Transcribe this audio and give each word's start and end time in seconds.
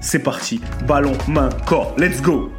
c'est 0.00 0.22
parti. 0.22 0.60
Ballon, 0.86 1.12
main, 1.28 1.50
corps. 1.66 1.94
Let's 1.98 2.20
go 2.20 2.50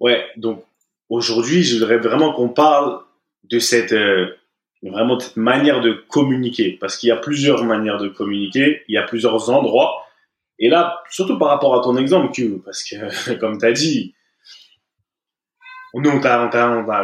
Ouais, 0.00 0.26
donc 0.36 0.64
aujourd'hui, 1.08 1.62
je 1.62 1.78
voudrais 1.78 1.98
vraiment 1.98 2.32
qu'on 2.32 2.48
parle 2.48 3.00
de 3.44 3.58
cette, 3.58 3.92
euh, 3.92 4.36
vraiment 4.82 5.18
cette 5.18 5.36
manière 5.36 5.80
de 5.80 5.92
communiquer. 6.08 6.76
Parce 6.80 6.96
qu'il 6.96 7.08
y 7.08 7.12
a 7.12 7.16
plusieurs 7.16 7.64
manières 7.64 7.98
de 7.98 8.08
communiquer, 8.08 8.82
il 8.88 8.94
y 8.94 8.98
a 8.98 9.02
plusieurs 9.02 9.50
endroits. 9.50 10.04
Et 10.58 10.68
là, 10.68 11.02
surtout 11.10 11.38
par 11.38 11.48
rapport 11.48 11.74
à 11.78 11.82
ton 11.82 11.96
exemple, 11.96 12.32
Q, 12.32 12.60
parce 12.64 12.84
que 12.84 13.34
comme 13.40 13.58
tu 13.58 13.66
as 13.66 13.72
dit, 13.72 14.14
nous, 15.94 16.10
on 16.10 16.20
t'a, 16.20 16.50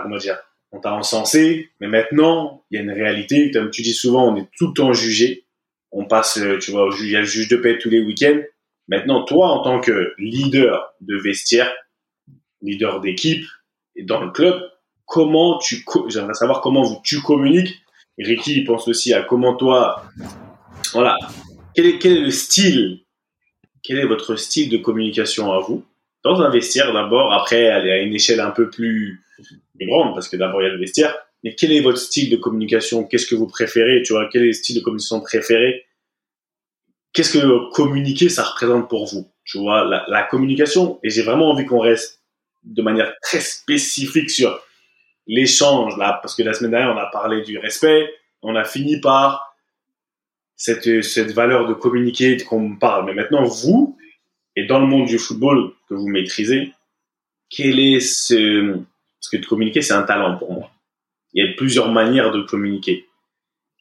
comment 0.02 0.18
dire, 0.18 0.38
on 0.72 0.80
t'a 0.80 0.94
encensé, 0.94 1.70
mais 1.80 1.86
maintenant, 1.86 2.64
il 2.70 2.76
y 2.76 2.78
a 2.78 2.82
une 2.82 2.90
réalité. 2.90 3.50
Comme 3.50 3.70
tu 3.70 3.82
dis 3.82 3.92
souvent, 3.92 4.32
on 4.32 4.36
est 4.36 4.48
tout 4.56 4.68
le 4.68 4.72
temps 4.72 4.92
jugé. 4.92 5.44
On 5.90 6.06
passe, 6.06 6.38
euh, 6.38 6.58
tu 6.58 6.70
vois, 6.70 6.88
il 7.00 7.10
y 7.10 7.16
a 7.16 7.20
le 7.20 7.26
juge 7.26 7.48
de 7.48 7.56
paix 7.56 7.78
tous 7.78 7.90
les 7.90 8.00
week-ends. 8.00 8.40
Maintenant, 8.88 9.24
toi, 9.24 9.48
en 9.48 9.62
tant 9.62 9.80
que 9.80 10.14
leader 10.18 10.94
de 11.02 11.16
vestiaire, 11.16 11.70
leader 12.62 13.00
d'équipe 13.00 13.46
et 13.96 14.02
dans 14.02 14.20
le 14.20 14.30
club, 14.30 14.60
comment 15.06 15.58
tu, 15.58 15.84
j'aimerais 16.08 16.34
savoir 16.34 16.62
comment 16.62 17.00
tu 17.02 17.20
communiques. 17.20 17.78
Ricky 18.18 18.64
pense 18.64 18.88
aussi 18.88 19.12
à 19.14 19.22
comment 19.22 19.54
toi, 19.54 20.04
voilà, 20.92 21.16
quel 21.74 21.86
est, 21.86 21.98
quel 21.98 22.18
est 22.18 22.20
le 22.20 22.30
style, 22.30 23.00
quel 23.82 23.98
est 23.98 24.06
votre 24.06 24.36
style 24.36 24.68
de 24.68 24.76
communication 24.76 25.52
à 25.52 25.60
vous? 25.60 25.84
Dans 26.24 26.40
un 26.40 26.50
vestiaire 26.50 26.92
d'abord, 26.92 27.32
après 27.32 27.68
aller 27.68 27.90
à 27.90 27.98
une 27.98 28.14
échelle 28.14 28.40
un 28.40 28.50
peu 28.50 28.70
plus 28.70 29.21
grande, 29.80 30.14
parce 30.14 30.28
que 30.28 30.36
d'abord 30.36 30.62
il 30.62 30.66
y 30.66 30.68
a 30.68 30.72
le 30.72 30.78
vestiaire, 30.78 31.16
mais 31.44 31.54
quel 31.54 31.72
est 31.72 31.80
votre 31.80 31.98
style 31.98 32.30
de 32.30 32.36
communication? 32.36 33.04
Qu'est-ce 33.04 33.26
que 33.26 33.34
vous 33.34 33.48
préférez? 33.48 34.02
Tu 34.02 34.12
vois, 34.12 34.28
quel 34.30 34.42
est 34.42 34.46
le 34.46 34.52
style 34.52 34.76
de 34.76 34.80
communication 34.80 35.20
préféré? 35.20 35.84
Qu'est-ce 37.12 37.36
que 37.38 37.70
communiquer, 37.72 38.28
ça 38.28 38.44
représente 38.44 38.88
pour 38.88 39.06
vous? 39.06 39.30
Tu 39.44 39.58
vois, 39.58 39.84
la, 39.84 40.04
la 40.08 40.22
communication, 40.22 41.00
et 41.02 41.10
j'ai 41.10 41.22
vraiment 41.22 41.50
envie 41.50 41.66
qu'on 41.66 41.80
reste 41.80 42.22
de 42.62 42.80
manière 42.80 43.12
très 43.20 43.40
spécifique 43.40 44.30
sur 44.30 44.62
l'échange, 45.26 45.96
là, 45.98 46.20
parce 46.22 46.34
que 46.34 46.42
la 46.42 46.52
semaine 46.52 46.70
dernière, 46.70 46.94
on 46.94 46.98
a 46.98 47.06
parlé 47.06 47.42
du 47.42 47.58
respect, 47.58 48.08
on 48.40 48.54
a 48.54 48.64
fini 48.64 49.00
par 49.00 49.56
cette, 50.56 51.02
cette 51.02 51.32
valeur 51.32 51.66
de 51.66 51.74
communiquer 51.74 52.36
qu'on 52.36 52.76
parle. 52.76 53.06
Mais 53.06 53.14
maintenant, 53.14 53.44
vous, 53.44 53.98
et 54.54 54.66
dans 54.66 54.78
le 54.78 54.86
monde 54.86 55.06
du 55.06 55.18
football 55.18 55.72
que 55.88 55.94
vous 55.94 56.08
maîtrisez, 56.08 56.72
quel 57.50 57.80
est 57.80 58.00
ce... 58.00 58.78
Parce 59.22 59.30
que 59.30 59.36
de 59.36 59.46
communiquer, 59.46 59.82
c'est 59.82 59.94
un 59.94 60.02
talent 60.02 60.36
pour 60.36 60.52
moi. 60.52 60.70
Il 61.32 61.44
y 61.44 61.48
a 61.48 61.52
plusieurs 61.54 61.90
manières 61.90 62.32
de 62.32 62.42
communiquer. 62.42 63.06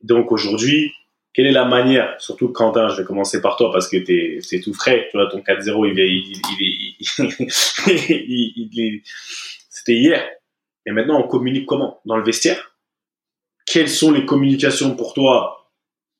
Donc 0.03 0.31
aujourd'hui, 0.31 0.93
quelle 1.33 1.47
est 1.47 1.51
la 1.51 1.65
manière, 1.65 2.15
surtout 2.19 2.49
Quentin, 2.49 2.89
je 2.89 2.97
vais 2.97 3.05
commencer 3.05 3.41
par 3.41 3.55
toi 3.55 3.71
parce 3.71 3.87
que 3.87 3.97
c'est 4.41 4.59
tout 4.59 4.73
frais, 4.73 5.07
tu 5.09 5.17
vois, 5.17 5.29
ton 5.29 5.39
4-0, 5.39 5.89
il, 5.91 5.99
il, 5.99 6.33
il, 8.73 9.01
c'était 9.69 9.93
hier. 9.93 10.29
Et 10.85 10.91
maintenant, 10.91 11.19
on 11.19 11.27
communique 11.27 11.65
comment? 11.65 12.01
Dans 12.05 12.17
le 12.17 12.23
vestiaire? 12.23 12.75
Quelles 13.65 13.89
sont 13.89 14.11
les 14.11 14.25
communications 14.25 14.95
pour 14.95 15.13
toi 15.13 15.71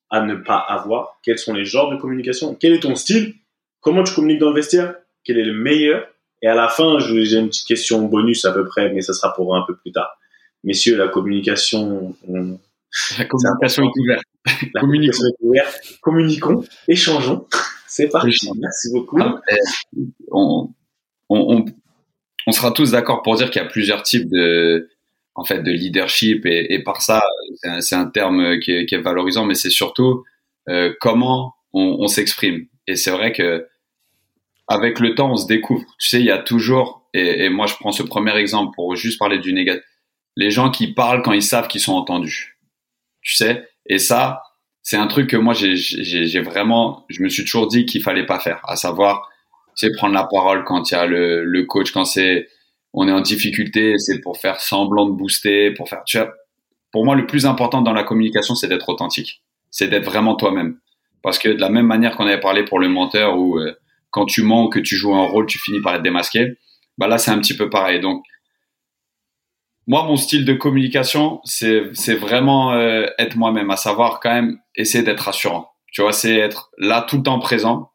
à 0.09 0.21
ne 0.21 0.35
pas 0.35 0.57
avoir? 0.57 1.19
Quels 1.23 1.39
sont 1.39 1.53
les 1.53 1.65
genres 1.65 1.91
de 1.91 1.97
communication? 1.97 2.55
Quel 2.55 2.73
est 2.73 2.81
ton 2.81 2.95
style? 2.95 3.35
Comment 3.81 4.03
tu 4.03 4.13
communiques 4.13 4.39
dans 4.39 4.49
le 4.49 4.55
vestiaire? 4.55 4.95
Quel 5.23 5.37
est 5.37 5.45
le 5.45 5.53
meilleur? 5.53 6.07
Et 6.41 6.47
à 6.47 6.55
la 6.55 6.69
fin, 6.69 6.97
j'ai 6.99 7.37
une 7.37 7.49
petite 7.49 7.67
question 7.67 8.01
bonus 8.03 8.45
à 8.45 8.51
peu 8.51 8.65
près, 8.65 8.91
mais 8.91 9.01
ça 9.01 9.13
sera 9.13 9.33
pour 9.33 9.55
un 9.55 9.63
peu 9.65 9.75
plus 9.75 9.91
tard. 9.91 10.17
Messieurs, 10.63 10.97
la 10.97 11.07
communication. 11.07 12.15
La 13.17 13.25
communication 13.25 13.83
est 13.83 13.99
ouverte. 13.99 14.23
La 14.73 14.81
communication 14.81 15.25
est 15.27 15.45
ouverte. 15.45 15.81
Communiquons, 16.01 16.63
échangeons. 16.87 17.47
C'est 17.87 18.09
parti. 18.09 18.49
Merci 18.57 18.89
beaucoup. 18.91 19.19
Ah, 19.21 19.39
on, 20.31 20.69
on, 21.29 21.65
on, 22.47 22.51
sera 22.51 22.71
tous 22.71 22.91
d'accord 22.91 23.21
pour 23.21 23.35
dire 23.35 23.51
qu'il 23.51 23.61
y 23.61 23.65
a 23.65 23.67
plusieurs 23.67 24.01
types 24.01 24.29
de, 24.29 24.89
en 25.35 25.43
fait, 25.43 25.61
de 25.61 25.71
leadership 25.71 26.45
et, 26.45 26.73
et 26.73 26.83
par 26.83 27.01
ça, 27.01 27.21
c'est 27.81 27.95
un, 27.95 28.07
terme 28.07 28.59
qui 28.59 28.71
est, 28.71 28.85
qui 28.87 28.95
est, 28.95 29.01
valorisant, 29.01 29.45
mais 29.45 29.55
c'est 29.55 29.69
surtout 29.69 30.23
euh, 30.69 30.93
comment 30.99 31.53
on 31.73 32.07
s'exprime. 32.07 32.65
Et 32.87 32.95
c'est 32.95 33.11
vrai 33.11 33.31
que 33.31 33.67
avec 34.71 34.99
le 34.99 35.15
temps, 35.15 35.31
on 35.31 35.35
se 35.35 35.47
découvre. 35.47 35.85
Tu 35.99 36.09
sais, 36.09 36.19
il 36.19 36.25
y 36.25 36.31
a 36.31 36.37
toujours, 36.37 37.07
et, 37.13 37.49
moi 37.49 37.67
je 37.67 37.75
prends 37.75 37.91
ce 37.91 38.03
premier 38.03 38.35
exemple 38.37 38.73
pour 38.75 38.95
juste 38.95 39.19
parler 39.19 39.39
du 39.39 39.53
négatif, 39.53 39.83
les 40.37 40.49
gens 40.49 40.71
qui 40.71 40.93
parlent 40.93 41.21
quand 41.21 41.33
ils 41.33 41.43
savent 41.43 41.67
qu'ils 41.67 41.81
sont 41.81 41.93
entendus. 41.93 42.57
Tu 43.21 43.35
sais, 43.35 43.67
et 43.85 43.99
ça, 43.99 44.41
c'est 44.81 44.97
un 44.97 45.07
truc 45.07 45.29
que 45.29 45.37
moi 45.37 45.53
j'ai 45.53 46.41
vraiment, 46.41 47.05
je 47.09 47.21
me 47.21 47.29
suis 47.29 47.43
toujours 47.43 47.67
dit 47.67 47.85
qu'il 47.85 48.01
fallait 48.01 48.25
pas 48.25 48.39
faire, 48.39 48.61
à 48.67 48.75
savoir, 48.75 49.29
c'est 49.75 49.91
prendre 49.95 50.13
la 50.13 50.23
parole 50.23 50.63
quand 50.63 50.89
il 50.89 50.93
y 50.93 50.97
a 50.97 51.05
le, 51.05 51.43
le 51.43 51.65
coach, 51.65 51.91
quand 51.91 52.05
c'est, 52.05 52.47
on 52.93 53.07
est 53.07 53.11
en 53.11 53.21
difficulté, 53.21 53.97
c'est 53.97 54.21
pour 54.21 54.37
faire 54.37 54.59
semblant 54.59 55.05
de 55.05 55.13
booster, 55.13 55.71
pour 55.71 55.89
faire, 55.89 56.03
tu 56.05 56.17
vois, 56.17 56.33
pour 56.91 57.05
moi 57.05 57.15
le 57.15 57.25
plus 57.25 57.45
important 57.45 57.81
dans 57.81 57.93
la 57.93 58.03
communication, 58.03 58.55
c'est 58.55 58.67
d'être 58.67 58.89
authentique, 58.89 59.43
c'est 59.69 59.87
d'être 59.87 60.05
vraiment 60.05 60.35
toi-même. 60.35 60.77
Parce 61.21 61.37
que 61.37 61.49
de 61.49 61.61
la 61.61 61.69
même 61.69 61.85
manière 61.85 62.15
qu'on 62.15 62.25
avait 62.25 62.39
parlé 62.39 62.65
pour 62.65 62.79
le 62.79 62.89
menteur, 62.89 63.37
où 63.37 63.59
euh, 63.59 63.75
quand 64.11 64.25
tu 64.25 64.43
mens, 64.43 64.69
que 64.69 64.79
tu 64.79 64.95
joues 64.95 65.15
un 65.15 65.25
rôle, 65.25 65.45
tu 65.47 65.57
finis 65.59 65.81
par 65.81 65.95
être 65.95 66.03
démasqué, 66.03 66.57
bah 66.97 67.07
là 67.07 67.17
c'est 67.17 67.31
un 67.31 67.39
petit 67.39 67.55
peu 67.55 67.69
pareil. 67.69 67.99
Donc 67.99 68.23
moi, 69.87 70.03
mon 70.03 70.15
style 70.15 70.45
de 70.45 70.53
communication, 70.53 71.41
c'est 71.43 72.15
vraiment 72.15 72.73
euh, 72.73 73.07
être 73.17 73.35
moi-même, 73.35 73.71
à 73.71 73.77
savoir 73.77 74.19
quand 74.19 74.33
même 74.33 74.59
essayer 74.75 75.03
d'être 75.03 75.21
rassurant. 75.21 75.71
Tu 75.91 76.01
vois, 76.01 76.13
c'est 76.13 76.35
être 76.35 76.69
là 76.77 77.01
tout 77.01 77.17
le 77.17 77.23
temps 77.23 77.39
présent, 77.39 77.91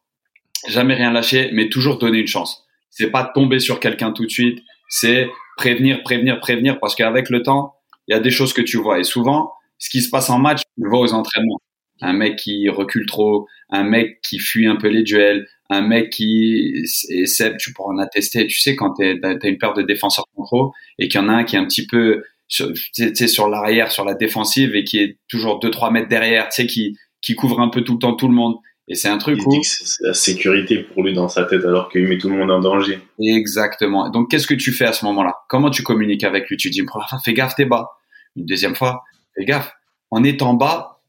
jamais 0.69 0.94
rien 0.94 1.12
lâcher, 1.12 1.50
mais 1.53 1.69
toujours 1.69 1.99
donner 1.99 2.19
une 2.19 2.26
chance. 2.26 2.65
C'est 2.91 3.10
pas 3.10 3.25
tomber 3.25 3.60
sur 3.60 3.81
quelqu'un 3.81 4.12
tout 4.12 4.26
de 4.26 4.31
suite, 4.31 4.62
c'est 4.88 5.31
prévenir, 5.56 6.02
prévenir, 6.02 6.40
prévenir, 6.40 6.81
parce 6.81 6.94
qu'avec 6.94 7.31
le 7.31 7.43
temps, 7.43 7.75
il 8.08 8.12
y 8.12 8.17
a 8.17 8.20
des 8.20 8.31
choses 8.31 8.52
que 8.52 8.62
tu 8.62 8.79
vois. 8.79 8.99
Et 8.99 9.05
souvent, 9.05 9.52
ce 9.79 9.88
qui 9.88 10.02
se 10.02 10.11
passe 10.11 10.29
en 10.29 10.38
match, 10.38 10.61
tu 10.61 10.82
le 10.82 10.90
vois 10.90 11.00
aux 11.00 11.14
entraînements 11.14 11.61
un 12.02 12.12
mec 12.12 12.37
qui 12.37 12.69
recule 12.69 13.06
trop, 13.06 13.46
un 13.70 13.85
mec 13.85 14.20
qui 14.23 14.38
fuit 14.38 14.67
un 14.67 14.76
peu 14.76 14.88
les 14.88 15.02
duels, 15.02 15.46
un 15.70 15.82
mec 15.82 16.10
qui 16.10 16.84
et 17.10 17.26
Seb, 17.26 17.56
tu 17.58 17.72
pourras 17.72 17.94
en 17.94 17.98
attester. 17.98 18.46
Tu 18.46 18.60
sais 18.60 18.76
quand 18.76 18.94
tu 18.94 19.04
as 19.04 19.46
une 19.48 19.58
paire 19.58 19.74
de 19.74 19.82
défenseurs 19.82 20.26
trop 20.34 20.72
et 20.98 21.08
qu'il 21.08 21.20
y 21.20 21.24
en 21.24 21.28
a 21.28 21.32
un 21.32 21.44
qui 21.44 21.56
est 21.56 21.58
un 21.58 21.66
petit 21.66 21.86
peu 21.86 22.22
sur, 22.48 22.70
sur 23.12 23.48
l'arrière, 23.48 23.90
sur 23.90 24.04
la 24.04 24.14
défensive 24.14 24.76
et 24.76 24.84
qui 24.84 24.98
est 24.98 25.18
toujours 25.28 25.58
2-3 25.60 25.92
mètres 25.92 26.08
derrière, 26.08 26.48
tu 26.48 26.62
sais 26.62 26.66
qui 26.66 26.96
qui 27.20 27.34
couvre 27.34 27.60
un 27.60 27.68
peu 27.68 27.82
tout 27.82 27.94
le 27.94 27.98
temps 27.98 28.14
tout 28.14 28.28
le 28.28 28.34
monde. 28.34 28.56
Et 28.88 28.94
c'est 28.94 29.08
un 29.08 29.18
truc 29.18 29.44
où 29.44 29.62
c'est 29.64 30.06
la 30.06 30.14
sécurité 30.14 30.78
pour 30.78 31.02
lui 31.02 31.12
dans 31.12 31.28
sa 31.28 31.44
tête 31.44 31.64
alors 31.64 31.88
qu'il 31.88 32.06
met 32.06 32.18
tout 32.18 32.28
le 32.28 32.36
monde 32.36 32.52
en 32.52 32.60
danger. 32.60 33.00
Exactement. 33.20 34.10
Donc 34.10 34.30
qu'est-ce 34.30 34.46
que 34.46 34.54
tu 34.54 34.70
fais 34.70 34.84
à 34.84 34.92
ce 34.92 35.04
moment-là? 35.06 35.34
Comment 35.48 35.70
tu 35.70 35.82
communiques 35.82 36.22
avec 36.22 36.48
lui? 36.48 36.56
Tu 36.56 36.70
dis 36.70 36.78
une 36.78 36.86
première 36.86 37.08
fois, 37.08 37.18
fais 37.18 37.34
gaffe, 37.34 37.56
t'es 37.56 37.64
bas. 37.64 37.90
Une 38.36 38.46
deuxième 38.46 38.76
fois, 38.76 39.02
fais 39.34 39.44
gaffe. 39.44 39.72
En 40.12 40.22
étant 40.22 40.54
bas, 40.54 41.02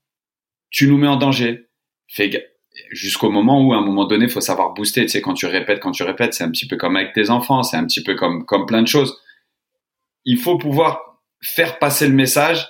tu 0.71 0.87
nous 0.87 0.97
mets 0.97 1.07
en 1.07 1.17
danger. 1.17 1.67
Fais 2.07 2.31
jusqu'au 2.91 3.29
moment 3.29 3.61
où, 3.61 3.73
à 3.73 3.77
un 3.77 3.81
moment 3.81 4.05
donné, 4.05 4.25
il 4.25 4.31
faut 4.31 4.41
savoir 4.41 4.73
booster. 4.73 5.01
Tu 5.03 5.09
sais, 5.09 5.21
quand 5.21 5.33
tu 5.33 5.45
répètes, 5.45 5.79
quand 5.79 5.91
tu 5.91 6.03
répètes, 6.03 6.33
c'est 6.33 6.43
un 6.43 6.51
petit 6.51 6.67
peu 6.67 6.77
comme 6.77 6.95
avec 6.95 7.13
tes 7.13 7.29
enfants, 7.29 7.63
c'est 7.63 7.77
un 7.77 7.85
petit 7.85 8.03
peu 8.03 8.15
comme, 8.15 8.45
comme 8.45 8.65
plein 8.65 8.81
de 8.81 8.87
choses. 8.87 9.19
Il 10.25 10.37
faut 10.37 10.57
pouvoir 10.57 11.21
faire 11.41 11.79
passer 11.79 12.07
le 12.07 12.13
message 12.13 12.67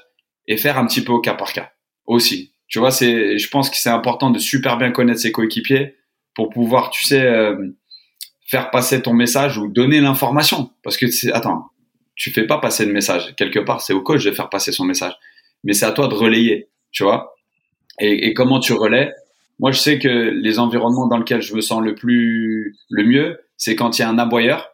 et 0.48 0.58
faire 0.58 0.78
un 0.78 0.86
petit 0.86 1.04
peu 1.04 1.12
au 1.12 1.20
cas 1.20 1.34
par 1.34 1.54
cas 1.54 1.72
aussi. 2.06 2.54
Tu 2.68 2.80
vois, 2.80 2.92
c'est, 2.92 3.38
je 3.38 3.50
pense 3.50 3.70
que 3.70 3.78
c'est 3.78 3.90
important 3.90 4.30
de 4.30 4.40
super 4.40 4.78
bien 4.78 4.92
connaître 4.92 5.20
ses 5.20 5.32
coéquipiers 5.32 5.96
pour 6.36 6.50
pouvoir, 6.50 6.90
tu 6.90 7.06
sais, 7.06 7.22
euh, 7.22 7.56
faire 8.46 8.72
passer 8.72 9.02
ton 9.02 9.14
message 9.14 9.58
ou 9.58 9.68
donner 9.68 10.00
l'information. 10.02 10.72
Parce 10.84 10.98
que 10.98 11.06
attends, 11.34 11.70
tu 12.16 12.32
fais 12.32 12.46
pas 12.46 12.58
passer 12.60 12.86
le 12.86 12.94
message. 12.94 13.36
Quelque 13.36 13.60
part, 13.60 13.82
c'est 13.82 13.94
au 13.94 14.02
coach 14.02 14.24
de 14.24 14.32
faire 14.32 14.50
passer 14.50 14.72
son 14.72 14.86
message. 14.86 15.14
Mais 15.64 15.74
c'est 15.74 15.86
à 15.86 15.92
toi 15.92 16.08
de 16.08 16.14
relayer, 16.14 16.70
tu 16.92 17.04
vois. 17.04 17.36
Et 18.00 18.34
comment 18.36 18.60
tu 18.60 18.74
relais 18.74 19.12
Moi, 19.60 19.72
je 19.72 19.80
sais 19.80 20.00
que 20.00 20.08
les 20.08 20.60
environnements 20.60 21.08
dans 21.08 21.18
lesquels 21.18 21.42
je 21.42 21.56
me 21.56 21.62
sens 21.62 21.82
le 21.82 21.96
plus, 21.96 22.78
le 22.90 23.04
mieux, 23.04 23.40
c'est 23.58 23.76
quand 23.76 23.98
il 23.98 24.02
y 24.02 24.06
a 24.06 24.10
un 24.10 24.20
aboyeur 24.20 24.70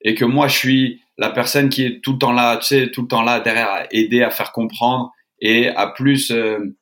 et 0.00 0.14
que 0.14 0.24
moi, 0.24 0.48
je 0.48 0.56
suis 0.56 1.02
la 1.18 1.30
personne 1.30 1.68
qui 1.68 1.84
est 1.84 2.00
tout 2.02 2.12
le 2.12 2.18
temps 2.18 2.32
là, 2.32 2.56
tu 2.58 2.66
sais, 2.66 2.90
tout 2.90 3.02
le 3.02 3.08
temps 3.08 3.22
là 3.22 3.40
derrière 3.40 3.70
à 3.70 3.86
aider 3.90 4.22
à 4.22 4.30
faire 4.30 4.52
comprendre 4.52 5.12
et 5.40 5.68
à 5.68 5.88
plus 5.88 6.30
euh, 6.30 6.76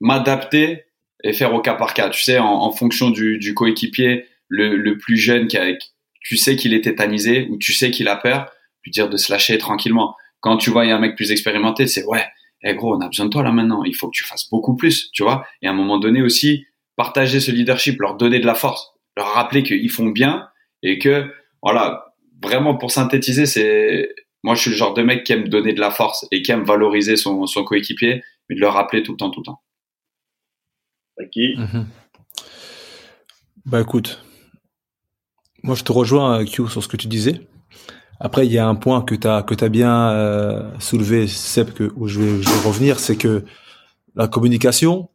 m'adapter 0.00 0.84
et 1.24 1.32
faire 1.32 1.54
au 1.54 1.60
cas 1.60 1.74
par 1.74 1.94
cas. 1.94 2.08
Tu 2.10 2.22
sais, 2.22 2.38
en, 2.38 2.70
fonction 2.72 3.10
du, 3.10 3.38
du 3.38 3.54
coéquipier, 3.54 4.26
le, 4.48 4.76
le, 4.76 4.96
plus 4.98 5.16
jeune 5.16 5.46
qui 5.46 5.58
a, 5.58 5.66
tu 6.20 6.36
sais 6.36 6.56
qu'il 6.56 6.74
est 6.74 6.84
tétanisé 6.84 7.46
ou 7.50 7.58
tu 7.58 7.72
sais 7.72 7.90
qu'il 7.90 8.08
a 8.08 8.16
peur, 8.16 8.50
lui 8.84 8.90
dire 8.90 9.08
de 9.08 9.16
se 9.16 9.30
lâcher 9.30 9.58
tranquillement. 9.58 10.14
Quand 10.40 10.56
tu 10.56 10.70
vois 10.70 10.84
il 10.84 10.88
y 10.88 10.92
a 10.92 10.96
un 10.96 11.00
mec 11.00 11.16
plus 11.16 11.32
expérimenté, 11.32 11.86
c'est 11.86 12.04
ouais, 12.04 12.24
eh 12.62 12.74
gros, 12.74 12.94
on 12.96 13.00
a 13.00 13.08
besoin 13.08 13.26
de 13.26 13.30
toi 13.30 13.42
là 13.42 13.52
maintenant. 13.52 13.84
Il 13.84 13.94
faut 13.94 14.08
que 14.08 14.16
tu 14.16 14.24
fasses 14.24 14.48
beaucoup 14.50 14.76
plus, 14.76 15.10
tu 15.12 15.22
vois. 15.22 15.46
Et 15.62 15.68
à 15.68 15.70
un 15.70 15.74
moment 15.74 15.98
donné 15.98 16.22
aussi, 16.22 16.66
partager 16.96 17.40
ce 17.40 17.50
leadership, 17.50 18.00
leur 18.00 18.16
donner 18.16 18.40
de 18.40 18.46
la 18.46 18.54
force, 18.54 18.92
leur 19.16 19.28
rappeler 19.28 19.62
qu'ils 19.62 19.90
font 19.90 20.08
bien 20.08 20.48
et 20.82 20.98
que 20.98 21.32
voilà, 21.62 22.14
vraiment 22.42 22.76
pour 22.76 22.90
synthétiser, 22.90 23.46
c'est 23.46 24.08
moi 24.42 24.54
je 24.54 24.62
suis 24.62 24.70
le 24.70 24.76
genre 24.76 24.94
de 24.94 25.02
mec 25.02 25.24
qui 25.24 25.32
aime 25.32 25.48
donner 25.48 25.72
de 25.72 25.80
la 25.80 25.90
force 25.90 26.26
et 26.30 26.42
qui 26.42 26.52
aime 26.52 26.64
valoriser 26.64 27.16
son, 27.16 27.46
son 27.46 27.64
coéquipier, 27.64 28.22
mais 28.48 28.56
de 28.56 28.60
le 28.60 28.68
rappeler 28.68 29.02
tout 29.02 29.12
le 29.12 29.16
temps, 29.16 29.30
tout 29.30 29.40
le 29.40 29.46
temps. 29.46 29.62
Qui 31.32 31.54
Mhm. 31.56 31.86
Bah 33.66 33.80
écoute, 33.80 34.24
moi 35.62 35.74
je 35.74 35.82
te 35.82 35.92
rejoins 35.92 36.44
Q 36.44 36.68
sur 36.68 36.82
ce 36.82 36.88
que 36.88 36.96
tu 36.96 37.08
disais. 37.08 37.40
Après 38.20 38.46
il 38.46 38.52
y 38.52 38.58
a 38.58 38.66
un 38.66 38.74
point 38.74 39.02
que 39.02 39.14
tu 39.14 39.26
as 39.26 39.42
que 39.42 39.54
tu 39.54 39.68
bien 39.70 40.10
euh, 40.10 40.70
soulevé 40.80 41.28
Seb 41.28 41.72
que 41.72 41.92
où 41.96 42.08
je 42.08 42.20
vais, 42.20 42.42
je 42.42 42.48
vais 42.48 42.68
revenir, 42.68 42.98
c'est 42.98 43.16
que 43.16 43.44
la 44.14 44.26
communication, 44.26 45.10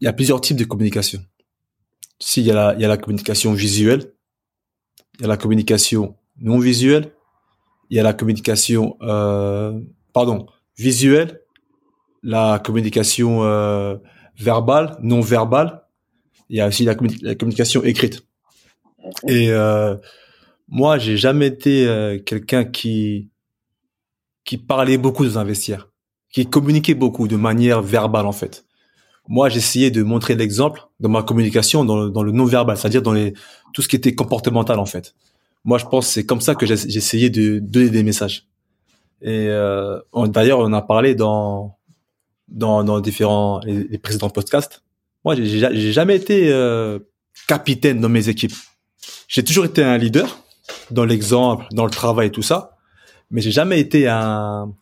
il 0.00 0.04
y 0.04 0.08
a 0.08 0.12
plusieurs 0.12 0.40
types 0.40 0.56
de 0.56 0.64
communication. 0.64 1.20
Si 2.18 2.40
il 2.40 2.46
y 2.46 2.50
a 2.50 2.54
la 2.54 2.74
il 2.74 2.80
y 2.80 2.84
a 2.84 2.88
la 2.88 2.96
communication 2.96 3.52
visuelle, 3.52 4.12
il 5.18 5.22
y 5.22 5.24
a 5.24 5.28
la 5.28 5.36
communication 5.36 6.16
non 6.40 6.58
visuelle, 6.58 7.12
il 7.90 7.96
y 7.96 8.00
a 8.00 8.02
la 8.02 8.12
communication 8.12 8.96
euh, 9.02 9.78
pardon, 10.12 10.46
visuelle, 10.76 11.42
la 12.22 12.60
communication 12.64 13.44
euh, 13.44 13.96
verbale, 14.38 14.96
non 15.02 15.20
verbale, 15.20 15.82
il 16.48 16.56
y 16.56 16.60
a 16.60 16.68
aussi 16.68 16.84
la 16.84 16.94
communication 16.94 17.82
écrite. 17.82 18.22
Et 19.26 19.50
euh, 19.50 19.96
moi, 20.72 20.98
j'ai 20.98 21.18
jamais 21.18 21.48
été 21.48 21.86
euh, 21.86 22.18
quelqu'un 22.18 22.64
qui 22.64 23.28
qui 24.44 24.56
parlait 24.56 24.96
beaucoup 24.96 25.24
dans 25.26 25.38
un 25.38 25.44
vestiaire, 25.44 25.90
qui 26.32 26.46
communiquait 26.46 26.94
beaucoup 26.94 27.28
de 27.28 27.36
manière 27.36 27.82
verbale 27.82 28.24
en 28.24 28.32
fait. 28.32 28.64
Moi, 29.28 29.50
j'essayais 29.50 29.90
de 29.90 30.02
montrer 30.02 30.34
l'exemple 30.34 30.88
dans 30.98 31.10
ma 31.10 31.22
communication, 31.22 31.84
dans 31.84 32.04
le, 32.04 32.10
dans 32.10 32.22
le 32.22 32.32
non 32.32 32.46
verbal, 32.46 32.78
c'est-à-dire 32.78 33.02
dans 33.02 33.12
les 33.12 33.34
tout 33.74 33.82
ce 33.82 33.88
qui 33.88 33.96
était 33.96 34.14
comportemental 34.14 34.78
en 34.78 34.86
fait. 34.86 35.14
Moi, 35.64 35.76
je 35.76 35.84
pense 35.84 36.08
c'est 36.08 36.24
comme 36.24 36.40
ça 36.40 36.54
que 36.54 36.64
j'ai 36.64 36.96
essayé 36.96 37.28
de 37.28 37.58
donner 37.58 37.90
des 37.90 38.02
messages. 38.02 38.48
Et 39.20 39.48
euh, 39.48 40.00
d'ailleurs, 40.28 40.60
on 40.60 40.72
a 40.72 40.80
parlé 40.80 41.14
dans 41.14 41.76
dans, 42.48 42.82
dans 42.82 42.98
différents 43.00 43.60
les, 43.62 43.84
les 43.84 43.98
précédents 43.98 44.30
podcasts. 44.30 44.82
Moi, 45.22 45.34
j'ai 45.36 45.92
jamais 45.92 46.16
été 46.16 46.50
euh, 46.50 46.98
capitaine 47.46 48.00
dans 48.00 48.08
mes 48.08 48.30
équipes. 48.30 48.54
J'ai 49.28 49.44
toujours 49.44 49.66
été 49.66 49.84
un 49.84 49.98
leader 49.98 50.41
dans 50.92 51.04
l'exemple, 51.04 51.66
dans 51.72 51.84
le 51.84 51.90
travail 51.90 52.30
tout 52.30 52.42
ça, 52.42 52.76
mais 53.30 53.40
j'ai 53.40 53.50
jamais 53.50 53.80
été 53.80 54.08
un 54.08 54.72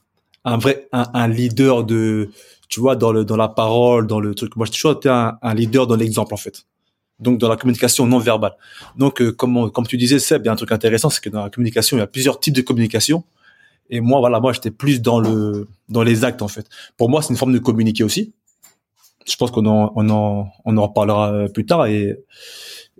vrai 0.45 0.89
un, 0.93 1.29
leader 1.29 1.85
de 1.85 2.31
tu 2.69 2.81
vois 2.81 2.97
dans 2.97 3.13
le 3.13 3.25
dans 3.25 3.37
la 3.37 3.49
parole, 3.49 4.07
dans 4.07 4.21
le 4.21 4.35
truc. 4.35 4.57
Moi, 4.57 4.67
j'ai 4.67 4.73
toujours 4.73 4.93
été 4.93 5.09
un, 5.09 5.55
leader 5.55 5.87
dans 5.87 5.97
l'exemple 5.97 6.35
en 6.35 6.39
fait. 6.39 6.67
Donc 7.19 7.39
dans 7.39 7.49
la 7.49 7.57
communication 7.57 8.07
non 8.07 8.19
verbale. 8.19 8.55
Donc 8.97 9.21
euh, 9.21 9.33
comme 9.33 9.71
comme 9.71 9.87
tu 9.87 9.97
disais 9.97 10.19
Seb, 10.19 10.43
il 10.43 10.47
y 10.47 10.49
a 10.49 10.53
un 10.53 10.57
truc 10.57 10.73
intéressant, 10.73 11.11
c'est 11.11 11.23
que 11.23 11.29
dans 11.29 11.45
la 11.45 11.51
communication, 11.51 11.97
il 11.97 12.01
y 12.01 12.03
a 12.03 12.07
plusieurs 12.07 12.41
types 12.41 12.55
de 12.55 12.63
communication. 12.63 13.25
Et 13.91 14.01
moi, 14.01 14.21
voilà, 14.21 14.39
moi, 14.39 14.53
j'étais 14.53 14.71
plus 14.71 15.03
dans 15.03 15.19
le 15.19 15.69
dans 15.89 16.03
les 16.03 16.25
actes 16.25 16.43
en 16.43 16.49
fait. 16.49 16.67
Pour 16.97 17.11
moi, 17.11 17.23
c'est 17.23 17.31
une 17.31 17.37
forme 17.37 17.53
de 17.53 17.59
communiquer 17.59 18.05
aussi. 18.05 18.33
Je 19.27 19.37
pense 19.37 19.51
qu'on 19.51 19.67
en 19.67 19.93
on 19.97 20.09
en 20.09 20.51
on 20.65 20.81
reparlera 20.81 21.33
euh, 21.33 21.49
plus 21.49 21.67
tard. 21.67 21.87
Et 21.87 22.17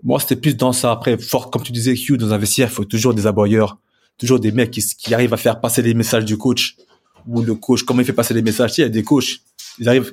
moi, 0.03 0.19
c'était 0.19 0.35
plus 0.35 0.55
dans 0.55 0.73
ça. 0.73 0.91
Après, 0.91 1.17
fort 1.17 1.51
comme 1.51 1.61
tu 1.63 1.71
disais, 1.71 1.93
Q 1.93 2.17
dans 2.17 2.33
un 2.33 2.37
vestiaire, 2.37 2.69
il 2.69 2.73
faut 2.73 2.85
toujours 2.85 3.13
des 3.13 3.27
aboyeurs, 3.27 3.77
toujours 4.17 4.39
des 4.39 4.51
mecs 4.51 4.71
qui 4.71 4.81
qui 4.81 5.13
arrivent 5.13 5.33
à 5.33 5.37
faire 5.37 5.59
passer 5.61 5.81
les 5.81 5.93
messages 5.93 6.25
du 6.25 6.37
coach 6.37 6.75
ou 7.27 7.41
le 7.41 7.55
coach. 7.55 7.83
Comment 7.83 8.01
il 8.01 8.05
fait 8.05 8.13
passer 8.13 8.33
les 8.33 8.41
messages 8.41 8.71
Tu 8.71 8.75
sais, 8.77 8.81
Il 8.83 8.85
y 8.85 8.87
a 8.87 8.89
des 8.89 9.03
coachs, 9.03 9.39
ils 9.79 9.87
arrivent. 9.87 10.11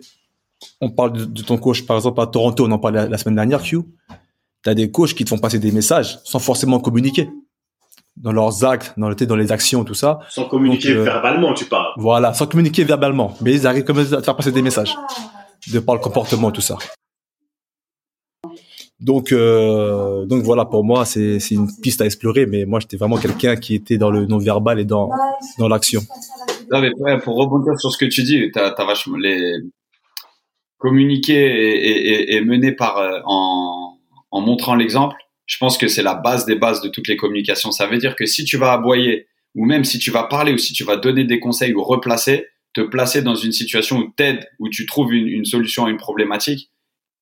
On 0.80 0.90
parle 0.90 1.12
de, 1.12 1.24
de 1.24 1.42
ton 1.42 1.56
coach, 1.56 1.86
par 1.86 1.96
exemple 1.96 2.20
à 2.20 2.26
Toronto, 2.26 2.66
on 2.66 2.70
en 2.72 2.78
parlait 2.78 2.98
la, 3.02 3.08
la 3.08 3.18
semaine 3.18 3.36
dernière, 3.36 3.62
Q. 3.62 3.78
T'as 4.62 4.74
des 4.74 4.90
coachs 4.90 5.14
qui 5.14 5.24
te 5.24 5.28
font 5.28 5.38
passer 5.38 5.58
des 5.58 5.70
messages 5.70 6.18
sans 6.24 6.40
forcément 6.40 6.80
communiquer 6.80 7.30
dans 8.16 8.32
leurs 8.32 8.64
actes, 8.64 8.94
dans, 8.96 9.08
le, 9.08 9.14
dans 9.14 9.36
les 9.36 9.52
actions, 9.52 9.84
tout 9.84 9.94
ça. 9.94 10.18
Sans 10.28 10.46
communiquer 10.46 10.88
Donc, 10.88 10.98
euh, 10.98 11.04
verbalement, 11.04 11.54
tu 11.54 11.66
parles. 11.66 11.92
Voilà, 11.96 12.34
sans 12.34 12.46
communiquer 12.46 12.82
verbalement. 12.84 13.34
Mais 13.40 13.54
ils 13.54 13.66
arrivent 13.66 13.84
quand 13.84 13.94
même 13.94 14.12
à 14.12 14.16
te 14.16 14.22
faire 14.22 14.36
passer 14.36 14.50
des 14.52 14.62
messages 14.62 14.96
de 15.72 15.78
par 15.78 15.94
le 15.94 16.00
comportement, 16.00 16.50
tout 16.50 16.60
ça. 16.60 16.76
Donc, 19.00 19.30
euh, 19.30 20.26
donc 20.26 20.42
voilà, 20.42 20.64
pour 20.64 20.84
moi, 20.84 21.04
c'est 21.04 21.38
une 21.50 21.68
piste 21.82 22.00
à 22.00 22.04
explorer. 22.06 22.46
Mais 22.46 22.64
moi, 22.64 22.80
j'étais 22.80 22.96
vraiment 22.96 23.16
quelqu'un 23.16 23.56
qui 23.56 23.74
était 23.74 23.96
dans 23.96 24.10
le 24.10 24.26
non-verbal 24.26 24.80
et 24.80 24.84
dans, 24.84 25.08
dans 25.58 25.68
l'action. 25.68 26.00
Pour 27.22 27.36
rebondir 27.36 27.78
sur 27.78 27.92
ce 27.92 27.98
que 27.98 28.06
tu 28.06 28.22
dis, 28.22 28.50
t'as, 28.52 28.74
vachement 28.84 29.16
les 29.16 29.40
communiquer 30.78 31.34
et, 31.34 32.34
et, 32.34 32.36
et- 32.36 32.40
mener 32.40 32.72
par 32.72 32.98
euh, 32.98 33.20
en, 33.24 33.98
en 34.30 34.40
montrant 34.40 34.74
l'exemple. 34.74 35.16
Je 35.46 35.56
pense 35.58 35.78
que 35.78 35.88
c'est 35.88 36.02
la 36.02 36.14
base 36.14 36.44
des 36.44 36.56
bases 36.56 36.82
de 36.82 36.88
toutes 36.88 37.08
les 37.08 37.16
communications. 37.16 37.70
Ça 37.72 37.86
veut 37.86 37.98
dire 37.98 38.14
que 38.16 38.26
si 38.26 38.44
tu 38.44 38.56
vas 38.58 38.72
aboyer 38.72 39.26
ou 39.54 39.64
même 39.64 39.84
si 39.84 39.98
tu 39.98 40.10
vas 40.10 40.24
parler 40.24 40.52
ou 40.52 40.58
si 40.58 40.72
tu 40.72 40.84
vas 40.84 40.96
donner 40.96 41.24
des 41.24 41.40
conseils 41.40 41.72
ou 41.72 41.82
replacer, 41.82 42.46
te 42.74 42.80
placer 42.82 43.22
dans 43.22 43.34
une 43.34 43.52
situation 43.52 43.98
où 43.98 44.12
t'aides, 44.14 44.46
où 44.58 44.68
tu 44.68 44.86
trouves 44.86 45.12
une, 45.14 45.26
une 45.26 45.44
solution 45.46 45.86
à 45.86 45.90
une 45.90 45.96
problématique, 45.96 46.70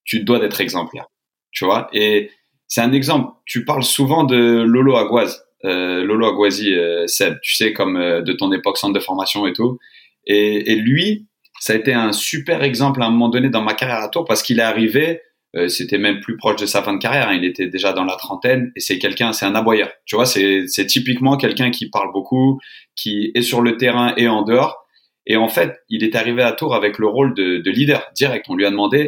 tu 0.04 0.20
dois 0.24 0.38
d'être 0.40 0.60
exemplaire. 0.60 1.06
Tu 1.52 1.64
vois 1.64 1.88
Et 1.92 2.30
c'est 2.68 2.80
un 2.80 2.92
exemple. 2.92 3.32
Tu 3.44 3.64
parles 3.64 3.84
souvent 3.84 4.24
de 4.24 4.62
Lolo 4.62 4.96
Aguaz, 4.96 5.44
euh, 5.64 6.04
Lolo 6.04 6.26
Aguazi, 6.26 6.74
euh, 6.74 7.06
Seb, 7.06 7.38
tu 7.42 7.54
sais, 7.54 7.72
comme 7.72 7.96
euh, 7.96 8.22
de 8.22 8.32
ton 8.32 8.52
époque 8.52 8.78
centre 8.78 8.94
de 8.94 9.00
formation 9.00 9.46
et 9.46 9.52
tout. 9.52 9.78
Et, 10.26 10.72
et 10.72 10.76
lui, 10.76 11.26
ça 11.60 11.72
a 11.72 11.76
été 11.76 11.92
un 11.92 12.12
super 12.12 12.62
exemple 12.62 13.02
à 13.02 13.06
un 13.06 13.10
moment 13.10 13.28
donné 13.28 13.48
dans 13.48 13.62
ma 13.62 13.74
carrière 13.74 14.02
à 14.02 14.08
Tours 14.08 14.24
parce 14.24 14.42
qu'il 14.42 14.58
est 14.58 14.62
arrivé, 14.62 15.20
euh, 15.56 15.68
c'était 15.68 15.98
même 15.98 16.20
plus 16.20 16.36
proche 16.36 16.60
de 16.60 16.66
sa 16.66 16.82
fin 16.82 16.92
de 16.92 16.98
carrière, 16.98 17.28
hein, 17.28 17.34
il 17.34 17.44
était 17.44 17.68
déjà 17.68 17.92
dans 17.92 18.04
la 18.04 18.16
trentaine 18.16 18.72
et 18.76 18.80
c'est 18.80 18.98
quelqu'un, 18.98 19.32
c'est 19.32 19.46
un 19.46 19.54
aboyeur. 19.54 19.90
Tu 20.04 20.16
vois, 20.16 20.26
c'est 20.26 20.66
typiquement 20.86 21.36
quelqu'un 21.36 21.70
qui 21.70 21.88
parle 21.88 22.12
beaucoup, 22.12 22.60
qui 22.94 23.30
est 23.34 23.42
sur 23.42 23.62
le 23.62 23.76
terrain 23.76 24.14
et 24.16 24.28
en 24.28 24.42
dehors. 24.42 24.86
Et 25.26 25.36
en 25.36 25.48
fait, 25.48 25.78
il 25.88 26.04
est 26.04 26.14
arrivé 26.14 26.42
à 26.42 26.52
Tours 26.52 26.74
avec 26.74 26.98
le 26.98 27.06
rôle 27.06 27.34
de, 27.34 27.58
de 27.58 27.70
leader 27.70 28.06
direct. 28.14 28.46
On 28.48 28.54
lui 28.54 28.66
a 28.66 28.70
demandé, 28.70 29.06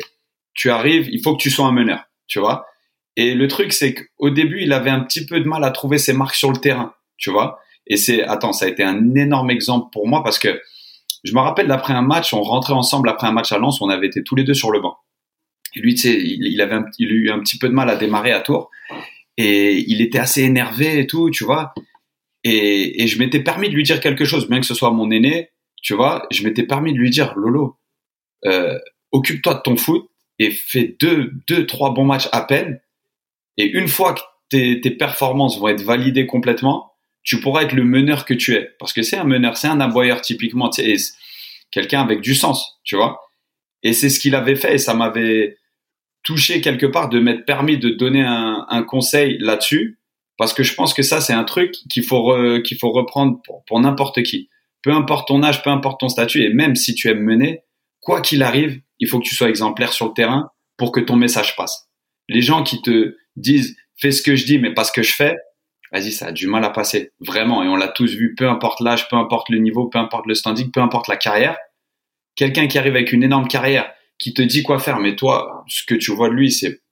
tu 0.54 0.70
arrives, 0.70 1.08
il 1.10 1.20
faut 1.22 1.36
que 1.36 1.42
tu 1.42 1.50
sois 1.50 1.66
un 1.66 1.72
meneur, 1.72 2.02
tu 2.28 2.38
vois. 2.38 2.66
Et 3.16 3.34
le 3.34 3.48
truc, 3.48 3.72
c'est 3.72 3.94
qu'au 3.94 4.30
début, 4.30 4.62
il 4.62 4.72
avait 4.72 4.90
un 4.90 5.00
petit 5.00 5.26
peu 5.26 5.40
de 5.40 5.48
mal 5.48 5.64
à 5.64 5.70
trouver 5.72 5.98
ses 5.98 6.12
marques 6.12 6.36
sur 6.36 6.52
le 6.52 6.58
terrain, 6.58 6.94
tu 7.16 7.30
vois. 7.30 7.58
Et 7.88 7.96
c'est, 7.96 8.22
attends, 8.22 8.52
ça 8.52 8.66
a 8.66 8.68
été 8.68 8.84
un 8.84 9.14
énorme 9.16 9.50
exemple 9.50 9.88
pour 9.92 10.06
moi 10.06 10.22
parce 10.22 10.38
que 10.38 10.60
je 11.24 11.34
me 11.34 11.40
rappelle 11.40 11.66
d'après 11.66 11.94
un 11.94 12.02
match, 12.02 12.32
on 12.32 12.42
rentrait 12.42 12.74
ensemble 12.74 13.08
après 13.08 13.26
un 13.26 13.32
match 13.32 13.50
à 13.50 13.58
Lens, 13.58 13.80
on 13.80 13.88
avait 13.88 14.06
été 14.06 14.22
tous 14.22 14.36
les 14.36 14.44
deux 14.44 14.54
sur 14.54 14.70
le 14.70 14.80
banc. 14.80 14.96
Et 15.74 15.80
lui, 15.80 15.94
tu 15.94 16.02
sais, 16.02 16.16
il, 16.22 16.60
avait 16.60 16.76
un, 16.76 16.84
il 16.98 17.08
a 17.08 17.12
eu 17.12 17.30
un 17.30 17.40
petit 17.40 17.58
peu 17.58 17.68
de 17.68 17.74
mal 17.74 17.90
à 17.90 17.96
démarrer 17.96 18.32
à 18.32 18.40
Tours 18.40 18.70
et 19.36 19.84
il 19.88 20.00
était 20.00 20.18
assez 20.18 20.42
énervé 20.42 21.00
et 21.00 21.06
tout, 21.06 21.30
tu 21.30 21.44
vois. 21.44 21.74
Et, 22.44 23.02
et 23.02 23.06
je 23.08 23.18
m'étais 23.18 23.40
permis 23.40 23.68
de 23.68 23.74
lui 23.74 23.82
dire 23.82 24.00
quelque 24.00 24.24
chose, 24.24 24.48
bien 24.48 24.60
que 24.60 24.66
ce 24.66 24.74
soit 24.74 24.90
mon 24.90 25.10
aîné, 25.10 25.50
tu 25.82 25.94
vois, 25.94 26.26
je 26.30 26.44
m'étais 26.44 26.64
permis 26.64 26.92
de 26.92 26.98
lui 26.98 27.10
dire, 27.10 27.34
Lolo, 27.36 27.78
euh, 28.44 28.78
occupe-toi 29.12 29.54
de 29.54 29.60
ton 29.60 29.76
foot 29.76 30.08
et 30.38 30.50
fais 30.50 30.96
deux, 31.00 31.32
deux, 31.48 31.66
trois 31.66 31.92
bons 31.92 32.04
matchs 32.04 32.28
à 32.32 32.42
peine. 32.42 32.80
Et 33.56 33.66
une 33.66 33.88
fois 33.88 34.14
que 34.14 34.20
tes, 34.50 34.80
tes 34.80 34.90
performances 34.90 35.58
vont 35.58 35.68
être 35.68 35.82
validées 35.82 36.26
complètement, 36.26 36.92
tu 37.22 37.40
pourras 37.40 37.62
être 37.62 37.72
le 37.72 37.84
meneur 37.84 38.24
que 38.24 38.34
tu 38.34 38.54
es. 38.54 38.70
Parce 38.78 38.92
que 38.92 39.02
c'est 39.02 39.16
un 39.16 39.24
meneur, 39.24 39.56
c'est 39.56 39.68
un 39.68 39.80
aboyeur 39.80 40.20
typiquement, 40.20 40.70
quelqu'un 41.70 42.00
avec 42.00 42.20
du 42.20 42.34
sens, 42.34 42.80
tu 42.84 42.96
vois. 42.96 43.20
Et 43.82 43.92
c'est 43.92 44.08
ce 44.08 44.20
qu'il 44.20 44.34
avait 44.34 44.56
fait 44.56 44.74
et 44.74 44.78
ça 44.78 44.94
m'avait, 44.94 45.58
touché 46.28 46.60
quelque 46.60 46.84
part 46.84 47.08
de 47.08 47.20
m'être 47.20 47.46
permis 47.46 47.78
de 47.78 47.88
donner 47.88 48.22
un, 48.22 48.66
un 48.68 48.82
conseil 48.82 49.38
là-dessus, 49.40 49.98
parce 50.36 50.52
que 50.52 50.62
je 50.62 50.74
pense 50.74 50.92
que 50.92 51.02
ça, 51.02 51.22
c'est 51.22 51.32
un 51.32 51.44
truc 51.44 51.72
qu'il 51.88 52.04
faut, 52.04 52.36
qu'il 52.62 52.76
faut 52.76 52.92
reprendre 52.92 53.40
pour, 53.44 53.64
pour 53.64 53.80
n'importe 53.80 54.22
qui. 54.22 54.50
Peu 54.82 54.92
importe 54.92 55.28
ton 55.28 55.42
âge, 55.42 55.62
peu 55.62 55.70
importe 55.70 56.00
ton 56.00 56.10
statut, 56.10 56.42
et 56.42 56.52
même 56.52 56.76
si 56.76 56.94
tu 56.94 57.08
aimes 57.08 57.22
mener, 57.22 57.62
quoi 58.00 58.20
qu'il 58.20 58.42
arrive, 58.42 58.80
il 59.00 59.08
faut 59.08 59.18
que 59.18 59.24
tu 59.24 59.34
sois 59.34 59.48
exemplaire 59.48 59.92
sur 59.92 60.06
le 60.06 60.12
terrain 60.12 60.50
pour 60.76 60.92
que 60.92 61.00
ton 61.00 61.16
message 61.16 61.56
passe. 61.56 61.88
Les 62.28 62.42
gens 62.42 62.62
qui 62.62 62.82
te 62.82 63.16
disent 63.36 63.76
fais 63.96 64.12
ce 64.12 64.22
que 64.22 64.36
je 64.36 64.44
dis, 64.44 64.58
mais 64.58 64.74
pas 64.74 64.84
ce 64.84 64.92
que 64.92 65.02
je 65.02 65.14
fais, 65.14 65.36
vas-y, 65.92 66.12
ça 66.12 66.26
a 66.26 66.32
du 66.32 66.46
mal 66.46 66.64
à 66.64 66.70
passer. 66.70 67.12
Vraiment. 67.20 67.62
Et 67.62 67.68
on 67.68 67.76
l'a 67.76 67.88
tous 67.88 68.14
vu, 68.14 68.34
peu 68.34 68.48
importe 68.48 68.80
l'âge, 68.80 69.08
peu 69.08 69.16
importe 69.16 69.48
le 69.48 69.58
niveau, 69.58 69.86
peu 69.86 69.98
importe 69.98 70.26
le 70.26 70.34
standing, 70.34 70.70
peu 70.70 70.80
importe 70.80 71.08
la 71.08 71.16
carrière. 71.16 71.56
Quelqu'un 72.36 72.68
qui 72.68 72.78
arrive 72.78 72.94
avec 72.94 73.12
une 73.12 73.22
énorme 73.22 73.48
carrière, 73.48 73.92
qui 74.18 74.34
te 74.34 74.42
dit 74.42 74.62
quoi 74.62 74.78
faire, 74.78 74.98
mais 74.98 75.16
toi, 75.16 75.64
ce 75.68 75.84
que 75.84 75.94
tu 75.94 76.12
vois 76.12 76.28
de 76.28 76.34
lui, 76.34 76.50
c'est 76.50 76.82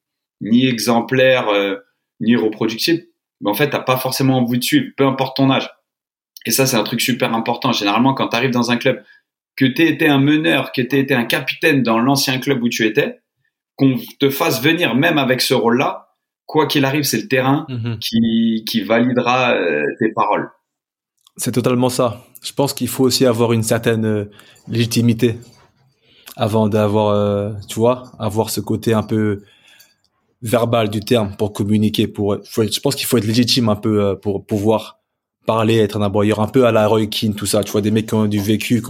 ni 0.40 0.66
exemplaire, 0.66 1.48
euh, 1.48 1.76
ni 2.20 2.36
reproductible. 2.36 3.04
Mais 3.40 3.50
en 3.50 3.54
fait, 3.54 3.70
t'as 3.70 3.80
pas 3.80 3.96
forcément 3.96 4.38
envie 4.38 4.58
de 4.58 4.64
suivre, 4.64 4.86
peu 4.96 5.06
importe 5.06 5.36
ton 5.36 5.50
âge. 5.50 5.68
Et 6.46 6.50
ça, 6.50 6.66
c'est 6.66 6.76
un 6.76 6.84
truc 6.84 7.00
super 7.00 7.34
important. 7.34 7.72
Généralement, 7.72 8.14
quand 8.14 8.28
tu 8.28 8.36
arrives 8.36 8.50
dans 8.50 8.70
un 8.70 8.76
club, 8.76 9.02
que 9.56 9.64
tu 9.64 9.82
été 9.82 10.06
un 10.06 10.18
meneur, 10.18 10.70
que 10.72 10.82
tu 10.82 10.96
été 10.96 11.14
un 11.14 11.24
capitaine 11.24 11.82
dans 11.82 11.98
l'ancien 11.98 12.38
club 12.38 12.62
où 12.62 12.68
tu 12.68 12.84
étais, 12.86 13.20
qu'on 13.76 13.98
te 14.20 14.30
fasse 14.30 14.62
venir 14.62 14.94
même 14.94 15.18
avec 15.18 15.40
ce 15.40 15.54
rôle-là, 15.54 16.08
quoi 16.46 16.66
qu'il 16.66 16.84
arrive, 16.84 17.02
c'est 17.02 17.22
le 17.22 17.28
terrain 17.28 17.66
mhm. 17.68 17.98
qui, 17.98 18.64
qui 18.68 18.82
validera 18.82 19.54
euh, 19.54 19.82
tes 19.98 20.12
paroles. 20.12 20.50
C'est 21.36 21.52
totalement 21.52 21.88
ça. 21.88 22.24
Je 22.42 22.52
pense 22.52 22.72
qu'il 22.72 22.88
faut 22.88 23.04
aussi 23.04 23.26
avoir 23.26 23.52
une 23.52 23.62
certaine 23.62 24.04
euh, 24.06 24.30
légitimité 24.68 25.38
avant 26.36 26.68
d'avoir, 26.68 27.08
euh, 27.08 27.52
tu 27.68 27.78
vois, 27.78 28.12
avoir 28.18 28.50
ce 28.50 28.60
côté 28.60 28.92
un 28.92 29.02
peu 29.02 29.42
verbal 30.42 30.90
du 30.90 31.00
terme 31.00 31.34
pour 31.36 31.52
communiquer. 31.52 32.06
Pour, 32.06 32.36
je 32.44 32.80
pense 32.80 32.94
qu'il 32.94 33.06
faut 33.06 33.16
être 33.16 33.26
légitime 33.26 33.68
un 33.70 33.76
peu 33.76 34.18
pour 34.20 34.44
pouvoir 34.46 35.00
parler, 35.46 35.78
être 35.78 35.96
un 35.96 36.02
aboyeur, 36.02 36.40
un 36.40 36.48
peu 36.48 36.66
à 36.66 36.72
la 36.72 36.86
Roy 36.86 37.06
Keane, 37.06 37.34
tout 37.34 37.46
ça. 37.46 37.62
Tu 37.64 37.72
vois, 37.72 37.80
des 37.80 37.90
mecs 37.90 38.08
qui 38.08 38.14
ont 38.14 38.26
du 38.26 38.40
vécu, 38.40 38.82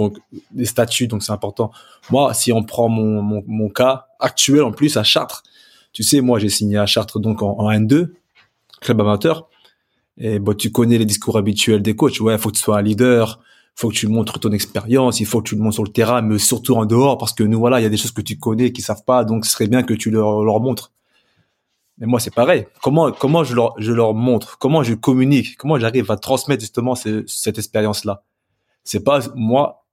des 0.51 0.65
statuts, 0.65 1.07
donc 1.07 1.23
c'est 1.23 1.33
important. 1.33 1.71
Moi, 2.11 2.35
si 2.35 2.53
on 2.53 2.65
prend 2.65 2.89
mon, 2.89 3.23
mon, 3.47 3.69
cas 3.69 4.07
actuel 4.19 4.63
en 4.63 4.73
plus 4.73 4.97
à 4.97 5.05
Chartres, 5.05 5.43
tu 5.93 6.03
sais, 6.03 6.21
moi, 6.21 6.39
j'ai 6.39 6.49
signé 6.49 6.79
à 6.79 6.87
Chartres 6.87 7.21
donc 7.21 7.43
en, 7.43 7.71
N2, 7.71 8.09
club 8.81 9.01
amateur. 9.01 9.49
Et 10.19 10.39
bon, 10.39 10.55
tu 10.55 10.73
connais 10.73 10.99
les 10.99 11.05
discours 11.05 11.37
habituels 11.37 11.83
des 11.83 11.95
coachs. 11.95 12.21
Ouais, 12.21 12.39
faut 12.39 12.51
que 12.51 12.57
tu 12.57 12.63
sois 12.63 12.79
un 12.79 12.83
leader, 12.83 13.41
faut 13.75 13.91
que 13.91 13.95
tu 13.95 14.09
montres 14.09 14.41
ton 14.41 14.51
expérience, 14.53 15.21
il 15.21 15.27
faut 15.27 15.43
que 15.43 15.49
tu 15.51 15.55
le 15.57 15.61
montres 15.61 15.75
sur 15.75 15.85
le 15.85 15.93
terrain, 15.93 16.23
mais 16.23 16.39
surtout 16.39 16.75
en 16.75 16.87
dehors, 16.87 17.19
parce 17.19 17.33
que 17.35 17.45
nous, 17.45 17.59
voilà, 17.59 17.81
il 17.81 17.83
y 17.83 17.87
a 17.87 17.91
des 17.91 17.99
choses 17.99 18.13
que 18.13 18.23
tu 18.23 18.39
connais, 18.39 18.73
qui 18.73 18.83
savent 18.83 19.05
pas, 19.05 19.25
donc 19.25 19.45
ce 19.45 19.53
serait 19.53 19.69
bien 19.69 19.83
que 19.83 19.95
tu 19.95 20.11
leur 20.11 20.61
montres. 20.61 20.93
Mais 21.99 22.07
moi, 22.07 22.21
c'est 22.21 22.35
pareil. 22.35 22.67
Comment, 22.83 23.11
comment 23.13 23.43
je 23.43 23.55
leur, 23.55 23.75
je 23.79 23.93
leur 23.93 24.15
montre, 24.15 24.59
comment 24.59 24.83
je 24.83 24.95
communique, 24.95 25.57
comment 25.57 25.79
j'arrive 25.79 26.11
à 26.11 26.17
transmettre 26.17 26.61
justement 26.61 26.95
cette 26.95 27.59
expérience-là? 27.59 28.23
C'est 28.85 29.03
pas 29.03 29.21
moi, 29.35 29.87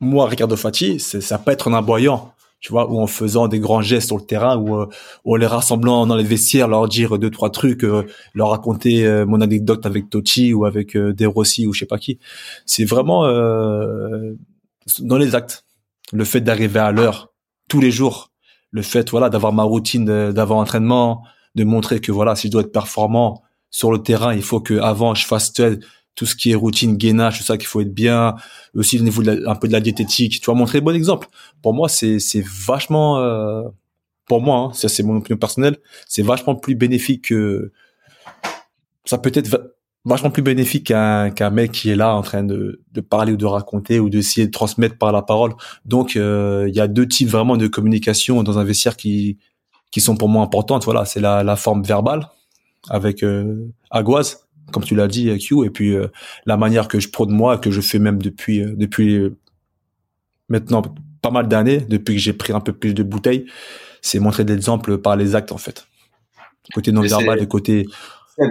moi, 0.00 0.28
Ricardo 0.28 0.56
Fati, 0.56 1.00
ça 1.00 1.38
peut 1.38 1.50
être 1.50 1.68
un 1.68 1.74
aboyant 1.74 2.34
tu 2.64 2.72
vois, 2.72 2.90
ou 2.90 2.98
en 2.98 3.06
faisant 3.06 3.46
des 3.46 3.58
grands 3.58 3.82
gestes 3.82 4.06
sur 4.06 4.16
le 4.16 4.24
terrain, 4.24 4.56
ou, 4.56 4.80
euh, 4.80 4.88
ou 5.26 5.34
en 5.34 5.36
les 5.36 5.46
rassemblant 5.46 6.06
dans 6.06 6.16
les 6.16 6.24
vestiaires, 6.24 6.66
leur 6.66 6.88
dire 6.88 7.18
deux 7.18 7.28
trois 7.28 7.50
trucs, 7.50 7.84
euh, 7.84 8.06
leur 8.32 8.48
raconter 8.48 9.06
euh, 9.06 9.26
mon 9.26 9.42
anecdote 9.42 9.84
avec 9.84 10.08
Tochi 10.08 10.54
ou 10.54 10.64
avec 10.64 10.96
De 10.96 11.26
Rossi 11.26 11.66
ou 11.66 11.74
je 11.74 11.80
sais 11.80 11.86
pas 11.86 11.98
qui. 11.98 12.18
C'est 12.64 12.86
vraiment 12.86 13.24
dans 15.00 15.18
les 15.18 15.34
actes, 15.34 15.66
le 16.14 16.24
fait 16.24 16.40
d'arriver 16.40 16.80
à 16.80 16.90
l'heure 16.90 17.34
tous 17.68 17.80
les 17.80 17.90
jours, 17.90 18.30
le 18.74 18.82
fait 18.82 19.08
voilà 19.10 19.30
d'avoir 19.30 19.52
ma 19.52 19.62
routine 19.62 20.04
d'avant 20.32 20.60
entraînement, 20.60 21.22
de 21.54 21.62
montrer 21.62 22.00
que 22.00 22.10
voilà 22.10 22.34
si 22.34 22.48
je 22.48 22.52
dois 22.52 22.62
être 22.62 22.72
performant 22.72 23.42
sur 23.70 23.92
le 23.92 24.02
terrain, 24.02 24.34
il 24.34 24.42
faut 24.42 24.60
que 24.60 24.74
avant 24.74 25.14
je 25.14 25.24
fasse 25.26 25.52
tout 26.16 26.26
ce 26.26 26.34
qui 26.34 26.50
est 26.50 26.54
routine, 26.56 26.96
gainage, 26.96 27.38
tout 27.38 27.44
ça 27.44 27.56
qu'il 27.56 27.68
faut 27.68 27.80
être 27.80 27.94
bien, 27.94 28.34
aussi 28.74 28.98
le 28.98 29.04
niveau 29.04 29.22
de 29.22 29.44
un 29.46 29.54
peu 29.54 29.68
de 29.68 29.72
la 29.72 29.80
diététique. 29.80 30.40
Tu 30.40 30.46
vas 30.46 30.54
montrer 30.54 30.78
le 30.78 30.84
bon 30.84 30.94
exemple. 30.94 31.28
Pour 31.62 31.72
moi, 31.72 31.88
c'est 31.88 32.18
c'est 32.18 32.44
vachement, 32.44 33.20
euh, 33.20 33.62
pour 34.26 34.40
moi, 34.40 34.58
hein, 34.58 34.72
ça 34.74 34.88
c'est 34.88 35.04
mon 35.04 35.16
opinion 35.16 35.38
personnelle, 35.38 35.78
c'est 36.08 36.22
vachement 36.22 36.56
plus 36.56 36.74
bénéfique 36.74 37.26
que 37.26 37.72
ça 39.04 39.18
peut 39.18 39.32
être 39.34 39.73
vachement 40.04 40.30
plus 40.30 40.42
bénéfique 40.42 40.88
qu'un 40.88 41.30
qu'un 41.30 41.50
mec 41.50 41.72
qui 41.72 41.90
est 41.90 41.96
là 41.96 42.14
en 42.14 42.22
train 42.22 42.44
de 42.44 42.82
de 42.92 43.00
parler 43.00 43.32
ou 43.32 43.36
de 43.36 43.46
raconter 43.46 44.00
ou 44.00 44.10
d'essayer 44.10 44.46
de 44.46 44.52
transmettre 44.52 44.98
par 44.98 45.12
la 45.12 45.22
parole. 45.22 45.54
Donc 45.84 46.16
euh, 46.16 46.66
il 46.68 46.74
y 46.74 46.80
a 46.80 46.88
deux 46.88 47.08
types 47.08 47.28
vraiment 47.28 47.56
de 47.56 47.66
communication 47.66 48.42
dans 48.42 48.58
un 48.58 48.64
vestiaire 48.64 48.96
qui 48.96 49.38
qui 49.90 50.00
sont 50.00 50.16
pour 50.16 50.28
moi 50.28 50.42
importantes. 50.42 50.84
Voilà, 50.84 51.04
c'est 51.04 51.20
la 51.20 51.42
la 51.42 51.56
forme 51.56 51.82
verbale 51.82 52.28
avec 52.90 53.22
euh, 53.22 53.66
Aguaz 53.90 54.44
comme 54.72 54.84
tu 54.84 54.94
l'as 54.94 55.08
dit, 55.08 55.28
euh, 55.30 55.38
Q, 55.38 55.64
et 55.64 55.70
puis 55.70 55.94
euh, 55.94 56.08
la 56.46 56.56
manière 56.56 56.88
que 56.88 57.00
je 57.00 57.08
prône 57.08 57.30
moi, 57.30 57.58
que 57.58 57.70
je 57.70 57.80
fais 57.80 57.98
même 57.98 58.20
depuis 58.20 58.60
euh, 58.60 58.74
depuis 58.76 59.30
maintenant 60.48 60.82
pas 61.22 61.30
mal 61.30 61.48
d'années, 61.48 61.78
depuis 61.78 62.14
que 62.14 62.20
j'ai 62.20 62.32
pris 62.32 62.52
un 62.52 62.60
peu 62.60 62.72
plus 62.72 62.94
de 62.94 63.02
bouteilles, 63.02 63.46
c'est 64.02 64.18
montrer 64.18 64.44
des 64.44 64.54
exemples 64.54 64.98
par 64.98 65.16
les 65.16 65.34
actes 65.34 65.52
en 65.52 65.58
fait. 65.58 65.86
Côté 66.72 66.92
non 66.92 67.02
verbal 67.02 67.42
et 67.42 67.46
côté. 67.46 67.86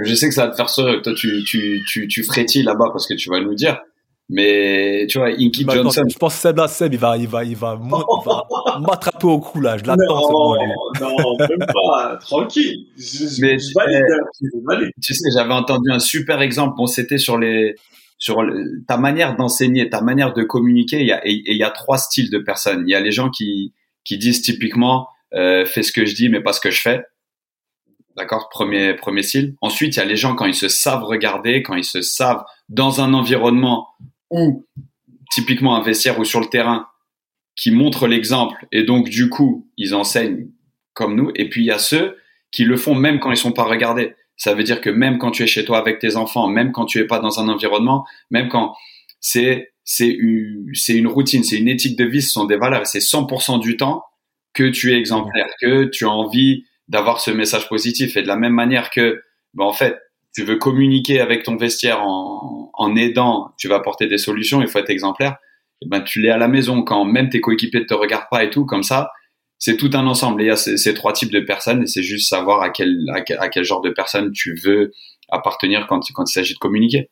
Je 0.04 0.13
sais 0.16 0.28
que 0.28 0.34
ça 0.34 0.46
va 0.46 0.52
te 0.52 0.56
faire 0.56 0.70
ça. 0.70 0.84
Toi, 1.04 1.13
tu 1.13 1.44
tu 1.44 1.84
tu 1.88 2.08
tu 2.08 2.24
frétilles 2.24 2.63
là-bas 2.63 2.90
parce 2.92 3.08
que 3.08 3.13
tu 3.13 3.30
vas 3.30 3.40
nous 3.40 3.56
dire. 3.56 3.80
Mais 4.30 5.06
tu 5.10 5.18
vois, 5.18 5.30
Inky 5.30 5.66
Johnson. 5.70 6.06
je 6.10 6.18
pense 6.18 6.36
que 6.36 6.42
Seb, 6.42 6.58
là, 6.58 6.68
Seb, 6.68 6.94
il 6.94 7.00
va, 7.00 7.18
il 7.18 7.28
va, 7.28 7.44
il 7.44 7.58
va, 7.58 7.78
m'attraper 8.80 9.28
au 9.28 9.40
cou 9.40 9.60
là. 9.60 9.78
Je 9.78 9.84
l'attends. 9.84 10.32
Non, 10.32 10.56
non, 11.02 11.38
même 11.40 11.68
pas. 11.72 12.18
Tranquille. 12.22 12.88
Mais 13.42 13.58
hein, 13.80 14.80
tu 15.02 15.13
sais, 15.13 15.30
j'avais 15.36 15.54
entendu 15.54 15.92
un 15.92 16.00
super 16.00 16.42
exemple. 16.42 16.75
Bon, 16.78 16.88
c'était 16.88 17.18
sur 17.18 17.38
les, 17.38 17.75
sur 18.18 18.42
ta 18.88 18.96
manière 18.98 19.36
d'enseigner, 19.36 19.90
ta 19.90 20.02
manière 20.02 20.34
de 20.34 20.44
communiquer. 20.44 21.02
Il 21.02 21.08
y 21.08 21.12
a, 21.12 21.22
et 21.28 21.44
il 21.46 21.58
y 21.58 21.63
a 21.63 21.70
trois 21.70 21.98
styles 21.98 22.32
de 22.32 22.38
personnes. 22.38 22.86
Il 22.88 22.92
y 22.92 22.96
a 22.96 23.02
les 23.02 23.12
gens 23.12 23.30
qui, 23.30 23.74
qui 24.06 24.18
disent 24.18 24.42
typiquement, 24.42 25.10
euh, 25.34 25.66
fais 25.66 25.84
ce 25.84 25.92
que 25.92 26.06
je 26.06 26.16
dis, 26.16 26.30
mais 26.30 26.40
pas 26.40 26.54
ce 26.54 26.62
que 26.62 26.72
je 26.72 26.80
fais. 26.80 27.04
D'accord, 28.15 28.50
premier 28.50 28.93
premier 28.93 29.24
style. 29.24 29.55
Ensuite, 29.62 29.96
il 29.96 30.00
y 30.00 30.01
a 30.01 30.05
les 30.05 30.17
gens 30.17 30.36
quand 30.36 30.46
ils 30.46 30.55
se 30.55 30.67
savent 30.67 31.03
regarder, 31.03 31.63
quand 31.63 31.75
ils 31.75 31.84
se 31.84 32.01
savent 32.01 32.43
dans 32.70 33.01
un 33.01 33.13
environnement 33.13 33.88
ou 34.29 34.65
typiquement 35.32 35.75
un 35.75 35.82
vestiaire 35.82 36.20
ou 36.20 36.25
sur 36.25 36.39
le 36.39 36.46
terrain 36.48 36.88
qui 37.55 37.72
montre 37.72 38.08
l'exemple 38.08 38.67
et 38.72 38.84
donc 38.84 39.10
du 39.10 39.29
coup 39.29 39.70
ils 39.77 39.96
enseignent 39.96 40.48
comme 40.93 41.15
nous. 41.15 41.32
Et 41.36 41.50
puis 41.50 41.62
il 41.62 41.65
y 41.65 41.72
a 41.72 41.79
ceux 41.79 42.17
qui 42.51 42.65
le 42.65 42.77
font 42.77 42.96
même 42.96 43.20
quand 43.20 43.32
ils 43.32 43.38
sont 43.38 43.51
pas 43.51 43.63
regardés. 43.63 44.15
Ça 44.38 44.53
veut 44.53 44.63
dire 44.63 44.82
que 44.82 44.89
même 44.89 45.17
quand 45.17 45.32
tu 45.32 45.43
es 45.43 45.48
chez 45.48 45.65
toi 45.65 45.79
avec 45.79 46.00
tes 46.00 46.15
enfants 46.15 46.48
même 46.48 46.72
quand 46.72 46.86
tu 46.86 47.00
es 47.00 47.05
pas 47.05 47.20
dans 47.20 47.39
un 47.39 47.48
environnement 47.50 48.05
même 48.29 48.48
quand 48.48 48.75
c'est 49.20 49.74
c'est 49.84 50.10
une, 50.10 50.72
une 50.89 51.08
routine 51.08 51.43
c'est 51.43 51.58
une 51.58 51.67
éthique 51.67 51.98
de 51.98 52.05
vie 52.05 52.22
ce 52.22 52.32
sont 52.32 52.46
des 52.46 52.58
valeurs. 52.58 52.86
C'est 52.86 53.00
100% 53.00 53.60
du 53.60 53.77
temps 53.77 54.03
que 54.53 54.70
tu 54.70 54.93
es 54.93 54.98
exemplaire 54.98 55.48
que 55.60 55.86
tu 55.86 56.05
as 56.05 56.12
envie 56.12 56.65
d'avoir 56.88 57.20
ce 57.20 57.32
message 57.32 57.68
positif 57.70 58.18
et 58.18 58.22
de 58.22 58.28
la 58.28 58.36
même 58.36 58.54
manière 58.54 58.90
que 58.90 59.22
ben 59.54 59.66
en 59.66 59.74
fait 59.74 59.98
tu 60.36 60.44
veux 60.44 60.58
communiquer 60.58 61.20
avec 61.20 61.44
ton 61.44 61.56
vestiaire 61.56 62.02
en, 62.02 62.72
en 62.74 62.96
aidant, 62.96 63.54
tu 63.58 63.68
vas 63.68 63.75
apporter 63.75 64.08
des 64.08 64.18
solutions, 64.18 64.62
il 64.62 64.68
faut 64.68 64.80
être 64.80 64.90
exemplaire. 64.90 65.38
Eh 65.82 65.88
ben, 65.88 66.02
tu 66.02 66.22
l'es 66.22 66.32
à 66.32 66.38
la 66.38 66.48
maison 66.48 66.84
quand 66.84 67.06
même 67.06 67.30
tes 67.30 67.42
coéquipiers 67.42 67.82
ne 67.82 67.86
te 67.86 67.94
regardent 67.94 68.30
pas 68.32 68.44
et 68.44 68.50
tout, 68.50 68.66
comme 68.66 68.84
ça, 68.84 69.12
c'est 69.60 69.78
tout 69.78 69.92
un 69.94 70.08
ensemble. 70.08 70.42
Et 70.42 70.46
il 70.46 70.48
y 70.48 70.52
a 70.52 70.56
ces, 70.56 70.94
trois 70.94 71.13
types 71.13 71.32
de 71.32 71.40
personnes 71.40 71.84
et 71.84 71.88
c'est 71.88 72.04
juste 72.04 72.30
savoir 72.30 72.62
à 72.62 72.70
quel, 72.70 72.98
à 73.13 73.50
quel, 73.50 73.63
genre 73.63 73.82
de 73.82 73.90
personne 73.90 74.32
tu 74.32 74.56
veux 74.56 74.92
appartenir 75.30 75.86
quand, 75.88 76.02
quand 76.13 76.30
il 76.30 76.34
s'agit 76.34 76.54
de 76.54 76.60
communiquer. 76.60 77.10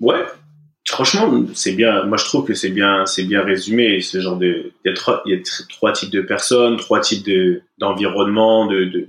Ouais, 0.00 0.22
franchement, 0.88 1.44
c'est 1.54 1.72
bien. 1.72 2.04
Moi, 2.04 2.16
je 2.16 2.24
trouve 2.24 2.44
que 2.44 2.54
c'est 2.54 2.70
bien, 2.70 3.06
c'est 3.06 3.24
bien 3.24 3.42
résumé. 3.42 4.00
Ce 4.00 4.20
genre 4.20 4.36
de, 4.36 4.72
il 4.84 4.88
y 4.88 4.90
a 4.90 4.94
trois, 4.94 5.22
il 5.26 5.34
y 5.34 5.36
a 5.36 5.42
trois 5.68 5.92
types 5.92 6.10
de 6.10 6.22
personnes, 6.22 6.76
trois 6.76 7.00
types 7.00 7.24
de 7.24 7.62
d'environnement, 7.78 8.66
de, 8.66 8.84
de, 8.84 9.08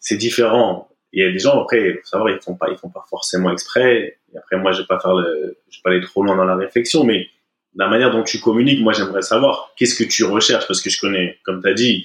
c'est 0.00 0.16
différent 0.16 0.88
il 1.14 1.22
y 1.22 1.26
a 1.26 1.30
des 1.30 1.38
gens 1.38 1.62
après, 1.62 1.94
faut 1.94 2.08
savoir, 2.08 2.30
ils 2.30 2.40
font 2.40 2.56
pas, 2.56 2.68
ils 2.70 2.76
font 2.76 2.90
pas 2.90 3.04
forcément 3.08 3.52
exprès. 3.52 4.18
Après, 4.36 4.58
moi, 4.58 4.72
je 4.72 4.80
vais 4.80 4.86
pas 4.86 4.98
faire 4.98 5.14
le, 5.14 5.56
je 5.70 5.78
vais 5.78 5.82
pas 5.84 5.90
aller 5.90 6.00
trop 6.00 6.24
loin 6.24 6.36
dans 6.36 6.44
la 6.44 6.56
réflexion, 6.56 7.04
mais 7.04 7.28
la 7.76 7.88
manière 7.88 8.10
dont 8.10 8.24
tu 8.24 8.40
communiques, 8.40 8.80
moi, 8.80 8.92
j'aimerais 8.92 9.22
savoir 9.22 9.72
qu'est-ce 9.76 9.94
que 9.94 10.02
tu 10.02 10.24
recherches, 10.24 10.66
parce 10.66 10.80
que 10.80 10.90
je 10.90 11.00
connais, 11.00 11.38
comme 11.44 11.62
tu 11.62 11.68
as 11.68 11.74
dit, 11.74 12.04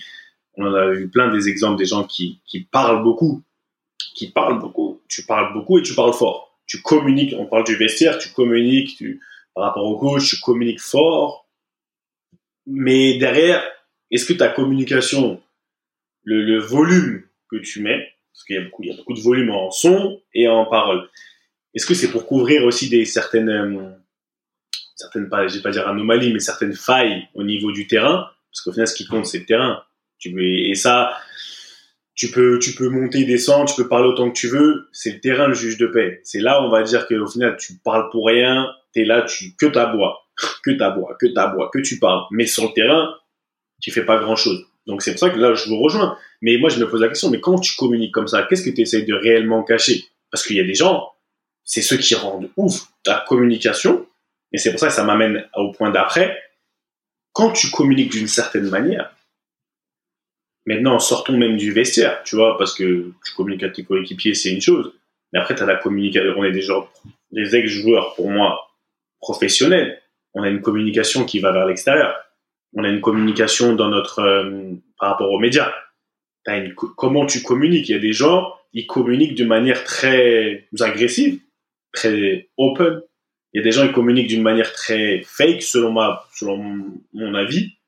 on 0.57 0.67
en 0.67 0.75
a 0.75 0.93
eu 0.93 1.09
plein 1.09 1.33
des 1.33 1.49
exemples 1.49 1.77
des 1.77 1.85
gens 1.85 2.03
qui, 2.03 2.39
qui 2.45 2.59
parlent 2.59 3.01
beaucoup, 3.01 3.41
qui 4.13 4.29
parlent 4.29 4.59
beaucoup. 4.59 5.01
Tu 5.07 5.25
parles 5.25 5.53
beaucoup 5.53 5.79
et 5.79 5.81
tu 5.81 5.95
parles 5.95 6.13
fort. 6.13 6.48
Tu 6.69 6.81
communiques, 6.81 7.35
on 7.37 7.47
parle 7.47 7.65
du 7.65 7.75
vestiaire, 7.75 8.17
tu 8.17 8.29
communiques, 8.29 8.95
tu, 8.95 9.19
par 9.53 9.65
rapport 9.65 9.83
au 9.83 9.97
coach, 9.97 10.29
tu 10.29 10.39
communiques 10.39 10.79
fort. 10.79 11.49
Mais 12.65 13.17
derrière, 13.17 13.61
est-ce 14.11 14.25
que 14.25 14.33
ta 14.33 14.47
communication, 14.47 15.41
le, 16.23 16.59
volume 16.59 17.23
que 17.49 17.57
tu 17.57 17.81
mets, 17.81 18.13
parce 18.31 18.45
qu'il 18.45 18.55
y 18.55 18.59
a 18.59 18.61
beaucoup, 18.61 18.83
il 18.83 18.89
y 18.89 18.93
a 18.93 18.95
beaucoup 18.95 19.13
de 19.13 19.19
volume 19.19 19.49
en 19.49 19.71
son 19.71 20.21
et 20.33 20.47
en 20.47 20.65
parole. 20.65 21.09
Est-ce 21.73 21.85
que 21.85 21.93
c'est 21.93 22.11
pour 22.11 22.25
couvrir 22.25 22.63
aussi 22.63 22.87
des 22.87 23.03
certaines, 23.05 23.49
euh, 23.49 23.89
certaines 24.95 25.27
pas, 25.27 25.47
je 25.47 25.55
vais 25.55 25.61
pas 25.61 25.71
dire 25.71 25.87
anomalies, 25.87 26.31
mais 26.31 26.39
certaines 26.39 26.75
failles 26.75 27.27
au 27.33 27.43
niveau 27.43 27.71
du 27.71 27.87
terrain, 27.87 28.29
parce 28.51 28.61
qu'au 28.61 28.71
final, 28.71 28.87
ce 28.87 28.95
qui 28.95 29.05
compte, 29.05 29.25
c'est 29.25 29.39
le 29.39 29.45
terrain. 29.45 29.83
Tu 30.19 30.69
et 30.69 30.75
ça, 30.75 31.17
tu 32.19 32.29
peux, 32.31 32.59
tu 32.59 32.73
peux 32.73 32.89
monter, 32.89 33.23
descendre, 33.23 33.73
tu 33.73 33.81
peux 33.81 33.87
parler 33.87 34.09
autant 34.09 34.29
que 34.29 34.37
tu 34.37 34.49
veux. 34.49 34.89
C'est 34.91 35.13
le 35.13 35.19
terrain, 35.21 35.47
le 35.47 35.53
juge 35.53 35.77
de 35.77 35.87
paix. 35.87 36.19
C'est 36.25 36.41
là, 36.41 36.61
on 36.61 36.69
va 36.69 36.83
dire 36.83 37.07
qu'au 37.07 37.25
final, 37.25 37.55
tu 37.57 37.77
parles 37.81 38.09
pour 38.11 38.27
rien. 38.27 38.69
T'es 38.93 39.05
là, 39.05 39.21
tu, 39.21 39.55
que 39.55 39.65
t'aboies, 39.65 40.19
que 40.65 40.71
t'aboies, 40.71 41.15
que 41.21 41.77
que 41.77 41.81
tu 41.81 41.97
parles. 41.97 42.23
Mais 42.31 42.45
sur 42.45 42.65
le 42.65 42.73
terrain, 42.73 43.15
tu 43.81 43.91
fais 43.91 44.03
pas 44.03 44.19
grand 44.19 44.35
chose. 44.35 44.65
Donc 44.85 45.01
c'est 45.01 45.11
pour 45.11 45.21
ça 45.21 45.29
que 45.29 45.39
là, 45.39 45.53
je 45.53 45.69
vous 45.69 45.79
rejoins. 45.79 46.17
Mais 46.41 46.57
moi, 46.57 46.69
je 46.69 46.77
me 46.77 46.89
pose 46.89 46.99
la 46.99 47.07
question, 47.07 47.29
mais 47.29 47.39
quand 47.39 47.57
tu 47.57 47.73
communiques 47.77 48.13
comme 48.13 48.27
ça, 48.27 48.43
qu'est-ce 48.43 48.63
que 48.63 48.69
tu 48.69 48.81
essaies 48.81 49.03
de 49.03 49.13
réellement 49.13 49.63
cacher? 49.63 50.03
Parce 50.29 50.45
qu'il 50.45 50.57
y 50.57 50.59
a 50.59 50.65
des 50.65 50.75
gens, 50.75 51.13
c'est 51.63 51.81
ceux 51.81 51.97
qui 51.97 52.15
rendent 52.15 52.49
ouf 52.57 52.81
ta 53.05 53.23
communication. 53.29 54.05
Et 54.51 54.57
c'est 54.57 54.71
pour 54.71 54.79
ça 54.81 54.87
que 54.87 54.93
ça 54.93 55.05
m'amène 55.05 55.47
au 55.55 55.71
point 55.71 55.89
d'après. 55.89 56.37
Quand 57.31 57.53
tu 57.53 57.69
communiques 57.71 58.11
d'une 58.11 58.27
certaine 58.27 58.69
manière, 58.69 59.15
Maintenant, 60.69 60.99
sortons 60.99 61.35
même 61.35 61.57
du 61.57 61.71
vestiaire, 61.71 62.21
tu 62.23 62.35
vois, 62.35 62.55
parce 62.55 62.75
que 62.75 63.11
tu 63.25 63.33
communiques 63.35 63.63
à 63.63 63.69
tes 63.69 63.83
coéquipiers, 63.83 64.35
c'est 64.35 64.51
une 64.51 64.61
chose. 64.61 64.93
Mais 65.33 65.39
après, 65.39 65.55
tu 65.55 65.63
as 65.63 65.65
la 65.65 65.77
communication. 65.77 66.31
On 66.37 66.43
est 66.43 66.51
des, 66.51 66.67
des 67.31 67.55
ex-joueurs, 67.55 68.13
pour 68.13 68.29
moi, 68.29 68.69
professionnels. 69.19 69.99
On 70.35 70.43
a 70.43 70.47
une 70.47 70.61
communication 70.61 71.25
qui 71.25 71.39
va 71.39 71.51
vers 71.51 71.65
l'extérieur. 71.65 72.15
On 72.75 72.83
a 72.83 72.87
une 72.87 73.01
communication 73.01 73.73
dans 73.73 73.89
notre, 73.89 74.19
euh, 74.19 74.75
par 74.99 75.09
rapport 75.09 75.31
aux 75.31 75.39
médias. 75.39 75.73
Une, 76.45 76.75
comment 76.75 77.25
tu 77.25 77.41
communiques? 77.41 77.89
Il 77.89 77.93
y 77.93 77.95
a 77.95 77.99
des 77.99 78.13
gens, 78.13 78.53
ils 78.71 78.85
communiquent 78.85 79.39
de 79.39 79.45
manière 79.45 79.83
très 79.83 80.67
agressive, 80.81 81.39
très 81.93 82.47
open. 82.57 83.01
Il 83.53 83.57
y 83.57 83.61
a 83.61 83.63
des 83.63 83.71
gens, 83.71 83.87
qui 83.87 83.93
communiquent 83.93 84.27
d'une 84.27 84.43
manière 84.43 84.71
très 84.71 85.23
fake, 85.25 85.63
selon 85.63 85.91
ma, 85.93 86.27
selon 86.35 86.85
mon 87.13 87.33
avis 87.33 87.78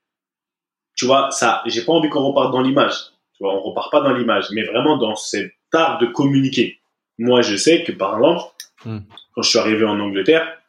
tu 1.02 1.08
vois, 1.08 1.32
ça, 1.32 1.64
j'ai 1.66 1.82
pas 1.82 1.94
envie 1.94 2.10
qu'on 2.10 2.22
reparte 2.28 2.52
dans 2.52 2.62
l'image. 2.62 2.94
Tu 3.36 3.44
vois, 3.44 3.56
on 3.56 3.62
repart 3.62 3.92
pas 3.92 4.02
dans 4.02 4.14
l'image, 4.14 4.50
mais 4.52 4.62
vraiment 4.62 4.98
dans 4.98 5.16
cet 5.16 5.52
art 5.74 5.98
de 5.98 6.06
communiquer. 6.06 6.80
Moi, 7.18 7.42
je 7.42 7.56
sais 7.56 7.84
que, 7.84 7.92
par 7.92 8.18
exemple, 8.18 8.44
hmm. 8.86 9.00
quand 9.34 9.42
je 9.42 9.50
suis 9.50 9.58
arrivé 9.58 9.84
en 9.84 10.00
Angleterre, 10.00 10.60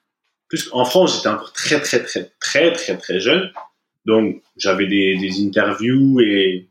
plus 0.49 0.71
en 0.73 0.87
France, 0.87 1.17
j'étais 1.17 1.29
encore 1.29 1.53
très, 1.53 1.83
très, 1.83 2.03
très, 2.03 2.33
très, 2.41 2.73
très, 2.73 2.97
très 2.97 3.21
jeune. 3.21 3.53
Donc, 4.07 4.43
j'avais 4.57 4.87
des, 4.87 5.19
des 5.19 5.45
interviews 5.45 6.19
et 6.21 6.71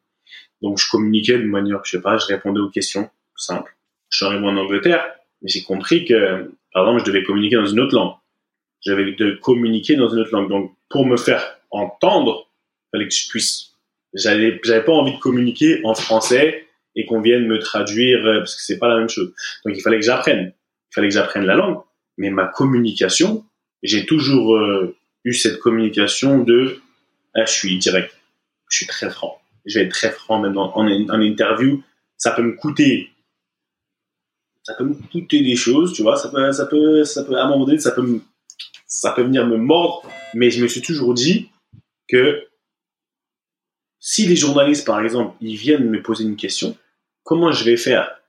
donc 0.63 0.79
je 0.79 0.89
communiquais 0.89 1.37
de 1.37 1.45
manière, 1.45 1.81
je 1.85 1.91
sais 1.91 2.01
pas, 2.01 2.17
je 2.17 2.25
répondais 2.25 2.61
aux 2.61 2.71
questions, 2.71 3.11
simple. 3.35 3.77
Je 4.09 4.17
suis 4.17 4.25
arrivé 4.25 4.43
en 4.43 4.57
Angleterre, 4.57 5.05
mais 5.43 5.49
j'ai 5.49 5.61
compris 5.61 6.05
que, 6.05 6.51
par 6.73 6.85
exemple, 6.87 7.01
je 7.01 7.11
devais 7.11 7.23
communiquer 7.23 7.57
dans 7.57 7.67
une 7.67 7.79
autre 7.79 7.93
langue. 7.93 8.15
J'avais 8.83 9.11
de 9.11 9.33
communiquer 9.39 9.97
dans 9.97 10.09
une 10.09 10.21
autre 10.21 10.31
langue. 10.33 10.49
Donc, 10.49 10.75
pour 10.89 11.05
me 11.05 11.15
faire 11.15 11.59
entendre, 11.69 12.47
fallait 12.91 13.07
que 13.07 13.13
je 13.13 13.27
puisse. 13.29 13.71
J'avais, 14.13 14.59
pas 14.59 14.91
envie 14.91 15.13
de 15.13 15.19
communiquer 15.19 15.81
en 15.85 15.95
français 15.95 16.67
et 16.95 17.05
qu'on 17.05 17.21
vienne 17.21 17.47
me 17.47 17.59
traduire 17.59 18.25
euh, 18.25 18.39
parce 18.39 18.55
que 18.55 18.61
c'est 18.61 18.77
pas 18.77 18.89
la 18.89 18.97
même 18.97 19.09
chose. 19.09 19.33
Donc 19.65 19.75
il 19.75 19.81
fallait 19.81 19.99
que 19.99 20.05
j'apprenne. 20.05 20.53
Il 20.91 20.95
fallait 20.95 21.07
que 21.07 21.13
j'apprenne 21.13 21.45
la 21.45 21.55
langue. 21.55 21.79
Mais 22.17 22.29
ma 22.29 22.45
communication, 22.45 23.45
j'ai 23.83 24.05
toujours 24.05 24.55
euh, 24.57 24.95
eu 25.23 25.33
cette 25.33 25.59
communication 25.59 26.43
de 26.43 26.81
ah, 27.33 27.45
je 27.45 27.51
suis 27.51 27.77
direct, 27.77 28.13
je 28.69 28.77
suis 28.77 28.87
très 28.87 29.09
franc. 29.09 29.39
Je 29.65 29.79
vais 29.79 29.85
être 29.85 29.91
très 29.91 30.11
franc 30.11 30.39
même 30.39 30.57
en, 30.57 30.75
en, 30.77 31.21
interview. 31.21 31.81
Ça 32.17 32.31
peut 32.31 32.43
me 32.43 32.53
coûter 32.53 33.09
ça 34.63 34.75
peut 34.75 34.83
me 34.83 34.93
coûter 34.93 35.41
des 35.41 35.55
choses, 35.55 35.91
tu 35.91 36.03
vois, 36.03 36.15
ça 36.17 36.29
peut, 36.29 36.51
ça 36.51 36.67
peut, 36.67 37.03
ça 37.03 37.23
peut, 37.23 37.35
à 37.35 37.45
un 37.45 37.49
moment 37.49 37.65
donné, 37.65 37.79
ça 37.79 37.91
peut 37.91 38.21
ça 38.91 39.11
peut 39.11 39.23
venir 39.23 39.47
me 39.47 39.57
mordre, 39.57 40.07
mais 40.33 40.51
je 40.51 40.61
me 40.61 40.67
suis 40.67 40.81
toujours 40.81 41.13
dit 41.13 41.49
que 42.09 42.45
si 44.03 44.25
les 44.25 44.35
journalistes, 44.35 44.85
par 44.85 44.99
exemple, 44.99 45.35
ils 45.41 45.55
viennent 45.55 45.87
me 45.87 46.01
poser 46.01 46.23
une 46.23 46.35
question, 46.35 46.75
comment 47.23 47.51
je 47.51 47.63
vais 47.63 47.77
faire 47.77 48.19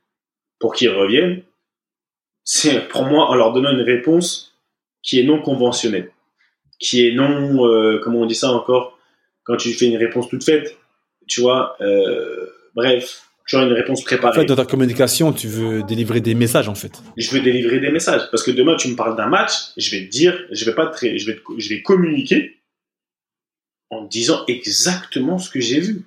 pour 0.61 0.75
qu'ils 0.75 0.91
reviennent? 0.91 1.43
C'est 2.45 2.89
pour 2.89 3.05
moi 3.05 3.31
en 3.31 3.35
leur 3.35 3.55
donnant 3.55 3.71
une 3.71 3.81
réponse 3.81 4.55
qui 5.03 5.19
est 5.19 5.25
non 5.25 5.41
conventionnelle, 5.41 6.11
qui 6.79 7.09
est 7.09 7.13
non, 7.13 7.67
euh, 7.67 7.99
comment 8.05 8.21
on 8.21 8.27
dit 8.27 8.35
ça 8.35 8.53
encore, 8.53 8.99
quand 9.45 9.57
tu 9.57 9.73
fais 9.73 9.87
une 9.87 9.97
réponse 9.97 10.29
toute 10.29 10.45
faite, 10.45 10.77
tu 11.27 11.41
vois, 11.41 11.75
euh, 11.81 12.47
bref, 12.75 13.23
tu 13.47 13.57
as 13.57 13.63
une 13.63 13.73
réponse 13.73 14.05
préparée. 14.05 14.39
En 14.39 14.41
fait, 14.43 14.47
dans 14.47 14.57
ta 14.57 14.67
communication, 14.67 15.33
tu 15.33 15.49
veux 15.49 15.83
délivrer 15.83 16.21
des 16.21 16.35
messages, 16.35 16.69
en 16.69 16.75
fait. 16.75 17.03
Je 17.17 17.31
veux 17.31 17.41
délivrer 17.41 17.81
des 17.81 17.91
messages. 17.91 18.31
Parce 18.31 18.43
que 18.43 18.51
demain, 18.51 18.77
tu 18.77 18.89
me 18.89 18.95
parles 18.95 19.17
d'un 19.17 19.27
match, 19.27 19.53
je 19.79 19.91
vais 19.91 20.05
te 20.05 20.11
dire, 20.11 20.39
je 20.51 20.65
vais 20.67 20.75
pas 20.75 20.87
te, 20.87 21.17
je 21.17 21.27
vais, 21.27 21.41
je 21.57 21.69
vais 21.71 21.81
communiquer 21.83 22.62
en 23.93 24.05
disant 24.05 24.43
exactement 24.49 25.39
ce 25.39 25.51
que 25.51 25.61
j'ai 25.61 25.79
vu. 25.79 26.03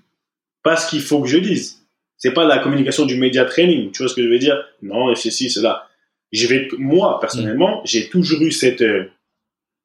Pas 0.64 0.76
ce 0.76 0.90
qu'il 0.90 1.02
faut 1.02 1.22
que 1.22 1.28
je 1.28 1.38
dise. 1.38 1.86
C'est 2.18 2.34
pas 2.34 2.44
la 2.44 2.58
communication 2.58 3.06
du 3.06 3.16
média 3.16 3.46
training. 3.46 3.92
Tu 3.92 4.02
vois 4.02 4.10
ce 4.10 4.16
que 4.16 4.24
je 4.24 4.28
veux 4.28 4.40
dire? 4.40 4.58
Non, 4.82 5.12
et 5.12 5.16
ceci, 5.16 5.52
cela. 5.52 5.88
Je 6.32 6.48
vais, 6.48 6.68
moi, 6.80 7.20
personnellement, 7.20 7.82
mm. 7.82 7.86
j'ai 7.86 8.10
toujours 8.10 8.42
eu 8.42 8.52
cette, 8.52 8.82
euh, 8.82 9.12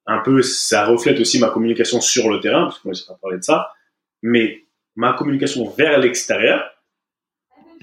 un 0.07 0.17
peu, 0.17 0.41
ça 0.41 0.87
reflète 0.87 1.19
aussi 1.19 1.37
ma 1.37 1.49
communication 1.49 2.01
sur 2.01 2.27
le 2.31 2.39
terrain, 2.39 2.63
parce 2.63 2.79
que 2.79 2.87
moi, 2.87 2.95
j'ai 2.95 3.05
pas 3.05 3.19
parlé 3.21 3.37
de 3.37 3.43
ça, 3.43 3.71
mais 4.23 4.65
ma 4.95 5.13
communication 5.13 5.69
vers 5.69 5.99
l'extérieur, 5.99 6.71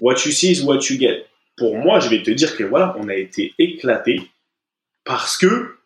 what 0.00 0.16
you 0.26 0.33
see 0.33 0.50
is 0.50 0.62
what 0.62 0.81
you 0.90 0.98
get. 0.98 1.26
Pour 1.57 1.76
moi, 1.76 2.00
je 2.00 2.09
vais 2.09 2.24
te 2.24 2.33
dire 2.33 2.57
que 2.57 2.64
voilà, 2.64 2.96
on 2.98 3.09
a 3.09 3.14
été 3.14 3.54
éclaté 3.59 4.20
parce 5.04 5.37
que 5.37 5.76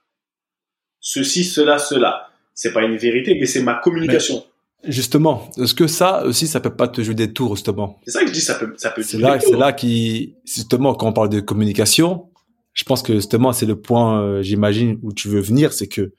ceci, 1.00 1.44
cela, 1.44 1.78
cela 1.78 2.31
c'est 2.54 2.72
pas 2.72 2.82
une 2.82 2.96
vérité, 2.96 3.36
mais 3.38 3.46
c'est 3.46 3.62
ma 3.62 3.74
communication. 3.74 4.44
justement, 4.84 5.50
est-ce 5.58 5.74
que 5.74 5.86
ça 5.86 6.24
aussi, 6.24 6.46
ça 6.46 6.60
peut 6.60 6.74
pas 6.74 6.88
te 6.88 7.02
jouer 7.02 7.14
des 7.14 7.32
tours, 7.32 7.56
justement? 7.56 8.00
C'est 8.04 8.12
ça 8.12 8.20
que 8.20 8.28
je 8.28 8.32
dis, 8.32 8.40
ça 8.40 8.54
peut, 8.54 8.72
ça 8.76 8.90
peut. 8.90 9.02
C'est 9.02 9.18
là, 9.18 9.38
c'est 9.40 9.56
là 9.56 9.72
qui, 9.72 10.34
justement, 10.44 10.94
quand 10.94 11.08
on 11.08 11.12
parle 11.12 11.28
de 11.28 11.40
communication, 11.40 12.28
je 12.74 12.84
pense 12.84 13.02
que 13.02 13.14
justement, 13.14 13.52
c'est 13.52 13.66
le 13.66 13.80
point, 13.80 14.22
euh, 14.22 14.42
j'imagine, 14.42 14.98
où 15.02 15.12
tu 15.12 15.28
veux 15.28 15.40
venir, 15.40 15.72
c'est 15.72 15.88
que 15.88 16.12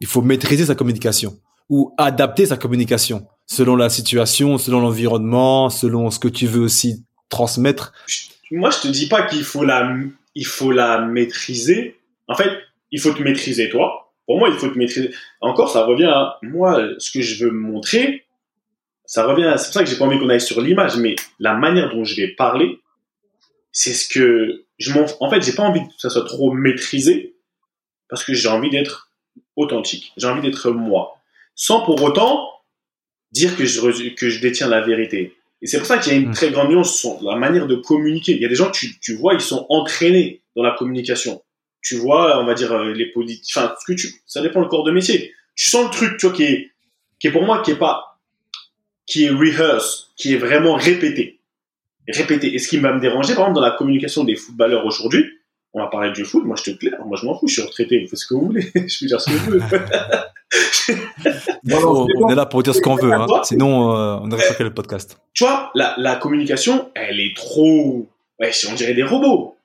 il 0.00 0.06
faut 0.06 0.22
maîtriser 0.22 0.66
sa 0.66 0.74
communication 0.74 1.38
ou 1.68 1.92
adapter 1.98 2.46
sa 2.46 2.56
communication 2.56 3.26
selon 3.46 3.76
la 3.76 3.88
situation, 3.88 4.58
selon 4.58 4.80
l'environnement, 4.80 5.70
selon 5.70 6.10
ce 6.10 6.18
que 6.18 6.28
tu 6.28 6.46
veux 6.46 6.60
aussi 6.60 7.04
transmettre. 7.28 7.92
Moi, 8.50 8.70
je 8.70 8.88
te 8.88 8.88
dis 8.88 9.08
pas 9.08 9.22
qu'il 9.22 9.42
faut 9.42 9.64
la, 9.64 9.96
il 10.34 10.46
faut 10.46 10.70
la 10.70 11.00
maîtriser. 11.00 11.96
En 12.28 12.34
fait, 12.34 12.50
il 12.92 13.00
faut 13.00 13.12
te 13.12 13.22
maîtriser 13.22 13.68
toi 13.68 14.05
pour 14.26 14.38
moi, 14.38 14.48
il 14.48 14.56
faut 14.56 14.68
te 14.68 14.76
maîtriser. 14.76 15.10
Encore, 15.40 15.70
ça 15.70 15.84
revient 15.84 16.06
à 16.06 16.38
moi, 16.42 16.82
ce 16.98 17.10
que 17.10 17.22
je 17.22 17.44
veux 17.44 17.52
montrer. 17.52 18.24
Ça 19.04 19.24
revient. 19.24 19.54
C'est 19.56 19.66
pour 19.66 19.74
ça 19.74 19.84
que 19.84 19.88
j'ai 19.88 19.96
pas 19.96 20.04
envie 20.04 20.18
qu'on 20.18 20.28
aille 20.28 20.40
sur 20.40 20.60
l'image, 20.60 20.96
mais 20.96 21.14
la 21.38 21.54
manière 21.54 21.94
dont 21.94 22.04
je 22.04 22.16
vais 22.16 22.28
parler, 22.28 22.80
c'est 23.70 23.92
ce 23.92 24.08
que 24.08 24.64
je 24.78 24.92
m'en. 24.92 25.06
En 25.20 25.30
fait, 25.30 25.42
j'ai 25.42 25.52
pas 25.52 25.62
envie 25.62 25.80
que 25.80 25.92
ça 25.98 26.10
soit 26.10 26.24
trop 26.24 26.52
maîtrisé 26.52 27.36
parce 28.08 28.24
que 28.24 28.34
j'ai 28.34 28.48
envie 28.48 28.70
d'être 28.70 29.12
authentique. 29.54 30.12
J'ai 30.16 30.26
envie 30.26 30.42
d'être 30.42 30.70
moi, 30.72 31.18
sans 31.54 31.84
pour 31.84 32.02
autant 32.02 32.50
dire 33.30 33.56
que 33.56 33.64
je 33.64 34.14
que 34.14 34.28
je 34.28 34.40
détiens 34.40 34.68
la 34.68 34.80
vérité. 34.80 35.36
Et 35.62 35.66
c'est 35.68 35.78
pour 35.78 35.86
ça 35.86 35.98
qu'il 35.98 36.12
y 36.12 36.16
a 36.16 36.18
une 36.18 36.30
mmh. 36.30 36.34
très 36.34 36.50
grande 36.50 36.70
nuance 36.70 36.98
sur 36.98 37.22
la 37.22 37.36
manière 37.36 37.66
de 37.66 37.76
communiquer. 37.76 38.32
Il 38.32 38.42
y 38.42 38.44
a 38.44 38.48
des 38.48 38.56
gens, 38.56 38.70
tu, 38.70 38.98
tu 38.98 39.14
vois, 39.14 39.34
ils 39.34 39.40
sont 39.40 39.66
entraînés 39.68 40.42
dans 40.54 40.62
la 40.62 40.72
communication 40.72 41.42
tu 41.86 41.96
vois, 41.98 42.40
on 42.40 42.44
va 42.44 42.54
dire 42.54 42.72
euh, 42.72 42.92
les 42.92 43.06
politiques, 43.12 43.48
enfin, 43.54 43.72
ce 43.80 43.84
que 43.86 43.96
tu, 43.96 44.12
ça 44.26 44.42
dépend 44.42 44.60
le 44.60 44.66
corps 44.66 44.82
de 44.82 44.90
métier. 44.90 45.32
Tu 45.54 45.70
sens 45.70 45.84
le 45.84 45.90
truc, 45.92 46.16
tu 46.18 46.26
vois, 46.26 46.34
qui 46.34 46.42
est, 46.42 46.72
qui 47.20 47.28
est 47.28 47.30
pour 47.30 47.44
moi, 47.44 47.62
qui 47.62 47.70
est 47.70 47.76
pas, 47.76 48.18
qui 49.06 49.26
est 49.26 49.30
rehearse, 49.30 50.10
qui 50.16 50.34
est 50.34 50.36
vraiment 50.36 50.74
répété. 50.74 51.38
Répété. 52.08 52.52
Et 52.52 52.58
ce 52.58 52.66
qui 52.66 52.78
va 52.78 52.92
me 52.92 52.98
déranger, 52.98 53.34
par 53.34 53.44
exemple, 53.44 53.54
dans 53.54 53.64
la 53.64 53.70
communication 53.70 54.24
des 54.24 54.34
footballeurs 54.34 54.84
aujourd'hui, 54.84 55.26
on 55.74 55.80
va 55.80 55.86
parler 55.86 56.10
du 56.10 56.24
foot, 56.24 56.44
moi 56.44 56.56
je 56.56 56.72
te 56.72 56.76
claire, 56.76 57.06
moi 57.06 57.16
je 57.20 57.24
m'en 57.24 57.38
fous, 57.38 57.46
je 57.46 57.52
suis 57.52 57.62
retraité, 57.62 58.00
vous 58.00 58.08
faites 58.08 58.18
ce 58.18 58.26
que 58.26 58.34
vous 58.34 58.46
voulez, 58.46 58.62
je 58.74 58.98
peux 58.98 59.06
dire 59.06 59.20
ce 59.20 59.30
que 59.30 59.36
je 59.36 59.50
veux. 59.50 59.60
on 62.18 62.28
est 62.30 62.34
là 62.34 62.46
pour 62.46 62.64
dire 62.64 62.74
ce 62.74 62.80
qu'on 62.80 62.96
veut, 62.96 63.12
hein. 63.12 63.26
sinon 63.44 63.92
euh, 63.94 64.16
on 64.22 64.26
n'aurait 64.26 64.48
pas 64.48 64.54
fait 64.54 64.64
le 64.64 64.74
podcast. 64.74 65.20
Tu 65.34 65.44
vois, 65.44 65.70
la, 65.76 65.94
la 65.98 66.16
communication, 66.16 66.90
elle 66.96 67.20
est 67.20 67.36
trop, 67.36 68.08
ouais, 68.40 68.50
si 68.50 68.66
on 68.66 68.74
dirait 68.74 68.94
des 68.94 69.04
robots 69.04 69.55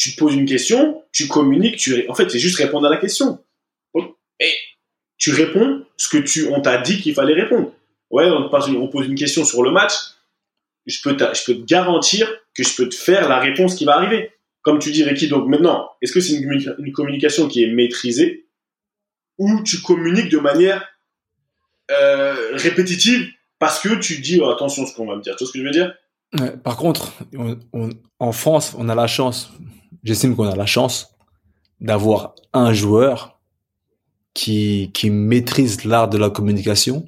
tu 0.00 0.12
poses 0.12 0.34
une 0.34 0.46
question, 0.46 1.04
tu 1.12 1.28
communiques, 1.28 1.76
tu 1.76 2.08
en 2.08 2.14
fait 2.14 2.30
c'est 2.30 2.38
juste 2.38 2.56
répondre 2.56 2.86
à 2.86 2.90
la 2.90 2.96
question. 2.96 3.38
Et 4.42 4.54
tu 5.18 5.32
réponds 5.32 5.84
ce 5.98 6.08
que 6.08 6.16
tu 6.16 6.48
on 6.48 6.62
t'a 6.62 6.78
dit 6.78 6.98
qu'il 7.02 7.12
fallait 7.12 7.34
répondre. 7.34 7.74
Ouais, 8.10 8.24
on, 8.24 8.50
on 8.50 8.88
pose 8.88 9.06
une 9.06 9.14
question 9.14 9.44
sur 9.44 9.62
le 9.62 9.70
match, 9.70 9.92
je 10.86 10.98
peux, 11.02 11.14
je 11.18 11.44
peux 11.44 11.54
te 11.54 11.64
garantir 11.66 12.32
que 12.54 12.62
je 12.62 12.74
peux 12.74 12.88
te 12.88 12.94
faire 12.94 13.28
la 13.28 13.38
réponse 13.38 13.74
qui 13.74 13.84
va 13.84 13.96
arriver. 13.96 14.32
Comme 14.62 14.78
tu 14.78 14.90
dis 14.90 15.04
Ricky, 15.04 15.28
donc 15.28 15.46
maintenant, 15.46 15.90
est-ce 16.00 16.12
que 16.12 16.20
c'est 16.20 16.32
une, 16.32 16.74
une, 16.78 16.92
communication 16.92 17.46
qui 17.46 17.62
est 17.62 17.70
maîtrisée 17.70 18.46
ou 19.36 19.62
tu 19.62 19.82
communiques 19.82 20.30
de 20.30 20.38
manière 20.38 20.82
euh, 21.90 22.56
répétitive 22.56 23.28
parce 23.58 23.80
que 23.80 23.94
tu 23.96 24.20
dis 24.20 24.40
oh, 24.40 24.48
attention 24.48 24.86
ce 24.86 24.94
qu'on 24.94 25.06
va 25.06 25.16
me 25.16 25.22
dire. 25.22 25.36
Tu 25.36 25.44
vois 25.44 25.48
ce 25.48 25.52
que 25.52 25.58
je 25.58 25.64
veux 25.64 25.70
dire? 25.70 25.94
Par 26.64 26.78
contre, 26.78 27.12
en 28.18 28.32
France, 28.32 28.74
on 28.78 28.88
a 28.88 28.94
la 28.94 29.06
chance, 29.06 29.50
j'estime 30.02 30.36
qu'on 30.36 30.48
a 30.48 30.56
la 30.56 30.66
chance 30.66 31.14
d'avoir 31.80 32.34
un 32.52 32.72
joueur 32.72 33.40
qui, 34.34 34.90
qui 34.94 35.10
maîtrise 35.10 35.84
l'art 35.84 36.08
de 36.08 36.18
la 36.18 36.30
communication. 36.30 37.06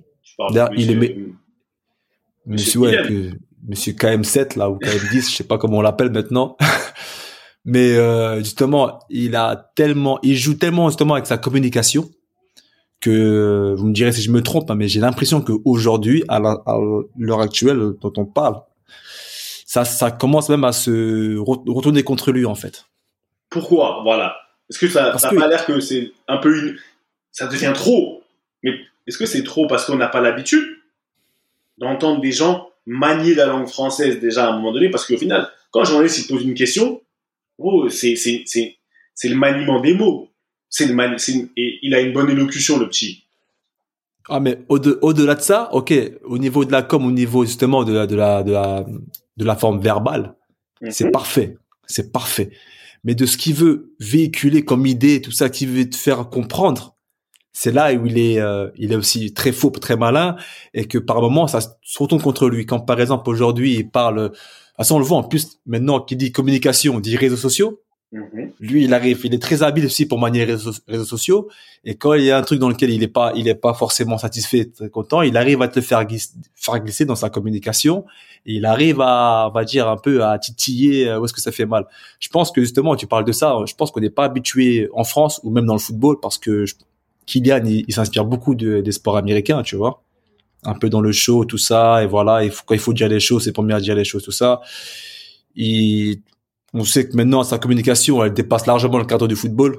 il 0.76 0.90
est 0.90 1.16
Monsieur, 2.44 2.80
ouais, 2.80 3.30
Monsieur 3.68 3.92
KM7 3.92 4.58
là 4.58 4.68
ou 4.68 4.76
KM10, 4.76 5.12
je 5.30 5.36
sais 5.36 5.44
pas 5.44 5.58
comment 5.58 5.78
on 5.78 5.82
l'appelle 5.82 6.10
maintenant. 6.10 6.56
Mais 7.64 7.92
euh, 7.96 8.38
justement, 8.38 8.98
il 9.08 9.36
a 9.36 9.70
tellement, 9.76 10.18
il 10.22 10.36
joue 10.36 10.54
tellement 10.54 10.88
justement 10.88 11.14
avec 11.14 11.26
sa 11.26 11.38
communication 11.38 12.10
que 12.98 13.74
vous 13.76 13.86
me 13.86 13.92
direz 13.92 14.12
si 14.12 14.22
je 14.22 14.32
me 14.32 14.42
trompe, 14.42 14.70
hein, 14.70 14.76
mais 14.76 14.86
j'ai 14.86 15.00
l'impression 15.00 15.40
qu'aujourd'hui, 15.40 16.22
à 16.28 16.38
l'heure 16.38 17.40
actuelle 17.40 17.94
dont 18.00 18.12
on 18.16 18.24
parle, 18.24 18.62
ça, 19.72 19.86
ça 19.86 20.10
commence 20.10 20.50
même 20.50 20.64
à 20.64 20.72
se 20.72 21.38
retourner 21.38 22.02
contre 22.02 22.30
lui 22.30 22.44
en 22.44 22.54
fait. 22.54 22.84
Pourquoi? 23.48 24.00
Voilà. 24.02 24.36
Est-ce 24.68 24.78
que 24.78 24.86
ça 24.86 25.16
n'a 25.16 25.40
pas 25.40 25.48
l'air 25.48 25.64
que 25.64 25.80
c'est 25.80 26.12
un 26.28 26.36
peu 26.36 26.54
une, 26.54 26.76
ça 27.30 27.46
devient 27.46 27.72
trop? 27.74 28.22
Mais 28.62 28.72
est-ce 29.06 29.16
que 29.16 29.24
c'est 29.24 29.44
trop 29.44 29.66
parce 29.66 29.86
qu'on 29.86 29.96
n'a 29.96 30.08
pas 30.08 30.20
l'habitude 30.20 30.62
d'entendre 31.78 32.20
des 32.20 32.32
gens 32.32 32.68
manier 32.84 33.34
la 33.34 33.46
langue 33.46 33.66
française 33.66 34.20
déjà 34.20 34.46
à 34.46 34.50
un 34.50 34.56
moment 34.56 34.72
donné? 34.72 34.90
Parce 34.90 35.06
qu'au 35.06 35.16
final, 35.16 35.48
quand 35.70 35.80
un 35.80 35.84
journaliste 35.84 36.18
il 36.18 36.26
pose 36.26 36.42
une 36.42 36.52
question, 36.52 37.00
oh, 37.56 37.88
c'est 37.88 38.12
le 39.24 39.36
maniement 39.36 39.80
des 39.80 39.94
mots. 39.94 40.28
C'est 40.68 40.84
le 40.84 40.94
et 41.56 41.78
il 41.80 41.94
a 41.94 42.00
une 42.02 42.12
bonne 42.12 42.28
élocution 42.28 42.78
le 42.78 42.88
petit. 42.88 43.24
Ah 44.28 44.38
mais 44.38 44.58
au-delà 44.68 45.34
de, 45.34 45.40
ça, 45.40 45.70
ok, 45.72 45.94
au 46.24 46.36
niveau 46.36 46.66
de 46.66 46.72
la 46.72 46.82
com, 46.82 47.06
au 47.06 47.10
niveau 47.10 47.46
justement 47.46 47.84
de 47.84 47.94
la 47.94 48.06
de 48.06 48.16
la 48.16 48.42
de 48.42 48.52
la, 48.52 48.84
de 49.36 49.44
la 49.44 49.56
forme 49.56 49.80
verbale, 49.80 50.34
c'est 50.90 51.04
mhm. 51.04 51.12
parfait, 51.12 51.56
c'est 51.86 52.12
parfait. 52.12 52.50
Mais 53.04 53.14
de 53.14 53.26
ce 53.26 53.36
qu'il 53.36 53.54
veut 53.54 53.94
véhiculer 53.98 54.64
comme 54.64 54.86
idée, 54.86 55.20
tout 55.20 55.32
ça, 55.32 55.48
qu'il 55.48 55.68
veut 55.70 55.88
te 55.88 55.96
faire 55.96 56.28
comprendre, 56.28 56.96
c'est 57.52 57.72
là 57.72 57.92
où 57.92 58.06
il 58.06 58.18
est, 58.18 58.40
euh, 58.40 58.70
il 58.76 58.92
est 58.92 58.96
aussi 58.96 59.34
très 59.34 59.52
faux, 59.52 59.70
très 59.70 59.96
malin, 59.96 60.36
et 60.72 60.86
que 60.86 60.98
par 60.98 61.20
moments 61.20 61.46
ça 61.46 61.60
se 61.60 61.98
retourne 61.98 62.22
contre 62.22 62.48
lui. 62.48 62.64
Quand 62.64 62.80
par 62.80 63.00
exemple 63.00 63.28
aujourd'hui 63.28 63.74
il 63.74 63.90
parle, 63.90 64.30
de 64.30 64.36
façon 64.76 64.96
on 64.96 64.98
le 64.98 65.04
voit 65.04 65.18
en 65.18 65.24
plus 65.24 65.60
maintenant 65.66 66.00
qu'il 66.00 66.18
dit 66.18 66.32
communication, 66.32 66.96
on 66.96 67.00
dit 67.00 67.16
réseaux 67.16 67.36
sociaux. 67.36 67.80
Mhm. 68.12 68.52
Lui, 68.60 68.84
il 68.84 68.92
arrive, 68.92 69.20
il 69.24 69.32
est 69.34 69.40
très 69.40 69.62
habile 69.62 69.86
aussi 69.86 70.04
pour 70.04 70.18
manier 70.18 70.44
les 70.44 70.52
réseaux, 70.52 71.04
sociaux. 71.04 71.48
Et 71.84 71.94
quand 71.94 72.12
il 72.12 72.24
y 72.24 72.30
a 72.30 72.36
un 72.36 72.42
truc 72.42 72.58
dans 72.58 72.68
lequel 72.68 72.90
il 72.90 73.02
est 73.02 73.08
pas, 73.08 73.32
il 73.34 73.48
est 73.48 73.54
pas 73.54 73.72
forcément 73.72 74.18
satisfait, 74.18 74.66
très 74.66 74.90
content, 74.90 75.22
il 75.22 75.36
arrive 75.38 75.62
à 75.62 75.68
te 75.68 75.80
faire 75.80 76.04
glisser, 76.04 76.34
faire 76.54 76.78
glisser 76.80 77.06
dans 77.06 77.16
sa 77.16 77.30
communication. 77.30 78.04
Il 78.44 78.66
arrive 78.66 79.00
à, 79.00 79.48
on 79.48 79.52
va 79.52 79.64
dire 79.64 79.88
un 79.88 79.96
peu 79.96 80.24
à 80.24 80.38
titiller 80.38 81.08
euh, 81.08 81.20
où 81.20 81.24
est-ce 81.24 81.32
que 81.32 81.40
ça 81.40 81.52
fait 81.52 81.66
mal. 81.66 81.86
Je 82.18 82.28
pense 82.28 82.50
que 82.50 82.60
justement, 82.60 82.96
tu 82.96 83.06
parles 83.06 83.24
de 83.24 83.32
ça. 83.32 83.56
Je 83.66 83.74
pense 83.74 83.90
qu'on 83.90 84.00
n'est 84.00 84.10
pas 84.10 84.24
habitué 84.24 84.88
en 84.92 85.04
France 85.04 85.40
ou 85.44 85.50
même 85.50 85.66
dans 85.66 85.74
le 85.74 85.78
football 85.78 86.18
parce 86.20 86.38
que 86.38 86.64
Kylian, 87.26 87.64
il, 87.64 87.92
s'inspire 87.94 88.24
beaucoup 88.24 88.54
des 88.54 88.92
sports 88.92 89.16
américains, 89.16 89.62
tu 89.62 89.76
vois. 89.76 90.02
Un 90.64 90.74
peu 90.74 90.88
dans 90.90 91.00
le 91.00 91.12
show, 91.12 91.44
tout 91.44 91.58
ça. 91.58 92.02
Et 92.02 92.06
voilà, 92.06 92.44
il 92.44 92.50
faut, 92.50 92.64
quand 92.66 92.74
il 92.74 92.80
faut 92.80 92.92
dire 92.92 93.08
les 93.08 93.20
choses, 93.20 93.44
c'est 93.44 93.52
pour 93.52 93.64
mieux 93.64 93.78
dire 93.80 93.94
les 93.94 94.04
choses, 94.04 94.24
tout 94.24 94.32
ça. 94.32 94.60
Il, 95.54 96.20
on 96.74 96.84
sait 96.84 97.08
que 97.08 97.16
maintenant 97.16 97.44
sa 97.44 97.58
communication, 97.58 98.24
elle 98.24 98.32
dépasse 98.32 98.66
largement 98.66 98.98
le 98.98 99.04
cadre 99.04 99.28
du 99.28 99.36
football. 99.36 99.78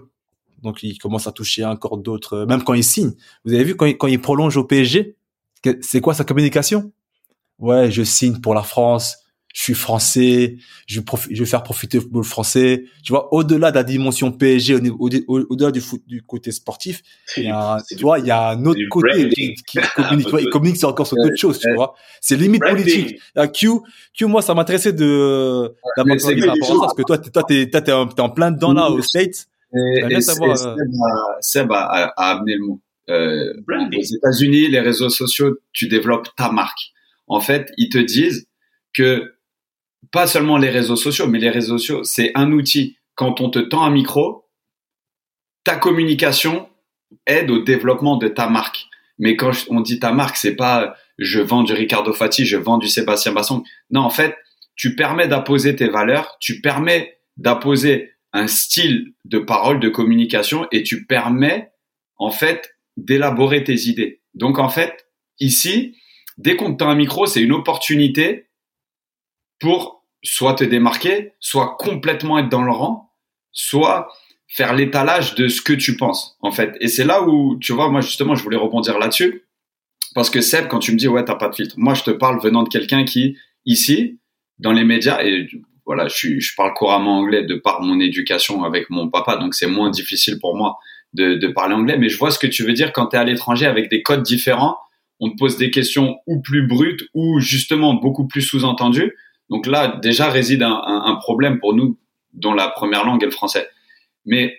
Donc 0.61 0.81
il 0.83 0.97
commence 0.97 1.27
à 1.27 1.33
toucher 1.33 1.65
encore 1.65 1.97
d'autres, 1.97 2.45
même 2.45 2.63
quand 2.63 2.73
il 2.73 2.83
signe. 2.83 3.11
Vous 3.43 3.53
avez 3.53 3.65
vu 3.65 3.75
quand 3.75 3.85
il, 3.85 3.97
quand 3.97 4.07
il 4.07 4.21
prolonge 4.21 4.55
au 4.55 4.63
PSG, 4.63 5.17
c'est 5.81 6.01
quoi 6.01 6.13
sa 6.13 6.23
communication? 6.23 6.91
Ouais, 7.63 7.89
je 7.89 8.03
signe 8.03 8.39
pour 8.39 8.53
la 8.53 8.63
France 8.63 9.23
je 9.53 9.61
suis 9.61 9.73
français, 9.75 10.57
je 10.87 10.99
vais, 10.99 11.05
je 11.29 11.39
vais 11.43 11.45
faire 11.45 11.61
profiter 11.61 11.97
le 11.97 12.01
football 12.01 12.23
français. 12.23 12.85
Tu 13.03 13.13
vois, 13.13 13.31
au-delà 13.33 13.69
de 13.69 13.75
la 13.75 13.83
dimension 13.83 14.31
PSG, 14.31 14.79
au-delà 14.97 15.69
du, 15.71 15.79
foot, 15.79 16.01
du 16.07 16.23
côté 16.23 16.51
sportif, 16.51 17.03
il 17.37 17.43
y 17.43 17.49
a, 17.49 17.77
tu 17.87 18.01
vois, 18.01 18.17
il 18.17 18.25
y 18.25 18.31
a 18.31 18.49
un 18.49 18.65
autre 18.65 18.79
côté 18.89 19.29
qui, 19.29 19.53
qui 19.53 19.77
communique. 19.95 20.27
il 20.39 20.49
communique 20.49 20.77
sur 20.77 20.89
encore 20.89 21.05
sur 21.05 21.17
d'autres 21.17 21.37
choses, 21.37 21.59
tu 21.59 21.71
vois. 21.75 21.93
C'est 22.19 22.35
limite 22.35 22.63
politique. 22.63 23.19
Q, 23.53 23.69
Q, 24.15 24.25
moi, 24.25 24.41
ça 24.41 24.55
m'intéressait 24.55 24.91
de 24.91 25.71
d'avoir 25.97 26.15
à 26.15 26.19
ça, 26.19 26.33
parce 26.79 26.93
que 26.95 27.03
toi, 27.03 27.19
toi, 27.19 27.43
t'es, 27.43 27.69
t'es, 27.69 27.81
t'es 27.81 27.91
en 27.91 28.29
plein 28.29 28.51
dedans 28.51 28.73
là, 28.73 28.89
aux 28.89 29.01
States. 29.03 29.45
Et, 29.75 30.21
savoir, 30.21 30.59
euh, 30.67 30.75
Seb, 31.41 31.71
a, 31.71 32.11
a, 32.15 32.31
amené 32.31 32.55
le 32.55 32.65
mot. 32.65 32.79
Euh, 33.09 33.53
aux 33.67 34.01
États-Unis, 34.01 34.67
les 34.67 34.79
réseaux 34.79 35.09
sociaux, 35.09 35.57
tu 35.73 35.87
développes 35.87 36.27
ta 36.35 36.51
marque. 36.51 36.92
En 37.33 37.39
fait, 37.39 37.71
ils 37.77 37.89
te 37.89 37.97
disent 37.97 38.47
que 38.93 39.35
pas 40.11 40.27
seulement 40.27 40.57
les 40.57 40.69
réseaux 40.69 40.95
sociaux, 40.95 41.27
mais 41.27 41.39
les 41.39 41.49
réseaux 41.49 41.79
sociaux, 41.79 42.03
c'est 42.03 42.31
un 42.35 42.51
outil. 42.51 42.97
Quand 43.15 43.41
on 43.41 43.49
te 43.49 43.59
tend 43.59 43.83
un 43.83 43.89
micro, 43.89 44.45
ta 45.63 45.75
communication 45.75 46.69
aide 47.25 47.49
au 47.49 47.59
développement 47.63 48.17
de 48.17 48.27
ta 48.27 48.47
marque. 48.49 48.85
Mais 49.17 49.35
quand 49.35 49.51
on 49.69 49.81
dit 49.81 49.99
ta 49.99 50.11
marque, 50.11 50.37
c'est 50.37 50.55
pas 50.55 50.95
je 51.17 51.39
vends 51.39 51.63
du 51.63 51.73
Ricardo 51.73 52.13
Fati, 52.13 52.45
je 52.45 52.57
vends 52.57 52.77
du 52.77 52.87
Sébastien 52.87 53.31
Basson. 53.31 53.63
Non, 53.89 54.01
en 54.01 54.09
fait, 54.09 54.35
tu 54.75 54.95
permets 54.95 55.27
d'apposer 55.27 55.75
tes 55.75 55.87
valeurs, 55.87 56.37
tu 56.39 56.61
permets 56.61 57.17
d'apposer 57.37 58.11
un 58.31 58.47
style 58.47 59.13
de 59.25 59.39
parole, 59.39 59.79
de 59.79 59.89
communication 59.89 60.67
et 60.71 60.83
tu 60.83 61.05
permets, 61.05 61.71
en 62.17 62.31
fait, 62.31 62.75
d'élaborer 62.97 63.63
tes 63.63 63.87
idées. 63.87 64.21
Donc, 64.33 64.59
en 64.59 64.69
fait, 64.69 65.07
ici, 65.39 65.97
dès 66.37 66.55
qu'on 66.55 66.73
te 66.73 66.79
tend 66.79 66.89
un 66.89 66.95
micro, 66.95 67.25
c'est 67.25 67.41
une 67.41 67.51
opportunité 67.51 68.47
pour 69.59 70.03
soit 70.23 70.55
te 70.55 70.63
démarquer, 70.63 71.33
soit 71.39 71.75
complètement 71.77 72.39
être 72.39 72.49
dans 72.49 72.63
le 72.63 72.71
rang, 72.71 73.11
soit 73.51 74.09
faire 74.47 74.73
l'étalage 74.73 75.35
de 75.35 75.47
ce 75.47 75.61
que 75.61 75.73
tu 75.73 75.97
penses, 75.97 76.37
en 76.41 76.51
fait. 76.51 76.75
Et 76.79 76.87
c'est 76.87 77.05
là 77.05 77.23
où, 77.23 77.57
tu 77.59 77.73
vois, 77.73 77.89
moi, 77.89 78.01
justement, 78.01 78.35
je 78.35 78.43
voulais 78.43 78.57
rebondir 78.57 78.99
là-dessus. 78.99 79.43
Parce 80.15 80.29
que 80.29 80.41
Seb, 80.41 80.67
quand 80.67 80.79
tu 80.79 80.91
me 80.91 80.97
dis, 80.97 81.07
ouais, 81.07 81.25
t'as 81.25 81.35
pas 81.35 81.49
de 81.49 81.55
filtre, 81.55 81.75
moi, 81.77 81.95
je 81.95 82.03
te 82.03 82.11
parle 82.11 82.39
venant 82.39 82.63
de 82.63 82.69
quelqu'un 82.69 83.03
qui, 83.03 83.37
ici, 83.65 84.19
dans 84.59 84.71
les 84.71 84.83
médias, 84.83 85.23
et 85.23 85.47
voilà, 85.85 86.07
je, 86.07 86.55
parle 86.55 86.73
couramment 86.75 87.17
anglais 87.17 87.43
de 87.43 87.55
par 87.55 87.81
mon 87.81 87.99
éducation 87.99 88.63
avec 88.63 88.89
mon 88.89 89.09
papa, 89.09 89.37
donc 89.37 89.55
c'est 89.55 89.67
moins 89.67 89.89
difficile 89.89 90.39
pour 90.39 90.55
moi 90.55 90.77
de, 91.13 91.35
de 91.35 91.47
parler 91.47 91.73
anglais, 91.73 91.97
mais 91.97 92.09
je 92.09 92.17
vois 92.17 92.31
ce 92.31 92.39
que 92.39 92.47
tu 92.47 92.63
veux 92.63 92.73
dire 92.73 92.93
quand 92.93 93.07
tu 93.07 93.15
es 93.15 93.19
à 93.19 93.23
l'étranger 93.23 93.65
avec 93.65 93.89
des 93.89 94.01
codes 94.01 94.23
différents, 94.23 94.77
on 95.19 95.29
te 95.29 95.37
pose 95.37 95.57
des 95.57 95.71
questions 95.71 96.17
ou 96.27 96.41
plus 96.41 96.67
brutes 96.67 97.03
ou 97.13 97.39
justement 97.39 97.93
beaucoup 97.93 98.27
plus 98.27 98.41
sous-entendues. 98.41 99.13
Donc 99.49 99.67
là, 99.67 99.99
déjà 100.01 100.29
réside 100.29 100.63
un, 100.63 101.15
problème 101.21 101.59
pour 101.59 101.73
nous 101.73 101.99
dont 102.33 102.53
la 102.53 102.69
première 102.69 103.05
langue 103.05 103.21
est 103.21 103.27
le 103.27 103.31
français. 103.31 103.69
Mais 104.25 104.57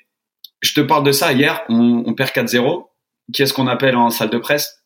je 0.63 0.75
te 0.75 0.81
parle 0.81 1.05
de 1.05 1.13
ça. 1.13 1.33
Hier, 1.33 1.63
on, 1.69 2.15
perd 2.15 2.31
4-0. 2.31 2.87
Qui 3.33 3.43
est-ce 3.43 3.55
qu'on 3.55 3.67
appelle 3.67 3.97
en 3.97 4.11
salle 4.11 4.31
de 4.31 4.39
presse? 4.39 4.85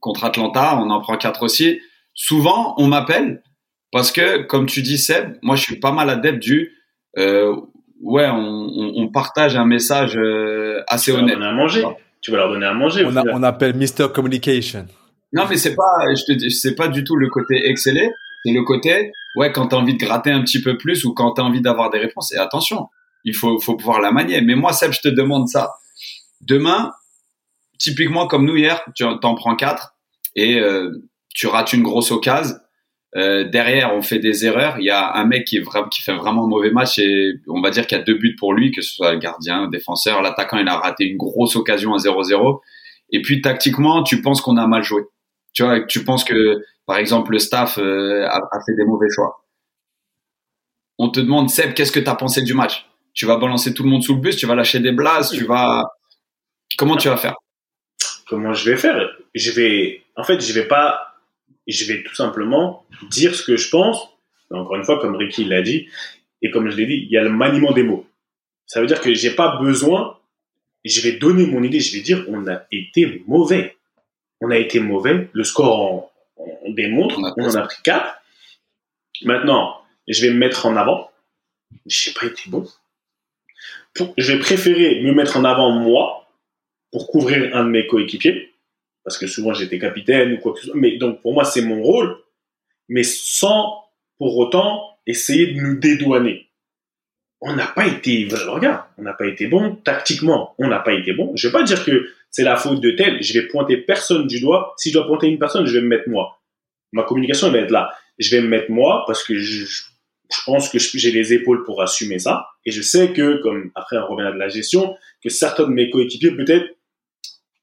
Contre 0.00 0.24
Atlanta, 0.24 0.78
on 0.80 0.90
en 0.90 1.00
prend 1.00 1.16
4 1.16 1.42
aussi. 1.42 1.80
Souvent, 2.14 2.74
on 2.78 2.86
m'appelle 2.86 3.42
parce 3.92 4.10
que, 4.10 4.42
comme 4.42 4.66
tu 4.66 4.82
dis, 4.82 4.98
Seb, 4.98 5.38
moi, 5.42 5.56
je 5.56 5.62
suis 5.62 5.78
pas 5.78 5.92
mal 5.92 6.10
adepte 6.10 6.40
du 6.40 6.74
euh, 7.16 7.54
ouais, 8.00 8.28
on, 8.30 9.08
partage 9.08 9.56
un 9.56 9.64
message 9.64 10.16
euh, 10.16 10.82
assez 10.88 11.12
honnête. 11.12 11.34
Donner 11.34 11.46
à 11.46 11.52
manger. 11.52 11.84
Tu 12.20 12.30
vas 12.30 12.38
leur 12.38 12.50
donner 12.50 12.66
à 12.66 12.74
manger. 12.74 13.04
On, 13.04 13.16
on 13.16 13.42
appelle 13.42 13.76
Mr. 13.76 14.12
Communication. 14.12 14.86
Non, 15.32 15.44
mais 15.48 15.56
c'est 15.56 15.74
pas, 15.74 16.14
je 16.14 16.24
te 16.24 16.32
dis, 16.32 16.50
c'est 16.50 16.74
pas 16.74 16.88
du 16.88 17.04
tout 17.04 17.16
le 17.16 17.28
côté 17.28 17.68
exceller. 17.68 18.10
C'est 18.44 18.52
le 18.52 18.62
côté, 18.62 19.12
ouais, 19.36 19.52
quand 19.52 19.68
tu 19.68 19.74
as 19.74 19.78
envie 19.78 19.94
de 19.94 20.04
gratter 20.04 20.30
un 20.30 20.42
petit 20.42 20.62
peu 20.62 20.76
plus 20.76 21.04
ou 21.04 21.12
quand 21.12 21.34
tu 21.34 21.40
as 21.40 21.44
envie 21.44 21.60
d'avoir 21.60 21.90
des 21.90 21.98
réponses. 21.98 22.32
Et 22.32 22.38
attention, 22.38 22.88
il 23.24 23.34
faut, 23.34 23.58
faut 23.60 23.76
pouvoir 23.76 24.00
la 24.00 24.10
manier. 24.10 24.40
Mais 24.40 24.54
moi, 24.54 24.72
Seb, 24.72 24.92
je 24.92 25.00
te 25.00 25.08
demande 25.08 25.48
ça. 25.48 25.72
Demain, 26.40 26.92
typiquement 27.78 28.26
comme 28.26 28.46
nous 28.46 28.56
hier, 28.56 28.82
tu 28.94 29.04
en 29.04 29.34
prends 29.34 29.56
quatre 29.56 29.94
et 30.34 30.60
euh, 30.60 30.90
tu 31.34 31.46
rates 31.46 31.72
une 31.72 31.82
grosse 31.82 32.10
occasion. 32.10 32.56
Euh, 33.16 33.44
derrière, 33.44 33.94
on 33.94 34.02
fait 34.02 34.18
des 34.18 34.44
erreurs. 34.44 34.76
Il 34.78 34.84
y 34.84 34.90
a 34.90 35.14
un 35.14 35.24
mec 35.24 35.46
qui, 35.46 35.60
fait 35.60 36.14
vraiment 36.14 36.44
un 36.44 36.48
mauvais 36.48 36.70
match 36.70 36.98
et 36.98 37.34
on 37.48 37.60
va 37.60 37.70
dire 37.70 37.86
qu'il 37.86 37.96
y 37.96 38.00
a 38.00 38.04
deux 38.04 38.18
buts 38.18 38.36
pour 38.36 38.52
lui, 38.52 38.70
que 38.70 38.82
ce 38.82 38.94
soit 38.94 39.12
le 39.12 39.18
gardien, 39.18 39.62
le 39.62 39.70
défenseur, 39.70 40.20
l'attaquant, 40.20 40.58
il 40.58 40.68
a 40.68 40.76
raté 40.76 41.04
une 41.04 41.16
grosse 41.16 41.56
occasion 41.56 41.94
à 41.94 41.98
0-0. 41.98 42.60
Et 43.10 43.22
puis 43.22 43.40
tactiquement, 43.40 44.02
tu 44.02 44.20
penses 44.20 44.42
qu'on 44.42 44.56
a 44.58 44.66
mal 44.66 44.82
joué. 44.82 45.02
Tu 45.54 45.62
vois, 45.62 45.80
tu 45.80 46.04
penses 46.04 46.24
que 46.24 46.62
par 46.88 46.96
exemple, 46.96 47.32
le 47.32 47.38
staff 47.38 47.78
euh, 47.78 48.26
a, 48.26 48.60
fait 48.64 48.74
des 48.74 48.86
mauvais 48.86 49.08
choix. 49.14 49.44
On 50.98 51.10
te 51.10 51.20
demande, 51.20 51.50
Seb, 51.50 51.74
qu'est-ce 51.74 51.92
que 51.92 52.00
tu 52.00 52.08
as 52.08 52.14
pensé 52.14 52.40
du 52.40 52.54
match? 52.54 52.86
Tu 53.12 53.26
vas 53.26 53.36
balancer 53.36 53.74
tout 53.74 53.82
le 53.82 53.90
monde 53.90 54.02
sous 54.02 54.14
le 54.14 54.22
bus, 54.22 54.36
tu 54.36 54.46
vas 54.46 54.54
lâcher 54.54 54.80
des 54.80 54.92
blases, 54.92 55.30
tu 55.30 55.44
vas... 55.44 55.84
Comment 56.78 56.96
tu 56.96 57.08
vas 57.08 57.18
faire? 57.18 57.34
Comment 58.26 58.54
je 58.54 58.70
vais 58.70 58.78
faire? 58.78 59.06
Je 59.34 59.50
vais... 59.52 60.02
En 60.16 60.24
fait, 60.24 60.40
je 60.40 60.50
vais 60.54 60.66
pas... 60.66 61.07
Je 61.68 61.84
vais 61.84 62.02
tout 62.02 62.14
simplement 62.14 62.86
dire 63.10 63.34
ce 63.34 63.42
que 63.42 63.56
je 63.56 63.68
pense. 63.68 64.08
Encore 64.50 64.76
une 64.76 64.84
fois, 64.84 64.98
comme 65.00 65.14
Ricky 65.14 65.44
l'a 65.44 65.60
dit, 65.60 65.88
et 66.40 66.50
comme 66.50 66.70
je 66.70 66.76
l'ai 66.76 66.86
dit, 66.86 67.04
il 67.04 67.10
y 67.10 67.18
a 67.18 67.22
le 67.22 67.30
maniement 67.30 67.72
des 67.72 67.82
mots. 67.82 68.06
Ça 68.66 68.80
veut 68.80 68.86
dire 68.86 69.00
que 69.00 69.12
j'ai 69.12 69.30
pas 69.30 69.58
besoin, 69.58 70.18
je 70.84 71.00
vais 71.02 71.12
donner 71.12 71.46
mon 71.46 71.62
idée, 71.62 71.80
je 71.80 71.94
vais 71.94 72.02
dire 72.02 72.24
on 72.28 72.46
a 72.46 72.62
été 72.72 73.22
mauvais. 73.26 73.76
On 74.40 74.50
a 74.50 74.56
été 74.56 74.80
mauvais. 74.80 75.28
Le 75.32 75.44
score 75.44 75.80
en, 75.80 76.12
on 76.36 76.72
démontre, 76.72 77.18
on, 77.18 77.44
en 77.44 77.54
a 77.54 77.62
pris 77.62 77.82
quatre. 77.82 78.22
Maintenant, 79.22 79.82
je 80.06 80.22
vais 80.22 80.32
me 80.32 80.38
mettre 80.38 80.64
en 80.66 80.76
avant. 80.76 81.10
Je 81.86 82.08
n'ai 82.08 82.14
pas 82.14 82.26
été 82.26 82.42
bon. 82.46 82.66
je 84.16 84.32
vais 84.32 84.38
préférer 84.38 85.02
me 85.02 85.12
mettre 85.12 85.36
en 85.36 85.44
avant 85.44 85.72
moi 85.72 86.26
pour 86.92 87.10
couvrir 87.10 87.54
un 87.54 87.64
de 87.64 87.70
mes 87.70 87.86
coéquipiers 87.86 88.54
parce 89.08 89.16
que 89.16 89.26
souvent 89.26 89.54
j'étais 89.54 89.78
capitaine 89.78 90.34
ou 90.34 90.36
quoi 90.36 90.52
que 90.52 90.60
ce 90.60 90.66
soit. 90.66 90.76
Mais 90.76 90.98
donc 90.98 91.22
pour 91.22 91.32
moi, 91.32 91.44
c'est 91.44 91.62
mon 91.62 91.82
rôle, 91.82 92.14
mais 92.90 93.02
sans 93.02 93.84
pour 94.18 94.36
autant 94.36 94.82
essayer 95.06 95.46
de 95.46 95.60
nous 95.62 95.78
dédouaner. 95.78 96.50
On 97.40 97.56
n'a 97.56 97.68
pas 97.68 97.86
été, 97.86 98.28
regarde, 98.46 98.82
on 98.98 99.02
n'a 99.02 99.14
pas 99.14 99.26
été 99.26 99.46
bon 99.46 99.76
tactiquement, 99.76 100.54
on 100.58 100.68
n'a 100.68 100.80
pas 100.80 100.92
été 100.92 101.14
bon. 101.14 101.32
Je 101.36 101.48
vais 101.48 101.52
pas 101.52 101.62
dire 101.62 101.82
que 101.86 102.10
c'est 102.30 102.42
la 102.42 102.56
faute 102.56 102.82
de 102.82 102.90
tel, 102.90 103.22
je 103.22 103.32
vais 103.32 103.46
pointer 103.46 103.78
personne 103.78 104.26
du 104.26 104.40
doigt. 104.40 104.74
Si 104.76 104.90
je 104.90 104.98
dois 104.98 105.06
pointer 105.06 105.28
une 105.28 105.38
personne, 105.38 105.64
je 105.64 105.72
vais 105.72 105.80
me 105.80 105.88
mettre 105.88 106.10
moi. 106.10 106.42
Ma 106.92 107.04
communication 107.04 107.46
elle 107.46 107.54
va 107.54 107.58
être 107.60 107.70
là. 107.70 107.94
Je 108.18 108.36
vais 108.36 108.42
me 108.42 108.48
mettre 108.48 108.70
moi 108.70 109.04
parce 109.06 109.24
que 109.24 109.38
je, 109.38 109.64
je 109.64 110.40
pense 110.44 110.68
que 110.68 110.78
j'ai 110.78 111.12
les 111.12 111.32
épaules 111.32 111.64
pour 111.64 111.80
assumer 111.80 112.18
ça. 112.18 112.46
Et 112.66 112.72
je 112.72 112.82
sais 112.82 113.14
que, 113.14 113.40
comme 113.40 113.70
après 113.74 113.96
on 113.96 114.06
revient 114.06 114.28
à 114.28 114.32
de 114.32 114.38
la 114.38 114.48
gestion, 114.48 114.94
que 115.24 115.30
certains 115.30 115.64
de 115.64 115.72
mes 115.72 115.88
coéquipiers 115.88 116.32
peut-être, 116.32 116.74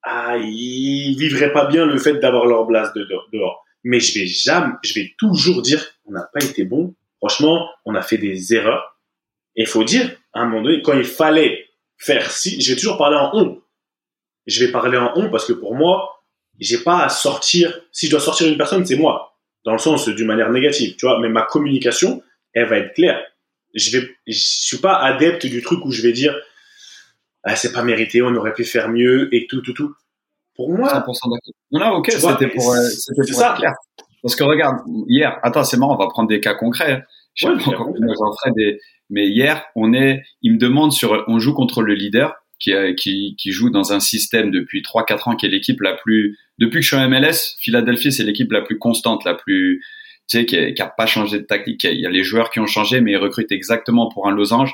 ah, 0.06 0.38
ils 0.38 1.16
vivraient 1.18 1.52
pas 1.52 1.66
bien 1.66 1.86
le 1.86 1.98
fait 1.98 2.20
d'avoir 2.20 2.46
leur 2.46 2.68
place 2.68 2.94
dehors. 3.34 3.64
Mais 3.84 4.00
je 4.00 4.20
vais 4.20 4.28
jamais, 4.28 4.74
je 4.84 4.94
vais 4.94 5.14
toujours 5.18 5.64
dire, 5.64 5.84
on 6.06 6.12
n'a 6.12 6.30
pas 6.32 6.46
été 6.46 6.64
bon. 6.64 6.94
Franchement, 7.18 7.68
on 7.86 7.96
a 7.96 8.04
fait 8.04 8.20
des 8.20 8.54
erreurs. 8.54 9.00
Et 9.56 9.62
il 9.62 9.68
faut 9.68 9.84
dire, 9.84 10.16
à 10.34 10.42
un 10.42 10.46
moment 10.46 10.62
donné, 10.62 10.82
quand 10.84 10.94
il 10.94 11.06
fallait 11.06 11.66
faire 11.98 12.30
si, 12.30 12.62
je 12.62 12.72
vais 12.72 12.76
toujours 12.78 12.98
parler 12.98 13.18
en 13.18 13.32
on. 13.34 13.62
Je 14.46 14.64
vais 14.64 14.72
parler 14.72 14.98
en 14.98 15.12
on 15.16 15.32
parce 15.32 15.46
que 15.46 15.54
pour 15.54 15.74
moi, 15.76 16.22
j'ai 16.60 16.78
pas 16.78 17.04
à 17.04 17.10
sortir, 17.10 17.82
si 17.92 18.06
je 18.06 18.12
dois 18.12 18.20
sortir 18.20 18.48
une 18.48 18.58
personne, 18.58 18.86
c'est 18.86 18.98
moi. 18.98 19.38
Dans 19.66 19.72
le 19.72 19.80
sens 19.80 20.08
d'une 20.08 20.28
manière 20.28 20.52
négative, 20.52 20.96
tu 20.98 21.08
vois. 21.08 21.20
Mais 21.20 21.30
ma 21.30 21.42
communication, 21.42 22.22
elle 22.54 22.68
va 22.68 22.78
être 22.78 22.94
claire. 22.94 23.24
Je 23.74 23.98
vais, 23.98 24.08
je 24.28 24.38
suis 24.38 24.78
pas 24.78 24.98
adepte 24.98 25.48
du 25.48 25.64
truc 25.64 25.84
où 25.84 25.92
je 25.92 26.04
vais 26.04 26.12
dire, 26.14 26.40
ah, 27.46 27.56
c'est 27.56 27.72
pas 27.72 27.84
mérité, 27.84 28.22
on 28.22 28.36
aurait 28.36 28.54
pu 28.54 28.66
faire 28.66 28.90
mieux 28.90 29.34
et 29.34 29.48
tout, 29.48 29.62
tout, 29.62 29.74
tout. 29.74 29.94
Pour 30.56 30.70
moi. 30.70 30.88
100% 30.88 31.06
d'accord. 31.06 31.40
Non, 31.72 31.80
non, 31.80 31.92
ok, 31.98 32.12
c'était 32.12 32.48
pour, 32.48 32.74
euh, 32.74 32.82
c'était 32.90 33.32
pour 33.32 33.40
ça. 33.40 33.56
clair. 33.58 33.74
Parce 34.22 34.36
que 34.36 34.44
regarde, 34.44 34.78
hier, 35.08 35.38
attends, 35.44 35.64
c'est 35.64 35.78
marrant, 35.78 35.96
on 35.96 36.04
va 36.04 36.08
prendre 36.08 36.28
des 36.28 36.40
cas 36.40 36.56
concrets. 36.56 37.04
Je 37.36 37.48
sais 37.48 37.54
pas 37.54 37.72
ferai 37.72 38.52
des, 38.56 38.80
mais 39.10 39.28
hier, 39.28 39.64
on 39.76 39.94
est, 39.94 40.24
il 40.42 40.54
me 40.54 40.58
demande 40.58 40.92
sur, 40.92 41.24
on 41.28 41.40
joue 41.40 41.54
contre 41.54 41.82
le 41.82 41.94
leader 41.94 42.34
qui, 42.60 42.74
qui, 42.96 43.36
qui 43.38 43.52
joue 43.52 43.70
dans 43.70 43.94
un 43.94 44.00
système 44.00 44.50
depuis 44.52 44.82
3-4 44.82 45.30
ans 45.30 45.36
qui 45.36 45.46
est 45.46 45.50
l'équipe 45.50 45.82
la 45.82 45.94
plus, 45.94 46.38
depuis 46.58 46.78
que 46.78 46.82
je 46.82 46.88
suis 46.88 46.98
en 46.98 47.08
MLS, 47.08 47.56
Philadelphie, 47.60 48.12
c'est 48.12 48.24
l'équipe 48.24 48.52
la 48.52 48.62
plus 48.62 48.80
constante, 48.80 49.26
la 49.26 49.36
plus, 49.36 49.84
tu 50.28 50.40
sais, 50.40 50.46
qui, 50.46 50.82
a 50.82 50.88
pas 50.88 51.06
changé 51.06 51.40
de 51.40 51.44
tactique. 51.44 51.84
Il 51.84 52.00
y 52.00 52.06
a 52.06 52.10
les 52.10 52.24
joueurs 52.24 52.50
qui 52.50 52.60
ont 52.60 52.66
changé, 52.66 53.02
mais 53.02 53.12
ils 53.12 53.18
recrutent 53.18 53.52
exactement 53.52 54.10
pour 54.10 54.28
un 54.28 54.32
losange. 54.32 54.74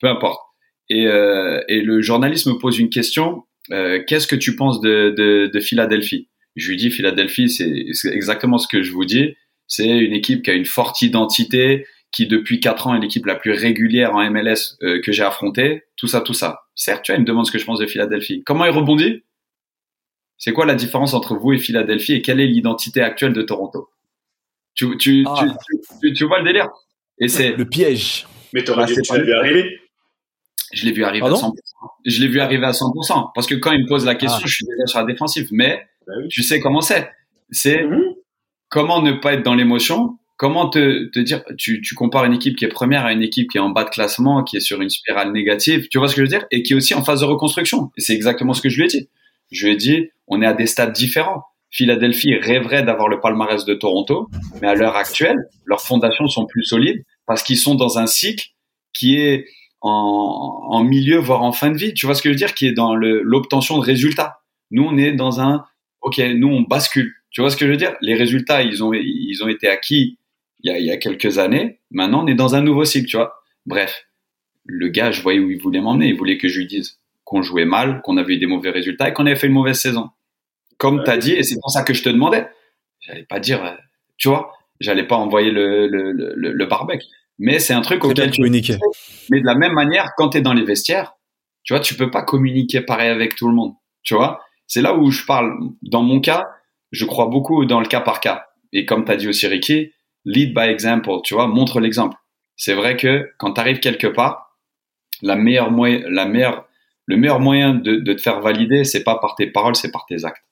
Peu 0.00 0.08
importe. 0.08 0.40
Et, 0.88 1.06
euh, 1.06 1.60
et 1.68 1.80
le 1.80 2.00
journaliste 2.00 2.46
me 2.46 2.58
pose 2.58 2.78
une 2.78 2.90
question. 2.90 3.44
Euh, 3.72 4.02
Qu'est-ce 4.06 4.26
que 4.26 4.36
tu 4.36 4.56
penses 4.56 4.80
de, 4.80 5.14
de, 5.16 5.50
de 5.52 5.60
Philadelphie? 5.60 6.28
Je 6.54 6.70
lui 6.70 6.76
dis 6.76 6.90
Philadelphie, 6.90 7.50
c'est 7.50 8.08
exactement 8.08 8.56
ce 8.58 8.66
que 8.68 8.82
je 8.82 8.92
vous 8.92 9.04
dis. 9.04 9.34
C'est 9.66 9.88
une 9.88 10.14
équipe 10.14 10.42
qui 10.42 10.50
a 10.50 10.54
une 10.54 10.64
forte 10.64 11.02
identité, 11.02 11.86
qui 12.12 12.26
depuis 12.26 12.60
quatre 12.60 12.86
ans 12.86 12.94
est 12.94 13.00
l'équipe 13.00 13.26
la 13.26 13.34
plus 13.34 13.52
régulière 13.52 14.14
en 14.14 14.30
MLS 14.30 14.76
euh, 14.82 15.00
que 15.02 15.12
j'ai 15.12 15.22
affrontée. 15.22 15.82
Tout 15.96 16.06
ça, 16.06 16.20
tout 16.20 16.32
ça. 16.32 16.60
Certes, 16.74 17.04
tu 17.04 17.12
vois, 17.12 17.18
il 17.18 17.22
me 17.22 17.26
demande 17.26 17.46
ce 17.46 17.52
que 17.52 17.58
je 17.58 17.64
pense 17.64 17.78
de 17.78 17.86
Philadelphie. 17.86 18.42
Comment 18.46 18.64
il 18.64 18.70
rebondit? 18.70 19.24
C'est 20.38 20.52
quoi 20.52 20.66
la 20.66 20.74
différence 20.74 21.14
entre 21.14 21.34
vous 21.34 21.52
et 21.52 21.58
Philadelphie 21.58 22.14
et 22.14 22.22
quelle 22.22 22.40
est 22.40 22.46
l'identité 22.46 23.00
actuelle 23.00 23.32
de 23.32 23.42
Toronto? 23.42 23.88
Tu, 24.74 24.96
tu, 24.98 25.24
ah. 25.26 25.46
tu, 26.00 26.12
tu, 26.12 26.24
vois 26.24 26.38
le 26.38 26.44
délire? 26.44 26.68
Et 27.18 27.28
c'est 27.28 27.52
le 27.56 27.64
piège. 27.66 28.26
Mais 28.52 28.62
t'aurais 28.62 28.86
bah, 28.86 28.92
tu 28.92 29.12
l'as 29.12 29.22
vu 29.22 29.32
arriver 29.32 29.80
Je 30.72 30.84
l'ai 30.84 30.92
vu 30.92 31.04
arriver 31.04 31.26
à 31.26 31.30
100%. 31.30 31.52
Je 32.04 32.20
l'ai 32.20 32.28
vu 32.28 32.40
arriver 32.40 32.66
à 32.66 32.72
100%. 32.72 33.30
Parce 33.34 33.46
que 33.46 33.54
quand 33.54 33.72
il 33.72 33.82
me 33.82 33.88
pose 33.88 34.04
la 34.04 34.14
question, 34.14 34.40
ah. 34.42 34.46
je 34.46 34.54
suis 34.54 34.66
déjà 34.66 34.86
sur 34.86 34.98
la 34.98 35.04
défensive. 35.04 35.48
Mais 35.52 35.86
bah 36.06 36.14
tu 36.28 36.42
sais 36.42 36.60
comment 36.60 36.80
c'est. 36.80 37.10
C'est 37.50 37.84
mhm. 37.84 38.14
comment 38.68 39.02
ne 39.02 39.12
pas 39.12 39.34
être 39.34 39.44
dans 39.44 39.54
l'émotion? 39.54 40.18
Comment 40.36 40.68
te, 40.68 41.08
te 41.10 41.18
dire, 41.18 41.42
tu, 41.56 41.80
tu 41.80 41.94
compares 41.94 42.26
une 42.26 42.34
équipe 42.34 42.56
qui 42.56 42.66
est 42.66 42.68
première 42.68 43.06
à 43.06 43.12
une 43.12 43.22
équipe 43.22 43.50
qui 43.50 43.56
est 43.56 43.60
en 43.60 43.70
bas 43.70 43.84
de 43.84 43.90
classement, 43.90 44.44
qui 44.44 44.58
est 44.58 44.60
sur 44.60 44.82
une 44.82 44.90
spirale 44.90 45.32
négative, 45.32 45.88
tu 45.88 45.96
vois 45.98 46.08
ce 46.08 46.14
que 46.14 46.20
je 46.20 46.26
veux 46.26 46.38
dire? 46.38 46.46
Et 46.50 46.62
qui 46.62 46.74
est 46.74 46.76
aussi 46.76 46.92
en 46.92 47.02
phase 47.02 47.20
de 47.20 47.24
reconstruction. 47.24 47.90
Et 47.96 48.02
c'est 48.02 48.12
exactement 48.12 48.52
ce 48.52 48.60
que 48.60 48.68
je 48.68 48.76
lui 48.76 48.84
ai 48.84 48.88
dit. 48.88 49.08
Je 49.50 49.66
lui 49.66 49.72
ai 49.72 49.76
dit, 49.76 50.10
on 50.26 50.42
est 50.42 50.46
à 50.46 50.52
des 50.52 50.66
stades 50.66 50.92
différents 50.92 51.44
Philadelphie 51.76 52.34
rêverait 52.36 52.82
d'avoir 52.84 53.08
le 53.08 53.20
palmarès 53.20 53.64
de 53.66 53.74
Toronto, 53.74 54.28
mais 54.62 54.68
à 54.68 54.74
l'heure 54.74 54.96
actuelle, 54.96 55.36
leurs 55.66 55.82
fondations 55.82 56.26
sont 56.26 56.46
plus 56.46 56.64
solides 56.64 57.04
parce 57.26 57.42
qu'ils 57.42 57.58
sont 57.58 57.74
dans 57.74 57.98
un 57.98 58.06
cycle 58.06 58.46
qui 58.94 59.16
est 59.16 59.46
en, 59.88 60.84
milieu, 60.84 61.18
voire 61.18 61.42
en 61.42 61.52
fin 61.52 61.70
de 61.70 61.76
vie. 61.76 61.94
Tu 61.94 62.06
vois 62.06 62.14
ce 62.14 62.22
que 62.22 62.28
je 62.28 62.34
veux 62.34 62.38
dire? 62.38 62.54
Qui 62.54 62.66
est 62.66 62.72
dans 62.72 62.94
l'obtention 62.94 63.78
de 63.78 63.84
résultats. 63.84 64.40
Nous, 64.70 64.84
on 64.84 64.96
est 64.96 65.12
dans 65.12 65.40
un, 65.40 65.64
ok, 66.00 66.18
nous, 66.34 66.48
on 66.48 66.62
bascule. 66.62 67.12
Tu 67.30 67.40
vois 67.40 67.50
ce 67.50 67.56
que 67.56 67.66
je 67.66 67.70
veux 67.70 67.76
dire? 67.76 67.94
Les 68.00 68.14
résultats, 68.14 68.62
ils 68.62 68.82
ont, 68.82 68.92
ils 68.92 69.42
ont 69.42 69.48
été 69.48 69.68
acquis 69.68 70.18
il 70.62 70.70
y, 70.70 70.74
a, 70.74 70.78
il 70.78 70.86
y 70.86 70.90
a 70.90 70.96
quelques 70.96 71.38
années. 71.38 71.80
Maintenant, 71.90 72.24
on 72.24 72.26
est 72.26 72.34
dans 72.34 72.54
un 72.54 72.62
nouveau 72.62 72.84
cycle, 72.84 73.06
tu 73.06 73.16
vois. 73.16 73.34
Bref, 73.66 74.06
le 74.64 74.88
gars, 74.88 75.10
je 75.10 75.22
voyais 75.22 75.38
où 75.38 75.50
il 75.50 75.60
voulait 75.60 75.80
m'emmener. 75.80 76.08
Il 76.08 76.16
voulait 76.16 76.38
que 76.38 76.48
je 76.48 76.58
lui 76.58 76.66
dise 76.66 76.98
qu'on 77.24 77.42
jouait 77.42 77.64
mal, 77.64 78.02
qu'on 78.02 78.16
avait 78.16 78.34
eu 78.34 78.38
des 78.38 78.46
mauvais 78.46 78.70
résultats 78.70 79.08
et 79.08 79.12
qu'on 79.12 79.26
avait 79.26 79.36
fait 79.36 79.48
une 79.48 79.52
mauvaise 79.52 79.80
saison 79.80 80.10
comme 80.78 81.02
tu 81.04 81.10
as 81.10 81.16
dit, 81.16 81.32
et 81.32 81.42
c'est 81.42 81.58
pour 81.60 81.70
ça 81.70 81.82
que 81.82 81.94
je 81.94 82.02
te 82.02 82.08
demandais. 82.08 82.46
J'allais 83.00 83.24
pas 83.24 83.40
dire, 83.40 83.64
euh, 83.64 83.74
tu 84.16 84.28
vois, 84.28 84.54
j'allais 84.80 85.06
pas 85.06 85.16
envoyer 85.16 85.50
le, 85.50 85.86
le, 85.86 86.12
le, 86.12 86.34
le 86.34 86.66
barbecue. 86.66 87.06
Mais 87.38 87.58
c'est 87.58 87.74
un 87.74 87.82
truc 87.82 88.04
auquel 88.04 88.30
tu 88.30 88.40
communiquer. 88.40 88.78
Mais 89.30 89.40
de 89.40 89.46
la 89.46 89.54
même 89.54 89.72
manière, 89.72 90.12
quand 90.16 90.30
tu 90.30 90.38
es 90.38 90.40
dans 90.40 90.54
les 90.54 90.64
vestiaires, 90.64 91.14
tu 91.64 91.74
vois, 91.74 91.80
tu 91.80 91.94
peux 91.94 92.10
pas 92.10 92.22
communiquer 92.22 92.80
pareil 92.80 93.10
avec 93.10 93.34
tout 93.34 93.48
le 93.48 93.54
monde. 93.54 93.72
Tu 94.02 94.14
vois, 94.14 94.40
c'est 94.66 94.80
là 94.80 94.94
où 94.96 95.10
je 95.10 95.24
parle. 95.26 95.52
Dans 95.82 96.02
mon 96.02 96.20
cas, 96.20 96.48
je 96.92 97.04
crois 97.04 97.26
beaucoup 97.26 97.64
dans 97.66 97.80
le 97.80 97.86
cas 97.86 98.00
par 98.00 98.20
cas. 98.20 98.46
Et 98.72 98.86
comme 98.86 99.04
tu 99.04 99.12
as 99.12 99.16
dit 99.16 99.28
aussi, 99.28 99.46
Ricky, 99.46 99.92
lead 100.24 100.54
by 100.54 100.68
example, 100.68 101.20
tu 101.24 101.34
vois, 101.34 101.46
montre 101.48 101.80
l'exemple. 101.80 102.16
C'est 102.56 102.74
vrai 102.74 102.96
que 102.96 103.30
quand 103.38 103.54
tu 103.54 103.60
arrives 103.60 103.80
quelque 103.80 104.06
part, 104.06 104.56
la 105.22 105.36
meilleure 105.36 105.70
moyen, 105.70 106.02
la 106.08 106.26
meilleure, 106.26 106.66
le 107.06 107.16
meilleur 107.16 107.40
moyen 107.40 107.74
de, 107.74 107.96
de 107.96 108.12
te 108.12 108.20
faire 108.20 108.40
valider, 108.40 108.84
c'est 108.84 109.04
pas 109.04 109.18
par 109.18 109.34
tes 109.34 109.46
paroles, 109.46 109.76
c'est 109.76 109.90
par 109.90 110.06
tes 110.06 110.24
actes. 110.24 110.44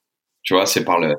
Tu 0.42 0.54
vois, 0.54 0.66
c'est 0.66 0.84
par 0.84 0.98
le 0.98 1.14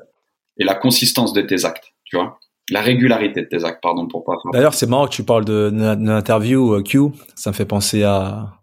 et 0.58 0.64
la 0.64 0.76
consistance 0.76 1.34
de 1.34 1.42
tes 1.42 1.66
actes. 1.66 1.94
Tu 2.06 2.16
vois, 2.18 2.40
la 2.70 2.82
régularité 2.82 3.42
de 3.42 3.48
tes 3.48 3.64
actes. 3.64 3.82
Pardon 3.82 4.08
pour 4.08 4.24
pas. 4.24 4.34
D'ailleurs, 4.54 4.74
c'est 4.74 4.88
marrant 4.88 5.08
que 5.08 5.14
tu 5.14 5.24
parles 5.24 5.46
de 5.46 5.72
l'interview 5.74 6.74
euh, 6.74 6.84
Q. 6.84 7.12
Ça 7.36 7.52
me 7.52 7.56
fait 7.56 7.66
penser 7.66 8.04
à 8.04 8.54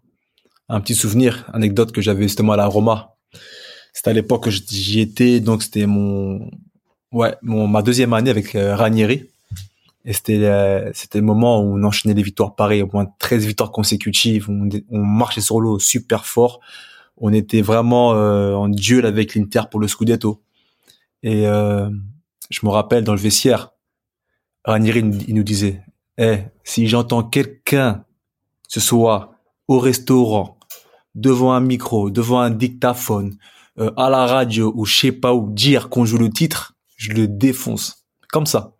un 0.69 0.81
petit 0.81 0.95
souvenir, 0.95 1.45
anecdote 1.53 1.91
que 1.91 2.01
j'avais 2.01 2.23
justement 2.23 2.53
à 2.53 2.57
la 2.57 2.67
Roma. 2.67 3.15
C'était 3.93 4.09
à 4.09 4.13
l'époque 4.13 4.45
que 4.45 4.49
j'y 4.49 4.99
étais, 5.01 5.39
donc 5.39 5.63
c'était 5.63 5.85
mon 5.85 6.49
ouais 7.11 7.35
mon 7.43 7.67
ma 7.67 7.83
deuxième 7.83 8.13
année 8.13 8.31
avec 8.31 8.55
euh, 8.55 8.75
Ranieri. 8.75 9.29
Et 10.05 10.13
c'était 10.13 10.43
euh, 10.43 10.91
c'était 10.93 11.19
le 11.19 11.25
moment 11.25 11.61
où 11.61 11.77
on 11.77 11.83
enchaînait 11.83 12.15
les 12.15 12.23
victoires 12.23 12.55
pareilles, 12.55 12.81
au 12.81 12.89
moins 12.91 13.07
13 13.19 13.45
victoires 13.45 13.71
consécutives. 13.71 14.49
On, 14.49 14.99
marchait 14.99 15.41
sur 15.41 15.61
l'eau 15.61 15.79
super 15.79 16.25
fort. 16.25 16.59
On 17.17 17.31
était 17.31 17.61
vraiment 17.61 18.09
en 18.09 18.67
duel 18.67 19.05
avec 19.05 19.35
l'Inter 19.35 19.61
pour 19.69 19.79
le 19.79 19.87
Scudetto. 19.87 20.41
Et 21.23 21.47
euh, 21.47 21.89
je 22.49 22.59
me 22.65 22.69
rappelle 22.69 23.03
dans 23.03 23.13
le 23.13 23.19
vestiaire, 23.19 23.72
Ranieri 24.65 24.99
il 25.27 25.35
nous 25.35 25.43
disait, 25.43 25.81
eh, 26.17 26.39
si 26.63 26.87
j'entends 26.87 27.23
quelqu'un, 27.23 28.05
ce 28.67 28.79
soit 28.79 29.35
au 29.67 29.79
restaurant, 29.79 30.57
devant 31.15 31.53
un 31.53 31.59
micro, 31.59 32.09
devant 32.09 32.39
un 32.39 32.49
dictaphone, 32.49 33.35
euh, 33.79 33.91
à 33.97 34.09
la 34.09 34.25
radio 34.25 34.71
ou 34.75 34.85
je 34.85 34.95
sais 34.95 35.11
pas 35.11 35.33
où, 35.33 35.51
dire 35.51 35.89
qu'on 35.89 36.05
joue 36.05 36.17
le 36.17 36.29
titre, 36.29 36.73
je 36.95 37.11
le 37.11 37.27
défonce. 37.27 38.05
Comme 38.31 38.45
ça. 38.45 38.75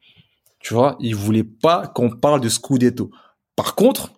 Tu 0.59 0.73
vois, 0.73 0.95
il 0.99 1.15
voulait 1.15 1.43
pas 1.43 1.87
qu'on 1.87 2.09
parle 2.09 2.41
de 2.41 2.49
Scudetto. 2.49 3.11
Par 3.55 3.75
contre, 3.75 4.11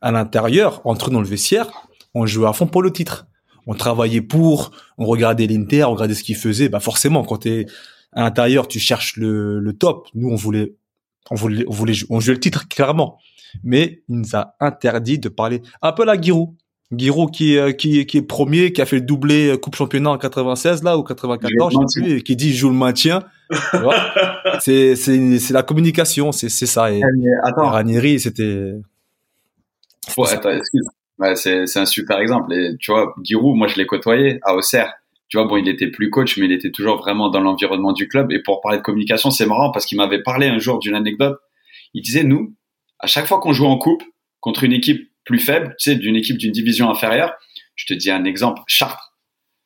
à 0.00 0.12
l'intérieur, 0.12 0.80
entre 0.84 1.10
dans 1.10 1.20
le 1.20 1.26
vestiaire, 1.26 1.88
on 2.14 2.26
jouait 2.26 2.48
à 2.48 2.52
fond 2.52 2.66
pour 2.66 2.82
le 2.82 2.92
titre 2.92 3.26
on 3.66 3.74
travaillait 3.74 4.22
pour, 4.22 4.72
on 4.98 5.06
regardait 5.06 5.46
l'Inter, 5.46 5.84
on 5.84 5.92
regardait 5.92 6.14
ce 6.14 6.24
qu'il 6.24 6.36
faisait. 6.36 6.68
Bah 6.68 6.80
forcément, 6.80 7.24
quand 7.24 7.38
t'es 7.38 7.66
à 8.12 8.22
l'intérieur, 8.22 8.68
tu 8.68 8.78
cherches 8.78 9.16
le, 9.16 9.60
le 9.60 9.72
top. 9.72 10.08
Nous, 10.14 10.28
on 10.28 10.36
voulait, 10.36 10.74
on 11.30 11.34
voulait, 11.34 11.64
on 11.68 11.72
voulait, 11.72 11.94
on 12.10 12.20
jouait 12.20 12.34
le 12.34 12.40
titre 12.40 12.68
clairement. 12.68 13.18
Mais 13.62 14.02
il 14.08 14.18
nous 14.20 14.34
a 14.36 14.54
interdit 14.60 15.18
de 15.18 15.28
parler 15.28 15.62
un 15.82 15.92
peu 15.92 16.04
la 16.04 16.20
Giroud. 16.20 16.54
Giroud 16.94 17.30
qui, 17.30 17.56
euh, 17.56 17.72
qui, 17.72 18.04
qui 18.04 18.18
est 18.18 18.22
premier, 18.22 18.72
qui 18.72 18.82
a 18.82 18.86
fait 18.86 18.96
le 18.96 19.02
doublé 19.02 19.48
euh, 19.48 19.56
Coupe 19.56 19.76
Championnat 19.76 20.10
en 20.10 20.18
96 20.18 20.82
là 20.82 20.98
ou 20.98 21.02
94, 21.02 21.72
je 21.72 21.78
sais 21.88 22.00
plus, 22.00 22.18
et 22.18 22.22
qui 22.22 22.36
dit 22.36 22.54
joue 22.54 22.68
le 22.68 22.74
maintien. 22.74 23.22
c'est 24.60 24.94
c'est 24.96 25.38
c'est 25.38 25.54
la 25.54 25.62
communication, 25.62 26.32
c'est 26.32 26.50
c'est 26.50 26.66
ça. 26.66 26.92
Et, 26.92 26.98
eh, 26.98 27.28
attends. 27.44 27.70
Ranieri, 27.70 28.20
c'était. 28.20 28.74
Ouais, 30.18 30.32
attends, 30.32 30.50
excuse 30.50 30.86
c'est 31.34 31.78
un 31.78 31.86
super 31.86 32.18
exemple. 32.18 32.52
Et 32.52 32.76
tu 32.78 32.92
vois, 32.92 33.14
Giroud, 33.22 33.56
moi 33.56 33.68
je 33.68 33.76
l'ai 33.76 33.86
côtoyé 33.86 34.38
à 34.42 34.54
Auxerre. 34.54 34.92
Tu 35.32 35.38
vois, 35.38 35.46
bon, 35.46 35.56
il 35.56 35.66
était 35.66 35.86
plus 35.86 36.10
coach, 36.10 36.36
mais 36.36 36.44
il 36.44 36.52
était 36.52 36.70
toujours 36.70 36.98
vraiment 36.98 37.30
dans 37.30 37.40
l'environnement 37.40 37.94
du 37.94 38.06
club. 38.06 38.30
Et 38.32 38.42
pour 38.42 38.60
parler 38.60 38.76
de 38.76 38.82
communication, 38.82 39.30
c'est 39.30 39.46
marrant 39.46 39.70
parce 39.70 39.86
qu'il 39.86 39.96
m'avait 39.96 40.22
parlé 40.22 40.46
un 40.46 40.58
jour 40.58 40.78
d'une 40.78 40.94
anecdote. 40.94 41.38
Il 41.94 42.02
disait, 42.02 42.22
nous, 42.22 42.54
à 42.98 43.06
chaque 43.06 43.24
fois 43.26 43.40
qu'on 43.40 43.54
joue 43.54 43.64
en 43.64 43.78
coupe 43.78 44.02
contre 44.40 44.62
une 44.62 44.74
équipe 44.74 45.10
plus 45.24 45.38
faible, 45.38 45.74
tu 45.78 45.88
sais, 45.88 45.96
d'une 45.96 46.16
équipe 46.16 46.36
d'une 46.36 46.52
division 46.52 46.90
inférieure, 46.90 47.32
je 47.76 47.86
te 47.86 47.94
dis 47.94 48.10
un 48.10 48.26
exemple, 48.26 48.60
Chartres. 48.66 49.14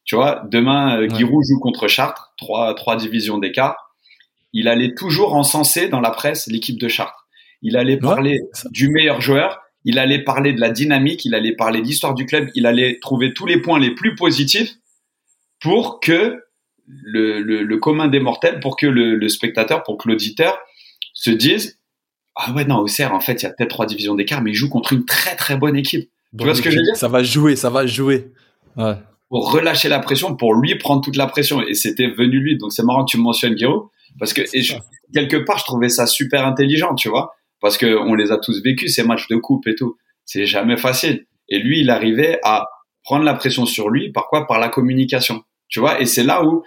Tu 0.05 0.15
vois, 0.15 0.45
demain, 0.53 1.01
euh, 1.01 1.09
Giroud 1.13 1.43
joue 1.45 1.59
contre 1.59 1.89
Chartres, 1.89 2.33
trois, 2.39 2.73
trois 2.77 2.95
divisions 2.95 3.39
d'écart. 3.39 3.75
Il 4.53 4.69
allait 4.69 4.95
toujours 4.95 5.35
encenser 5.35 5.89
dans 5.89 6.01
la 6.01 6.13
presse 6.13 6.47
l'équipe 6.47 6.79
de 6.79 6.87
Chartres. 6.87 7.27
Il 7.61 7.77
allait 7.77 7.97
parler 7.97 8.39
du 8.71 8.89
meilleur 8.89 9.21
joueur, 9.21 9.59
il 9.85 9.99
allait 9.99 10.23
parler 10.23 10.53
de 10.53 10.61
la 10.61 10.71
dynamique, 10.71 11.25
il 11.25 11.35
allait 11.35 11.57
parler 11.57 11.81
de 11.81 11.87
l'histoire 11.87 12.15
du 12.15 12.25
club, 12.25 12.51
il 12.55 12.67
allait 12.67 13.01
trouver 13.01 13.35
tous 13.35 13.47
les 13.47 13.61
points 13.61 13.81
les 13.81 13.97
plus 13.97 14.15
positifs 14.15 14.77
pour 15.61 16.01
que 16.01 16.43
le, 16.87 17.41
le, 17.41 17.77
commun 17.79 18.09
des 18.09 18.21
mortels, 18.21 18.61
pour 18.61 18.77
que 18.77 18.87
le, 18.87 19.17
le 19.17 19.29
spectateur, 19.29 19.83
pour 19.83 19.99
que 19.99 20.09
l'auditeur 20.09 20.57
se 21.13 21.31
dise 21.31 21.79
ah 22.37 22.53
ouais 22.53 22.65
non 22.65 22.79
Auxerre 22.79 23.15
en 23.15 23.21
fait 23.21 23.43
il 23.43 23.45
y 23.45 23.47
a 23.47 23.51
peut-être 23.51 23.71
trois 23.71 23.87
divisions 23.87 24.15
d'écart 24.15 24.43
mais 24.43 24.51
il 24.51 24.55
joue 24.55 24.69
contre 24.69 24.93
une 24.93 25.05
très 25.05 25.35
très 25.35 25.57
bonne 25.57 25.75
équipe. 25.75 26.11
tu 26.39 26.45
vois 26.45 26.55
ce 26.55 26.63
que 26.63 26.71
je 26.71 26.77
veux 26.77 26.83
dire? 26.83 26.97
Ça 26.97 27.09
va 27.09 27.23
jouer, 27.23 27.57
ça 27.57 27.71
va 27.71 27.87
jouer. 27.87 28.31
Ouais. 28.77 28.95
Pour 29.31 29.51
relâcher 29.51 29.89
la 29.89 29.99
pression, 29.99 30.37
pour 30.37 30.55
lui 30.55 30.77
prendre 30.77 31.01
toute 31.01 31.17
la 31.17 31.27
pression 31.27 31.63
et 31.63 31.75
c'était 31.75 32.09
venu 32.09 32.39
lui. 32.39 32.59
Donc 32.59 32.73
c'est 32.73 32.85
marrant 32.85 33.05
que 33.05 33.11
tu 33.11 33.19
mentionnes 33.19 33.55
Guiraud 33.55 33.91
parce 34.19 34.33
que 34.33 34.43
et 34.55 34.63
quelque 35.13 35.39
part 35.39 35.59
je 35.59 35.65
trouvais 35.65 35.89
ça 35.89 36.07
super 36.07 36.47
intelligent, 36.47 36.95
tu 36.95 37.09
vois, 37.09 37.35
parce 37.61 37.79
que 37.79 37.87
on 37.87 38.15
les 38.15 38.31
a 38.31 38.37
tous 38.37 38.63
vécus 38.63 38.95
ces 38.95 39.03
matchs 39.03 39.27
de 39.29 39.37
coupe 39.37 39.67
et 39.67 39.75
tout. 39.75 39.97
C'est 40.25 40.47
jamais 40.47 40.77
facile. 40.77 41.27
Et 41.49 41.59
lui 41.59 41.81
il 41.81 41.91
arrivait 41.91 42.39
à 42.45 42.67
prendre 43.07 43.25
la 43.25 43.35
pression 43.35 43.65
sur 43.65 43.89
lui 43.89 44.13
par 44.13 44.27
quoi? 44.29 44.47
Par 44.47 44.59
la 44.59 44.69
communication, 44.69 45.43
tu 45.69 45.81
vois? 45.81 46.01
Et 46.01 46.07
c'est 46.07 46.25
là 46.25 46.45
où 46.45 46.63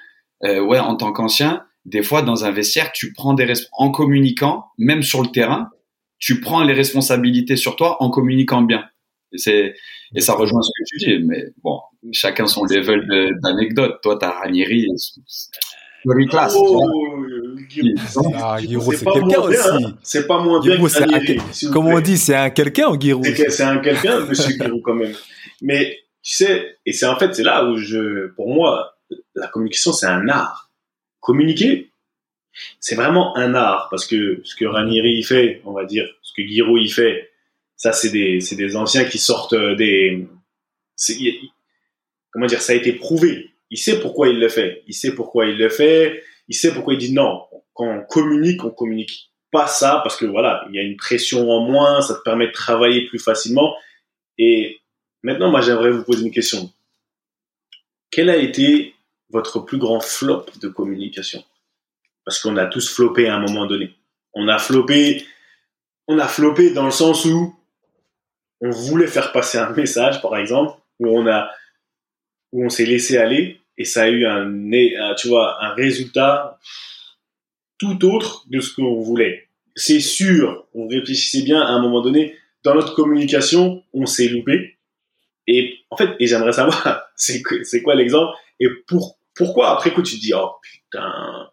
euh, 0.45 0.61
ouais 0.61 0.79
en 0.79 0.95
tant 0.95 1.11
qu'ancien 1.11 1.63
des 1.85 2.03
fois 2.03 2.21
dans 2.21 2.45
un 2.45 2.51
vestiaire, 2.51 2.91
tu 2.91 3.13
prends 3.13 3.33
des 3.33 3.53
en 3.73 3.91
communiquant, 3.91 4.65
même 4.77 5.03
sur 5.03 5.21
le 5.21 5.29
terrain, 5.29 5.69
tu 6.17 6.41
prends 6.41 6.63
les 6.63 6.73
responsabilités 6.73 7.55
sur 7.55 7.75
toi 7.75 8.01
en 8.01 8.09
communiquant 8.09 8.61
bien. 8.61 8.85
Et 9.31 9.37
c'est 9.37 9.75
et 10.15 10.21
ça 10.21 10.33
rejoint 10.33 10.61
ce 10.61 10.69
que 10.69 10.83
tu 10.87 10.97
dis, 10.97 11.25
mais 11.25 11.45
bon, 11.63 11.79
chacun 12.11 12.47
son 12.47 12.65
level 12.65 13.37
d'anecdote. 13.43 13.99
Toi, 14.01 14.17
t'as 14.19 14.31
Ranieri, 14.31 14.87
classe. 16.29 16.55
Oh, 16.55 16.81
ah, 18.35 18.57
c'est 18.59 19.05
quelqu'un 19.05 19.41
aussi. 19.41 19.85
C'est 20.01 20.27
pas 20.27 20.41
moins 20.41 20.59
bien 20.61 20.77
que 20.77 20.99
Ranieri. 20.99 21.39
Comme 21.71 21.87
on 21.87 21.99
dit, 21.99 22.17
c'est 22.17 22.35
un 22.35 22.49
quelqu'un, 22.49 22.99
Giroud. 22.99 23.25
C'est 23.25 23.63
un 23.63 23.77
quelqu'un, 23.79 24.25
Monsieur 24.25 24.53
Giroud, 24.53 24.81
quand 24.83 24.95
même. 24.95 25.13
Mais 25.61 25.99
tu 26.21 26.35
sais, 26.35 26.77
et 26.85 26.93
c'est 26.93 27.05
en 27.05 27.17
fait 27.17 27.33
c'est 27.33 27.43
là 27.43 27.65
où 27.65 27.77
je, 27.77 28.27
pour 28.27 28.53
moi, 28.53 28.97
la 29.35 29.47
communication 29.47 29.93
c'est 29.93 30.07
un 30.07 30.27
art 30.27 30.69
communiquer, 31.19 31.91
c'est 32.79 32.95
vraiment 32.95 33.35
un 33.37 33.53
art 33.53 33.87
parce 33.89 34.05
que 34.05 34.41
ce 34.43 34.55
que 34.55 34.65
Ranieri 34.65 35.21
fait, 35.23 35.61
on 35.65 35.73
va 35.73 35.85
dire, 35.85 36.07
ce 36.21 36.33
que 36.35 36.47
Giroud 36.47 36.81
y 36.81 36.89
fait, 36.89 37.31
ça 37.75 37.93
c'est 37.93 38.09
des, 38.09 38.41
c'est 38.41 38.55
des 38.55 38.75
anciens 38.75 39.05
qui 39.05 39.17
sortent 39.17 39.55
des, 39.55 40.27
comment 42.31 42.45
dire, 42.45 42.61
ça 42.61 42.73
a 42.73 42.75
été 42.75 42.93
prouvé. 42.93 43.51
Il 43.69 43.77
sait 43.77 43.99
pourquoi 43.99 44.29
il 44.29 44.39
le 44.39 44.49
fait. 44.49 44.83
Il 44.87 44.93
sait 44.93 45.13
pourquoi 45.13 45.45
il 45.45 45.57
le 45.57 45.69
fait. 45.69 46.23
Il 46.47 46.55
sait 46.55 46.73
pourquoi 46.73 46.93
il 46.93 46.99
dit 46.99 47.13
non. 47.13 47.43
Quand 47.73 47.85
on 47.85 48.01
communique, 48.03 48.63
on 48.63 48.71
communique 48.71 49.31
pas 49.51 49.67
ça 49.67 50.01
parce 50.03 50.17
que 50.17 50.25
voilà, 50.25 50.65
il 50.69 50.75
y 50.75 50.79
a 50.79 50.83
une 50.83 50.97
pression 50.97 51.49
en 51.49 51.61
moins, 51.61 52.01
ça 52.01 52.15
te 52.15 52.21
permet 52.21 52.47
de 52.47 52.51
travailler 52.51 53.05
plus 53.05 53.19
facilement. 53.19 53.75
Et 54.37 54.79
maintenant, 55.23 55.51
moi, 55.51 55.61
j'aimerais 55.61 55.91
vous 55.91 56.03
poser 56.03 56.25
une 56.25 56.31
question. 56.31 56.71
Quel 58.11 58.29
a 58.29 58.37
été 58.37 58.95
votre 59.29 59.59
plus 59.59 59.77
grand 59.77 59.99
flop 59.99 60.45
de 60.61 60.67
communication? 60.67 61.43
Parce 62.25 62.41
qu'on 62.41 62.57
a 62.57 62.65
tous 62.65 62.93
floppé 62.93 63.27
à 63.27 63.35
un 63.35 63.39
moment 63.39 63.65
donné. 63.65 63.95
On 64.33 64.47
a 64.47 64.59
floppé, 64.59 65.25
on 66.07 66.19
a 66.19 66.27
floppé 66.27 66.71
dans 66.71 66.85
le 66.85 66.91
sens 66.91 67.25
où 67.25 67.55
on 68.61 68.69
voulait 68.69 69.07
faire 69.07 69.31
passer 69.31 69.57
un 69.57 69.71
message, 69.71 70.21
par 70.21 70.37
exemple, 70.37 70.79
où 70.99 71.07
on 71.07 71.27
a, 71.27 71.49
où 72.51 72.65
on 72.65 72.69
s'est 72.69 72.85
laissé 72.85 73.17
aller 73.17 73.59
et 73.79 73.85
ça 73.85 74.03
a 74.03 74.09
eu 74.09 74.25
un, 74.25 75.15
tu 75.15 75.29
vois, 75.29 75.63
un 75.63 75.73
résultat 75.73 76.59
tout 77.77 78.05
autre 78.05 78.45
de 78.49 78.59
ce 78.59 78.75
qu'on 78.75 78.99
voulait. 79.01 79.47
C'est 79.75 80.01
sûr, 80.01 80.67
on 80.73 80.87
réfléchissait 80.87 81.43
bien 81.43 81.61
à 81.61 81.69
un 81.69 81.81
moment 81.81 82.01
donné, 82.01 82.35
dans 82.63 82.75
notre 82.75 82.93
communication, 82.93 83.83
on 83.93 84.05
s'est 84.05 84.27
loupé. 84.27 84.77
Et 85.51 85.79
en 85.89 85.97
fait, 85.97 86.11
et 86.19 86.27
j'aimerais 86.27 86.51
savoir, 86.51 87.09
c'est 87.15 87.41
quoi 87.81 87.95
l'exemple 87.95 88.31
et 88.59 88.67
pour, 88.87 89.17
pourquoi? 89.35 89.71
Après 89.71 89.91
coup 89.91 90.03
tu 90.03 90.15
te 90.15 90.21
dis 90.21 90.33
oh 90.35 90.51
putain 90.61 91.49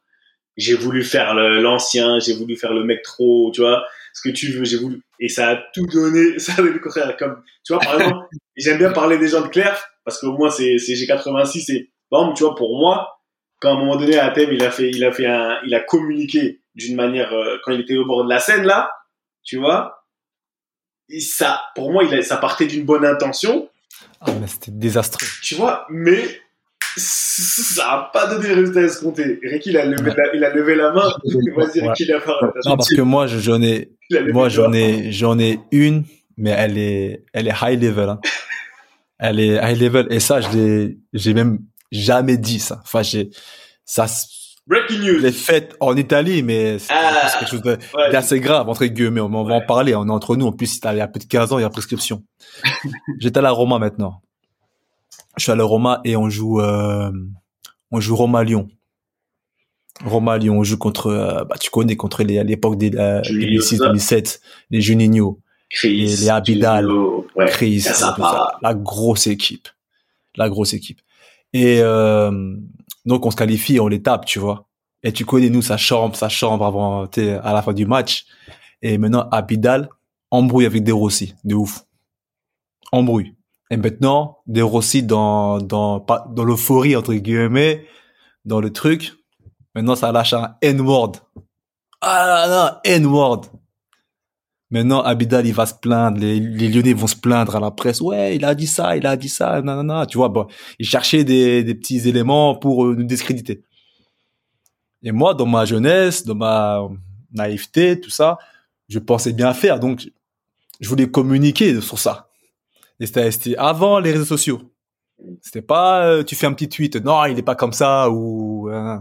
j'ai 0.56 0.74
voulu 0.74 1.04
faire 1.04 1.34
l'ancien 1.34 2.18
j'ai 2.18 2.34
voulu 2.34 2.56
faire 2.56 2.72
le 2.72 2.84
mec 2.84 3.02
trop 3.02 3.50
tu 3.54 3.60
vois 3.60 3.86
ce 4.14 4.26
que 4.26 4.34
tu 4.34 4.52
veux 4.52 4.64
j'ai 4.64 4.78
voulu 4.78 5.02
et 5.20 5.28
ça 5.28 5.50
a 5.50 5.56
tout 5.74 5.86
donné 5.86 6.38
ça 6.38 6.54
a 6.54 6.62
donné 6.62 6.80
comme 7.18 7.42
tu 7.64 7.72
vois 7.72 7.80
par 7.80 8.00
exemple 8.00 8.26
j'aime 8.56 8.78
bien 8.78 8.92
parler 8.92 9.18
des 9.18 9.28
gens 9.28 9.42
de 9.42 9.48
Claire 9.48 9.78
parce 10.04 10.20
qu'au 10.20 10.32
moins 10.32 10.50
c'est 10.50 10.78
c'est 10.78 10.94
G86 10.94 11.72
et 11.72 11.90
bon 12.10 12.32
tu 12.32 12.44
vois 12.44 12.54
pour 12.54 12.78
moi 12.78 13.20
quand 13.60 13.70
à 13.70 13.72
un 13.72 13.78
moment 13.78 13.96
donné 13.96 14.18
à 14.18 14.30
thème 14.30 14.52
il 14.52 14.64
a 14.64 14.70
fait 14.70 14.90
il 14.90 15.04
a 15.04 15.12
fait 15.12 15.26
un 15.26 15.58
il 15.66 15.74
a 15.74 15.80
communiqué 15.80 16.60
d'une 16.74 16.96
manière 16.96 17.32
euh, 17.32 17.58
quand 17.64 17.72
il 17.72 17.80
était 17.82 17.96
au 17.96 18.06
bord 18.06 18.24
de 18.24 18.30
la 18.30 18.38
scène 18.38 18.64
là 18.64 18.90
tu 19.44 19.58
vois 19.58 20.06
et 21.10 21.20
ça 21.20 21.62
pour 21.74 21.92
moi 21.92 22.04
il 22.04 22.24
ça 22.24 22.38
partait 22.38 22.66
d'une 22.66 22.84
bonne 22.84 23.04
intention 23.04 23.68
ah 24.20 24.30
mais 24.40 24.46
c'était 24.46 24.72
désastreux 24.72 25.26
tu 25.42 25.54
vois 25.54 25.86
mais 25.90 26.40
ça 26.98 27.86
n'a 27.86 28.10
pas 28.12 28.26
donné 28.26 28.48
le 28.48 28.54
résultat 28.54 28.82
escompté. 28.82 29.38
Ricky, 29.42 29.70
il 29.70 29.76
a 29.76 29.84
levé, 29.84 30.12
la, 30.16 30.34
il 30.34 30.44
a 30.44 30.54
levé 30.54 30.74
la 30.74 30.92
main. 30.92 31.10
Vas-y, 31.56 31.86
Ricky, 31.86 32.04
il 32.04 32.12
a 32.12 32.20
parlé. 32.20 32.48
Non, 32.64 32.76
parce 32.76 32.88
que 32.88 33.02
moi, 33.02 33.26
j'en 33.26 33.60
ai, 33.60 33.92
moi, 34.32 34.48
j'en 34.48 34.72
ai, 34.72 35.12
j'en 35.12 35.38
ai 35.38 35.60
une, 35.72 36.04
mais 36.36 36.50
elle 36.50 36.78
est, 36.78 37.24
elle 37.32 37.48
est 37.48 37.54
high 37.62 37.82
level. 37.82 38.08
Hein. 38.08 38.20
Elle 39.18 39.40
est 39.40 39.58
high 39.62 39.78
level. 39.78 40.06
Et 40.10 40.20
ça, 40.20 40.40
je 40.40 40.48
l'ai, 40.50 40.98
j'ai 41.12 41.34
même 41.34 41.58
jamais 41.92 42.38
dit 42.38 42.60
ça. 42.60 42.80
Enfin, 42.82 43.02
j'ai, 43.02 43.30
ça, 43.84 44.06
Breaking 44.66 44.98
news. 44.98 45.18
Les 45.20 45.32
fêtes 45.32 45.76
en 45.78 45.96
Italie, 45.96 46.42
mais 46.42 46.78
c'est 46.78 46.92
ah, 46.92 47.30
quelque 47.38 47.50
chose 47.50 47.62
d'assez 48.10 48.40
grave, 48.40 48.68
entre 48.68 48.84
guillemets. 48.86 49.20
On, 49.20 49.44
va 49.44 49.54
en 49.54 49.60
parler, 49.60 49.94
on 49.94 50.08
est 50.08 50.10
entre 50.10 50.34
nous. 50.36 50.46
En 50.46 50.52
plus, 50.52 50.80
il 50.82 50.96
y 50.96 51.00
a 51.00 51.06
plus 51.06 51.20
de 51.20 51.26
15 51.26 51.52
ans, 51.52 51.58
il 51.58 51.62
y 51.62 51.64
a 51.64 51.70
prescription. 51.70 52.24
J'étais 53.20 53.38
à 53.38 53.42
la 53.42 53.52
Roma 53.52 53.78
maintenant 53.78 54.22
je 55.36 55.42
suis 55.42 55.52
à 55.52 55.56
la 55.56 55.64
Roma 55.64 56.00
et 56.04 56.16
on 56.16 56.28
joue 56.28 56.60
euh, 56.60 57.10
on 57.90 58.00
joue 58.00 58.16
Roma 58.16 58.42
Lyon. 58.42 58.68
Roma 60.04 60.36
Lyon, 60.36 60.58
on 60.58 60.64
joue 60.64 60.78
contre 60.78 61.08
euh, 61.08 61.44
bah 61.44 61.56
tu 61.58 61.70
connais 61.70 61.96
contre 61.96 62.22
les 62.22 62.38
à 62.38 62.44
l'époque 62.44 62.76
des 62.76 62.94
euh, 62.96 63.22
2006 63.22 63.78
2007 63.78 64.40
les 64.70 64.80
Juninho, 64.80 65.40
les, 65.82 65.90
les 65.90 66.28
Abidal, 66.28 66.90
ouais, 66.90 67.46
Chris, 67.48 67.84
la 68.62 68.74
grosse 68.74 69.26
équipe. 69.26 69.68
La 70.36 70.50
grosse 70.50 70.74
équipe. 70.74 71.00
Et 71.54 71.80
euh, 71.80 72.56
donc 73.06 73.24
on 73.24 73.30
se 73.30 73.36
qualifie, 73.36 73.80
on 73.80 73.88
les 73.88 74.02
tape, 74.02 74.26
tu 74.26 74.38
vois. 74.38 74.68
Et 75.02 75.12
tu 75.12 75.24
connais 75.24 75.50
nous 75.50 75.62
sa 75.62 75.76
chambre, 75.76 76.16
sa 76.16 76.28
chambre 76.28 76.64
avant 76.66 77.04
à 77.04 77.52
la 77.52 77.62
fin 77.62 77.72
du 77.72 77.86
match. 77.86 78.26
Et 78.82 78.98
maintenant 78.98 79.28
Abidal 79.30 79.88
embrouille 80.30 80.66
avec 80.66 80.82
des 80.82 80.92
Rossi, 80.92 81.34
de 81.44 81.54
ouf. 81.54 81.84
Embrouille. 82.92 83.34
Et 83.70 83.76
maintenant, 83.76 84.38
De 84.46 84.62
Rossi 84.62 85.02
dans, 85.02 85.58
dans, 85.58 85.98
dans 85.98 86.44
l'euphorie, 86.44 86.94
entre 86.94 87.14
guillemets, 87.14 87.84
dans 88.44 88.60
le 88.60 88.72
truc. 88.72 89.14
Maintenant, 89.74 89.96
ça 89.96 90.12
lâche 90.12 90.32
un 90.34 90.54
N-word. 90.62 91.12
Ah 92.00 92.46
là 92.48 92.80
N-word. 92.84 93.42
Maintenant, 94.70 95.00
Abidal, 95.02 95.46
il 95.46 95.54
va 95.54 95.64
se 95.66 95.74
plaindre. 95.74 96.18
Les, 96.18 96.40
Lyonnais 96.40 96.92
vont 96.92 97.06
se 97.06 97.16
plaindre 97.16 97.54
à 97.54 97.60
la 97.60 97.70
presse. 97.70 98.00
Ouais, 98.00 98.34
il 98.34 98.44
a 98.44 98.54
dit 98.54 98.66
ça, 98.66 98.96
il 98.96 99.06
a 99.06 99.16
dit 99.16 99.28
ça, 99.28 99.62
non. 99.62 100.06
Tu 100.06 100.18
vois, 100.18 100.28
bon, 100.28 100.46
il 100.78 100.86
cherchait 100.86 101.22
des, 101.24 101.74
petits 101.74 102.08
éléments 102.08 102.56
pour 102.56 102.84
euh, 102.84 102.94
nous 102.96 103.04
discréditer. 103.04 103.62
Et 105.02 105.12
moi, 105.12 105.34
dans 105.34 105.46
ma 105.46 105.64
jeunesse, 105.64 106.24
dans 106.24 106.34
ma 106.34 106.80
naïveté, 107.32 108.00
tout 108.00 108.10
ça, 108.10 108.38
je 108.88 108.98
pensais 108.98 109.32
bien 109.32 109.54
faire. 109.54 109.78
Donc, 109.78 110.10
je 110.80 110.88
voulais 110.88 111.08
communiquer 111.08 111.80
sur 111.80 111.98
ça. 111.98 112.28
Et 112.98 113.06
c'était 113.06 113.56
avant 113.56 114.00
les 114.00 114.10
réseaux 114.10 114.24
sociaux. 114.24 114.62
C'était 115.42 115.62
pas 115.62 116.06
euh, 116.06 116.24
tu 116.24 116.34
fais 116.34 116.46
un 116.46 116.52
petit 116.52 116.68
tweet, 116.68 116.96
non, 116.96 117.24
il 117.24 117.38
est 117.38 117.42
pas 117.42 117.54
comme 117.54 117.72
ça 117.72 118.10
ou. 118.10 118.68
Euh. 118.68 118.98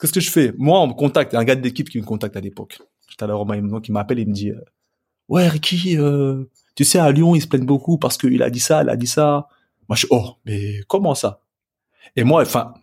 Qu'est-ce 0.00 0.12
que 0.12 0.20
je 0.20 0.30
fais 0.30 0.52
Moi, 0.58 0.80
on 0.80 0.88
me 0.88 0.92
contacte. 0.94 1.34
Un 1.34 1.44
gars 1.44 1.54
de 1.54 1.62
l'équipe 1.62 1.88
qui 1.88 1.98
me 2.00 2.04
contacte 2.04 2.36
à 2.36 2.40
l'époque. 2.40 2.78
J'étais 3.08 3.24
à 3.24 3.26
la 3.26 3.34
Roma, 3.34 3.56
donc 3.60 3.88
il 3.88 3.92
m'appelle 3.92 4.18
et 4.18 4.22
il 4.22 4.28
me 4.28 4.34
dit, 4.34 4.52
ouais 5.28 5.48
Ricky, 5.48 5.96
euh, 5.98 6.44
tu 6.74 6.84
sais 6.84 6.98
à 6.98 7.10
Lyon 7.10 7.34
ils 7.34 7.42
se 7.42 7.46
plaignent 7.46 7.66
beaucoup 7.66 7.98
parce 7.98 8.16
qu'il 8.16 8.42
a 8.42 8.50
dit 8.50 8.60
ça, 8.60 8.82
il 8.82 8.88
a 8.88 8.96
dit 8.96 9.06
ça. 9.06 9.48
Moi 9.88 9.96
je 9.96 10.06
oh 10.10 10.36
mais 10.44 10.80
comment 10.88 11.14
ça? 11.14 11.40
Et 12.16 12.24
moi, 12.24 12.42
enfin, 12.42 12.74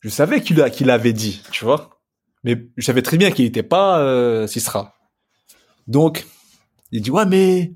je 0.00 0.08
savais 0.08 0.42
qu'il 0.42 0.62
qu'il 0.70 0.86
l'avait 0.86 1.12
dit, 1.12 1.42
tu 1.50 1.64
vois, 1.64 2.00
mais 2.44 2.66
je 2.76 2.84
savais 2.84 3.02
très 3.02 3.16
bien 3.16 3.30
qu'il 3.30 3.44
n'était 3.44 3.62
pas 3.62 4.00
euh. 4.00 4.46
Donc 5.86 6.26
il 6.92 7.02
dit 7.02 7.10
ouais 7.10 7.26
mais 7.26 7.72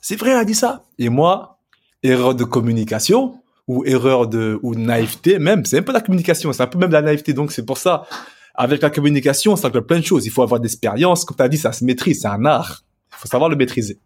c'est 0.00 0.16
vrai, 0.16 0.30
elle 0.30 0.38
a 0.38 0.44
dit 0.44 0.54
ça. 0.54 0.84
Et 0.98 1.08
moi, 1.08 1.60
erreur 2.02 2.34
de 2.34 2.44
communication 2.44 3.40
ou 3.68 3.84
erreur 3.84 4.26
de 4.26 4.58
ou 4.62 4.74
naïveté 4.74 5.38
même, 5.38 5.64
c'est 5.64 5.78
un 5.78 5.82
peu 5.82 5.92
la 5.92 6.00
communication, 6.00 6.52
c'est 6.52 6.62
un 6.62 6.66
peu 6.66 6.78
même 6.78 6.90
la 6.90 7.02
naïveté. 7.02 7.32
Donc 7.32 7.52
c'est 7.52 7.64
pour 7.64 7.78
ça, 7.78 8.06
avec 8.54 8.82
la 8.82 8.90
communication, 8.90 9.56
ça 9.56 9.68
inclut 9.68 9.82
plein 9.82 9.98
de 10.00 10.04
choses. 10.04 10.26
Il 10.26 10.30
faut 10.30 10.42
avoir 10.42 10.60
d'expérience. 10.60 11.24
Comme 11.24 11.36
tu 11.36 11.42
as 11.42 11.48
dit, 11.48 11.58
ça 11.58 11.72
se 11.72 11.84
maîtrise, 11.84 12.20
c'est 12.22 12.28
un 12.28 12.44
art. 12.44 12.84
Il 13.12 13.16
faut 13.18 13.28
savoir 13.28 13.48
le 13.50 13.56
maîtriser. 13.56 13.98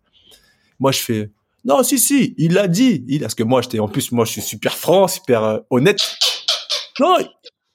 Moi, 0.79 0.93
je 0.93 0.99
fais 1.01 1.31
Non, 1.65 1.83
si, 1.83 1.99
si, 1.99 2.35
il 2.39 2.53
l'a 2.53 2.69
dit. 2.69 3.05
Il, 3.09 3.21
parce 3.21 3.35
que 3.35 3.43
moi, 3.43 3.63
j'étais, 3.63 3.79
en 3.81 3.89
plus, 3.89 4.13
moi, 4.13 4.25
je 4.25 4.33
suis 4.33 4.43
super 4.43 4.77
franc, 4.77 5.09
super 5.09 5.43
euh, 5.43 5.59
honnête. 5.71 6.01
Non, 7.01 7.17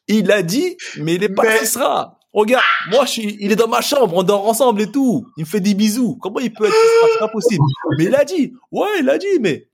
il 0.07 0.25
l'a 0.25 0.41
dit, 0.43 0.77
mais 0.97 1.15
il 1.15 1.23
est 1.23 1.29
pas 1.29 1.43
Mais- 1.43 1.65
sera. 1.65 2.17
Regarde, 2.33 2.63
moi, 2.89 3.03
je 3.05 3.11
suis, 3.11 3.37
il 3.41 3.51
est 3.51 3.57
dans 3.57 3.67
ma 3.67 3.81
chambre, 3.81 4.15
on 4.15 4.23
dort 4.23 4.47
ensemble 4.47 4.81
et 4.83 4.89
tout. 4.89 5.27
Il 5.35 5.41
me 5.41 5.45
fait 5.45 5.59
des 5.59 5.73
bisous. 5.73 6.15
Comment 6.15 6.39
il 6.39 6.53
peut 6.53 6.65
être 6.65 6.73
C'est 7.13 7.19
pas 7.19 7.27
possible? 7.27 7.61
Mais 7.97 8.05
il 8.05 8.15
a 8.15 8.23
dit. 8.23 8.53
Ouais, 8.71 8.87
il 9.01 9.09
a 9.09 9.17
dit, 9.17 9.39
mais. 9.41 9.67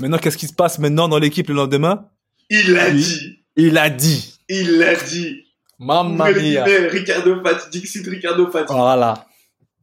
Maintenant, 0.00 0.16
qu'est-ce 0.16 0.38
qui 0.38 0.46
se 0.48 0.54
passe 0.54 0.78
maintenant 0.78 1.08
dans 1.08 1.18
l'équipe 1.18 1.46
le 1.48 1.54
lendemain? 1.54 2.08
Il 2.48 2.72
l'a 2.72 2.90
dit. 2.90 3.44
Il 3.56 3.76
a 3.76 3.90
dit. 3.90 4.34
Il 4.48 4.78
l'a 4.78 4.94
dit. 4.96 5.44
Mamma 5.78 6.32
mia. 6.32 6.64
Ricardo 6.64 7.42
Fati, 7.42 7.70
Dixit 7.70 8.06
Ricardo 8.06 8.50
Fati. 8.50 8.72
Voilà. 8.72 9.26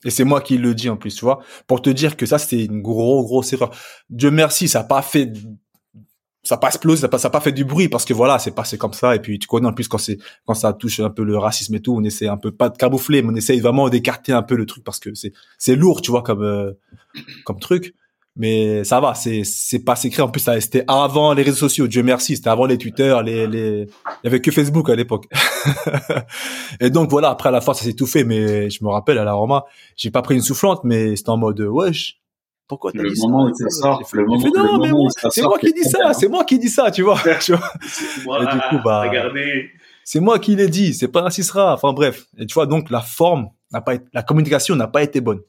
Et 0.03 0.09
c'est 0.09 0.23
moi 0.23 0.41
qui 0.41 0.57
le 0.57 0.73
dis 0.73 0.89
en 0.89 0.97
plus, 0.97 1.15
tu 1.15 1.25
vois, 1.25 1.41
pour 1.67 1.81
te 1.81 1.89
dire 1.89 2.17
que 2.17 2.25
ça 2.25 2.39
c'était 2.39 2.65
une 2.65 2.81
grosse 2.81 3.25
grosse 3.25 3.53
erreur. 3.53 3.71
Dieu 4.09 4.31
merci, 4.31 4.67
ça 4.67 4.79
a 4.79 4.83
pas 4.83 5.03
fait, 5.03 5.31
ça 6.41 6.55
a 6.55 6.57
pas 6.57 6.69
explosé, 6.69 7.01
ça 7.01 7.05
a 7.05 7.09
pas, 7.09 7.29
pas 7.29 7.39
fait 7.39 7.51
du 7.51 7.65
bruit 7.65 7.87
parce 7.87 8.03
que 8.05 8.13
voilà, 8.13 8.39
c'est 8.39 8.55
passé 8.55 8.79
comme 8.79 8.93
ça. 8.93 9.15
Et 9.15 9.19
puis 9.19 9.37
tu 9.37 9.47
connais 9.47 9.67
en 9.67 9.73
plus 9.73 9.87
quand 9.87 9.99
c'est 9.99 10.17
quand 10.45 10.55
ça 10.55 10.73
touche 10.73 10.99
un 11.01 11.11
peu 11.11 11.23
le 11.23 11.37
racisme 11.37 11.75
et 11.75 11.81
tout, 11.81 11.95
on 11.95 12.03
essaie 12.03 12.27
un 12.27 12.37
peu 12.37 12.51
pas 12.51 12.69
de 12.69 12.77
camoufler, 12.77 13.21
mais 13.21 13.29
on 13.31 13.35
essaye 13.35 13.59
vraiment 13.59 13.89
d'écarter 13.89 14.31
un 14.31 14.41
peu 14.41 14.55
le 14.55 14.65
truc 14.65 14.83
parce 14.83 14.99
que 14.99 15.13
c'est 15.13 15.33
c'est 15.59 15.75
lourd, 15.75 16.01
tu 16.01 16.09
vois, 16.09 16.23
comme 16.23 16.41
euh, 16.41 16.71
comme 17.45 17.59
truc. 17.59 17.93
Mais 18.37 18.85
ça 18.85 19.01
va, 19.01 19.13
c'est 19.13 19.43
c'est 19.43 19.79
pas 19.83 20.01
écrit. 20.01 20.21
En 20.21 20.29
plus, 20.29 20.47
c'était 20.61 20.85
avant 20.87 21.33
les 21.33 21.43
réseaux 21.43 21.57
sociaux. 21.57 21.87
Dieu 21.87 22.01
merci, 22.01 22.37
c'était 22.37 22.49
avant 22.49 22.65
les 22.65 22.77
Twitter, 22.77 23.15
les 23.25 23.45
les. 23.45 23.81
Il 23.81 23.87
y 24.23 24.27
avait 24.27 24.39
que 24.39 24.51
Facebook 24.51 24.89
à 24.89 24.95
l'époque. 24.95 25.25
et 26.79 26.89
donc 26.89 27.09
voilà, 27.09 27.29
après 27.29 27.49
à 27.49 27.51
la 27.51 27.61
fin 27.61 27.73
ça 27.73 27.83
s'est 27.83 27.93
tout 27.93 28.07
fait. 28.07 28.23
Mais 28.23 28.69
je 28.69 28.83
me 28.83 28.89
rappelle 28.89 29.17
à 29.17 29.23
la 29.25 29.33
Roma, 29.33 29.65
j'ai 29.97 30.11
pas 30.11 30.21
pris 30.21 30.35
une 30.35 30.41
soufflante, 30.41 30.81
mais 30.83 31.15
c'était 31.15 31.29
en 31.29 31.37
mode 31.37 31.59
wesh. 31.59 32.17
Pourquoi 32.67 32.93
t'as 32.93 33.03
dit 33.03 33.19
moment 33.19 33.47
ça 33.47 33.51
où 33.51 33.69
ça 33.69 33.69
sort, 33.69 33.99
le 33.99 34.05
fait, 34.05 34.17
moment- 34.23 34.37
non, 34.37 34.63
le 34.63 34.63
mais 34.63 34.71
moment 34.71 34.87
moi, 34.87 35.07
où 35.07 35.09
ça 35.09 35.29
c'est 35.29 35.41
moi 35.41 35.59
qui 35.59 35.73
dis 35.73 35.83
ça, 35.83 36.13
c'est 36.13 36.27
moi 36.29 36.43
qui 36.45 36.57
dis 36.57 36.69
ça, 36.69 36.89
tu 36.89 37.01
vois. 37.01 37.19
tu 37.41 37.53
vois. 37.53 37.69
Voilà, 38.23 38.49
Et 38.49 38.55
du 38.55 38.61
coup, 38.69 38.81
bah, 38.83 39.01
regardez. 39.09 39.69
C'est 40.05 40.21
moi 40.21 40.39
qui 40.39 40.55
l'ai 40.55 40.69
dit, 40.69 40.93
c'est 40.93 41.09
pas 41.09 41.21
un 41.23 41.29
Cicera. 41.29 41.73
Enfin 41.73 41.91
bref. 41.91 42.27
Et 42.37 42.45
tu 42.45 42.53
vois, 42.53 42.65
donc 42.67 42.89
la 42.89 43.01
forme 43.01 43.49
n'a 43.73 43.81
pas 43.81 43.95
été, 43.95 44.05
la 44.13 44.23
communication 44.23 44.75
n'a 44.77 44.87
pas 44.87 45.03
été 45.03 45.19
bonne. 45.19 45.41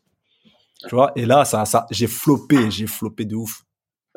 Tu 0.89 0.95
vois, 0.95 1.12
et 1.16 1.26
là, 1.26 1.45
ça, 1.45 1.64
ça, 1.64 1.87
j'ai 1.91 2.07
floppé, 2.07 2.70
j'ai 2.70 2.87
floppé 2.87 3.24
de 3.24 3.35
ouf. 3.37 3.62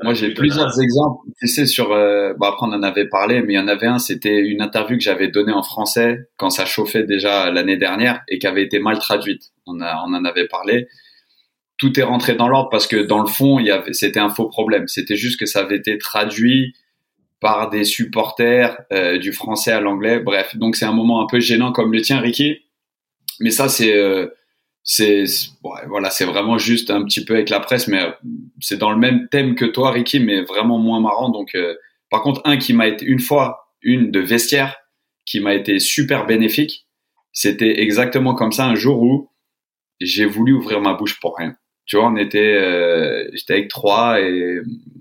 Moi, 0.03 0.13
j'ai 0.13 0.33
plusieurs 0.33 0.79
exemples. 0.81 1.29
Tu 1.39 1.47
sais, 1.47 1.65
sur, 1.65 1.93
euh, 1.93 2.33
bon, 2.37 2.47
après, 2.47 2.67
on 2.67 2.73
en 2.73 2.83
avait 2.83 3.07
parlé, 3.07 3.41
mais 3.41 3.53
il 3.53 3.55
y 3.55 3.59
en 3.59 3.67
avait 3.67 3.87
un, 3.87 3.97
c'était 3.97 4.39
une 4.39 4.61
interview 4.61 4.97
que 4.97 5.03
j'avais 5.03 5.29
donnée 5.29 5.53
en 5.53 5.63
français 5.63 6.29
quand 6.37 6.49
ça 6.49 6.65
chauffait 6.65 7.03
déjà 7.03 7.49
l'année 7.49 7.77
dernière 7.77 8.21
et 8.27 8.37
qui 8.37 8.47
avait 8.47 8.63
été 8.63 8.79
mal 8.79 8.99
traduite. 8.99 9.53
On, 9.65 9.79
a, 9.79 10.03
on 10.05 10.13
en 10.13 10.25
avait 10.25 10.47
parlé. 10.47 10.87
Tout 11.77 11.97
est 11.97 12.03
rentré 12.03 12.35
dans 12.35 12.49
l'ordre 12.49 12.69
parce 12.69 12.87
que 12.87 12.97
dans 12.97 13.21
le 13.21 13.27
fond, 13.27 13.59
il 13.59 13.67
y 13.67 13.71
avait, 13.71 13.93
c'était 13.93 14.19
un 14.19 14.29
faux 14.29 14.49
problème. 14.49 14.87
C'était 14.87 15.15
juste 15.15 15.39
que 15.39 15.45
ça 15.45 15.59
avait 15.59 15.77
été 15.77 15.97
traduit 15.97 16.73
par 17.39 17.69
des 17.69 17.85
supporters 17.85 18.77
euh, 18.91 19.17
du 19.17 19.31
français 19.31 19.71
à 19.71 19.79
l'anglais. 19.79 20.19
Bref, 20.19 20.57
donc 20.57 20.75
c'est 20.75 20.85
un 20.85 20.93
moment 20.93 21.21
un 21.21 21.27
peu 21.27 21.39
gênant 21.39 21.71
comme 21.71 21.93
le 21.93 22.01
tien, 22.01 22.19
Ricky. 22.19 22.57
Mais 23.39 23.51
ça, 23.51 23.69
c'est, 23.69 23.95
euh, 23.95 24.27
c'est, 24.87 25.23
voilà, 25.63 26.11
c'est 26.11 26.25
vraiment 26.25 26.59
juste 26.59 26.91
un 26.91 27.03
petit 27.03 27.25
peu 27.25 27.33
avec 27.33 27.49
la 27.49 27.59
presse, 27.59 27.87
mais 27.87 28.01
c'est 28.61 28.77
dans 28.77 28.91
le 28.91 28.97
même 28.97 29.27
thème 29.29 29.55
que 29.55 29.65
toi, 29.65 29.91
Ricky, 29.91 30.19
mais 30.19 30.43
vraiment 30.43 30.77
moins 30.77 31.01
marrant. 31.01 31.29
Donc, 31.29 31.55
euh, 31.55 31.75
par 32.11 32.21
contre, 32.21 32.41
un 32.45 32.57
qui 32.57 32.73
m'a 32.73 32.87
été 32.87 33.03
une 33.03 33.19
fois, 33.19 33.71
une 33.81 34.11
de 34.11 34.19
vestiaire, 34.19 34.75
qui 35.25 35.39
m'a 35.39 35.55
été 35.55 35.79
super 35.79 36.27
bénéfique. 36.27 36.87
C'était 37.33 37.81
exactement 37.81 38.35
comme 38.35 38.51
ça 38.51 38.67
un 38.67 38.75
jour 38.75 39.01
où 39.01 39.31
j'ai 39.99 40.25
voulu 40.25 40.53
ouvrir 40.53 40.81
ma 40.81 40.93
bouche 40.93 41.19
pour 41.19 41.35
rien. 41.35 41.55
Tu 41.87 41.97
vois, 41.97 42.05
on 42.05 42.15
était, 42.15 42.53
euh, 42.53 43.27
j'étais 43.33 43.53
avec 43.53 43.69
trois 43.69 44.21
et 44.21 44.59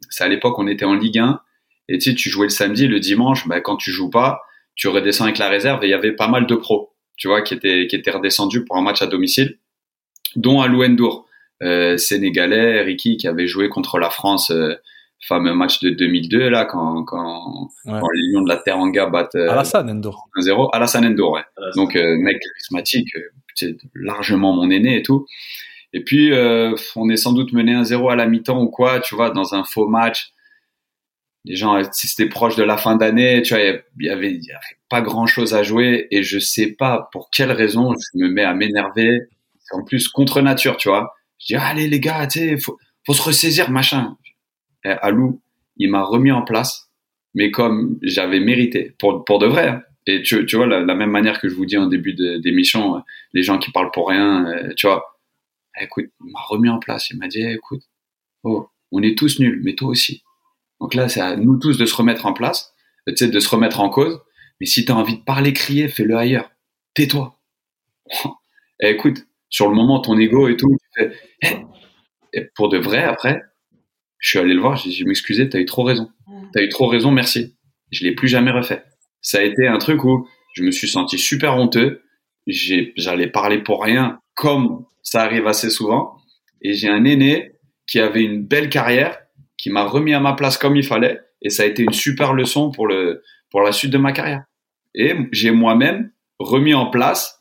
c'est 0.09 0.25
à 0.25 0.29
l'époque 0.29 0.59
on 0.59 0.67
était 0.67 0.85
en 0.87 0.95
Ligue 0.95 1.19
1 1.19 1.41
et 1.89 1.99
tu 1.99 2.11
sais, 2.11 2.17
tu 2.17 2.31
jouais 2.31 2.47
le 2.47 2.51
samedi, 2.51 2.87
le 2.89 3.01
dimanche, 3.01 3.47
bah, 3.47 3.61
quand 3.61 3.77
tu 3.77 3.91
joues 3.91 4.11
pas, 4.11 4.41
tu 4.77 4.89
redescends 4.89 5.25
avec 5.25 5.39
la 5.39 5.49
réserve 5.49 5.85
et 5.85 5.89
il 5.89 5.91
y 5.91 5.95
avait 5.95 6.13
pas 6.13 6.29
mal 6.29 6.47
de 6.47 6.55
pros, 6.55 6.95
tu 7.17 7.29
vois, 7.29 7.43
qui 7.43 7.53
étaient 7.53 7.87
qui 7.87 7.97
étaient 7.97 8.11
redescendus 8.11 8.65
pour 8.65 8.77
un 8.77 8.83
match 8.83 9.03
à 9.03 9.07
domicile, 9.07 9.59
dont 10.37 10.61
Alou 10.61 10.87
Ndour, 10.87 11.27
euh, 11.63 11.97
sénégalais, 11.97 12.83
Ricky, 12.83 13.17
qui 13.17 13.29
avait 13.29 13.47
joué 13.47 13.69
contre 13.69 13.99
la 13.99 14.11
France, 14.11 14.51
euh, 14.51 14.75
fameux 15.27 15.55
match 15.55 15.81
de 15.81 15.89
2002 15.91 16.49
là, 16.51 16.65
quand 16.67 17.03
quand, 17.05 17.69
Ouais. 17.87 17.99
quand 18.01 18.09
les 18.13 18.33
Lions 18.33 18.43
de 18.43 18.49
la 18.49 18.57
Teranga 18.59 19.07
battent 19.07 19.35
euh, 19.37 19.49
Alassane, 19.51 19.89
Endo. 19.91 20.13
1-0, 20.37 20.69
Alassane 20.73 21.09
Ndour, 21.09 21.33
ouais. 21.33 21.43
Donc 21.77 21.97
euh, 21.97 22.17
mec 22.19 22.39
charismatique, 22.41 23.09
euh, 23.17 23.21
c'est 23.55 23.77
largement 23.95 24.53
mon 24.53 24.71
aîné 24.71 24.99
et 24.99 25.03
tout. 25.03 25.27
Et 25.95 26.03
puis 26.05 26.33
euh, 26.33 26.75
on 26.97 27.09
est 27.09 27.17
sans 27.17 27.33
doute 27.33 27.53
mené 27.53 27.73
1-0 27.75 28.11
à 28.11 28.17
la 28.17 28.27
mi-temps 28.27 28.61
ou 28.61 28.69
quoi, 28.69 29.01
tu 29.01 29.15
vois, 29.15 29.31
dans 29.31 29.55
un 29.55 29.65
faux 29.65 29.87
match. 29.89 30.33
Les 31.47 31.57
gens, 31.57 31.81
si 31.93 32.07
c'était 32.09 32.29
proche 32.29 32.57
de 32.57 32.63
la 32.63 32.77
fin 32.79 32.97
d'année, 32.97 33.43
tu 33.43 33.53
vois, 33.55 33.63
il 33.63 33.67
y 33.67 33.69
avait- 33.69 33.85
il 34.01 34.07
y 34.07 34.11
avait, 34.11 34.31
il 34.33 34.45
y 34.45 34.51
avait 34.51 34.77
pas 34.89 35.03
grand 35.03 35.27
chose 35.27 35.55
à 35.55 35.63
jouer 35.63 36.07
et 36.11 36.23
je 36.23 36.39
sais 36.39 36.69
pas 36.73 37.09
pour 37.13 37.29
quelle 37.31 37.53
raison 37.53 37.93
je 37.95 38.19
me 38.19 38.29
mets 38.29 38.45
à 38.45 38.55
m'énerver. 38.55 39.21
En 39.73 39.83
plus 39.85 40.09
contre 40.09 40.41
nature, 40.41 40.77
tu 40.77 40.89
vois. 40.89 41.15
Je 41.39 41.47
dis 41.47 41.55
allez 41.57 41.89
les 41.89 42.01
gars, 42.01 42.27
tu 42.27 42.39
sais, 42.41 42.57
faut, 42.59 42.79
faut 43.07 43.15
se 43.15 43.23
ressaisir, 43.23 43.71
machin. 43.71 44.17
Et 44.85 44.91
Alou, 44.91 45.43
il 45.77 45.91
m'a 45.91 46.03
remis 46.05 46.31
en 46.33 46.43
place, 46.43 46.91
mais 47.35 47.51
comme 47.51 47.99
j'avais 48.03 48.41
mérité, 48.41 48.95
pour, 48.99 49.25
pour 49.25 49.39
de 49.39 49.47
vrai. 49.47 49.69
hein. 49.69 49.83
Et 50.07 50.23
tu, 50.23 50.45
tu 50.45 50.57
vois, 50.57 50.67
la, 50.67 50.81
la 50.81 50.95
même 50.95 51.11
manière 51.11 51.41
que 51.41 51.49
je 51.49 51.55
vous 51.55 51.65
dis 51.65 51.79
en 51.79 51.87
début 51.87 52.15
d'émission, 52.15 52.97
euh, 52.97 53.01
les 53.33 53.43
gens 53.43 53.59
qui 53.59 53.71
parlent 53.71 53.91
pour 53.91 54.09
rien, 54.11 54.47
euh, 54.47 54.75
tu 54.77 54.87
vois, 54.87 55.19
écoute, 55.81 56.07
il 56.25 56.31
m'a 56.31 56.41
remis 56.41 56.69
en 56.69 56.79
place. 56.79 57.09
Il 57.11 57.19
m'a 57.19 57.27
dit, 57.27 57.41
eh, 57.41 57.55
écoute, 57.55 57.83
oh, 58.43 58.69
on 58.93 59.03
est 59.03 59.17
tous 59.17 59.41
nuls, 59.41 59.63
mais 59.65 59.75
toi 59.75 59.89
aussi. 59.89 60.23
Donc 60.79 60.93
là, 60.95 61.09
c'est 61.09 61.21
à 61.23 61.37
nous 61.37 61.57
tous 61.59 61.79
de 61.79 61.87
se 61.87 61.95
remettre 61.95 62.27
en 62.27 62.35
place, 62.35 62.75
euh, 63.09 63.13
tu 63.13 63.25
sais, 63.25 63.29
de 63.31 63.41
se 63.41 63.49
remettre 63.49 63.81
en 63.81 63.89
cause. 63.89 64.21
Mais 64.61 64.67
si 64.67 64.85
tu 64.85 64.93
as 64.93 64.97
envie 64.97 65.17
de 65.17 65.23
parler, 65.23 65.55
crier, 65.55 65.89
fais-le 65.89 66.17
ailleurs. 66.17 66.51
Tais-toi. 66.93 67.39
Et 68.81 68.91
écoute, 68.91 69.27
sur 69.55 69.69
le 69.69 69.77
moment, 69.77 70.01
ton 70.01 70.19
ego 70.19 70.49
et 70.49 70.57
tout, 70.57 70.77
tu 70.81 70.89
fais, 70.97 71.13
eh. 71.43 71.57
Et 72.33 72.51
pour 72.57 72.69
de 72.69 72.77
vrai, 72.77 73.05
après, 73.05 73.41
je 74.19 74.31
suis 74.31 74.39
allé 74.41 74.53
le 74.53 74.61
voir, 74.61 74.75
j'ai 74.75 74.91
dit, 74.91 74.97
je 74.97 75.05
m'excusais, 75.05 75.49
t'as 75.49 75.61
eu 75.61 75.65
trop 75.65 75.85
raison. 75.85 76.11
T'as 76.53 76.61
eu 76.61 76.69
trop 76.69 76.89
raison, 76.89 77.13
merci. 77.13 77.55
Je 77.93 78.03
l'ai 78.03 78.17
plus 78.17 78.27
jamais 78.27 78.51
refait. 78.51 78.83
Ça 79.21 79.39
a 79.39 79.43
été 79.43 79.69
un 79.69 79.79
truc 79.79 80.03
où 80.03 80.27
je 80.55 80.65
me 80.65 80.73
suis 80.73 80.89
senti 80.89 81.19
super 81.19 81.57
honteux. 81.57 82.03
J'allais 82.49 83.29
parler 83.29 83.59
pour 83.59 83.85
rien, 83.85 84.19
comme 84.35 84.87
ça 85.05 85.23
arrive 85.23 85.47
assez 85.47 85.71
souvent. 85.71 86.17
Et 86.61 86.75
j'ai 86.75 86.89
un 86.89 87.05
aîné 87.05 87.53
qui 87.87 88.01
avait 88.01 88.25
une 88.25 88.45
belle 88.45 88.69
carrière, 88.69 89.21
qui 89.57 89.71
m'a 89.71 89.85
remis 89.85 90.15
à 90.15 90.21
ma 90.21 90.33
place 90.33 90.59
comme 90.59 90.75
il 90.75 90.85
fallait. 90.85 91.21
Et 91.43 91.51
ça 91.51 91.63
a 91.63 91.67
été 91.67 91.85
une 91.85 91.93
super 91.93 92.33
leçon 92.33 92.73
pour 92.73 92.89
le, 92.89 93.23
pour 93.51 93.63
la 93.63 93.71
suite 93.71 93.93
de 93.93 93.99
ma 93.99 94.11
carrière. 94.11 94.43
Et 94.97 95.15
j'ai 95.31 95.53
moi-même 95.53 96.11
remis 96.41 96.75
en 96.75 96.87
place 96.87 97.39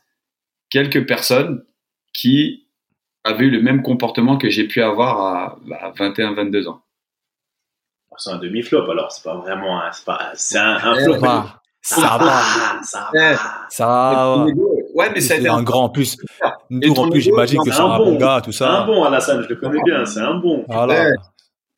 quelques 0.70 1.08
personnes 1.08 1.64
qui 2.14 2.68
avaient 3.24 3.46
eu 3.46 3.50
le 3.52 3.62
même 3.62 3.82
comportement 3.82 4.38
que 4.38 4.50
j'ai 4.50 4.68
pu 4.68 4.82
avoir 4.82 5.20
à, 5.22 5.60
à 5.82 5.92
21, 5.92 6.34
22 6.34 6.68
ans. 6.68 6.82
C'est 8.18 8.30
un 8.32 8.38
demi-flop 8.38 8.90
alors, 8.92 9.12
c'est 9.12 9.24
pas 9.24 9.36
vraiment 9.36 9.82
un. 9.82 9.92
C'est, 9.92 10.06
pas, 10.06 10.32
c'est 10.36 10.58
un, 10.60 10.76
un 10.76 10.96
Eh, 11.00 11.04
flop. 11.06 11.18
va, 11.20 11.62
ça 11.82 12.00
va, 12.02 12.18
va, 12.20 12.84
ça 12.84 13.10
Eh, 13.16 13.18
va. 13.18 13.68
ça 13.70 13.86
va. 13.88 14.46
Ouais, 14.94 15.10
mais 15.14 15.20
ça 15.22 15.36
C'est 15.38 15.48
un 15.48 15.64
grand 15.64 15.86
en 15.86 15.90
plus. 15.90 16.18
En 16.40 17.10
plus, 17.10 17.22
j'imagine 17.22 17.60
que 17.66 17.72
c'est 17.72 17.80
un 17.82 17.86
un 17.92 17.98
bon. 17.98 18.16
gars, 18.18 18.42
tout 18.44 18.52
C'est 18.52 18.66
un 18.66 18.82
ça. 18.82 18.84
bon, 18.86 19.04
Alassane, 19.04 19.42
je 19.42 19.48
le 19.50 19.56
connais 19.56 19.82
bien, 19.84 20.06
c'est 20.06 20.20
un 20.20 20.36
bon. 20.36 20.64
Voilà. 20.68 21.08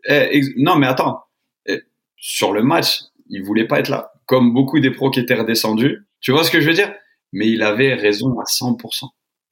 Eh, 0.07 0.35
ex- 0.37 0.49
non, 0.57 0.75
mais 0.75 0.87
attends. 0.87 1.23
Eh, 1.67 1.81
sur 2.17 2.51
le 2.51 2.63
match, 2.63 2.99
il 3.29 3.41
voulait 3.43 3.65
pas 3.67 3.79
être 3.79 3.87
là. 3.89 4.11
Comme 4.25 4.53
beaucoup 4.53 4.79
des 4.81 4.91
pros 4.91 5.09
qui 5.11 5.21
étaient 5.21 5.35
redescendus. 5.35 6.05
Tu 6.19 6.31
vois 6.31 6.43
ce 6.43 6.51
que 6.51 6.59
je 6.59 6.67
veux 6.67 6.73
dire? 6.73 6.93
Mais 7.31 7.47
il 7.47 7.63
avait 7.63 7.93
raison 7.93 8.37
à 8.39 8.43
100%. 8.43 9.05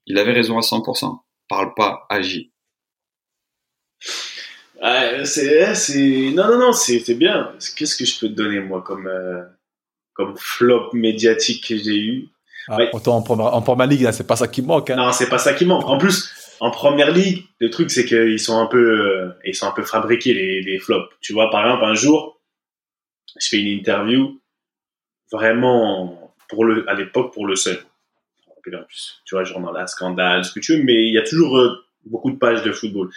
Il 0.06 0.18
avait 0.18 0.34
raison 0.34 0.58
à 0.58 0.62
100%. 0.62 1.20
Parle 1.48 1.74
pas, 1.76 2.06
agis. 2.10 2.52
Ouais, 4.82 5.24
c'est, 5.26 5.76
c'est, 5.76 6.32
non, 6.34 6.48
non, 6.48 6.58
non, 6.60 6.74
c'est, 6.74 7.00
c'est 7.00 7.16
bien. 7.16 7.54
Qu'est-ce 7.76 7.96
que 7.96 8.06
je 8.06 8.20
peux 8.20 8.28
te 8.28 8.34
donner, 8.34 8.60
moi, 8.60 8.82
comme, 8.82 9.08
euh, 9.08 9.44
comme 10.14 10.36
flop 10.38 10.90
médiatique 10.94 11.68
que 11.68 11.78
j'ai 11.78 11.98
eu? 11.98 12.28
Ah, 12.68 12.78
Ouais. 12.78 12.90
Autant 12.94 13.18
en 13.18 13.22
première, 13.22 13.54
en 13.54 13.62
première 13.62 13.88
ligue, 13.88 14.02
là, 14.02 14.12
c'est 14.12 14.28
pas 14.28 14.36
ça 14.36 14.48
qui 14.48 14.62
manque. 14.62 14.90
Hein. 14.90 14.96
Non, 14.96 15.12
c'est 15.12 15.30
pas 15.30 15.38
ça 15.38 15.54
qui 15.54 15.66
manque. 15.66 15.86
En 15.86 15.98
plus, 15.98 16.34
en 16.60 16.72
première 16.72 17.12
ligue, 17.12 17.44
le 17.60 17.70
truc, 17.70 17.92
c'est 17.92 18.06
qu'ils 18.06 18.40
sont 18.40 18.58
un 18.58 18.68
peu, 18.68 18.78
euh, 18.80 19.30
ils 19.46 19.56
sont 19.56 19.68
un 19.68 19.72
peu 19.72 19.84
fabriqués, 19.84 20.34
les, 20.34 20.62
les 20.62 20.80
flops. 20.80 21.14
Tu 21.22 21.34
vois, 21.34 21.50
par 21.50 21.66
exemple, 21.66 21.84
un 21.86 21.96
jour, 21.96 22.42
je 23.40 23.48
fais 23.50 23.58
une 23.58 23.68
interview, 23.68 24.42
vraiment, 25.32 26.34
pour 26.50 26.66
le, 26.66 26.90
à 26.90 26.94
l'époque, 26.94 27.34
pour 27.34 27.48
le 27.48 27.56
seul. 27.56 27.80
En 28.68 28.84
plus, 28.84 29.22
tu 29.26 29.36
vois, 29.36 29.44
journal 29.44 29.76
à 29.78 29.88
scandale, 29.88 30.44
ce 30.46 30.52
que 30.54 30.60
tu 30.60 30.76
veux, 30.78 30.84
mais 30.84 31.08
il 31.08 31.14
y 31.14 31.18
a 31.18 31.24
toujours 31.24 31.58
euh, 31.58 31.86
beaucoup 32.06 32.32
de 32.32 32.38
pages 32.38 32.64
de 32.64 32.72
football. 32.72 33.10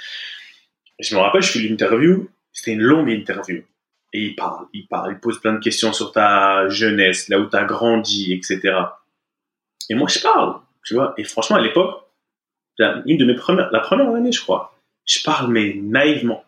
Je 0.98 1.14
me 1.14 1.20
rappelle, 1.20 1.42
je 1.42 1.52
fais 1.52 1.58
l'interview, 1.60 2.28
c'était 2.52 2.72
une 2.72 2.80
longue 2.82 3.10
interview. 3.10 3.62
Et 4.12 4.22
il 4.22 4.34
parle, 4.36 4.66
il 4.72 4.86
parle, 4.86 5.12
il 5.12 5.18
pose 5.20 5.40
plein 5.40 5.52
de 5.52 5.58
questions 5.60 5.92
sur 5.92 6.12
ta 6.12 6.68
jeunesse, 6.68 7.28
là 7.28 7.38
où 7.38 7.48
tu 7.50 7.56
as 7.56 7.64
grandi, 7.64 8.32
etc. 8.32 8.74
Et 9.90 9.94
moi, 9.94 10.08
je 10.08 10.18
parle, 10.20 10.56
tu 10.84 10.94
vois. 10.94 11.14
Et 11.18 11.24
franchement, 11.24 11.56
à 11.56 11.60
l'époque, 11.60 12.02
la- 12.78 13.02
une 13.06 13.18
de 13.18 13.24
mes 13.24 13.34
premières, 13.34 13.70
la 13.72 13.80
première 13.80 14.08
année, 14.14 14.32
je 14.32 14.40
crois, 14.40 14.76
je 15.06 15.22
parle, 15.22 15.52
mais 15.52 15.74
naïvement. 15.80 16.42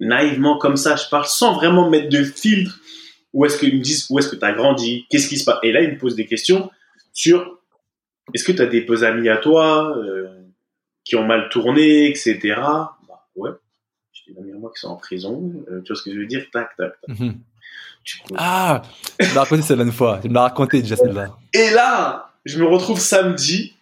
naïvement 0.00 0.58
comme 0.58 0.76
ça, 0.76 0.96
je 0.96 1.08
parle 1.08 1.26
sans 1.26 1.54
vraiment 1.54 1.88
mettre 1.88 2.08
de 2.08 2.24
filtre. 2.24 2.78
Où 3.32 3.44
est-ce 3.44 3.56
qu'ils 3.58 3.76
me 3.76 3.80
disent 3.80 4.06
où 4.10 4.18
est-ce 4.18 4.28
que 4.28 4.36
tu 4.36 4.44
as 4.44 4.52
grandi, 4.52 5.06
qu'est-ce 5.10 5.28
qui 5.28 5.38
se 5.38 5.44
passe? 5.44 5.58
Et 5.62 5.70
là, 5.72 5.80
ils 5.80 5.92
me 5.92 5.98
posent 5.98 6.16
des 6.16 6.26
questions 6.26 6.70
sur 7.12 7.60
est-ce 8.34 8.44
que 8.44 8.52
tu 8.52 8.62
as 8.62 8.66
des 8.66 8.82
peu 8.82 9.02
amis 9.04 9.28
à 9.28 9.36
toi 9.36 9.96
euh, 9.96 10.28
qui 11.04 11.16
ont 11.16 11.24
mal 11.24 11.48
tourné, 11.48 12.08
etc. 12.08 12.38
Bah, 12.56 13.26
ouais, 13.36 13.50
j'ai 14.12 14.32
des 14.32 14.38
amis 14.38 14.52
à 14.52 14.56
moi 14.56 14.70
qui 14.74 14.80
sont 14.80 14.88
en 14.88 14.96
prison. 14.96 15.52
Euh, 15.70 15.80
tu 15.82 15.92
vois 15.92 15.96
ce 15.96 16.02
que 16.02 16.12
je 16.12 16.18
veux 16.18 16.26
dire? 16.26 16.46
Tac, 16.52 16.76
tac, 16.76 16.92
tac. 17.00 17.18
Mhm. 17.18 17.40
Ah, 18.36 18.82
tu 19.18 19.28
me 19.28 19.34
l'as 19.34 19.42
raconté 19.42 19.62
celle-là 19.62 19.84
une 19.84 19.92
fois. 19.92 20.18
Tu 20.20 20.28
me 20.28 20.34
l'as 20.34 20.42
raconté 20.42 20.82
déjà 20.82 20.96
celle-là. 20.96 21.36
Et 21.52 21.70
là, 21.70 22.32
je 22.44 22.58
me 22.58 22.66
retrouve 22.66 22.98
samedi. 22.98 23.74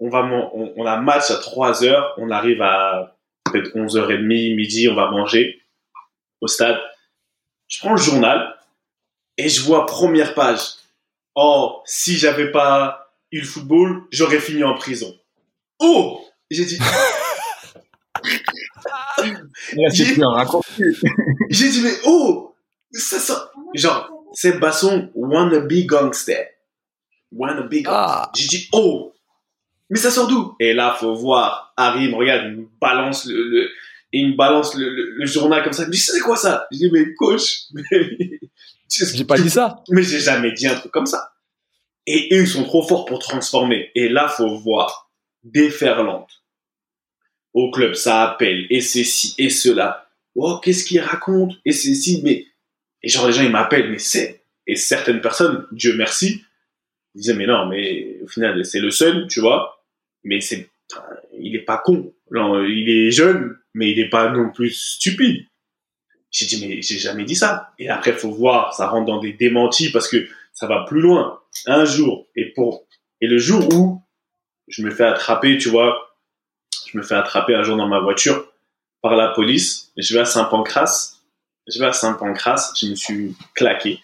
On 0.00 0.08
va, 0.08 0.24
on, 0.24 0.72
on 0.76 0.86
a 0.86 0.96
match 1.00 1.30
à 1.30 1.36
3 1.36 1.84
heures. 1.84 2.14
On 2.18 2.30
arrive 2.30 2.60
à 2.62 3.16
peut-être 3.44 3.76
11h30, 3.76 4.56
midi. 4.56 4.88
On 4.88 4.94
va 4.94 5.10
manger 5.10 5.62
au 6.40 6.48
stade. 6.48 6.78
Je 7.68 7.78
prends 7.80 7.92
le 7.92 8.00
journal 8.00 8.56
et 9.36 9.48
je 9.48 9.62
vois 9.62 9.86
première 9.86 10.34
page. 10.34 10.60
Oh, 11.34 11.82
si 11.84 12.16
j'avais 12.16 12.50
pas 12.50 13.07
eu 13.32 13.40
le 13.40 13.46
football, 13.46 14.02
j'aurais 14.10 14.40
fini 14.40 14.64
en 14.64 14.74
prison. 14.74 15.14
Oh, 15.78 16.20
j'ai 16.50 16.64
dit. 16.64 16.78
j'ai 21.50 21.68
dit 21.68 21.82
mais 21.82 21.94
oh, 22.04 22.54
ça 22.92 23.18
ça 23.18 23.50
genre 23.74 24.10
c'est 24.32 24.58
Basson 24.58 25.10
wannabe 25.14 25.86
gangster. 25.86 26.48
Wannabe 27.32 27.70
gangster. 27.70 27.92
Ah. 27.92 28.30
J'ai 28.34 28.46
dit 28.46 28.68
oh, 28.72 29.12
mais 29.90 29.98
ça 29.98 30.10
sort 30.10 30.28
d'où? 30.28 30.54
Et 30.60 30.74
là 30.74 30.96
faut 30.98 31.14
voir. 31.14 31.72
Harry 31.76 32.08
me 32.10 32.16
regarde, 32.16 32.46
il 32.46 32.56
me 32.58 32.68
balance 32.80 33.26
le, 33.26 33.34
le 33.34 33.68
il 34.12 34.30
me 34.30 34.36
balance 34.36 34.74
le, 34.74 34.88
le, 34.88 35.26
journal 35.26 35.62
comme 35.62 35.74
ça. 35.74 35.82
Il 35.82 35.88
me 35.88 35.92
dit 35.92 35.98
c'est 35.98 36.20
quoi 36.20 36.36
ça? 36.36 36.66
Je 36.72 36.78
dis 36.78 36.90
mais 36.90 37.12
coach. 37.14 37.64
J'ai 38.88 39.24
pas 39.24 39.36
dit 39.36 39.50
ça. 39.50 39.82
Mais 39.90 40.02
j'ai 40.02 40.18
jamais 40.18 40.52
dit 40.52 40.66
un 40.66 40.74
truc 40.74 40.90
comme 40.90 41.04
ça. 41.04 41.32
Et 42.10 42.28
eux, 42.32 42.40
ils 42.40 42.48
sont 42.48 42.64
trop 42.64 42.82
forts 42.82 43.04
pour 43.04 43.18
transformer. 43.18 43.90
Et 43.94 44.08
là, 44.08 44.28
faut 44.28 44.56
voir. 44.56 45.10
Déferlante. 45.42 46.42
Au 47.52 47.70
club, 47.70 47.92
ça 47.92 48.22
appelle. 48.22 48.66
Et 48.70 48.80
c'est 48.80 49.04
ci, 49.04 49.34
et 49.36 49.50
cela. 49.50 50.08
Oh, 50.34 50.58
qu'est-ce 50.62 50.84
qu'il 50.84 51.00
raconte? 51.00 51.54
Et 51.66 51.72
c'est 51.72 51.94
ci, 51.94 52.22
mais... 52.24 52.46
Et 53.02 53.08
genre, 53.08 53.26
les 53.26 53.34
gens, 53.34 53.42
ils 53.42 53.50
m'appellent, 53.50 53.90
mais 53.90 53.98
c'est... 53.98 54.42
Et 54.66 54.76
certaines 54.76 55.20
personnes, 55.20 55.66
Dieu 55.70 55.96
merci, 55.96 56.42
disaient, 57.14 57.34
mais 57.34 57.46
non, 57.46 57.66
mais 57.66 58.18
au 58.22 58.26
final, 58.26 58.64
c'est 58.64 58.80
le 58.80 58.90
seul, 58.90 59.26
tu 59.28 59.40
vois. 59.40 59.84
Mais 60.24 60.40
c'est... 60.40 60.70
Il 61.38 61.56
est 61.56 61.64
pas 61.64 61.76
con. 61.78 62.14
Il 62.32 62.88
est 62.88 63.10
jeune, 63.10 63.54
mais 63.74 63.90
il 63.90 64.00
est 64.00 64.08
pas 64.08 64.30
non 64.30 64.50
plus 64.50 64.70
stupide. 64.70 65.44
J'ai 66.30 66.46
dit, 66.46 66.66
mais 66.66 66.80
j'ai 66.80 66.98
jamais 66.98 67.24
dit 67.24 67.36
ça. 67.36 67.74
Et 67.78 67.90
après, 67.90 68.14
faut 68.14 68.30
voir, 68.30 68.72
ça 68.72 68.88
rentre 68.88 69.06
dans 69.06 69.20
des 69.20 69.34
démentis 69.34 69.90
parce 69.90 70.08
que 70.08 70.26
ça 70.54 70.66
va 70.66 70.84
plus 70.88 71.00
loin. 71.00 71.40
Un 71.66 71.84
jour, 71.84 72.26
et 72.36 72.52
pour, 72.52 72.86
et 73.20 73.26
le 73.26 73.38
jour 73.38 73.72
où 73.74 74.02
je 74.68 74.82
me 74.82 74.90
fais 74.90 75.04
attraper, 75.04 75.58
tu 75.58 75.68
vois, 75.68 76.16
je 76.86 76.96
me 76.96 77.02
fais 77.02 77.14
attraper 77.14 77.54
un 77.54 77.62
jour 77.62 77.76
dans 77.76 77.88
ma 77.88 78.00
voiture 78.00 78.52
par 79.02 79.16
la 79.16 79.28
police, 79.28 79.92
je 79.96 80.14
vais 80.14 80.20
à 80.20 80.24
Saint-Pancras, 80.24 81.18
je 81.66 81.78
vais 81.78 81.86
à 81.86 81.92
Saint-Pancras, 81.92 82.72
je 82.80 82.86
me 82.86 82.94
suis 82.94 83.36
claqué. 83.54 84.00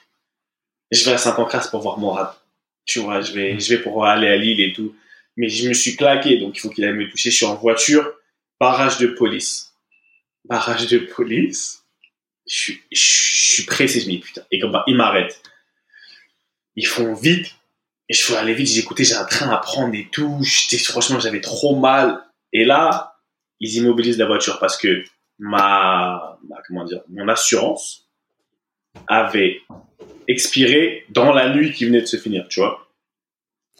Je 0.90 1.04
vais 1.04 1.12
à 1.12 1.18
Saint-Pancras 1.18 1.68
pour 1.70 1.80
voir 1.80 1.98
mon 1.98 2.10
rat. 2.10 2.40
Tu 2.84 3.00
vois, 3.00 3.20
je 3.20 3.32
vais, 3.32 3.58
je 3.58 3.74
vais 3.74 3.82
pour 3.82 4.04
aller 4.04 4.28
à 4.28 4.36
Lille 4.36 4.60
et 4.60 4.72
tout. 4.72 4.94
Mais 5.36 5.48
je 5.48 5.68
me 5.68 5.74
suis 5.74 5.96
claqué, 5.96 6.38
donc 6.38 6.56
il 6.56 6.60
faut 6.60 6.70
qu'il 6.70 6.84
aille 6.84 6.92
me 6.92 7.08
toucher. 7.08 7.30
Je 7.30 7.36
suis 7.36 7.46
en 7.46 7.56
voiture, 7.56 8.12
barrage 8.60 8.98
de 8.98 9.08
police. 9.08 9.74
Barrage 10.44 10.86
de 10.88 10.98
police? 10.98 11.84
Je 12.46 12.74
suis, 12.92 13.64
pressé, 13.64 14.00
je 14.00 14.06
me 14.06 14.10
dis 14.12 14.18
putain. 14.18 14.42
Et 14.50 14.58
comme 14.58 14.78
ils 14.86 14.96
m'arrêtent. 14.96 15.40
Ils 16.76 16.86
font 16.86 17.14
vite. 17.14 17.54
Et 18.08 18.14
je 18.14 18.22
faut 18.22 18.34
aller 18.34 18.54
vite. 18.54 18.68
J'ai 18.68 18.80
écouté, 18.80 19.04
j'ai 19.04 19.14
un 19.14 19.24
train 19.24 19.50
à 19.50 19.58
prendre 19.58 19.94
et 19.94 20.08
tout. 20.10 20.40
Franchement, 20.84 21.20
j'avais 21.20 21.40
trop 21.40 21.76
mal. 21.76 22.22
Et 22.52 22.64
là, 22.64 23.16
ils 23.60 23.76
immobilisent 23.76 24.18
la 24.18 24.26
voiture 24.26 24.58
parce 24.58 24.76
que 24.76 25.04
ma, 25.38 26.38
ma 26.48 26.56
comment 26.66 26.84
dire, 26.84 27.00
mon 27.08 27.28
assurance 27.28 28.08
avait 29.08 29.60
expiré 30.28 31.04
dans 31.10 31.32
la 31.32 31.54
nuit 31.54 31.72
qui 31.72 31.84
venait 31.84 32.00
de 32.00 32.06
se 32.06 32.16
finir, 32.16 32.46
tu 32.48 32.60
vois. 32.60 32.88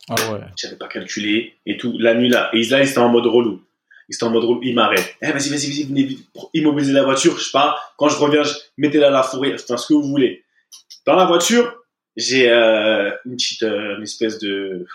Ah 0.08 0.32
ouais. 0.32 0.40
J'avais 0.56 0.76
pas 0.76 0.88
calculé 0.88 1.54
et 1.64 1.76
tout, 1.76 1.96
la 1.98 2.14
nuit 2.14 2.28
là. 2.28 2.50
Et 2.52 2.62
là, 2.64 2.82
ils 2.82 2.90
étaient 2.90 2.98
en 2.98 3.08
mode 3.08 3.26
relou. 3.26 3.62
Ils 4.08 4.14
étaient 4.14 4.24
en 4.24 4.30
mode, 4.30 4.44
il 4.62 4.74
m'arrête. 4.74 5.16
Eh, 5.22 5.32
vas-y, 5.32 5.48
vas-y, 5.48 5.70
vas-y, 5.70 5.84
venez 5.84 6.18
immobiliser 6.52 6.92
la 6.92 7.04
voiture. 7.04 7.38
Je 7.38 7.50
pars. 7.50 7.94
Quand 7.96 8.08
je 8.08 8.16
reviens, 8.16 8.42
je 8.42 8.52
mettez-la 8.76 9.08
à 9.08 9.10
la 9.10 9.22
forêt. 9.22 9.54
Enfin, 9.54 9.76
ce 9.76 9.86
que 9.86 9.94
vous 9.94 10.02
voulez. 10.02 10.44
Dans 11.06 11.16
la 11.16 11.24
voiture, 11.24 11.74
j'ai 12.16 12.50
euh, 12.50 13.10
une 13.24 13.36
petite, 13.36 13.62
euh, 13.62 13.96
une 13.96 14.02
espèce 14.02 14.38
de, 14.38 14.86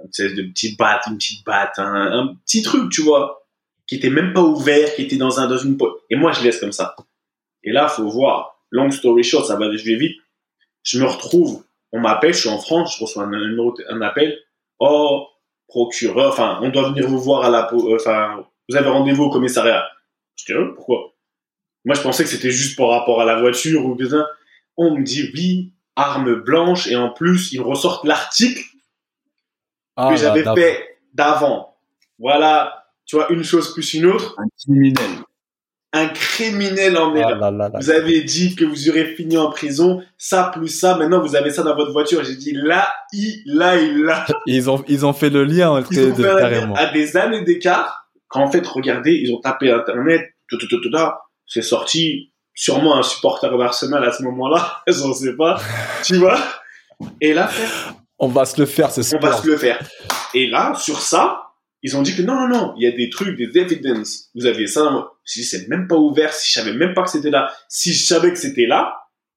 une 0.00 0.08
espèce 0.08 0.34
de 0.34 0.42
petite 0.42 0.78
batte, 0.78 1.02
une 1.06 1.16
petite 1.16 1.44
batte, 1.44 1.78
un, 1.78 2.12
un, 2.12 2.34
petit 2.44 2.62
truc, 2.62 2.90
tu 2.90 3.02
vois, 3.02 3.46
qui 3.86 3.96
était 3.96 4.10
même 4.10 4.32
pas 4.32 4.42
ouvert, 4.42 4.94
qui 4.94 5.02
était 5.02 5.16
dans 5.16 5.40
un, 5.40 5.48
dans 5.48 5.58
une 5.58 5.78
Et 6.10 6.16
moi, 6.16 6.32
je 6.32 6.42
laisse 6.42 6.60
comme 6.60 6.72
ça. 6.72 6.94
Et 7.62 7.72
là, 7.72 7.88
faut 7.88 8.08
voir. 8.08 8.60
Long 8.70 8.90
story 8.90 9.22
short, 9.22 9.46
ça 9.46 9.56
va, 9.56 9.74
je 9.74 9.84
vais 9.84 9.96
vite. 9.96 10.16
Je 10.82 11.00
me 11.00 11.06
retrouve, 11.06 11.64
on 11.92 12.00
m'appelle, 12.00 12.34
je 12.34 12.40
suis 12.40 12.48
en 12.48 12.58
France, 12.58 12.96
je 12.96 13.04
reçois 13.04 13.24
un, 13.24 13.30
numéro, 13.30 13.74
un 13.88 14.00
appel. 14.02 14.38
Oh, 14.78 15.28
procureur, 15.68 16.32
enfin, 16.32 16.58
on 16.62 16.68
doit 16.68 16.90
venir 16.90 17.08
vous 17.08 17.18
voir 17.18 17.44
à 17.44 17.50
la, 17.50 17.72
euh, 17.72 17.96
enfin, 17.96 18.44
vous 18.68 18.76
avez 18.76 18.88
rendez-vous 18.88 19.24
au 19.24 19.30
commissariat. 19.30 19.88
Je 20.36 20.44
dis, 20.44 20.52
oh, 20.54 20.74
pourquoi? 20.74 21.14
Moi, 21.84 21.94
je 21.94 22.02
pensais 22.02 22.24
que 22.24 22.28
c'était 22.28 22.50
juste 22.50 22.76
par 22.76 22.88
rapport 22.88 23.20
à 23.20 23.24
la 23.24 23.40
voiture 23.40 23.86
ou 23.86 23.94
bien. 23.94 24.26
On 24.76 24.96
me 24.96 25.02
dit, 25.02 25.30
oui, 25.34 25.72
arme 25.96 26.34
blanche, 26.36 26.86
et 26.88 26.96
en 26.96 27.10
plus, 27.10 27.52
ils 27.52 27.60
me 27.60 27.66
ressortent 27.66 28.04
l'article 28.06 28.62
Ah, 29.96 30.08
que 30.08 30.14
bah, 30.14 30.16
j'avais 30.16 30.44
fait 30.54 30.98
d'avant. 31.14 31.76
Voilà, 32.18 32.86
tu 33.06 33.16
vois, 33.16 33.30
une 33.32 33.42
chose 33.42 33.72
plus 33.72 33.94
une 33.94 34.06
autre. 34.06 34.36
Un 34.38 34.48
criminel. 34.58 35.10
Un 35.92 36.08
criminel 36.08 36.98
en 36.98 37.14
Ah 37.14 37.34
là 37.34 37.50
là 37.50 37.68
là. 37.70 37.78
Vous 37.80 37.90
avez 37.90 38.22
dit 38.22 38.54
que 38.54 38.64
vous 38.64 38.90
aurez 38.90 39.14
fini 39.14 39.38
en 39.38 39.50
prison, 39.50 40.02
ça 40.18 40.50
plus 40.52 40.68
ça, 40.68 40.96
maintenant 40.96 41.20
vous 41.22 41.36
avez 41.36 41.50
ça 41.50 41.62
dans 41.62 41.74
votre 41.74 41.92
voiture. 41.92 42.22
J'ai 42.22 42.36
dit 42.36 42.52
là, 42.52 42.86
il, 43.12 43.42
là, 43.46 43.76
il, 43.80 44.02
là. 44.02 44.26
Ils 44.46 44.68
ont, 44.68 44.84
ils 44.88 45.06
ont 45.06 45.14
fait 45.14 45.30
le 45.30 45.44
lien 45.44 45.70
entre 45.70 45.92
Ils 45.92 45.98
les 45.98 46.12
ont 46.12 46.14
deux, 46.14 46.22
fait 46.24 46.30
un 46.30 46.38
carrément. 46.38 46.74
à 46.74 46.86
des 46.86 47.16
années 47.16 47.42
d'écart. 47.42 48.10
Quand 48.28 48.42
en 48.42 48.50
fait, 48.50 48.66
regardez, 48.66 49.12
ils 49.14 49.32
ont 49.32 49.40
tapé 49.40 49.70
Internet, 49.70 50.34
tout, 50.48 50.58
tout, 50.58 50.66
tout, 50.68 50.80
tout, 50.80 50.90
tout, 50.90 50.98
c'est 51.46 51.62
sorti 51.62 52.32
sûrement 52.56 52.96
un 52.98 53.02
supporter 53.04 53.56
d'Arsenal 53.56 54.02
à 54.04 54.10
ce 54.10 54.24
moment-là, 54.24 54.82
j'en 54.88 55.14
sais 55.14 55.36
pas, 55.36 55.60
tu 56.02 56.16
vois. 56.16 56.40
Et 57.20 57.32
là, 57.32 57.46
frère, 57.46 57.94
On 58.18 58.26
va 58.28 58.44
se 58.46 58.58
le 58.58 58.66
faire, 58.66 58.90
ce 58.90 59.00
on 59.14 59.20
va 59.20 59.36
se 59.36 59.46
le 59.46 59.56
faire. 59.56 59.78
Et 60.34 60.48
là, 60.48 60.74
sur 60.74 61.00
ça, 61.00 61.42
ils 61.82 61.96
ont 61.96 62.02
dit 62.02 62.16
que 62.16 62.22
non, 62.22 62.34
non, 62.34 62.48
non, 62.48 62.74
il 62.78 62.82
y 62.82 62.86
a 62.86 62.90
des 62.96 63.10
trucs, 63.10 63.36
des 63.36 63.56
evidence. 63.60 64.30
Vous 64.34 64.46
aviez 64.46 64.66
ça 64.66 64.80
dans 64.82 65.06
Si 65.24 65.44
c'est 65.44 65.68
même 65.68 65.86
pas 65.86 65.96
ouvert, 65.96 66.32
si 66.32 66.48
je 66.48 66.58
savais 66.58 66.72
même 66.72 66.94
pas 66.94 67.02
que 67.04 67.10
c'était 67.10 67.30
là, 67.30 67.52
si 67.68 67.92
je 67.92 68.04
savais 68.04 68.32
que 68.32 68.38
c'était 68.38 68.66
là, 68.66 68.94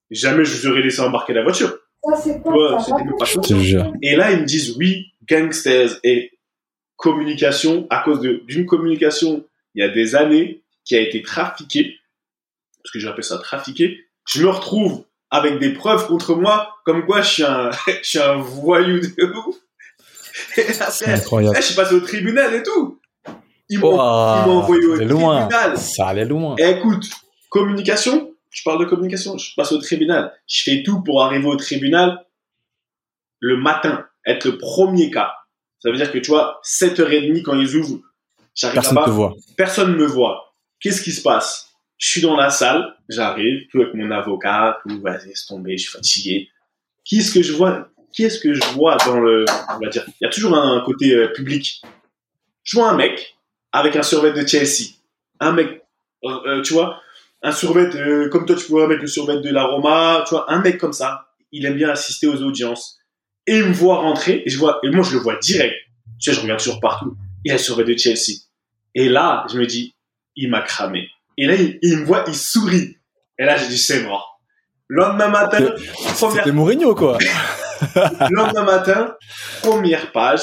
jamais 0.10 0.46
je 0.46 0.56
vous 0.56 0.68
aurais 0.72 0.82
laissé 0.82 1.02
embarquer 1.02 1.34
la 1.34 1.44
voiture. 1.44 1.78
Ça, 2.04 2.16
c'est 2.16 2.42
Ouais, 2.48 2.80
ça 2.80 2.96
même 2.96 3.14
pas 3.20 3.26
Je 3.26 3.38
te 3.40 3.54
jure. 3.56 3.92
Et 4.02 4.16
là, 4.16 4.32
ils 4.32 4.40
me 4.40 4.46
disent 4.46 4.76
oui, 4.78 5.08
gangsters 5.28 6.00
et 6.04 6.32
communication, 6.96 7.86
à 7.90 8.02
cause 8.04 8.20
de- 8.22 8.42
d'une 8.48 8.66
communication 8.66 9.46
il 9.76 9.82
y 9.82 9.86
a 9.86 9.90
des 9.90 10.16
années 10.16 10.64
qui 10.86 10.96
a 10.96 11.02
été 11.02 11.22
trafiquée, 11.22 11.96
parce 12.90 12.94
que 12.94 13.08
j'appelle 13.08 13.24
ça 13.24 13.38
trafiquée, 13.38 14.00
je 14.28 14.42
me 14.42 14.50
retrouve 14.50 15.06
avec 15.30 15.60
des 15.60 15.74
preuves 15.74 16.08
contre 16.08 16.34
moi, 16.34 16.76
comme 16.86 17.06
quoi 17.06 17.22
je 17.22 17.30
suis 17.30 17.44
un, 17.44 17.70
je 17.88 17.94
suis 18.02 18.20
un 18.20 18.38
voyou 18.38 19.00
de 19.00 19.24
ouf. 19.48 19.56
C'est 20.90 21.08
incroyable. 21.08 21.54
là, 21.54 21.62
je 21.62 21.66
suis 21.68 21.76
passé 21.76 21.94
au 21.94 22.00
tribunal 22.00 22.54
et 22.56 22.64
tout. 22.64 23.00
Ils 23.70 23.78
m'ont 23.78 24.00
envoyé 24.00 24.84
au 24.86 24.96
loin. 24.96 25.48
tribunal. 25.48 25.78
Ça 25.78 26.08
allait 26.08 26.26
loin. 26.26 26.56
Eh, 26.58 26.70
écoute, 26.72 27.08
communication, 27.50 28.34
je 28.50 28.64
parle 28.64 28.80
de 28.80 28.86
communication, 28.86 29.38
je 29.38 29.54
passe 29.56 29.72
au 29.72 29.78
tribunal. 29.78 30.34
Je 30.48 30.64
fais 30.64 30.82
tout 30.84 31.04
pour 31.04 31.24
arriver 31.24 31.46
au 31.46 31.58
tribunal 31.58 32.26
le 33.40 33.58
matin, 33.58 34.08
être 34.26 34.46
le 34.46 34.58
premier 34.58 35.12
cas. 35.12 35.32
Ça 35.78 35.92
veut 35.92 35.98
dire 35.98 36.12
que 36.12 36.18
tu 36.18 36.32
vois, 36.32 36.60
7h30 36.66 37.44
quand 37.44 37.54
ils 37.54 37.76
ouvrent, 37.76 38.00
j'arrive 38.56 38.82
Personne 38.82 38.96
là-bas, 38.96 39.34
personne 39.56 39.96
me 39.96 40.06
voit. 40.08 40.56
Qu'est-ce 40.80 41.04
qui 41.04 41.12
se 41.12 41.22
passe? 41.22 41.69
Je 42.00 42.10
suis 42.10 42.22
dans 42.22 42.38
la 42.38 42.50
salle, 42.50 42.96
j'arrive, 43.10 43.68
tout 43.70 43.82
avec 43.82 43.94
mon 43.94 44.10
avocat, 44.10 44.80
tout, 44.88 45.02
vas-y, 45.02 45.28
laisse 45.28 45.46
tomber, 45.46 45.78
je 45.78 45.84
suis 45.84 45.92
fatigué. 45.92 46.50
Qui 47.04 47.20
est-ce 47.20 47.34
que 47.34 47.44
je 47.44 47.52
vois 47.52 47.90
Qui 48.14 48.24
est-ce 48.24 48.40
que 48.40 48.54
je 48.54 48.64
vois 48.74 48.96
dans 49.06 49.20
le... 49.20 49.44
On 49.76 49.80
va 49.80 49.90
dire, 49.90 50.06
il 50.08 50.24
y 50.24 50.26
a 50.26 50.30
toujours 50.30 50.58
un 50.58 50.82
côté 50.86 51.14
euh, 51.14 51.28
public. 51.34 51.82
Je 52.64 52.78
vois 52.78 52.90
un 52.90 52.96
mec 52.96 53.38
avec 53.74 53.98
un 53.98 54.02
survêt 54.02 54.32
de 54.32 54.48
Chelsea. 54.48 54.96
Un 55.42 55.52
mec, 55.52 55.84
euh, 56.24 56.62
tu 56.62 56.72
vois, 56.72 57.02
un 57.44 57.52
survêt, 57.52 57.94
euh, 57.96 58.30
comme 58.30 58.46
toi 58.46 58.56
tu 58.56 58.66
pourrais 58.66 58.88
mettre 58.88 59.02
le 59.02 59.08
survêt 59.08 59.42
de 59.42 59.50
la 59.50 59.66
Roma, 59.66 60.24
tu 60.26 60.36
vois, 60.36 60.50
un 60.52 60.62
mec 60.62 60.78
comme 60.78 60.94
ça, 60.94 61.28
il 61.52 61.66
aime 61.66 61.76
bien 61.76 61.90
assister 61.90 62.28
aux 62.28 62.42
audiences. 62.42 62.98
Et 63.46 63.58
il 63.58 63.66
me 63.66 63.74
voit 63.74 63.98
rentrer, 63.98 64.44
et 64.46 64.50
je 64.50 64.58
vois, 64.58 64.80
et 64.84 64.90
moi 64.90 65.04
je 65.04 65.14
le 65.14 65.20
vois 65.20 65.36
direct. 65.38 65.76
Tu 66.18 66.32
sais, 66.32 66.34
je 66.34 66.42
regarde 66.42 66.60
toujours 66.60 66.80
partout. 66.80 67.18
Il 67.44 67.52
a 67.52 67.56
le 67.56 67.60
survêt 67.60 67.84
de 67.84 67.98
Chelsea. 67.98 68.40
Et 68.96 69.10
là, 69.10 69.46
je 69.52 69.58
me 69.58 69.66
dis, 69.66 69.96
il 70.36 70.50
m'a 70.50 70.62
cramé. 70.62 71.10
Et 71.40 71.48
là, 71.48 71.56
il, 71.56 71.80
il 71.82 72.00
me 72.00 72.06
voit, 72.06 72.26
il 72.28 72.36
sourit. 72.36 72.98
Et 73.38 73.46
là, 73.46 73.56
j'ai 73.56 73.68
dit, 73.68 73.78
c'est 73.78 74.04
mort. 74.04 74.42
Lendemain 74.90 75.30
matin, 75.30 75.74
première... 76.18 76.44
C'était 76.44 76.52
Mourinho, 76.52 76.94
quoi. 76.96 77.18
Lendemain 78.32 78.64
matin, 78.64 79.16
première 79.62 80.12
page, 80.12 80.42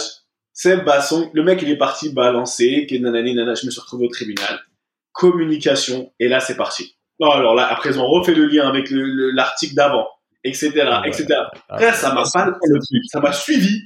c'est 0.52 0.78
Basson. 0.78 1.30
Le 1.34 1.42
mec, 1.42 1.60
il 1.62 1.70
est 1.70 1.76
parti 1.76 2.12
balancer, 2.12 2.86
que 2.88 2.94
nanani, 2.96 3.34
nanana, 3.34 3.54
je 3.54 3.66
me 3.66 3.70
suis 3.70 3.80
retrouvé 3.80 4.06
au 4.06 4.10
tribunal. 4.10 4.60
Communication. 5.12 6.12
Et 6.18 6.28
là, 6.28 6.40
c'est 6.40 6.56
parti. 6.56 6.96
Non, 7.20 7.30
alors 7.30 7.54
là, 7.54 7.66
après, 7.70 7.90
ils 7.90 7.98
ont 7.98 8.06
refait 8.06 8.34
le 8.34 8.46
lien 8.46 8.66
avec 8.66 8.88
l'article 8.90 9.74
d'avant, 9.74 10.06
etc., 10.44 10.70
etc. 11.04 11.26
Après, 11.68 11.92
ça 11.92 12.14
m'a 12.14 12.22
pas, 12.22 12.52
ça 13.08 13.20
m'a 13.20 13.32
suivi. 13.32 13.82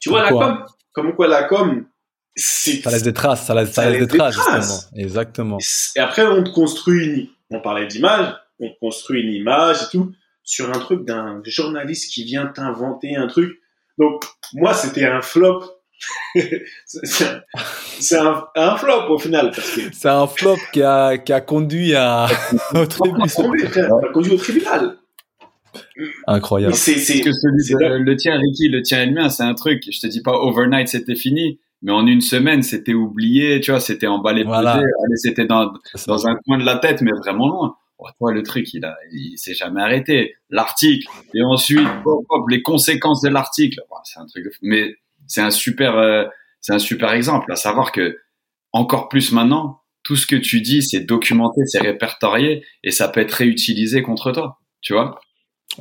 Tu 0.00 0.08
vois, 0.08 0.22
la 0.22 0.30
com, 0.30 0.64
comme 0.92 1.14
quoi 1.14 1.26
la 1.26 1.44
com, 1.44 1.86
ça 2.38 2.90
laisse 2.90 3.02
des 3.02 3.12
traces, 3.12 3.46
ça 3.46 3.54
laisse, 3.54 3.72
ça 3.72 3.90
laisse 3.90 4.06
des, 4.06 4.18
traces, 4.18 4.34
justement. 4.34 4.80
Exactement. 4.96 5.58
Et 5.96 6.00
après, 6.00 6.26
on 6.26 6.42
te 6.42 6.50
construit 6.50 7.04
une, 7.06 7.26
on 7.50 7.60
parlait 7.60 7.86
d'image, 7.86 8.34
on 8.60 8.68
te 8.68 8.78
construit 8.78 9.22
une 9.22 9.32
image 9.32 9.82
et 9.82 9.90
tout, 9.90 10.12
sur 10.42 10.68
un 10.70 10.78
truc 10.78 11.04
d'un 11.04 11.42
journaliste 11.44 12.12
qui 12.12 12.24
vient 12.24 12.46
t'inventer 12.46 13.16
un 13.16 13.26
truc. 13.26 13.58
Donc, 13.98 14.24
moi, 14.54 14.74
c'était 14.74 15.04
un 15.04 15.20
flop. 15.20 15.64
c'est 16.86 18.18
un, 18.18 18.44
un, 18.54 18.76
flop 18.76 19.10
au 19.10 19.18
final. 19.18 19.52
C'est 19.92 20.08
un 20.08 20.28
flop 20.28 20.58
qui 20.72 20.80
a, 20.80 21.18
qui 21.18 21.32
a 21.32 21.40
conduit 21.40 21.94
à, 21.96 22.28
au 22.74 22.86
tribunal. 22.86 23.28
a 23.28 24.12
conduit 24.12 24.32
au 24.32 24.36
tribunal. 24.36 24.96
Incroyable. 26.26 26.74
C'est, 26.74 26.98
celui 26.98 28.04
le 28.04 28.16
tien, 28.16 28.38
Ricky, 28.38 28.68
le 28.68 28.82
tien 28.82 29.02
et 29.02 29.06
le 29.06 29.12
mien, 29.12 29.28
c'est 29.28 29.42
un 29.42 29.54
truc. 29.54 29.82
Je 29.90 30.00
te 30.00 30.06
dis 30.06 30.22
pas 30.22 30.32
overnight, 30.32 30.88
c'était 30.88 31.16
fini 31.16 31.58
mais 31.82 31.92
en 31.92 32.06
une 32.06 32.20
semaine, 32.20 32.62
c'était 32.62 32.94
oublié, 32.94 33.60
tu 33.60 33.70
vois, 33.70 33.80
c'était 33.80 34.06
emballé, 34.06 34.44
voilà. 34.44 34.82
c'était 35.14 35.46
dans, 35.46 35.72
dans 36.06 36.26
un 36.26 36.36
coin 36.44 36.58
de 36.58 36.64
la 36.64 36.76
tête, 36.76 37.02
mais 37.02 37.12
vraiment 37.12 37.48
loin. 37.48 37.76
Oh, 37.98 38.06
toi, 38.18 38.32
le 38.32 38.42
truc, 38.44 38.72
il 38.74 38.84
a, 38.84 38.96
il 39.12 39.36
s'est 39.38 39.54
jamais 39.54 39.82
arrêté. 39.82 40.36
L'article, 40.50 41.08
et 41.34 41.42
ensuite, 41.42 41.88
hop, 42.04 42.24
hop, 42.28 42.48
les 42.48 42.62
conséquences 42.62 43.22
de 43.22 43.28
l'article. 43.28 43.80
Oh, 43.90 43.96
c'est 44.04 44.20
un 44.20 44.26
truc, 44.26 44.46
mais 44.62 44.94
c'est 45.26 45.40
un 45.40 45.50
super, 45.50 45.96
euh, 45.96 46.24
c'est 46.60 46.72
un 46.72 46.78
super 46.78 47.12
exemple, 47.12 47.50
à 47.50 47.56
savoir 47.56 47.92
que 47.92 48.18
encore 48.72 49.08
plus 49.08 49.32
maintenant, 49.32 49.80
tout 50.02 50.16
ce 50.16 50.26
que 50.26 50.36
tu 50.36 50.60
dis, 50.60 50.82
c'est 50.82 51.00
documenté, 51.00 51.62
c'est 51.66 51.80
répertorié, 51.80 52.64
et 52.84 52.90
ça 52.90 53.08
peut 53.08 53.20
être 53.20 53.32
réutilisé 53.32 54.02
contre 54.02 54.32
toi, 54.32 54.58
tu 54.80 54.92
vois. 54.92 55.20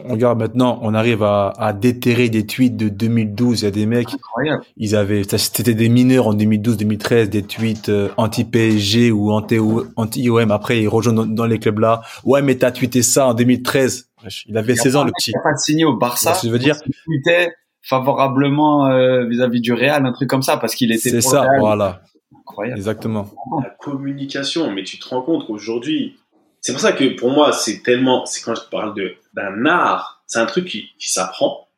Regarde 0.05 0.39
maintenant, 0.39 0.79
on 0.81 0.93
arrive 0.93 1.23
à, 1.23 1.53
à 1.57 1.73
déterrer 1.73 2.29
des 2.29 2.45
tweets 2.45 2.77
de 2.77 2.89
2012. 2.89 3.61
Il 3.61 3.65
y 3.65 3.67
a 3.67 3.71
des 3.71 3.85
mecs, 3.85 4.13
Incroyable. 4.13 4.63
ils 4.77 4.95
avaient, 4.95 5.23
c'était 5.23 5.73
des 5.73 5.89
mineurs 5.89 6.27
en 6.27 6.35
2012-2013, 6.35 7.27
des 7.29 7.43
tweets 7.43 7.89
euh, 7.89 8.09
anti-PSG 8.17 9.11
ou 9.11 9.31
anti-IOM. 9.31 10.51
Après, 10.51 10.81
ils 10.81 10.87
rejoignent 10.87 11.25
dans, 11.33 11.45
les 11.45 11.59
clubs 11.59 11.79
là. 11.79 12.01
Ouais, 12.23 12.41
mais 12.41 12.55
t'as 12.55 12.71
tweeté 12.71 13.01
ça 13.01 13.27
en 13.27 13.33
2013. 13.33 14.09
Il 14.47 14.57
avait 14.57 14.75
16 14.75 14.95
ans, 14.95 15.03
le 15.03 15.11
petit. 15.11 15.31
Il 15.31 15.37
a 15.37 15.41
pas 15.41 15.55
signé 15.55 15.85
au 15.85 15.95
Barça. 15.95 16.37
Je 16.43 16.49
veux 16.49 16.59
dire? 16.59 16.75
Il 16.85 16.93
tweetait 17.05 17.53
favorablement 17.81 18.87
euh, 18.87 19.25
vis-à-vis 19.25 19.61
du 19.61 19.73
Real, 19.73 20.05
un 20.05 20.11
truc 20.11 20.29
comme 20.29 20.43
ça, 20.43 20.57
parce 20.57 20.75
qu'il 20.75 20.91
était. 20.91 21.09
C'est 21.09 21.21
ça, 21.21 21.47
voilà. 21.59 22.01
Incroyable. 22.39 22.77
Exactement. 22.77 23.29
La 23.63 23.69
communication, 23.69 24.71
mais 24.71 24.83
tu 24.83 24.99
te 24.99 25.07
rends 25.07 25.21
compte 25.21 25.47
qu'aujourd'hui, 25.47 26.17
c'est 26.61 26.73
pour 26.73 26.81
ça 26.81 26.91
que 26.91 27.15
pour 27.15 27.31
moi, 27.31 27.51
c'est 27.53 27.81
tellement, 27.81 28.25
c'est 28.25 28.41
quand 28.43 28.55
je 28.55 28.69
parle 28.69 28.93
de 28.93 29.15
d'un 29.37 29.65
art, 29.65 30.23
c'est 30.25 30.39
un 30.39 30.45
truc 30.45 30.65
qui, 30.65 30.89
qui 30.99 31.09
s'apprend. 31.09 31.69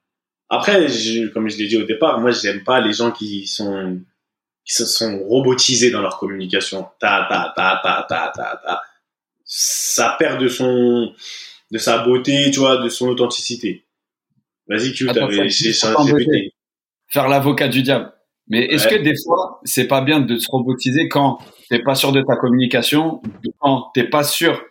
Après, 0.50 0.88
comme 1.34 1.50
je 1.50 1.58
l'ai 1.58 1.68
dit 1.68 1.78
au 1.78 1.84
départ, 1.84 2.20
moi, 2.20 2.32
j'aime 2.32 2.64
pas 2.64 2.80
les 2.80 2.94
gens 2.94 3.12
qui 3.12 3.46
sont 3.46 4.00
qui 4.66 4.74
se 4.74 4.86
sont 4.86 5.20
robotisés 5.24 5.92
dans 5.92 6.02
leur 6.02 6.18
communication. 6.18 6.88
Ta 7.00 7.28
ta 7.30 7.54
ta 7.56 7.80
ta 7.84 8.06
ta 8.08 8.32
ta 8.36 8.62
ta. 8.64 8.82
Ça 9.44 10.16
perd 10.18 10.42
de 10.42 10.48
son 10.48 11.14
de 11.72 11.78
sa 11.78 12.00
beauté, 12.00 12.50
tu 12.52 12.60
vois, 12.60 12.78
de 12.78 12.90
son 12.90 13.10
authenticité. 13.10 13.86
Vas-y, 14.68 14.94
tu 14.94 15.06
t'avais 15.08 15.50
Faire 17.08 17.28
l'avocat 17.28 17.68
du 17.68 17.82
diable. 17.84 18.12
Mais 18.48 18.66
est-ce 18.66 18.88
que 18.88 18.96
des 18.96 19.14
fois, 19.24 19.60
c'est 19.64 19.88
pas 19.88 20.02
bien 20.02 20.20
de 20.20 20.38
se 20.38 20.48
robotiser 20.50 21.08
quand 21.08 21.40
t'es 21.70 21.80
pas 21.80 21.94
sûr 21.94 22.12
de 22.12 22.22
ta 22.22 22.36
communication, 22.36 23.22
quand 23.60 23.92
t'es 23.94 24.06
pas 24.06 24.24
sûr 24.24 24.64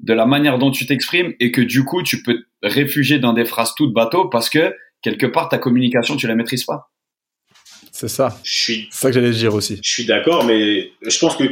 de 0.00 0.12
la 0.12 0.26
manière 0.26 0.58
dont 0.58 0.70
tu 0.70 0.86
t'exprimes 0.86 1.34
et 1.40 1.50
que 1.50 1.60
du 1.60 1.84
coup, 1.84 2.02
tu 2.02 2.22
peux 2.22 2.34
te 2.34 2.46
réfugier 2.62 3.18
dans 3.18 3.32
des 3.32 3.44
phrases 3.44 3.74
toutes 3.74 3.92
bateau 3.92 4.28
parce 4.28 4.50
que 4.50 4.74
quelque 5.02 5.26
part, 5.26 5.48
ta 5.48 5.58
communication, 5.58 6.16
tu 6.16 6.26
la 6.26 6.34
maîtrises 6.34 6.64
pas. 6.64 6.90
C'est 7.92 8.08
ça. 8.08 8.38
Je 8.42 8.58
suis. 8.58 8.88
C'est 8.90 9.02
ça 9.02 9.08
que 9.08 9.14
j'allais 9.14 9.30
dire 9.30 9.54
aussi. 9.54 9.78
Je 9.82 9.90
suis 9.90 10.04
d'accord, 10.04 10.44
mais 10.44 10.92
je 11.02 11.18
pense 11.18 11.36
que 11.36 11.44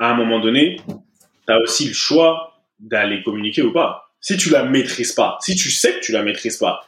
à 0.00 0.10
un 0.10 0.14
moment 0.14 0.40
donné, 0.40 0.80
tu 0.86 1.52
as 1.52 1.58
aussi 1.58 1.88
le 1.88 1.94
choix 1.94 2.60
d'aller 2.80 3.22
communiquer 3.22 3.62
ou 3.62 3.72
pas. 3.72 4.10
Si 4.20 4.36
tu 4.36 4.50
la 4.50 4.64
maîtrises 4.64 5.12
pas, 5.12 5.38
si 5.40 5.54
tu 5.54 5.70
sais 5.70 5.94
que 5.94 6.00
tu 6.00 6.12
la 6.12 6.22
maîtrises 6.22 6.56
pas, 6.56 6.87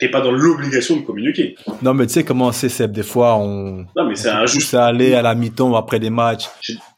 t'es 0.00 0.08
pas 0.08 0.22
dans 0.22 0.32
l'obligation 0.32 0.96
de 0.96 1.02
communiquer. 1.02 1.54
Non, 1.82 1.92
mais 1.92 2.06
tu 2.06 2.14
sais 2.14 2.24
comment 2.24 2.50
c'est, 2.52 2.70
Seb, 2.70 2.90
des 2.90 3.02
fois, 3.02 3.36
on, 3.36 3.84
non, 3.94 4.08
mais 4.08 4.16
c'est 4.16 4.30
juste 4.46 4.72
à 4.72 4.86
aller 4.86 5.14
à 5.14 5.20
la 5.20 5.34
mi-temps 5.34 5.74
après 5.76 5.98
les 5.98 6.08
matchs. 6.08 6.48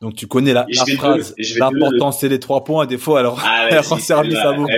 Donc, 0.00 0.14
tu 0.14 0.28
connais 0.28 0.52
la, 0.52 0.64
la 0.68 0.96
phrase. 0.96 1.34
L'important, 1.58 2.12
c'est 2.12 2.28
les 2.28 2.38
trois 2.38 2.62
points. 2.62 2.86
Des 2.86 2.98
fois, 2.98 3.18
alors, 3.18 3.42
ah, 3.44 3.66
elle 3.70 3.80
rend 3.80 3.98
service 3.98 4.38
à 4.38 4.52
beaucoup. 4.52 4.70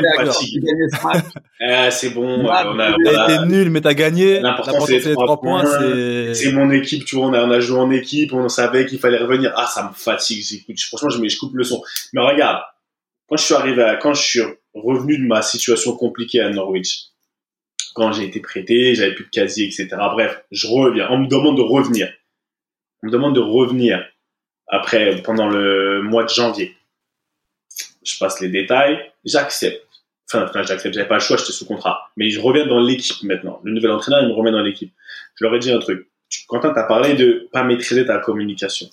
Ah, 1.61 1.91
c'est 1.91 2.11
bon. 2.11 2.47
Ah, 2.49 2.64
on 2.66 2.79
a, 2.79 2.91
été 2.91 3.47
nul, 3.47 3.70
mais 3.70 3.81
t'as 3.83 3.95
gagné. 3.95 4.41
L'important, 4.41 4.81
c'est 4.87 5.05
les 5.05 5.14
trois 5.14 5.41
points. 5.41 5.64
c'est 6.33 6.53
mon 6.53 6.70
équipe, 6.70 7.05
tu 7.05 7.16
vois, 7.16 7.27
on 7.27 7.33
a, 7.35 7.45
on 7.45 7.51
a 7.51 7.61
joué 7.61 7.79
en 7.79 7.91
équipe, 7.91 8.33
on 8.33 8.49
savait 8.49 8.87
qu'il 8.87 8.99
fallait 8.99 9.18
revenir. 9.18 9.53
Ah, 9.55 9.66
ça 9.66 9.89
me 9.89 9.95
fatigue. 9.95 10.43
J'écoute, 10.43 10.81
franchement, 10.81 11.11
je, 11.11 11.29
je 11.29 11.39
coupe 11.39 11.55
le 11.55 11.64
son. 11.64 11.83
Mais 12.14 12.22
regarde, 12.22 12.62
quand 13.29 13.37
je 13.37 13.45
suis 13.45 13.55
arrivé 13.55 13.83
à, 13.83 13.97
quand 13.97 14.14
je 14.14 14.22
suis 14.22 14.41
revenu 14.75 15.18
de 15.18 15.27
ma 15.27 15.43
situation 15.43 15.97
compliquée 15.97 16.41
à 16.41 16.51
Norwich, 16.51 17.14
quand 17.95 18.12
j'ai 18.12 18.24
été 18.24 18.40
prêté, 18.40 18.95
j'avais 18.95 19.14
plus 19.14 19.24
de 19.24 19.30
casier, 19.30 19.66
etc. 19.66 19.88
Bref, 20.12 20.42
je 20.51 20.66
reviens. 20.66 21.09
On 21.11 21.18
me 21.18 21.26
demande 21.26 21.57
de 21.57 21.62
revenir. 21.62 22.12
On 23.03 23.07
me 23.07 23.12
demande 23.12 23.34
de 23.34 23.40
revenir 23.40 24.05
après, 24.66 25.22
pendant 25.22 25.49
le 25.49 26.03
mois 26.03 26.24
de 26.24 26.28
janvier. 26.28 26.76
Je 28.03 28.18
passe 28.18 28.40
les 28.40 28.49
détails, 28.49 29.12
j'accepte. 29.24 29.80
Enfin, 30.26 30.47
enfin 30.49 30.62
j'accepte, 30.62 30.95
j'avais 30.95 31.09
pas 31.09 31.14
le 31.14 31.20
choix, 31.20 31.36
j'étais 31.36 31.53
sous 31.53 31.66
contrat. 31.66 32.11
Mais 32.16 32.30
je 32.30 32.40
reviens 32.40 32.66
dans 32.66 32.80
l'équipe 32.80 33.22
maintenant. 33.22 33.61
Le 33.62 33.72
nouvel 33.72 33.92
entraîneur, 33.92 34.22
il 34.22 34.28
me 34.28 34.34
remet 34.34 34.51
dans 34.51 34.62
l'équipe. 34.62 34.92
Je 35.36 35.45
leur 35.45 35.55
ai 35.55 35.59
dit 35.59 35.70
un 35.70 35.78
truc. 35.78 36.09
Quentin, 36.49 36.72
t'as 36.74 36.84
parlé 36.84 37.14
de 37.14 37.49
pas 37.53 37.62
maîtriser 37.62 38.05
ta 38.07 38.18
communication. 38.18 38.88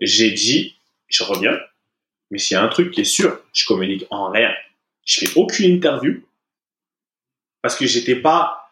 J'ai 0.00 0.32
dit, 0.32 0.76
je 1.08 1.22
reviens, 1.22 1.58
mais 2.30 2.38
s'il 2.38 2.56
y 2.56 2.58
a 2.58 2.62
un 2.62 2.68
truc 2.68 2.90
qui 2.90 3.00
est 3.00 3.04
sûr, 3.04 3.40
je 3.54 3.66
communique 3.66 4.04
en 4.10 4.30
rien. 4.30 4.52
Je 5.06 5.20
fais 5.20 5.32
aucune 5.36 5.70
interview, 5.76 6.25
parce 7.66 7.76
que 7.76 7.86
j'étais 7.86 8.14
pas, 8.14 8.70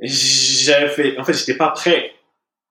j'avais 0.00 0.88
fait, 0.88 1.18
en 1.18 1.24
fait, 1.24 1.34
j'étais 1.34 1.56
pas 1.56 1.68
prêt. 1.68 2.12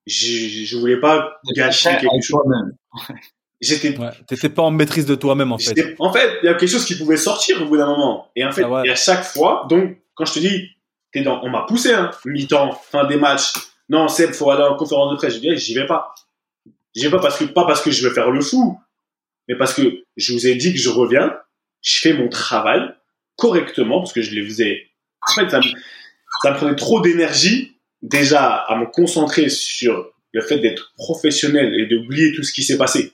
Je, 0.06 0.66
je 0.66 0.78
voulais 0.78 1.00
pas 1.00 1.40
gâcher 1.56 1.92
quelque 2.02 2.22
chose. 2.22 2.44
J'étais. 3.62 3.98
Ouais, 3.98 4.12
t'étais 4.28 4.50
pas 4.50 4.62
en 4.62 4.72
maîtrise 4.72 5.06
de 5.06 5.16
toi-même 5.16 5.52
en 5.52 5.58
fait. 5.58 5.96
En 6.00 6.14
fait, 6.14 6.40
il 6.44 6.46
y 6.46 6.50
a 6.50 6.54
quelque 6.54 6.70
chose 6.70 6.86
qui 6.86 6.96
pouvait 6.96 7.18
sortir 7.18 7.62
au 7.62 7.66
bout 7.66 7.78
d'un 7.78 7.88
moment. 7.88 8.30
Et 8.36 8.46
en 8.46 8.52
fait, 8.52 8.64
ah 8.64 8.84
et 8.86 8.92
à 8.92 8.96
chaque 8.96 9.24
fois, 9.24 9.66
donc 9.70 9.98
quand 10.16 10.26
je 10.26 10.34
te 10.34 10.40
dis, 10.40 10.70
t'es 11.12 11.22
dans, 11.22 11.42
on 11.44 11.50
m'a 11.50 11.64
poussé, 11.64 11.92
hein, 11.92 12.12
mi-temps, 12.26 12.74
fin 12.74 13.08
des 13.08 13.18
matchs. 13.18 13.54
Non, 13.90 14.10
Seb, 14.10 14.34
faut 14.34 14.52
aller 14.52 14.64
en 14.64 14.76
conférence 14.76 15.12
de 15.12 15.18
presse. 15.18 15.34
Je 15.36 15.40
dis, 15.40 15.58
j'y 15.58 15.74
vais 15.74 15.88
pas. 15.88 16.14
J'y 16.94 17.06
vais 17.06 17.10
pas 17.10 17.20
parce 17.20 17.40
que 17.40 17.46
pas 17.46 17.66
parce 17.66 17.82
que 17.82 17.90
je 17.90 18.08
veux 18.08 18.14
faire 18.14 18.30
le 18.30 18.42
fou, 18.42 18.80
mais 19.48 19.56
parce 19.56 19.74
que 19.74 20.04
je 20.18 20.34
vous 20.34 20.46
ai 20.46 20.56
dit 20.56 20.74
que 20.74 20.80
je 20.80 20.90
reviens, 20.90 21.36
je 21.82 22.00
fais 22.00 22.14
mon 22.14 22.30
travail 22.30 22.82
correctement 23.38 24.00
parce 24.00 24.14
que 24.14 24.22
je 24.22 24.36
les 24.36 24.44
faisais 24.46 24.88
en 25.22 25.34
fait, 25.34 25.50
ça 25.50 25.60
me, 25.60 26.56
prenait 26.56 26.76
trop 26.76 27.02
d'énergie 27.02 27.78
déjà 28.02 28.56
à 28.56 28.78
me 28.78 28.86
concentrer 28.86 29.50
sur 29.50 30.12
le 30.34 30.42
fait 30.42 30.60
d'être 30.60 30.94
professionnel 30.98 31.74
et 31.80 31.88
d'oublier 31.88 32.34
tout 32.34 32.44
ce 32.44 32.54
qui 32.54 32.64
s'est 32.64 32.78
passé. 32.78 33.14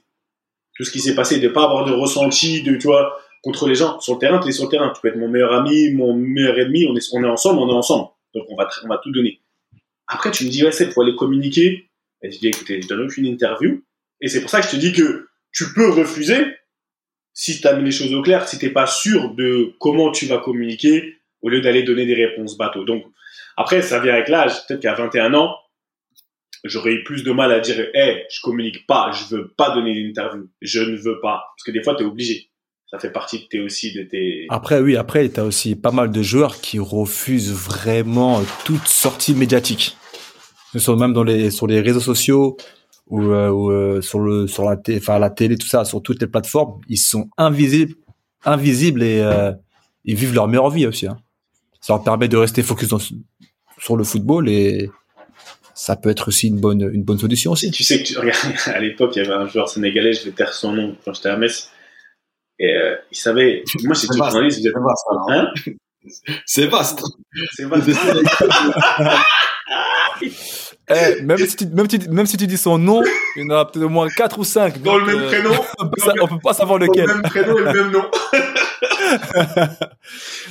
Tout 0.75 0.83
ce 0.83 0.91
qui 0.91 0.99
s'est 0.99 1.15
passé, 1.15 1.39
de 1.39 1.47
pas 1.47 1.63
avoir 1.63 1.85
de 1.85 1.93
ressenti, 1.93 2.63
de, 2.63 2.75
tu 2.75 2.87
vois, 2.87 3.17
contre 3.43 3.67
les 3.67 3.75
gens. 3.75 3.99
Sur 3.99 4.15
le 4.15 4.19
terrain, 4.19 4.39
tu 4.39 4.49
es 4.49 4.51
sur 4.51 4.65
le 4.65 4.69
terrain. 4.69 4.91
Tu 4.93 5.01
peux 5.01 5.09
être 5.09 5.17
mon 5.17 5.29
meilleur 5.29 5.53
ami, 5.53 5.93
mon 5.93 6.15
meilleur 6.15 6.57
ennemi. 6.57 6.87
On 6.89 6.95
est, 6.95 7.07
on 7.13 7.23
est 7.23 7.27
ensemble, 7.27 7.59
on 7.59 7.69
est 7.69 7.73
ensemble. 7.73 8.09
Donc, 8.33 8.45
on 8.49 8.55
va, 8.55 8.67
on 8.83 8.87
va 8.87 8.97
tout 8.97 9.11
donner. 9.11 9.39
Après, 10.07 10.31
tu 10.31 10.45
me 10.45 10.49
dis, 10.49 10.63
ouais, 10.63 10.71
c'est 10.71 10.89
pour 10.89 11.03
aller 11.03 11.15
communiquer. 11.15 11.89
Et 12.23 12.31
je 12.31 12.39
dis, 12.39 12.47
écoutez, 12.47 12.81
je 12.81 12.87
donne 12.87 13.01
aucune 13.01 13.25
interview. 13.25 13.83
Et 14.21 14.27
c'est 14.27 14.41
pour 14.41 14.49
ça 14.49 14.61
que 14.61 14.67
je 14.67 14.71
te 14.71 14.75
dis 14.77 14.93
que 14.93 15.27
tu 15.51 15.71
peux 15.73 15.91
refuser 15.91 16.45
si 17.33 17.59
tu 17.59 17.67
as 17.67 17.75
mis 17.75 17.83
les 17.83 17.91
choses 17.91 18.13
au 18.13 18.21
clair, 18.21 18.47
si 18.47 18.57
t'es 18.59 18.69
pas 18.69 18.87
sûr 18.87 19.33
de 19.35 19.73
comment 19.79 20.11
tu 20.11 20.27
vas 20.27 20.37
communiquer, 20.37 21.17
au 21.43 21.49
lieu 21.49 21.61
d'aller 21.61 21.83
donner 21.83 22.05
des 22.05 22.15
réponses 22.15 22.57
bateau. 22.57 22.83
Donc, 22.83 23.03
après, 23.55 23.81
ça 23.81 23.99
vient 23.99 24.13
avec 24.13 24.29
l'âge. 24.29 24.65
Peut-être 24.67 24.81
qu'à 24.81 24.95
21 24.95 25.33
ans, 25.35 25.55
j'aurais 26.63 26.93
eu 26.93 27.03
plus 27.03 27.23
de 27.23 27.31
mal 27.31 27.51
à 27.51 27.59
dire, 27.59 27.79
hé, 27.93 28.25
je 28.31 28.41
communique 28.41 28.87
pas, 28.87 29.11
je 29.11 29.35
veux 29.35 29.53
pas 29.55 29.75
donner 29.75 29.93
d'interview. 30.03 30.49
Je 30.61 30.81
ne 30.81 30.97
veux 30.97 31.19
pas. 31.19 31.43
Parce 31.55 31.63
que 31.65 31.71
des 31.71 31.83
fois, 31.83 31.95
tu 31.95 32.03
es 32.03 32.05
obligé. 32.05 32.49
Ça 32.89 32.99
fait 32.99 33.11
partie 33.11 33.39
de 33.39 33.45
tes 33.45 33.59
aussi, 33.59 33.93
de 33.93 34.03
tes... 34.03 34.45
Après, 34.49 34.79
oui, 34.79 34.95
après, 34.95 35.27
tu 35.29 35.39
as 35.39 35.43
aussi 35.43 35.75
pas 35.75 35.91
mal 35.91 36.11
de 36.11 36.21
joueurs 36.21 36.61
qui 36.61 36.79
refusent 36.79 37.51
vraiment 37.51 38.41
toute 38.65 38.87
sortie 38.87 39.33
médiatique. 39.33 39.97
Ce 40.73 40.79
sont 40.79 40.95
même 40.95 41.13
sur 41.51 41.67
les 41.67 41.81
réseaux 41.81 41.99
sociaux 41.99 42.57
ou, 43.07 43.21
euh, 43.21 43.51
euh, 43.51 44.01
sur 44.01 44.19
le 44.19 44.47
sur 44.47 44.63
la 44.63 44.77
télé, 44.77 45.01
la 45.07 45.29
télé, 45.29 45.57
tout 45.57 45.67
ça, 45.67 45.85
sur 45.85 46.01
toutes 46.01 46.21
les 46.21 46.27
plateformes, 46.27 46.79
ils 46.87 46.97
sont 46.97 47.29
invisibles, 47.37 47.95
invisibles 48.45 49.03
et 49.03 49.21
euh, 49.21 49.51
ils 50.03 50.15
vivent 50.15 50.33
leur 50.33 50.47
meilleure 50.47 50.69
vie 50.69 50.87
aussi. 50.87 51.07
Hein. 51.07 51.17
Ça 51.83 51.91
leur 51.91 52.03
permet 52.03 52.29
de 52.29 52.37
rester 52.37 52.63
focus 52.63 52.87
dans, 52.87 52.99
sur 53.77 53.97
le 53.97 54.05
football 54.05 54.47
et 54.47 54.89
ça 55.73 55.97
peut 55.97 56.09
être 56.09 56.29
aussi 56.29 56.47
une 56.47 56.61
bonne 56.61 56.89
une 56.93 57.03
bonne 57.03 57.19
solution 57.19 57.51
aussi. 57.51 57.71
Tu 57.71 57.83
sais 57.83 58.01
que 58.01 58.07
tu, 58.07 58.17
regarde, 58.17 58.39
à 58.67 58.79
l'époque, 58.79 59.17
il 59.17 59.23
y 59.23 59.25
avait 59.25 59.33
un 59.33 59.47
joueur 59.47 59.67
sénégalais, 59.67 60.13
je 60.13 60.23
vais 60.23 60.31
taire 60.31 60.53
son 60.53 60.71
nom 60.71 60.95
quand 61.03 61.13
j'étais 61.13 61.27
à 61.27 61.35
Metz. 61.35 61.69
Et 62.57 62.73
euh, 62.73 62.95
il 63.11 63.17
savait. 63.17 63.63
Moi, 63.83 63.95
j'étais 63.95 64.15
journaliste. 64.15 64.61
Vous 64.61 64.67
êtes... 64.67 64.75
Hein 65.27 65.51
C'est 66.45 66.67
vaste. 66.67 67.03
C'est 67.51 67.65
vaste. 67.65 67.89
Eh, 70.89 71.21
même, 71.21 71.37
si 71.37 71.55
tu, 71.55 71.65
même, 71.67 71.87
tu- 71.87 72.09
même 72.09 72.25
si 72.25 72.35
tu 72.37 72.45
dis 72.45 72.57
son 72.57 72.77
nom, 72.77 73.01
il 73.37 73.43
y 73.43 73.45
en 73.45 73.49
aura 73.53 73.71
peut-être 73.71 73.85
au 73.85 73.89
moins 73.89 74.07
4 74.09 74.37
ou 74.39 74.43
5. 74.43 74.81
Dans 74.81 74.97
le 74.97 75.05
même 75.05 75.25
prénom. 75.27 75.51
on, 75.79 75.87
peut 75.87 76.01
sa- 76.01 76.13
on 76.21 76.27
peut 76.27 76.39
pas 76.43 76.53
savoir 76.53 76.77
Dans 76.79 76.85
lequel. 76.85 77.05
le 77.05 77.13
même 77.13 77.21
prénom 77.23 77.57
et 77.57 77.61
le 77.63 77.73
même 77.73 77.91
nom. 77.91 78.11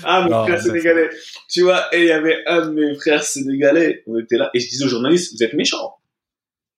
ah, 0.05 0.26
mon 0.28 0.45
frère 0.45 0.61
sénégalais. 0.62 1.11
Tu 1.51 1.62
vois, 1.62 1.95
et 1.95 2.01
il 2.01 2.07
y 2.07 2.12
avait 2.12 2.43
un 2.47 2.66
de 2.66 2.70
mes 2.70 2.95
frères 2.99 3.22
sénégalais. 3.22 4.03
On 4.07 4.18
était 4.18 4.37
là. 4.37 4.51
Et 4.55 4.61
je 4.61 4.68
disais 4.68 4.85
aux 4.85 4.89
journalistes, 4.89 5.33
vous 5.37 5.43
êtes 5.45 5.55
méchants. 5.55 5.97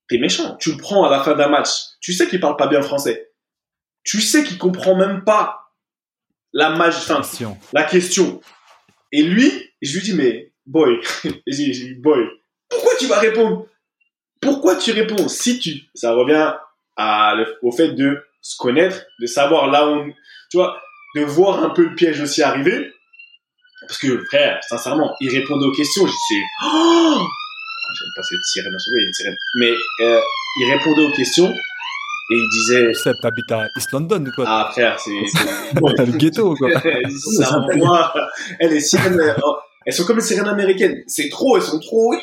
T'es 0.09 0.19
méchant. 0.19 0.57
Tu 0.57 0.73
le 0.73 0.77
prends 0.77 1.05
à 1.05 1.11
la 1.11 1.23
fin 1.23 1.35
d'un 1.35 1.49
match. 1.49 1.71
Tu 2.01 2.13
sais 2.13 2.27
qu'il 2.27 2.41
parle 2.41 2.57
pas 2.57 2.67
bien 2.67 2.83
français. 2.83 3.31
Tu 4.03 4.21
sais 4.21 4.45
qu'il 4.45 4.59
comprend 4.59 4.97
même 4.97 5.25
pas 5.25 5.61
la 6.53 6.71
magie, 6.71 6.99
enfin, 7.03 7.23
Question. 7.23 7.57
la 7.73 7.85
question. 7.85 8.41
Et 9.13 9.23
lui, 9.23 9.51
je 9.81 9.95
lui 9.97 10.03
dis, 10.05 10.13
mais, 10.15 10.53
boy, 10.67 10.99
je 11.25 11.31
je 11.47 11.53
dis, 11.57 11.95
boy, 11.95 12.19
pourquoi 12.75 12.93
tu 12.99 13.07
vas 13.07 13.19
répondre? 13.19 13.67
Pourquoi 14.41 14.77
tu 14.77 14.93
réponds 14.93 15.29
Si 15.29 15.59
tu, 15.59 15.73
ça 15.95 16.13
revient 16.13 16.53
à 16.97 17.35
au 17.63 17.73
fait 17.73 17.89
de 17.93 18.23
se 18.41 18.57
connaître, 18.59 19.05
de 19.21 19.27
savoir 19.27 19.71
là 19.71 19.89
où, 19.89 19.95
on- 19.95 20.13
tu 20.51 20.57
vois, 20.59 20.79
de 21.17 21.23
voir 21.23 21.65
un 21.65 21.71
peu 21.71 21.83
le 21.85 21.95
piège 21.95 22.21
aussi 22.21 22.43
arriver? 22.43 22.93
Parce 23.87 23.99
que, 23.99 24.25
frère, 24.27 24.61
sincèrement, 24.69 25.15
il 25.21 25.31
répondait 25.31 25.67
aux 25.67 25.73
questions, 25.73 26.07
je 26.07 26.13
disais, 26.13 26.43
oh 26.65 27.27
J'aime 27.97 28.09
pas 28.17 28.23
cette 28.23 28.45
sirène, 28.45 28.73
il 28.77 29.01
y 29.01 29.05
a 29.05 29.07
une 29.07 29.13
sirène. 29.13 29.37
Mais, 29.61 29.75
euh, 30.01 30.21
il 30.61 30.73
répondait 30.73 31.05
aux 31.07 31.13
questions 31.13 31.49
et 32.31 32.35
il 32.37 32.49
disait, 32.51 32.95
Seb, 32.95 33.15
t'habites 33.21 33.53
à 33.53 33.67
East 33.77 33.93
London 33.93 34.25
ou 34.27 34.31
quoi 34.35 34.45
ah, 34.49 34.69
frère, 34.73 34.99
c'est, 34.99 35.11
le 35.75 36.17
ghetto 36.17 36.55
quoi 36.55 36.71
ça 37.39 37.59
envoie. 37.59 38.15
Eh, 38.61 38.69
les 38.69 38.81
sirènes, 38.81 39.21
euh, 39.21 39.35
oh, 39.45 39.57
elles 39.85 39.93
sont 39.93 40.05
comme 40.05 40.17
les 40.17 40.23
sirènes 40.23 40.49
américaines. 40.49 41.03
C'est 41.07 41.29
trop, 41.29 41.57
elles 41.57 41.63
sont 41.63 41.79
trop. 41.79 42.15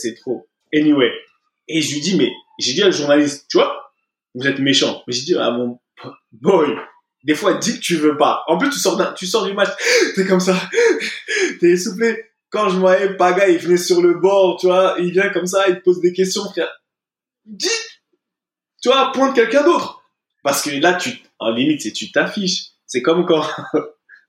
C'est 0.00 0.14
trop. 0.14 0.48
Anyway. 0.74 1.10
Et 1.68 1.80
je 1.80 1.94
lui 1.94 2.00
dis, 2.00 2.16
mais, 2.16 2.30
j'ai 2.58 2.72
dit 2.74 2.82
à 2.82 2.86
le 2.86 2.92
journaliste, 2.92 3.46
tu 3.48 3.58
vois, 3.58 3.92
vous 4.34 4.46
êtes 4.46 4.58
méchant. 4.58 5.02
Mais 5.06 5.12
j'ai 5.12 5.22
dit, 5.22 5.34
ah 5.38 5.50
mon 5.50 5.78
boy, 6.32 6.76
des 7.24 7.34
fois, 7.34 7.54
dis 7.54 7.74
que 7.74 7.80
tu 7.80 7.96
veux 7.96 8.16
pas. 8.16 8.42
En 8.46 8.58
plus, 8.58 8.70
tu 8.70 8.78
sors, 8.78 9.14
tu 9.14 9.26
sors 9.26 9.46
du 9.46 9.52
match, 9.52 9.70
t'es 10.14 10.26
comme 10.26 10.40
ça, 10.40 10.56
t'es 11.60 11.70
essoufflé. 11.70 12.24
Quand 12.50 12.68
je 12.68 12.78
voyais 12.78 13.16
Paga, 13.16 13.48
il 13.48 13.58
venait 13.58 13.76
sur 13.76 14.02
le 14.02 14.14
bord, 14.14 14.58
tu 14.58 14.66
vois, 14.66 14.96
il 14.98 15.12
vient 15.12 15.30
comme 15.30 15.46
ça, 15.46 15.68
il 15.68 15.76
te 15.76 15.82
pose 15.82 16.00
des 16.00 16.12
questions, 16.12 16.42
frère. 16.50 16.70
Dis, 17.44 17.68
tu 18.82 18.88
vois, 18.88 19.12
pointe 19.12 19.34
quelqu'un 19.34 19.62
d'autre. 19.62 20.02
Parce 20.42 20.62
que 20.62 20.70
là, 20.70 20.94
tu, 20.94 21.10
en 21.38 21.50
limite, 21.50 21.82
c'est 21.82 21.92
tu 21.92 22.10
t'affiches. 22.10 22.70
C'est 22.86 23.02
comme 23.02 23.24
quand, 23.26 23.42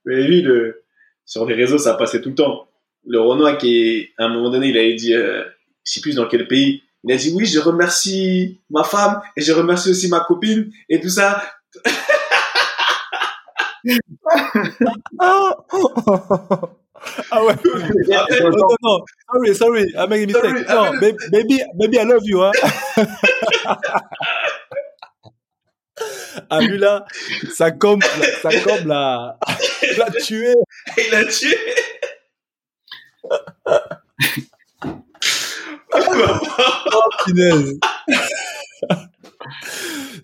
vous 0.06 0.12
avez 0.12 0.28
vu, 0.28 0.42
le, 0.42 0.84
sur 1.26 1.46
les 1.46 1.56
réseaux, 1.56 1.80
ça 1.80 1.96
passait 1.96 2.22
tout 2.22 2.30
le 2.30 2.36
temps. 2.36 2.68
Le 3.08 3.20
Renoir 3.20 3.58
qui, 3.58 4.10
à 4.20 4.26
un 4.26 4.30
moment 4.30 4.52
donné, 4.52 4.68
il 4.68 4.78
avait 4.78 4.94
dit, 4.94 5.16
euh, 5.16 5.44
je 5.86 5.94
sais 5.94 6.02
plus 6.02 6.16
dans 6.16 6.28
quel 6.28 6.48
pays, 6.48 6.84
il 7.04 7.14
a 7.14 7.18
dit, 7.18 7.32
oui, 7.36 7.46
je 7.46 7.60
remercie 7.60 8.60
ma 8.70 8.84
femme 8.84 9.22
et 9.36 9.42
je 9.42 9.52
remercie 9.52 9.90
aussi 9.90 10.08
ma 10.08 10.20
copine 10.22 10.72
et 10.90 11.00
tout 11.00 11.10
ça. 11.10 11.42
Ah 15.20 15.56
ouais 17.44 17.54
Après, 17.54 18.42
Non, 18.44 18.50
non, 18.52 18.76
non. 18.84 19.00
Sorry, 19.34 19.56
sorry, 19.56 19.86
I 19.98 20.06
made 20.08 20.24
a 20.24 20.28
mistake. 20.28 20.44
Sorry, 20.44 20.66
I 20.68 20.74
No, 20.74 20.92
made 20.94 21.02
ba- 21.02 21.18
baby, 21.32 21.60
baby, 21.80 21.98
I 22.00 22.04
love 22.04 22.24
you, 22.26 22.42
hein. 22.44 22.52
Ah, 26.50 26.62
lui 26.62 26.78
là, 26.80 27.06
ça 27.54 27.72
comme, 27.72 28.00
ça 28.42 28.50
comme 28.64 28.88
la, 28.88 29.38
la 29.98 30.10
tué. 30.12 30.54
il 30.98 31.14
a 31.16 31.26
tué. 31.26 31.56
Oh, 35.94 37.10
punaise. 37.26 37.78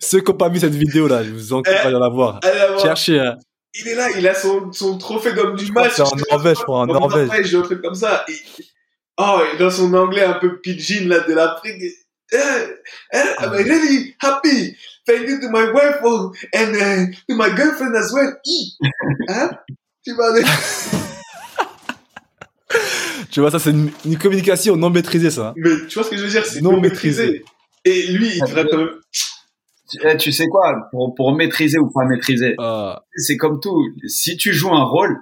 Ceux 0.00 0.20
qui 0.20 0.30
n'ont 0.30 0.36
pas 0.36 0.48
vu 0.48 0.60
cette 0.60 0.74
vidéo 0.74 1.08
là, 1.08 1.22
je 1.22 1.30
vous 1.30 1.52
encourage 1.52 1.86
à 1.86 1.90
la 1.98 2.08
voir. 2.08 2.40
Cherchez, 2.80 3.20
hein. 3.20 3.36
il 3.74 3.88
est 3.88 3.94
là, 3.94 4.08
il 4.16 4.26
a 4.26 4.34
son, 4.34 4.72
son 4.72 4.98
trophée 4.98 5.32
d'homme 5.32 5.56
du 5.56 5.70
match. 5.72 5.92
c'est 5.96 6.02
en 6.02 6.12
Norvège, 6.30 6.58
je 6.58 6.62
crois, 6.62 6.80
en 6.80 6.86
Norvège. 6.86 7.54
Un 7.54 7.62
truc 7.62 7.82
comme 7.82 7.94
ça. 7.94 8.24
Et- 8.28 8.36
oh, 9.18 9.40
et 9.52 9.58
dans 9.58 9.70
son 9.70 9.92
anglais 9.94 10.24
un 10.24 10.34
peu 10.34 10.60
pidgin 10.60 11.08
là 11.08 11.20
de 11.20 11.34
l'Afrique. 11.34 11.82
Eh, 12.30 12.36
eh, 13.14 13.18
I'm 13.40 13.52
really 13.52 14.14
happy. 14.20 14.76
Thank 15.06 15.28
you 15.28 15.40
to 15.40 15.48
my 15.48 15.70
wife 15.72 16.02
and 16.52 16.76
uh, 16.76 17.06
to 17.26 17.34
my 17.34 17.48
girlfriend 17.48 17.96
as 17.96 18.12
well. 18.12 18.36
Hein? 19.28 19.50
Tu 20.04 20.12
aller. 20.22 20.44
Tu 23.30 23.40
vois, 23.40 23.50
ça 23.50 23.58
c'est 23.58 23.70
une, 23.70 23.90
une 24.04 24.18
communication 24.18 24.76
non 24.76 24.90
maîtrisée, 24.90 25.30
ça. 25.30 25.52
Mais 25.56 25.70
tu 25.88 25.94
vois 25.94 26.04
ce 26.04 26.10
que 26.10 26.16
je 26.16 26.22
veux 26.24 26.30
dire? 26.30 26.44
C'est 26.46 26.60
Non 26.62 26.72
non 26.72 26.80
maîtrisé. 26.80 27.22
maîtrisé. 27.26 27.44
Et 27.84 28.06
lui, 28.12 28.28
il 28.34 28.40
devrait 28.40 28.66
quand 28.70 28.78
même. 28.78 28.88
Tu, 29.90 29.98
eh, 30.04 30.16
tu 30.18 30.32
sais 30.32 30.46
quoi, 30.48 30.88
pour, 30.90 31.14
pour 31.14 31.34
maîtriser 31.34 31.78
ou 31.78 31.90
pas 31.90 32.04
maîtriser, 32.04 32.54
Ah, 32.58 33.02
c'est 33.16 33.36
comme 33.38 33.58
tout. 33.60 33.82
Si 34.06 34.36
tu 34.36 34.52
joues 34.52 34.74
un 34.74 34.84
rôle, 34.84 35.16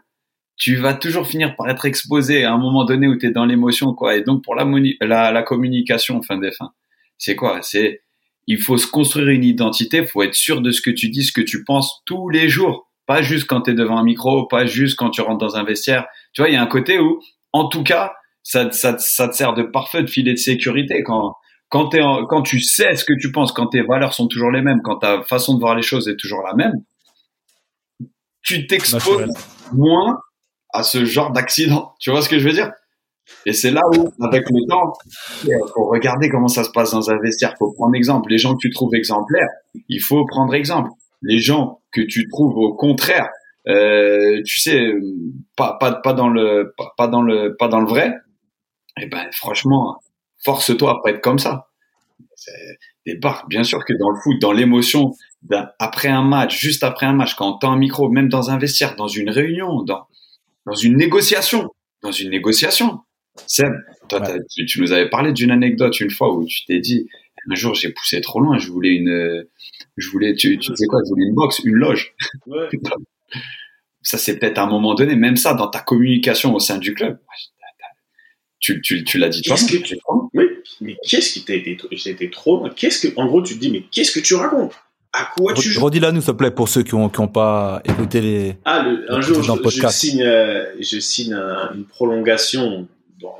tu 0.56 0.76
vas 0.76 0.94
toujours 0.94 1.26
finir 1.26 1.54
par 1.54 1.68
être 1.68 1.84
exposé 1.84 2.44
à 2.44 2.52
un 2.52 2.58
moment 2.58 2.84
donné 2.84 3.06
où 3.06 3.16
tu 3.16 3.26
es 3.26 3.30
dans 3.30 3.44
l'émotion, 3.44 3.94
quoi. 3.94 4.16
Et 4.16 4.22
donc, 4.22 4.42
pour 4.42 4.54
la, 4.56 4.64
moni- 4.64 4.96
la, 5.00 5.30
la 5.30 5.42
communication, 5.42 6.20
fin 6.22 6.38
des 6.38 6.50
fins, 6.50 6.72
c'est 7.18 7.36
quoi? 7.36 7.60
C'est 7.62 8.02
il 8.48 8.60
faut 8.60 8.78
se 8.78 8.86
construire 8.86 9.28
une 9.28 9.44
identité, 9.44 9.98
il 9.98 10.06
faut 10.06 10.22
être 10.22 10.34
sûr 10.34 10.60
de 10.62 10.70
ce 10.70 10.80
que 10.80 10.90
tu 10.90 11.10
dis, 11.10 11.24
ce 11.24 11.32
que 11.32 11.40
tu 11.40 11.64
penses 11.64 12.02
tous 12.06 12.28
les 12.28 12.48
jours. 12.48 12.90
Pas 13.06 13.20
juste 13.22 13.46
quand 13.46 13.62
tu 13.62 13.70
es 13.70 13.74
devant 13.74 13.98
un 13.98 14.04
micro, 14.04 14.46
pas 14.48 14.66
juste 14.66 14.96
quand 14.96 15.10
tu 15.10 15.20
rentres 15.20 15.38
dans 15.44 15.56
un 15.56 15.62
vestiaire. 15.64 16.06
Tu 16.32 16.40
vois, 16.42 16.48
il 16.48 16.54
y 16.54 16.56
a 16.56 16.62
un 16.62 16.66
côté 16.66 16.98
où, 16.98 17.20
en 17.56 17.68
tout 17.68 17.82
cas, 17.82 18.12
ça, 18.42 18.70
ça, 18.70 18.96
ça 18.98 19.28
te 19.28 19.34
sert 19.34 19.54
de 19.54 19.62
parfait 19.64 20.02
de 20.02 20.08
filet 20.08 20.32
de 20.32 20.38
sécurité 20.38 21.02
quand, 21.02 21.34
quand, 21.68 21.88
t'es 21.88 22.00
en- 22.00 22.26
quand 22.26 22.42
tu 22.42 22.60
sais 22.60 22.94
ce 22.96 23.04
que 23.04 23.14
tu 23.20 23.32
penses, 23.32 23.52
quand 23.52 23.66
tes 23.68 23.82
valeurs 23.82 24.14
sont 24.14 24.28
toujours 24.28 24.50
les 24.50 24.62
mêmes, 24.62 24.80
quand 24.82 24.96
ta 24.98 25.22
façon 25.24 25.54
de 25.54 25.60
voir 25.60 25.74
les 25.74 25.82
choses 25.82 26.08
est 26.08 26.16
toujours 26.16 26.42
la 26.42 26.54
même, 26.54 26.74
tu 28.42 28.66
t'exposes 28.66 29.32
moins 29.72 30.20
à 30.72 30.82
ce 30.82 31.04
genre 31.04 31.32
d'accident. 31.32 31.94
Tu 31.98 32.10
vois 32.10 32.22
ce 32.22 32.28
que 32.28 32.38
je 32.38 32.46
veux 32.46 32.52
dire? 32.54 32.70
Et 33.44 33.52
c'est 33.52 33.72
là 33.72 33.80
où, 33.96 34.12
avec 34.24 34.44
le 34.48 34.68
temps, 34.68 34.92
il 35.44 35.50
faut 35.74 35.86
regarder 35.86 36.28
comment 36.28 36.46
ça 36.46 36.62
se 36.62 36.70
passe 36.70 36.92
dans 36.92 37.10
un 37.10 37.18
vestiaire. 37.18 37.54
faut 37.58 37.72
prendre 37.72 37.96
exemple. 37.96 38.30
Les 38.30 38.38
gens 38.38 38.52
que 38.54 38.60
tu 38.60 38.70
trouves 38.70 38.94
exemplaires, 38.94 39.48
il 39.88 40.00
faut 40.00 40.24
prendre 40.26 40.54
exemple. 40.54 40.90
Les 41.22 41.38
gens 41.38 41.80
que 41.92 42.02
tu 42.02 42.28
trouves 42.28 42.56
au 42.56 42.74
contraire, 42.76 43.28
euh, 43.68 44.42
tu 44.44 44.60
sais, 44.60 44.92
pas, 45.56 45.76
pas, 45.80 45.92
pas 45.94 46.12
dans 46.12 46.28
le, 46.28 46.72
pas, 46.76 46.92
pas 46.96 47.08
dans 47.08 47.22
le, 47.22 47.56
pas 47.56 47.68
dans 47.68 47.80
le 47.80 47.86
vrai, 47.88 48.14
eh 49.00 49.06
ben, 49.06 49.28
franchement, 49.32 49.98
force-toi 50.44 50.90
à 50.92 51.00
pas 51.02 51.10
être 51.10 51.20
comme 51.20 51.38
ça. 51.38 51.68
C'est 52.34 52.52
des 53.06 53.16
barres. 53.16 53.46
Bien 53.48 53.64
sûr 53.64 53.84
que 53.84 53.92
dans 53.98 54.10
le 54.10 54.16
foot, 54.22 54.40
dans 54.40 54.52
l'émotion, 54.52 55.12
après 55.78 56.08
un 56.08 56.22
match, 56.22 56.58
juste 56.60 56.82
après 56.84 57.06
un 57.06 57.12
match, 57.12 57.34
quand 57.34 57.54
t'as 57.58 57.68
un 57.68 57.76
micro, 57.76 58.08
même 58.10 58.28
dans 58.28 58.50
un 58.50 58.58
vestiaire, 58.58 58.96
dans 58.96 59.08
une 59.08 59.30
réunion, 59.30 59.82
dans, 59.82 60.06
dans 60.66 60.74
une 60.74 60.96
négociation, 60.96 61.68
dans 62.02 62.12
une 62.12 62.30
négociation. 62.30 63.00
Seb, 63.46 63.72
toi, 64.08 64.20
Ouais. 64.20 64.26
t'as- 64.26 64.44
tu, 64.50 64.64
tu 64.66 64.80
nous 64.80 64.92
avais 64.92 65.10
parlé 65.10 65.32
d'une 65.32 65.50
anecdote 65.50 66.00
une 66.00 66.10
fois 66.10 66.34
où 66.34 66.44
tu 66.46 66.64
t'es 66.66 66.80
dit, 66.80 67.06
un 67.50 67.54
jour 67.54 67.74
j'ai 67.74 67.92
poussé 67.92 68.20
trop 68.20 68.40
loin, 68.40 68.58
je 68.58 68.70
voulais 68.70 68.94
une, 68.94 69.44
je 69.96 70.10
voulais, 70.10 70.34
tu, 70.34 70.58
tu 70.58 70.74
sais 70.74 70.86
quoi, 70.86 71.00
je 71.04 71.10
voulais 71.10 71.26
une 71.26 71.34
box, 71.34 71.60
une 71.64 71.74
loge. 71.74 72.14
Ouais. 72.46 72.68
Ça, 74.02 74.18
c'est 74.18 74.38
peut-être 74.38 74.58
à 74.58 74.62
un 74.62 74.68
moment 74.68 74.94
donné, 74.94 75.16
même 75.16 75.36
ça, 75.36 75.54
dans 75.54 75.68
ta 75.68 75.80
communication 75.80 76.54
au 76.54 76.60
sein 76.60 76.78
du 76.78 76.94
club. 76.94 77.18
Tu, 78.58 78.80
tu, 78.80 79.04
tu 79.04 79.18
l'as 79.18 79.28
dit 79.28 79.42
toi. 79.42 79.54
Qu'est-ce 79.56 79.72
que 79.72 79.76
tu 79.78 79.98
Oui, 80.32 80.44
mais 80.80 80.96
qu'est-ce 81.08 81.32
qui 81.34 81.44
t'a 81.44 81.54
été, 81.54 81.76
j'ai 81.92 82.10
été 82.10 82.30
trop 82.30 82.58
loin. 82.58 82.70
Qu'est-ce 82.74 83.06
que, 83.06 83.12
en 83.20 83.26
gros, 83.26 83.42
tu 83.42 83.54
te 83.54 83.60
dis, 83.60 83.70
mais 83.70 83.82
qu'est-ce 83.82 84.12
que 84.12 84.20
tu 84.20 84.34
racontes? 84.34 84.72
À 85.12 85.30
quoi 85.36 85.54
tu 85.54 85.70
joues? 85.70 85.82
Redis-la 85.84 86.12
nous, 86.12 86.20
s'il 86.20 86.32
te 86.32 86.36
plaît, 86.36 86.50
pour 86.50 86.68
ceux 86.68 86.82
qui 86.82 86.94
ont, 86.94 87.08
qui 87.08 87.20
ont 87.20 87.28
pas 87.28 87.80
écouté 87.84 88.20
les. 88.20 88.56
Ah, 88.64 88.82
le- 88.82 89.12
un 89.12 89.20
jour, 89.20 89.36
président 89.36 89.56
je, 89.88 89.94
signe, 89.94 90.22
euh, 90.22 90.66
je 90.80 90.98
signe 90.98 91.34
un- 91.34 91.72
une 91.74 91.84
prolongation 91.84 92.88
dans, 93.20 93.36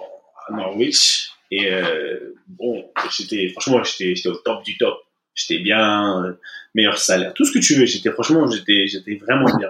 à 0.49 0.53
Norwich. 0.55 1.31
Et 1.51 1.71
euh, 1.73 2.35
bon, 2.47 2.85
j'étais, 3.17 3.49
franchement, 3.51 3.83
j'étais, 3.85 4.15
j'étais 4.17 4.29
au 4.29 4.37
top 4.37 4.65
du 4.65 4.77
top. 4.79 4.95
J'étais 5.37 5.63
bien, 5.63 6.25
euh, 6.25 6.33
meilleur 6.75 6.99
salaire, 6.99 7.35
tout 7.35 7.45
ce 7.45 7.53
que 7.53 7.59
tu 7.59 7.75
veux. 7.75 7.87
J'étais, 7.87 8.11
franchement, 8.11 8.51
j'étais, 8.51 8.87
j'étais 8.89 9.17
vraiment 9.17 9.47
bien. 9.57 9.69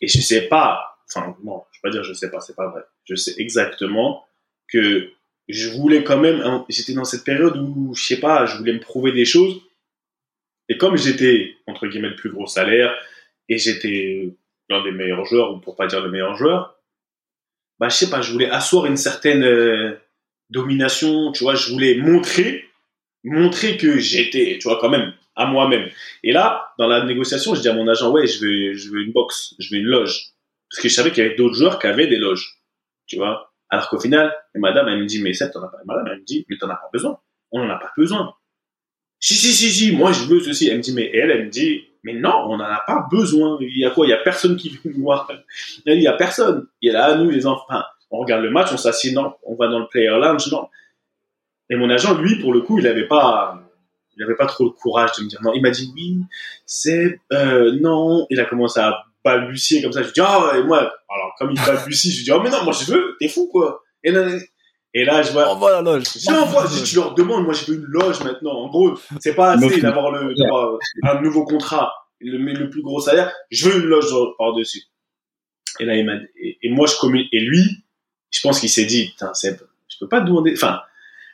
Et 0.00 0.08
je 0.08 0.20
sais 0.20 0.48
pas, 0.48 0.96
enfin, 1.08 1.36
bon, 1.42 1.62
je 1.70 1.78
vais 1.78 1.82
pas 1.82 1.90
dire 1.90 2.02
je 2.02 2.12
sais 2.12 2.30
pas, 2.30 2.40
c'est 2.40 2.56
pas 2.56 2.68
vrai. 2.68 2.82
Je 3.04 3.14
sais 3.14 3.34
exactement 3.38 4.24
que 4.68 5.10
je 5.48 5.68
voulais 5.70 6.02
quand 6.02 6.18
même, 6.18 6.40
hein, 6.40 6.64
j'étais 6.68 6.94
dans 6.94 7.04
cette 7.04 7.24
période 7.24 7.56
où, 7.56 7.94
je 7.94 8.04
sais 8.04 8.20
pas, 8.20 8.46
je 8.46 8.56
voulais 8.56 8.72
me 8.72 8.80
prouver 8.80 9.12
des 9.12 9.24
choses. 9.24 9.60
Et 10.68 10.78
comme 10.78 10.96
j'étais, 10.96 11.56
entre 11.66 11.86
guillemets, 11.86 12.10
le 12.10 12.16
plus 12.16 12.30
gros 12.30 12.46
salaire, 12.46 12.94
et 13.48 13.58
j'étais 13.58 14.34
l'un 14.70 14.82
des 14.82 14.92
meilleurs 14.92 15.24
joueurs, 15.24 15.52
ou 15.52 15.60
pour 15.60 15.76
pas 15.76 15.86
dire 15.86 16.00
le 16.00 16.10
meilleur 16.10 16.34
joueur, 16.36 16.78
bah, 17.78 17.88
je 17.88 17.96
sais 17.96 18.10
pas, 18.10 18.22
je 18.22 18.32
voulais 18.32 18.48
asseoir 18.48 18.86
une 18.86 18.96
certaine 18.96 19.44
euh, 19.44 19.96
domination, 20.50 21.32
tu 21.32 21.44
vois, 21.44 21.54
je 21.54 21.72
voulais 21.72 21.96
montrer, 21.96 22.64
montrer 23.24 23.76
que 23.76 23.98
j'étais, 23.98 24.58
tu 24.60 24.68
vois, 24.68 24.78
quand 24.80 24.90
même, 24.90 25.12
à 25.36 25.46
moi-même. 25.46 25.88
Et 26.22 26.32
là, 26.32 26.72
dans 26.78 26.86
la 26.86 27.04
négociation, 27.04 27.54
je 27.54 27.60
dis 27.60 27.68
à 27.68 27.74
mon 27.74 27.88
agent, 27.88 28.10
ouais, 28.10 28.26
je 28.26 28.40
veux, 28.40 28.74
je 28.74 28.90
veux 28.90 29.02
une 29.02 29.12
box, 29.12 29.54
je 29.58 29.74
veux 29.74 29.80
une 29.80 29.86
loge. 29.86 30.32
Parce 30.70 30.82
que 30.82 30.88
je 30.88 30.94
savais 30.94 31.10
qu'il 31.10 31.22
y 31.22 31.26
avait 31.26 31.36
d'autres 31.36 31.54
joueurs 31.54 31.78
qui 31.78 31.86
avaient 31.86 32.06
des 32.06 32.16
loges, 32.16 32.58
tu 33.06 33.16
vois. 33.16 33.52
Alors 33.68 33.88
qu'au 33.88 34.00
final, 34.00 34.34
madame, 34.54 34.88
elle 34.88 34.98
me 34.98 35.06
dit, 35.06 35.22
mais 35.22 35.32
ça, 35.32 35.48
t'en 35.48 35.62
as 35.62 35.68
pas, 35.68 35.78
madame, 35.84 36.08
elle 36.10 36.18
me 36.20 36.24
dit, 36.24 36.46
mais 36.48 36.56
t'en 36.58 36.68
as 36.68 36.76
pas 36.76 36.90
besoin. 36.92 37.18
On 37.50 37.64
n'en 37.64 37.70
a 37.70 37.78
pas 37.78 37.92
besoin. 37.96 38.34
Si, 39.20 39.34
si, 39.34 39.52
si, 39.52 39.70
si, 39.70 39.96
moi, 39.96 40.12
je 40.12 40.24
veux 40.24 40.40
ceci. 40.40 40.68
Elle 40.68 40.78
me 40.78 40.82
dit, 40.82 40.92
mais 40.92 41.10
elle, 41.14 41.30
elle 41.30 41.44
me 41.46 41.50
dit, 41.50 41.84
mais 42.02 42.14
non, 42.14 42.34
on 42.48 42.56
n'en 42.56 42.64
a 42.64 42.82
pas 42.86 43.06
besoin. 43.10 43.56
Il 43.60 43.78
y 43.78 43.84
a 43.84 43.90
quoi? 43.90 44.06
Il 44.06 44.10
y 44.10 44.14
a 44.14 44.18
personne 44.18 44.56
qui 44.56 44.70
veut 44.70 44.92
nous 44.92 45.02
voir. 45.02 45.30
Il 45.86 46.02
y 46.02 46.08
a 46.08 46.14
personne. 46.14 46.66
Il 46.80 46.90
y 46.92 46.94
a 46.94 47.08
là, 47.08 47.14
nous, 47.14 47.30
les 47.30 47.46
enfants. 47.46 47.82
on 48.10 48.18
regarde 48.18 48.42
le 48.42 48.50
match, 48.50 48.72
on 48.72 48.76
s'assied, 48.76 49.12
non. 49.12 49.34
On 49.44 49.54
va 49.54 49.68
dans 49.68 49.78
le 49.78 49.86
player 49.86 50.08
lounge, 50.08 50.50
non. 50.50 50.68
Et 51.72 51.74
mon 51.74 51.88
agent, 51.88 52.18
lui, 52.18 52.38
pour 52.38 52.52
le 52.52 52.60
coup, 52.60 52.78
il 52.78 52.86
avait 52.86 53.08
pas, 53.08 53.62
il 54.14 54.20
n'avait 54.20 54.36
pas 54.36 54.44
trop 54.44 54.64
le 54.64 54.70
courage 54.70 55.12
de 55.16 55.24
me 55.24 55.28
dire 55.28 55.40
non. 55.42 55.54
Il 55.54 55.62
m'a 55.62 55.70
dit 55.70 55.90
oui, 55.94 56.18
c'est 56.66 57.18
euh, 57.32 57.72
non. 57.80 58.26
Il 58.28 58.38
a 58.40 58.44
commencé 58.44 58.78
à 58.78 59.04
balbutier 59.24 59.80
comme 59.80 59.92
ça. 59.92 60.02
Je 60.02 60.12
dis 60.12 60.20
ah 60.20 60.52
et 60.54 60.62
moi 60.62 60.92
alors 61.08 61.34
comme 61.38 61.50
il 61.50 61.56
balbutie, 61.64 62.12
je 62.12 62.24
dis 62.24 62.30
oh 62.30 62.42
mais 62.42 62.50
non 62.50 62.62
moi 62.64 62.74
je 62.74 62.92
veux, 62.92 63.16
t'es 63.18 63.28
fou 63.28 63.48
quoi. 63.50 63.82
Et 64.04 64.10
là, 64.10 64.28
et 64.92 65.06
là 65.06 65.22
je 65.22 65.32
vois. 65.32 65.48
Envoie 65.48 65.70
la 65.70 65.80
loge. 65.80 66.04
Je 66.14 66.18
dis 66.18 66.30
envoie. 66.30 66.66
Je 66.66 66.84
tu 66.84 66.96
leur 66.96 67.14
demandes. 67.14 67.44
Moi 67.44 67.54
je 67.54 67.72
veux 67.72 67.78
une 67.78 67.86
loge 67.86 68.22
maintenant. 68.22 68.52
En 68.52 68.68
gros 68.68 68.98
c'est 69.20 69.34
pas 69.34 69.52
assez 69.52 69.80
d'avoir 69.80 70.10
le 70.10 70.34
un 71.04 71.22
nouveau 71.22 71.46
contrat, 71.46 71.90
le, 72.20 72.36
le 72.36 72.68
plus 72.68 72.82
gros 72.82 73.00
salaire. 73.00 73.32
Je 73.50 73.70
veux 73.70 73.80
une 73.80 73.86
loge 73.86 74.12
par 74.36 74.52
dessus. 74.54 74.82
Et 75.80 75.86
là 75.86 75.96
il 75.96 76.04
m'a 76.04 76.16
et, 76.36 76.58
et, 76.60 76.68
moi 76.68 76.86
je 76.86 76.96
communique 76.98 77.30
et 77.32 77.40
lui 77.40 77.62
je 78.30 78.42
pense 78.42 78.60
qu'il 78.60 78.68
s'est 78.68 78.84
dit 78.84 79.08
putain 79.08 79.32
Seb 79.32 79.56
je 79.88 79.96
peux 79.98 80.08
pas 80.08 80.20
te 80.20 80.26
demander 80.26 80.52
enfin 80.54 80.80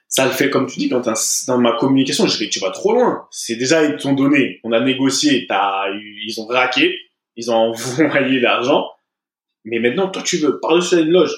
ça 0.08 0.24
le 0.24 0.32
fait 0.32 0.48
comme 0.48 0.66
tu 0.66 0.78
dis 0.78 0.88
quand 0.88 1.02
dans 1.46 1.58
ma 1.58 1.72
communication. 1.76 2.26
Je 2.26 2.38
vais 2.38 2.48
tu 2.48 2.60
vas 2.60 2.70
trop 2.70 2.94
loin. 2.94 3.28
C'est 3.30 3.56
déjà 3.56 3.84
ils 3.84 3.96
t'ont 3.96 4.14
donné. 4.14 4.58
On 4.64 4.72
a 4.72 4.80
négocié. 4.80 5.46
As, 5.50 5.86
ils 5.92 6.40
ont 6.40 6.46
raqué. 6.46 6.98
Ils 7.36 7.50
ont 7.50 7.54
envoyé 7.98 8.40
l'argent. 8.40 8.88
Mais 9.64 9.78
maintenant 9.78 10.08
toi 10.08 10.22
tu 10.22 10.38
veux 10.38 10.58
par-dessus 10.60 11.00
une 11.00 11.10
loge 11.10 11.36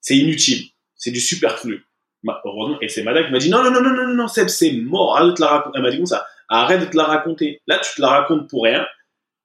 c'est 0.00 0.16
inutile. 0.16 0.66
C'est 0.94 1.10
du 1.10 1.20
superflu. 1.20 1.84
Et 2.82 2.88
c'est 2.88 3.02
madame 3.02 3.26
qui 3.26 3.32
m'a 3.32 3.38
dit 3.38 3.48
non 3.48 3.62
non 3.62 3.70
non 3.70 3.80
non 3.80 3.94
non 3.94 4.14
non 4.14 4.28
Seb 4.28 4.48
c'est 4.48 4.72
mort. 4.72 5.16
Arrête 5.16 5.30
de 5.30 5.36
te 5.36 5.40
la 5.40 5.48
raconter. 5.48 5.72
Elle 5.76 5.82
m'a 5.82 5.90
dit 5.90 5.96
comme 5.96 6.06
ça? 6.06 6.26
Arrête 6.50 6.80
de 6.80 6.84
te 6.86 6.96
la 6.96 7.04
raconter. 7.04 7.62
Là 7.66 7.78
tu 7.78 7.94
te 7.94 8.02
la 8.02 8.08
racontes 8.08 8.50
pour 8.50 8.64
rien. 8.64 8.86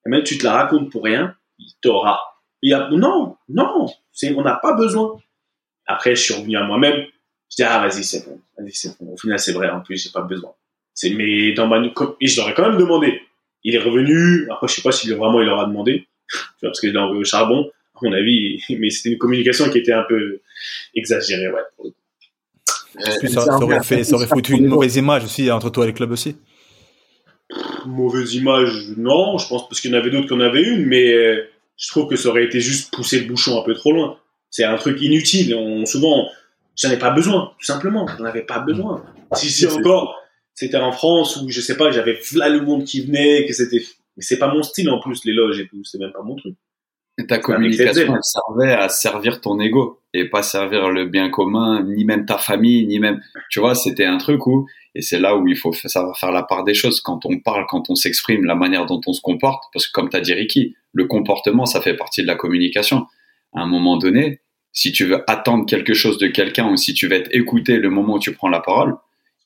Et 0.05 0.09
même 0.09 0.23
tu 0.23 0.37
te 0.37 0.43
la 0.43 0.51
racontes 0.51 0.91
pour 0.91 1.05
rien. 1.05 1.33
Il 1.59 1.71
t'aura. 1.81 2.19
Il 2.61 2.73
a 2.73 2.89
non 2.89 3.37
non. 3.47 3.87
On 4.35 4.41
n'a 4.41 4.55
pas 4.55 4.73
besoin. 4.73 5.17
Après 5.85 6.13
je 6.13 6.21
suis 6.21 6.33
revenu 6.33 6.57
à 6.57 6.63
moi-même 6.63 7.05
je 7.49 7.55
dis, 7.57 7.63
ah, 7.63 7.87
vas-y, 7.87 8.03
c'est 8.03 8.25
bon. 8.25 8.39
Vas-y, 8.57 8.71
c'est 8.73 8.97
bon. 8.99 9.13
Au 9.13 9.17
final, 9.17 9.39
c'est 9.39 9.53
vrai. 9.53 9.69
En 9.69 9.81
plus, 9.81 10.01
j'ai 10.01 10.11
pas 10.11 10.21
besoin. 10.21 10.51
C'est, 10.93 11.09
mais 11.11 11.53
dans 11.53 11.67
ma, 11.67 11.83
et 12.21 12.27
je 12.27 12.39
l'aurais 12.39 12.53
quand 12.53 12.69
même 12.69 12.79
demandé. 12.79 13.21
Il 13.63 13.75
est 13.75 13.79
revenu. 13.79 14.47
Après, 14.51 14.67
je 14.67 14.75
sais 14.75 14.81
pas 14.81 14.91
s'il 14.91 15.13
vraiment 15.15 15.41
il 15.41 15.47
leur 15.47 15.59
a 15.59 15.65
demandé. 15.65 16.07
parce 16.61 16.79
que 16.79 16.87
je 16.87 16.93
l'ai 16.93 16.99
envoyé 16.99 17.21
au 17.21 17.25
charbon, 17.25 17.69
à 17.95 17.99
mon 18.01 18.13
avis. 18.13 18.61
Mais 18.69 18.89
c'était 18.89 19.09
une 19.09 19.17
communication 19.17 19.69
qui 19.69 19.79
était 19.79 19.93
un 19.93 20.03
peu 20.03 20.41
exagérée, 20.95 21.49
ouais, 21.49 21.61
pour 21.75 21.85
le 21.85 21.91
coup. 21.91 21.97
Euh, 22.97 23.27
ça, 23.27 23.41
ça, 23.41 23.59
aurait 23.59 23.83
fait, 23.83 24.03
ça 24.05 24.15
aurait 24.15 24.27
foutu 24.27 24.53
une 24.53 24.67
mauvaise 24.67 24.95
image 24.95 25.25
aussi 25.25 25.51
entre 25.51 25.69
toi 25.69 25.83
et 25.83 25.87
le 25.87 25.93
club 25.93 26.11
aussi. 26.11 26.37
Mauvaise 27.85 28.33
image, 28.35 28.89
non. 28.97 29.37
Je 29.37 29.47
pense 29.47 29.67
parce 29.67 29.81
qu'il 29.81 29.91
y 29.91 29.93
en 29.93 29.97
avait 29.97 30.09
d'autres 30.09 30.27
qui 30.27 30.33
en 30.33 30.39
avaient 30.39 30.63
une, 30.63 30.85
mais 30.85 31.13
euh, 31.13 31.45
je 31.77 31.89
trouve 31.89 32.07
que 32.07 32.15
ça 32.15 32.29
aurait 32.29 32.45
été 32.45 32.61
juste 32.61 32.93
pousser 32.93 33.19
le 33.19 33.27
bouchon 33.27 33.59
un 33.59 33.63
peu 33.63 33.73
trop 33.73 33.91
loin. 33.91 34.17
C'est 34.49 34.63
un 34.63 34.77
truc 34.77 35.01
inutile. 35.01 35.53
On, 35.55 35.85
souvent, 35.85 36.29
J'en 36.75 36.91
ai 36.91 36.99
pas 36.99 37.11
besoin, 37.11 37.53
tout 37.57 37.65
simplement. 37.65 38.05
J'en 38.17 38.25
avais 38.25 38.43
pas 38.43 38.59
besoin. 38.59 39.03
Si, 39.33 39.49
si 39.49 39.65
encore, 39.67 40.21
c'était 40.53 40.77
en 40.77 40.91
France 40.91 41.37
où 41.37 41.49
je 41.49 41.61
sais 41.61 41.77
pas, 41.77 41.91
j'avais 41.91 42.19
là 42.35 42.49
le 42.49 42.61
monde 42.61 42.83
qui 42.83 43.01
venait, 43.01 43.45
que 43.45 43.53
c'était, 43.53 43.83
mais 44.17 44.23
c'est 44.23 44.39
pas 44.39 44.53
mon 44.53 44.63
style 44.63 44.89
en 44.89 44.99
plus, 44.99 45.25
les 45.25 45.33
loges 45.33 45.59
et 45.59 45.67
tout, 45.67 45.83
c'est 45.83 45.99
même 45.99 46.11
pas 46.11 46.23
mon 46.23 46.35
truc. 46.35 46.55
Et 47.17 47.27
ta 47.27 47.37
communication, 47.37 48.13
elle 48.13 48.23
servait 48.23 48.73
à 48.73 48.89
servir 48.89 49.39
ton 49.39 49.57
ego 49.59 50.01
et 50.13 50.29
pas 50.29 50.43
servir 50.43 50.89
le 50.89 51.05
bien 51.05 51.29
commun, 51.29 51.81
ni 51.83 52.03
même 52.03 52.25
ta 52.25 52.37
famille, 52.37 52.85
ni 52.87 52.99
même, 52.99 53.21
tu 53.49 53.61
vois, 53.61 53.73
c'était 53.73 54.05
un 54.05 54.17
truc 54.17 54.45
où, 54.47 54.67
et 54.95 55.01
c'est 55.01 55.19
là 55.19 55.37
où 55.37 55.47
il 55.47 55.55
faut 55.55 55.71
savoir 55.71 56.17
faire 56.17 56.31
la 56.31 56.43
part 56.43 56.65
des 56.65 56.73
choses 56.73 56.99
quand 56.99 57.25
on 57.25 57.39
parle, 57.39 57.65
quand 57.69 57.89
on 57.89 57.95
s'exprime, 57.95 58.43
la 58.43 58.55
manière 58.55 58.85
dont 58.85 58.99
on 59.07 59.13
se 59.13 59.21
comporte, 59.21 59.63
parce 59.71 59.87
que 59.87 59.93
comme 59.93 60.09
t'as 60.09 60.19
dit 60.19 60.33
Ricky, 60.33 60.75
le 60.91 61.05
comportement, 61.05 61.65
ça 61.65 61.79
fait 61.79 61.95
partie 61.95 62.21
de 62.21 62.27
la 62.27 62.35
communication. 62.35 63.05
À 63.53 63.61
un 63.61 63.67
moment 63.67 63.97
donné, 63.97 64.41
si 64.75 64.91
tu 64.91 65.05
veux 65.05 65.23
attendre 65.27 65.65
quelque 65.65 65.93
chose 65.93 66.19
de 66.19 66.27
quelqu'un 66.27 66.69
ou 66.69 66.75
si 66.75 66.93
tu 66.93 67.07
veux 67.07 67.15
être 67.15 67.29
écouté 67.31 67.77
le 67.77 67.89
moment 67.89 68.15
où 68.15 68.19
tu 68.19 68.33
prends 68.33 68.49
la 68.49 68.59
parole, 68.59 68.95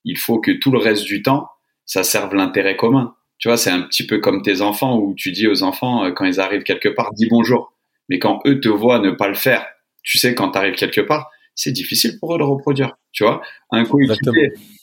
il 0.03 0.17
faut 0.17 0.39
que 0.39 0.51
tout 0.51 0.71
le 0.71 0.79
reste 0.79 1.03
du 1.03 1.21
temps, 1.21 1.47
ça 1.85 2.03
serve 2.03 2.33
l'intérêt 2.33 2.75
commun. 2.75 3.15
Tu 3.37 3.47
vois, 3.47 3.55
c'est 3.55 3.69
un 3.69 3.81
petit 3.81 4.05
peu 4.05 4.17
comme 4.17 4.41
tes 4.41 4.61
enfants 4.61 4.97
où 4.97 5.13
tu 5.15 5.31
dis 5.31 5.47
aux 5.47 5.63
enfants, 5.63 6.03
euh, 6.03 6.11
quand 6.11 6.25
ils 6.25 6.39
arrivent 6.39 6.63
quelque 6.63 6.89
part, 6.89 7.13
dis 7.13 7.27
bonjour. 7.29 7.73
Mais 8.09 8.17
quand 8.17 8.41
eux 8.47 8.59
te 8.59 8.67
voient 8.67 8.99
ne 8.99 9.11
pas 9.11 9.27
le 9.27 9.35
faire, 9.35 9.65
tu 10.01 10.17
sais, 10.17 10.33
quand 10.33 10.51
tu 10.51 10.57
arrives 10.57 10.75
quelque 10.75 11.01
part, 11.01 11.29
c'est 11.53 11.71
difficile 11.71 12.17
pour 12.19 12.33
eux 12.33 12.39
de 12.39 12.43
reproduire. 12.43 12.97
Tu 13.11 13.23
vois, 13.23 13.41
un 13.71 13.85
coup, 13.85 13.99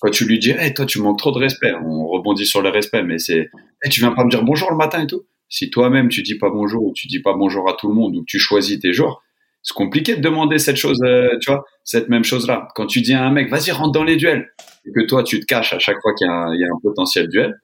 quand 0.01 0.11
tu 0.11 0.27
lui 0.27 0.39
dis, 0.39 0.51
hey, 0.51 0.73
toi, 0.73 0.87
tu 0.87 1.01
manques 1.01 1.19
trop 1.19 1.33
de 1.33 1.39
respect, 1.39 1.73
on 1.85 2.07
rebondit 2.07 2.47
sur 2.47 2.63
le 2.63 2.69
respect, 2.69 3.03
mais 3.03 3.19
c'est, 3.19 3.51
hey, 3.83 3.91
tu 3.91 4.01
viens 4.01 4.13
pas 4.13 4.25
me 4.25 4.31
dire 4.31 4.45
bonjour 4.45 4.71
le 4.71 4.77
matin 4.77 5.03
et 5.03 5.07
tout. 5.09 5.27
Si 5.49 5.71
toi-même 5.71 6.09
tu 6.09 6.23
dis 6.23 6.39
pas 6.39 6.51
bonjour 6.51 6.85
ou 6.85 6.93
tu 6.93 7.09
dis 7.09 7.21
pas 7.21 7.35
bonjour 7.35 7.69
à 7.69 7.75
tout 7.75 7.89
le 7.89 7.95
monde 7.95 8.17
ou 8.17 8.21
que 8.21 8.27
tu 8.27 8.39
choisis 8.39 8.79
tes 8.79 8.93
jours, 8.93 9.23
c'est 9.67 9.75
compliqué 9.75 10.15
de 10.15 10.21
demander 10.21 10.59
cette 10.59 10.77
chose, 10.77 11.01
euh, 11.05 11.37
tu 11.41 11.51
vois, 11.51 11.65
cette 11.83 12.09
même 12.09 12.23
chose-là. 12.23 12.69
Quand 12.77 12.87
tu 12.87 13.01
dis 13.01 13.15
à 13.15 13.25
un 13.25 13.33
mec, 13.33 13.51
vas-y, 13.51 13.73
rentre 13.73 13.91
dans 13.91 14.05
les 14.05 14.15
duels, 14.15 14.49
et 14.85 14.93
que 14.93 15.05
toi, 15.07 15.25
tu 15.25 15.41
te 15.41 15.45
caches 15.45 15.73
à 15.73 15.81
chaque 15.81 16.01
fois 16.01 16.15
qu'il 16.15 16.29
y, 16.29 16.31
y, 16.31 16.65
a 16.65 16.69
un 16.69 16.79
potentiel 16.81 17.29
duel, 17.29 17.61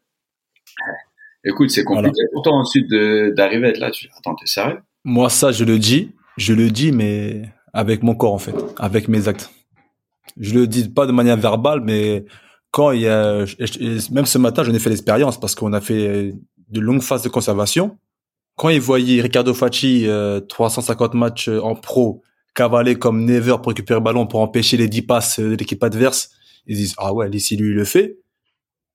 eh, 0.81 1.51
écoute, 1.51 1.71
c'est 1.71 1.85
compliqué 1.85 2.23
pour 2.33 2.43
toi 2.43 2.55
ensuite 2.55 2.91
d'arriver 2.91 3.69
à 3.69 3.71
être 3.71 3.79
là. 3.79 3.93
Tu 3.93 4.07
dis, 4.07 4.13
attends, 4.19 4.35
t'es 4.35 4.47
sérieux? 4.47 4.81
Moi, 5.05 5.31
ça, 5.31 5.53
je 5.53 5.65
le 5.65 5.79
dis, 5.79 6.11
je 6.37 6.55
le 6.55 6.71
dis, 6.71 6.91
mais 6.91 7.43
avec 7.73 8.03
mon 8.03 8.17
corps, 8.17 8.35
en 8.35 8.39
fait, 8.39 8.55
avec 8.79 9.07
mes 9.07 9.29
actes. 9.29 9.51
Je 10.37 10.55
le 10.55 10.67
dis 10.67 10.89
pas 10.89 11.07
de 11.07 11.13
manière 11.13 11.37
verbale, 11.37 11.83
mais 11.83 12.25
quand 12.73 12.91
il 12.91 13.03
y 13.03 13.09
a, 13.09 13.45
même 14.11 14.27
ce 14.27 14.39
matin, 14.39 14.65
j'en 14.65 14.75
ai 14.75 14.81
fait 14.81 14.91
l'expérience 14.91 15.39
parce 15.39 15.55
qu'on 15.55 15.73
a 15.73 15.81
fait 15.81 16.35
de 16.69 16.81
longues 16.81 17.03
phases 17.03 17.23
de 17.23 17.29
conservation 17.29 17.97
quand 18.57 18.69
ils 18.69 18.81
voyaient 18.81 19.23
Ricardo 19.23 19.55
Facci, 19.55 20.07
350 20.49 21.15
euh, 21.15 21.19
matchs 21.19 21.49
euh, 21.49 21.61
en 21.61 21.75
pro, 21.75 22.23
cavaler 22.55 22.97
comme 22.97 23.25
never 23.25 23.57
pour 23.63 23.69
récupérer 23.69 23.99
le 23.99 24.05
ballon 24.05 24.27
pour 24.27 24.41
empêcher 24.41 24.77
les 24.77 24.89
10 24.89 25.03
passes 25.03 25.41
euh, 25.41 25.51
de 25.51 25.57
l'équipe 25.57 25.83
adverse, 25.83 26.31
ils 26.67 26.77
disent 26.77 26.95
ah 26.99 27.13
ouais, 27.13 27.31
si 27.39 27.57
lui 27.57 27.71
il 27.71 27.75
le 27.75 27.85
fait, 27.85 28.19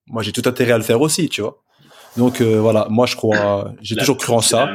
moi 0.08 0.24
j'ai 0.24 0.32
tout 0.32 0.44
intérêt 0.46 0.74
à 0.74 0.78
le 0.78 0.84
faire 0.84 1.02
aussi, 1.02 1.30
tu 1.30 1.42
vois. 1.42 1.64
Donc 2.16 2.42
voilà, 2.42 2.88
moi 2.90 3.06
je 3.06 3.16
crois, 3.16 3.72
j'ai 3.80 3.96
toujours 3.96 4.18
cru 4.18 4.34
en 4.34 4.42
ça. 4.42 4.66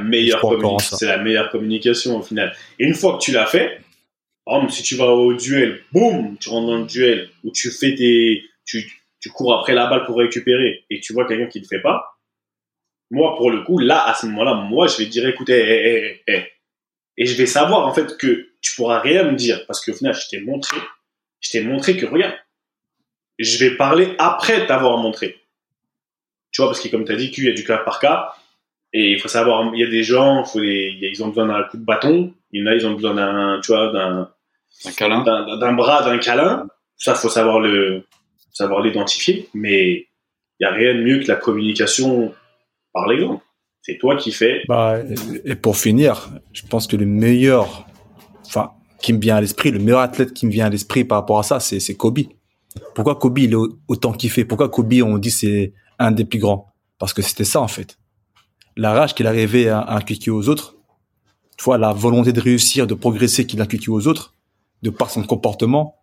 C'est 0.97 1.07
la 1.07 1.18
meilleure 1.18 1.51
communication 1.51 2.18
au 2.18 2.22
final. 2.22 2.55
Et 2.78 2.85
une 2.85 2.95
fois 2.95 3.14
que 3.14 3.24
tu 3.24 3.33
l'as 3.33 3.47
fait, 3.47 3.80
si 4.68 4.83
tu 4.85 4.95
vas 4.95 5.09
au 5.09 5.35
duel, 5.35 5.80
boum, 5.93 6.37
tu 6.39 6.51
rentres 6.51 6.68
dans 6.68 6.78
le 6.78 6.87
duel 6.87 7.30
où 7.43 7.51
tu 7.51 7.72
fais 7.72 7.97
tes, 7.97 8.43
tu, 8.64 8.93
tu 9.20 9.30
cours 9.30 9.59
après 9.59 9.74
la 9.74 9.87
balle 9.87 10.05
pour 10.05 10.18
récupérer 10.18 10.85
et 10.89 11.01
tu 11.01 11.12
vois 11.12 11.26
quelqu'un 11.26 11.47
qui 11.47 11.59
ne 11.59 11.64
le 11.64 11.68
fait 11.68 11.83
pas, 11.83 12.12
moi, 13.12 13.36
pour 13.36 13.50
le 13.50 13.60
coup, 13.60 13.78
là, 13.78 14.08
à 14.08 14.14
ce 14.14 14.24
moment-là, 14.26 14.54
moi, 14.54 14.86
je 14.86 14.96
vais 14.96 15.04
dire, 15.04 15.28
écoutez, 15.28 15.52
hé, 15.52 16.22
hé, 16.26 16.34
hé. 16.34 16.52
Et 17.18 17.26
je 17.26 17.36
vais 17.36 17.44
savoir, 17.44 17.86
en 17.86 17.92
fait, 17.92 18.16
que 18.16 18.48
tu 18.62 18.74
pourras 18.74 19.00
rien 19.00 19.24
me 19.24 19.36
dire. 19.36 19.66
Parce 19.66 19.84
qu'au 19.84 19.92
final, 19.92 20.14
je 20.14 20.28
t'ai 20.30 20.40
montré, 20.40 20.78
je 21.40 21.50
t'ai 21.50 21.62
montré 21.62 21.98
que, 21.98 22.06
regarde, 22.06 22.34
je 23.38 23.58
vais 23.58 23.76
parler 23.76 24.14
après 24.18 24.66
t'avoir 24.66 24.96
montré. 24.96 25.42
Tu 26.52 26.62
vois, 26.62 26.70
parce 26.70 26.80
que 26.80 26.88
comme 26.88 27.04
tu 27.04 27.12
as 27.12 27.16
dit, 27.16 27.30
qu'il 27.30 27.44
y 27.44 27.48
a 27.48 27.52
du 27.52 27.64
cas 27.64 27.78
par 27.78 28.00
cas. 28.00 28.32
Et 28.94 29.12
il 29.12 29.20
faut 29.20 29.28
savoir, 29.28 29.74
il 29.74 29.80
y 29.80 29.84
a 29.84 29.90
des 29.90 30.02
gens, 30.02 30.44
faut 30.44 30.62
ils 30.62 31.22
ont 31.22 31.28
besoin 31.28 31.46
d'un 31.46 31.64
coup 31.64 31.76
de 31.76 31.84
bâton. 31.84 32.32
Il 32.50 32.62
y 32.62 32.64
en 32.64 32.72
a, 32.72 32.74
ils 32.74 32.86
ont 32.86 32.94
besoin 32.94 33.14
d'un, 33.14 33.60
tu 33.62 33.72
vois, 33.72 33.92
d'un, 33.92 34.30
un 34.86 34.92
câlin, 34.92 35.22
d'un 35.22 35.72
bras, 35.72 36.02
d'un 36.02 36.18
câlin. 36.18 36.66
Ça, 36.96 37.14
faut 37.14 37.28
savoir 37.28 37.60
le, 37.60 38.06
savoir 38.52 38.80
l'identifier. 38.80 39.50
Mais 39.52 40.08
il 40.60 40.62
y 40.62 40.64
a 40.64 40.70
rien 40.70 40.94
de 40.94 41.02
mieux 41.02 41.20
que 41.20 41.28
la 41.28 41.36
communication 41.36 42.34
par 42.93 43.07
l'exemple. 43.09 43.43
C'est 43.82 43.99
toi 43.99 44.16
qui 44.16 44.30
fais. 44.30 44.62
Bah, 44.68 44.99
et 45.45 45.57
pour 45.57 45.76
finir, 45.76 46.30
je 46.53 46.62
pense 46.66 46.86
que 46.86 46.97
le 46.97 47.07
meilleur, 47.07 47.86
enfin, 48.47 48.72
qui 49.01 49.12
me 49.12 49.18
vient 49.18 49.36
à 49.36 49.40
l'esprit, 49.40 49.70
le 49.70 49.80
meilleur 49.80 50.01
athlète 50.01 50.32
qui 50.32 50.47
me 50.47 50.53
vient 50.53 50.66
à 50.66 50.70
l'esprit 50.70 51.05
par 51.05 51.18
rapport 51.18 51.38
à 51.38 51.43
ça, 51.43 51.59
c'est, 51.59 51.80
c'est 51.80 51.95
Kobe. 51.97 52.20
Pourquoi 52.95 53.16
Kobe, 53.16 53.38
il 53.38 53.53
est 53.53 53.57
autant 53.88 54.12
kiffé? 54.12 54.45
Pourquoi 54.45 54.68
Kobe, 54.68 54.95
on 55.05 55.18
dit 55.18 55.30
c'est 55.30 55.72
un 55.99 56.12
des 56.12 56.24
plus 56.24 56.38
grands? 56.38 56.72
Parce 56.99 57.12
que 57.12 57.22
c'était 57.22 57.45
ça, 57.45 57.61
en 57.61 57.68
fait. 57.68 57.99
La 58.76 58.93
rage 58.93 59.14
qu'il 59.14 59.26
arrivait 59.26 59.68
à, 59.68 59.80
à 59.80 59.97
inculquer 59.97 60.30
aux 60.30 60.49
autres, 60.49 60.76
tu 61.59 61.64
vois, 61.64 61.78
la 61.78 61.93
volonté 61.93 62.32
de 62.32 62.40
réussir, 62.40 62.86
de 62.86 62.95
progresser 62.95 63.47
qu'il 63.47 63.61
inculquait 63.61 63.90
aux 63.90 64.07
autres, 64.07 64.34
de 64.82 64.90
par 64.90 65.11
son 65.11 65.22
comportement. 65.22 65.97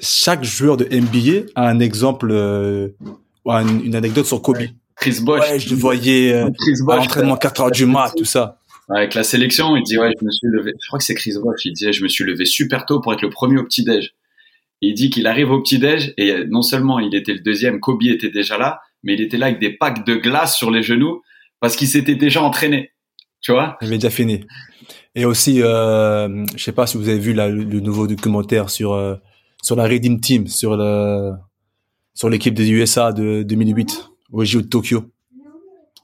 chaque 0.00 0.44
joueur 0.44 0.76
de 0.76 0.84
NBA 0.84 1.50
a 1.54 1.68
un 1.68 1.80
exemple, 1.80 2.28
euh, 2.30 2.88
une, 3.46 3.94
anecdote 3.94 4.26
sur 4.26 4.40
Kobe. 4.42 4.62
Chris 4.96 5.18
Bosh. 5.22 5.40
Ouais, 5.40 5.58
je 5.58 5.70
le 5.70 5.76
voyais 5.76 6.32
euh, 6.32 6.46
à 6.88 6.96
l'entraînement 6.96 7.36
4 7.36 7.60
heures 7.60 7.70
du 7.70 7.86
mat, 7.86 8.12
tout 8.16 8.24
ça. 8.24 8.58
Avec 8.88 9.14
la 9.14 9.22
sélection, 9.22 9.76
il 9.76 9.82
dit 9.82 9.98
ouais, 9.98 10.10
je 10.20 10.24
me 10.24 10.30
suis 10.30 10.48
levé. 10.48 10.72
Je 10.80 10.86
crois 10.88 10.98
que 10.98 11.04
c'est 11.04 11.14
Chris 11.14 11.34
Bosh. 11.42 11.64
Il 11.64 11.72
disait 11.72 11.92
je 11.92 12.02
me 12.02 12.08
suis 12.08 12.24
levé 12.24 12.44
super 12.44 12.84
tôt 12.84 13.00
pour 13.00 13.12
être 13.12 13.22
le 13.22 13.30
premier 13.30 13.58
au 13.58 13.64
petit 13.64 13.84
déj. 13.84 14.14
Il 14.80 14.94
dit 14.94 15.10
qu'il 15.10 15.26
arrive 15.26 15.50
au 15.50 15.60
petit 15.62 15.78
déj 15.78 16.12
et 16.18 16.44
non 16.48 16.62
seulement 16.62 16.98
il 16.98 17.14
était 17.14 17.32
le 17.32 17.40
deuxième, 17.40 17.78
Kobe 17.78 18.02
était 18.02 18.30
déjà 18.30 18.58
là, 18.58 18.80
mais 19.04 19.14
il 19.14 19.20
était 19.20 19.36
là 19.36 19.46
avec 19.46 19.60
des 19.60 19.70
packs 19.70 20.04
de 20.04 20.16
glace 20.16 20.56
sur 20.56 20.70
les 20.70 20.82
genoux 20.82 21.22
parce 21.60 21.76
qu'il 21.76 21.86
s'était 21.86 22.16
déjà 22.16 22.42
entraîné. 22.42 22.90
Tu 23.40 23.52
vois? 23.52 23.76
Il 23.80 23.86
avait 23.86 23.98
déjà 23.98 24.10
fini. 24.10 24.44
Et 25.14 25.24
aussi, 25.24 25.62
euh, 25.62 26.44
je 26.56 26.62
sais 26.62 26.72
pas 26.72 26.86
si 26.86 26.96
vous 26.96 27.08
avez 27.08 27.18
vu 27.18 27.32
le, 27.32 27.80
nouveau 27.80 28.06
documentaire 28.06 28.70
sur 28.70 28.92
euh, 28.92 29.14
sur 29.62 29.76
la 29.76 29.84
Redeem 29.84 30.20
Team, 30.20 30.48
sur 30.48 30.76
le 30.76 31.32
sur 32.14 32.28
l'équipe 32.28 32.54
des 32.54 32.70
USA 32.70 33.12
de 33.12 33.42
2008 33.42 34.11
au 34.32 34.44
JO 34.44 34.62
de 34.62 34.66
Tokyo. 34.66 35.04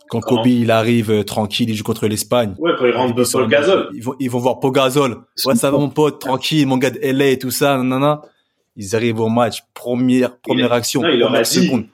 Quand 0.09 0.21
Kobe 0.21 0.47
il 0.47 0.71
arrive 0.71 1.11
euh, 1.11 1.23
tranquille, 1.23 1.69
il 1.69 1.77
joue 1.77 1.85
contre 1.85 2.07
l'Espagne. 2.07 2.55
Ouais, 2.59 2.73
quand 2.79 2.87
il 2.87 2.95
rentre 2.95 3.15
de 3.15 3.25
Paul 3.31 3.49
Gasol. 3.49 3.91
Ils 3.95 4.03
vont 4.03 4.15
ils 4.19 4.31
vont 4.31 4.39
voir 4.39 4.59
Pogazol. 4.59 5.19
Ouais, 5.45 5.55
ça 5.55 5.71
va 5.71 5.79
mon 5.79 5.91
pote, 5.91 6.21
tranquille, 6.21 6.67
mon 6.67 6.79
gars 6.79 6.91
de 6.91 6.99
LA 7.03 7.27
et 7.29 7.39
tout 7.39 7.51
ça, 7.51 7.77
nanana. 7.77 8.23
Ils 8.77 8.97
arrivent 8.97 9.21
au 9.21 9.29
match, 9.29 9.65
première 9.75 10.39
première 10.39 10.73
action, 10.73 11.03
non, 11.03 11.09
il 11.09 11.21
première 11.21 11.47
seconde, 11.47 11.87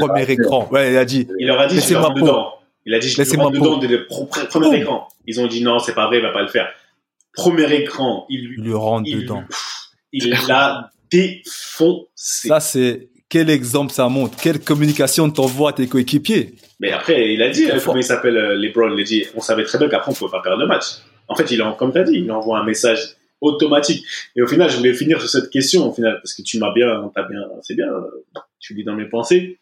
premier 0.00 0.30
écran. 0.30 0.68
Ouais, 0.70 0.92
il 0.92 0.96
a 0.96 1.04
dit. 1.04 1.28
Il 1.38 1.46
leur 1.46 1.60
a 1.60 1.66
dit, 1.66 1.80
je 1.80 1.94
dedans. 2.14 2.54
Il 2.86 2.94
a 2.94 3.00
dit, 3.00 3.08
je 3.08 3.36
rentre 3.36 3.52
dedans 3.52 3.76
dès 3.76 3.88
le 3.88 4.06
premier 4.06 4.78
écran. 4.78 5.08
Ils 5.26 5.40
ont 5.40 5.46
dit 5.46 5.62
non, 5.62 5.78
c'est 5.78 5.94
pas 5.94 6.06
vrai, 6.06 6.18
il 6.18 6.22
va 6.22 6.32
pas 6.32 6.42
le 6.42 6.48
faire. 6.48 6.68
Premier 7.34 7.70
écran, 7.74 8.24
il 8.30 8.46
lui, 8.46 8.54
il 8.58 8.64
lui 8.64 8.74
rentre 8.74 9.10
dedans. 9.10 9.44
il 10.12 10.30
l'a 10.48 10.90
défoncé. 11.10 12.48
Ça, 12.48 12.60
c'est 12.60 13.10
quel 13.28 13.50
exemple 13.50 13.92
ça 13.92 14.08
montre 14.08 14.36
Quelle 14.40 14.60
communication 14.60 15.30
t'envoie 15.30 15.70
à 15.70 15.72
tes 15.74 15.86
coéquipiers? 15.86 16.54
Mais 16.80 16.92
après, 16.92 17.34
il 17.34 17.42
a 17.42 17.50
dit, 17.50 17.66
comment 17.84 17.96
il 17.96 18.04
s'appelle 18.04 18.36
euh, 18.36 18.56
LeBron? 18.56 18.94
Il 18.94 19.00
a 19.00 19.04
dit, 19.04 19.24
on 19.34 19.40
savait 19.40 19.64
très 19.64 19.78
bien 19.78 19.88
qu'après, 19.88 20.10
on 20.10 20.14
pouvait 20.14 20.30
pas 20.30 20.40
perdre 20.40 20.60
le 20.60 20.66
match. 20.66 21.02
En 21.28 21.34
fait, 21.34 21.50
il 21.50 21.62
comme 21.78 21.92
tu 21.92 21.98
as 21.98 22.04
dit, 22.04 22.14
il 22.14 22.32
envoie 22.32 22.58
un 22.58 22.64
message 22.64 23.16
automatique. 23.40 24.04
Et 24.34 24.42
au 24.42 24.46
final, 24.46 24.70
je 24.70 24.78
voulais 24.78 24.94
finir 24.94 25.20
sur 25.20 25.28
cette 25.28 25.50
question, 25.50 25.88
au 25.88 25.92
final, 25.92 26.18
parce 26.22 26.34
que 26.34 26.42
tu 26.42 26.58
m'as 26.58 26.72
bien, 26.72 27.10
t'as 27.14 27.28
bien, 27.28 27.40
c'est 27.62 27.74
bien, 27.74 27.88
tu 28.58 28.74
lis 28.74 28.84
dans 28.84 28.94
mes 28.94 29.04
pensées. 29.04 29.58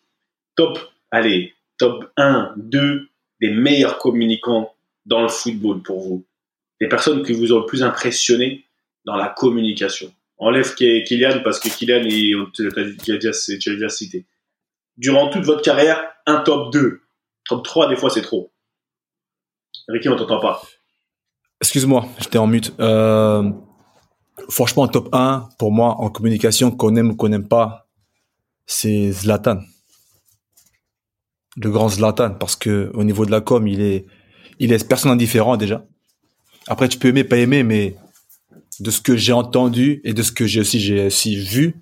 Top, 0.55 0.79
allez, 1.11 1.53
top 1.77 2.11
1, 2.17 2.55
2 2.57 3.09
des 3.41 3.51
meilleurs 3.51 3.99
communicants 3.99 4.73
dans 5.05 5.23
le 5.23 5.29
football 5.29 5.83
pour 5.83 6.01
vous. 6.01 6.25
Des 6.81 6.89
personnes 6.89 7.23
qui 7.23 7.33
vous 7.33 7.53
ont 7.53 7.61
le 7.61 7.67
plus 7.67 7.83
impressionné 7.83 8.65
dans 9.05 9.17
la 9.17 9.29
communication. 9.29 10.13
Enlève 10.39 10.75
Kylian 10.75 11.43
parce 11.43 11.59
que 11.59 11.69
Kylian, 11.69 12.03
tu 12.53 12.69
as 12.69 13.19
déjà 13.19 13.89
cité. 13.89 14.27
Durant 14.97 15.31
toute 15.31 15.45
votre 15.45 15.63
carrière, 15.63 16.03
un 16.27 16.41
top 16.41 16.73
2. 16.73 17.01
Top 17.49 17.65
3, 17.65 17.89
des 17.89 17.97
fois, 17.97 18.11
c'est 18.11 18.23
trop. 18.23 18.53
Ricky, 19.89 20.09
on 20.09 20.17
t'entend 20.17 20.41
pas. 20.41 20.63
Excuse-moi, 21.61 22.07
j'étais 22.19 22.39
en 22.39 22.47
mute. 22.47 22.75
Euh, 22.81 23.51
franchement, 24.51 24.89
top 24.89 25.09
1, 25.13 25.49
pour 25.59 25.73
moi, 25.73 25.97
en 26.01 26.11
communication, 26.11 26.71
qu'on 26.71 26.97
aime 26.97 27.11
ou 27.11 27.17
qu'on 27.17 27.29
n'aime 27.29 27.49
pas, 27.49 27.89
c'est 28.67 29.13
Zlatan. 29.13 29.61
Le 31.57 31.71
grand 31.71 31.89
Zlatan, 31.89 32.35
parce 32.35 32.57
que 32.57 32.91
au 32.95 33.05
niveau 33.05 33.25
de 33.25 33.31
la 33.31 33.41
com, 33.41 33.67
il 33.67 33.81
est, 33.81 34.07
il 34.59 34.73
est 34.73 34.87
personne 34.87 35.13
indifférent 35.13 35.57
déjà. 35.57 35.87
Après, 36.67 36.89
tu 36.89 36.99
peux 36.99 37.09
aimer, 37.09 37.25
pas 37.25 37.39
aimer, 37.39 37.63
mais 37.63 37.97
de 38.81 38.91
ce 38.91 39.01
que 39.01 39.17
j'ai 39.17 39.33
entendu 39.33 40.01
et 40.05 40.13
de 40.13 40.23
ce 40.23 40.33
que 40.33 40.47
j'ai 40.47 40.61
aussi 40.61 41.37
vu, 41.37 41.77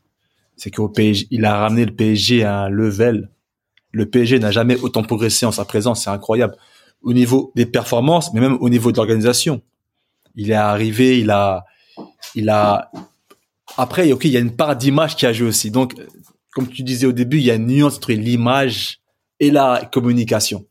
c'est 0.56 0.70
qu'au 0.70 0.88
PSG, 0.88 1.26
il 1.30 1.44
a 1.44 1.56
ramené 1.56 1.84
le 1.84 1.94
PSG 1.94 2.44
à 2.44 2.62
un 2.62 2.68
level. 2.68 3.30
Le 3.92 4.06
PSG 4.06 4.38
n'a 4.38 4.50
jamais 4.50 4.76
autant 4.80 5.02
progressé 5.02 5.46
en 5.46 5.52
sa 5.52 5.64
présence, 5.64 6.04
c'est 6.04 6.10
incroyable. 6.10 6.56
Au 7.02 7.12
niveau 7.12 7.52
des 7.54 7.66
performances, 7.66 8.32
mais 8.32 8.40
même 8.40 8.56
au 8.60 8.68
niveau 8.68 8.92
de 8.92 8.96
l'organisation. 8.96 9.62
Il 10.36 10.50
est 10.50 10.54
arrivé, 10.54 11.20
il 11.20 11.30
a, 11.30 11.64
il 12.34 12.48
a. 12.48 12.90
Après, 13.76 14.10
ok, 14.10 14.24
il 14.24 14.30
y 14.32 14.36
a 14.36 14.40
une 14.40 14.56
part 14.56 14.76
d'image 14.76 15.16
qui 15.16 15.26
a 15.26 15.32
joué 15.32 15.48
aussi. 15.48 15.70
Donc, 15.70 15.94
comme 16.52 16.68
tu 16.68 16.82
disais 16.82 17.06
au 17.06 17.12
début, 17.12 17.38
il 17.38 17.44
y 17.44 17.50
a 17.50 17.54
une 17.54 17.66
nuance 17.66 17.96
entre 17.96 18.12
l'image 18.12 19.00
et 19.40 19.50
la 19.50 19.88
communication. 19.92 20.64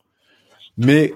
Mais 0.76 1.14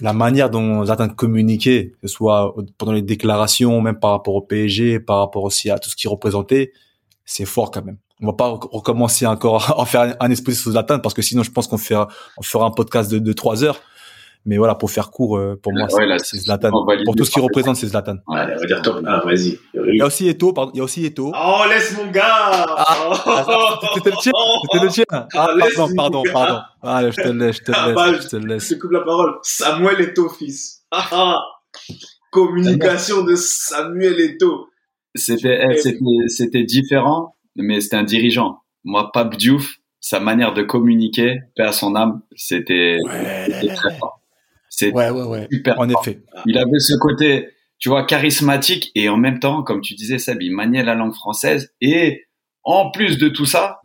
la 0.00 0.12
manière 0.12 0.50
dont 0.50 0.84
Zlatan 0.84 1.08
communiquait, 1.08 1.92
que 2.00 2.08
ce 2.08 2.14
soit 2.14 2.54
pendant 2.78 2.92
les 2.92 3.02
déclarations, 3.02 3.80
même 3.80 3.98
par 3.98 4.10
rapport 4.10 4.34
au 4.34 4.40
PSG, 4.40 5.00
par 5.00 5.18
rapport 5.18 5.44
aussi 5.44 5.70
à 5.70 5.78
tout 5.78 5.90
ce 5.90 5.96
qu'il 5.96 6.08
représentait, 6.10 6.72
c'est 7.24 7.44
fort 7.44 7.70
quand 7.70 7.84
même. 7.84 7.98
On 8.22 8.26
va 8.26 8.32
pas 8.32 8.48
recommencer 8.48 9.26
encore 9.26 9.80
à 9.80 9.86
faire 9.86 10.16
un 10.20 10.30
esprit 10.30 10.54
sur 10.54 10.72
Zlatan 10.72 10.98
parce 10.98 11.14
que 11.14 11.22
sinon 11.22 11.42
je 11.42 11.50
pense 11.50 11.68
qu'on 11.68 11.78
fera, 11.78 12.08
on 12.36 12.42
fera 12.42 12.66
un 12.66 12.70
podcast 12.70 13.10
de, 13.10 13.32
3 13.32 13.64
heures. 13.64 13.80
Mais 14.46 14.56
voilà, 14.56 14.74
pour 14.74 14.90
faire 14.90 15.10
court, 15.10 15.36
euh, 15.36 15.58
pour 15.62 15.72
moi, 15.72 15.86
c'est 16.18 16.38
Zlatan. 16.38 16.70
Pour 17.04 17.14
tout 17.14 17.24
ce 17.24 17.30
qu'il 17.30 17.42
représente, 17.42 17.76
c'est 17.76 17.88
Zlatan. 17.88 18.16
Ouais, 18.26 18.40
on 18.56 18.60
va 18.60 18.66
dire 18.66 18.80
top 18.82 19.04
1, 19.04 19.20
vas-y. 19.20 19.58
Il 19.74 19.96
y 19.96 20.00
a 20.00 20.06
aussi 20.06 20.28
Eto, 20.28 20.52
pardon, 20.52 20.72
il 20.74 20.78
y 20.78 20.80
a 20.80 20.84
aussi 20.84 21.04
Eto. 21.04 21.32
Oh, 21.34 21.62
laisse 21.68 21.96
mon 21.96 22.10
gars! 22.10 22.24
Ah, 22.26 23.78
c'était 23.94 24.10
le 24.10 24.16
tien, 24.16 24.32
c'était 24.72 24.84
le 24.84 24.90
tien. 24.90 25.04
Ah, 25.10 25.26
pardon, 25.76 25.94
pardon, 25.94 26.22
pardon. 26.32 26.60
Ah, 26.82 27.10
je 27.10 27.20
te 27.20 27.28
laisse, 27.28 27.56
je 27.56 27.62
te 27.64 27.72
ah, 27.74 27.86
laisse, 27.86 27.94
bah, 27.94 28.12
je 28.14 28.28
te 28.28 28.36
laisse. 28.36 28.68
Je 28.68 28.74
te 28.74 28.80
coupe 28.80 28.92
la 28.92 29.00
parole. 29.00 29.34
Samuel 29.42 30.00
Eto, 30.00 30.28
fils. 30.30 30.84
Ah, 30.90 31.38
Communication 32.30 33.24
de 33.24 33.34
Samuel 33.36 34.20
Eto. 34.20 34.68
C'était, 35.14 35.60
eh, 35.68 35.76
c'était, 35.76 35.98
c'était 36.28 36.62
différent, 36.62 37.36
mais 37.56 37.80
c'était 37.80 37.96
un 37.96 38.04
dirigeant. 38.04 38.60
Moi, 38.84 39.10
Pape 39.12 39.36
Diouf, 39.36 39.76
sa 40.00 40.20
manière 40.20 40.54
de 40.54 40.62
communiquer, 40.62 41.40
paix 41.56 41.64
à 41.64 41.72
son 41.72 41.94
âme, 41.94 42.22
c'était, 42.34 42.96
c'était 43.46 43.74
très 43.74 43.96
fort. 43.98 44.19
C'est 44.80 44.92
ouais, 44.94 45.10
ouais, 45.10 45.24
ouais. 45.24 45.48
super. 45.52 45.78
En 45.78 45.88
effet. 45.90 46.22
Il 46.46 46.56
avait 46.56 46.78
ce 46.78 46.96
côté, 46.96 47.48
tu 47.78 47.90
vois, 47.90 48.06
charismatique 48.06 48.90
et 48.94 49.10
en 49.10 49.18
même 49.18 49.38
temps, 49.38 49.62
comme 49.62 49.82
tu 49.82 49.94
disais, 49.94 50.18
Seb, 50.18 50.40
il 50.40 50.54
maniait 50.54 50.82
la 50.82 50.94
langue 50.94 51.12
française 51.12 51.74
et 51.82 52.24
en 52.62 52.90
plus 52.90 53.18
de 53.18 53.28
tout 53.28 53.44
ça, 53.44 53.82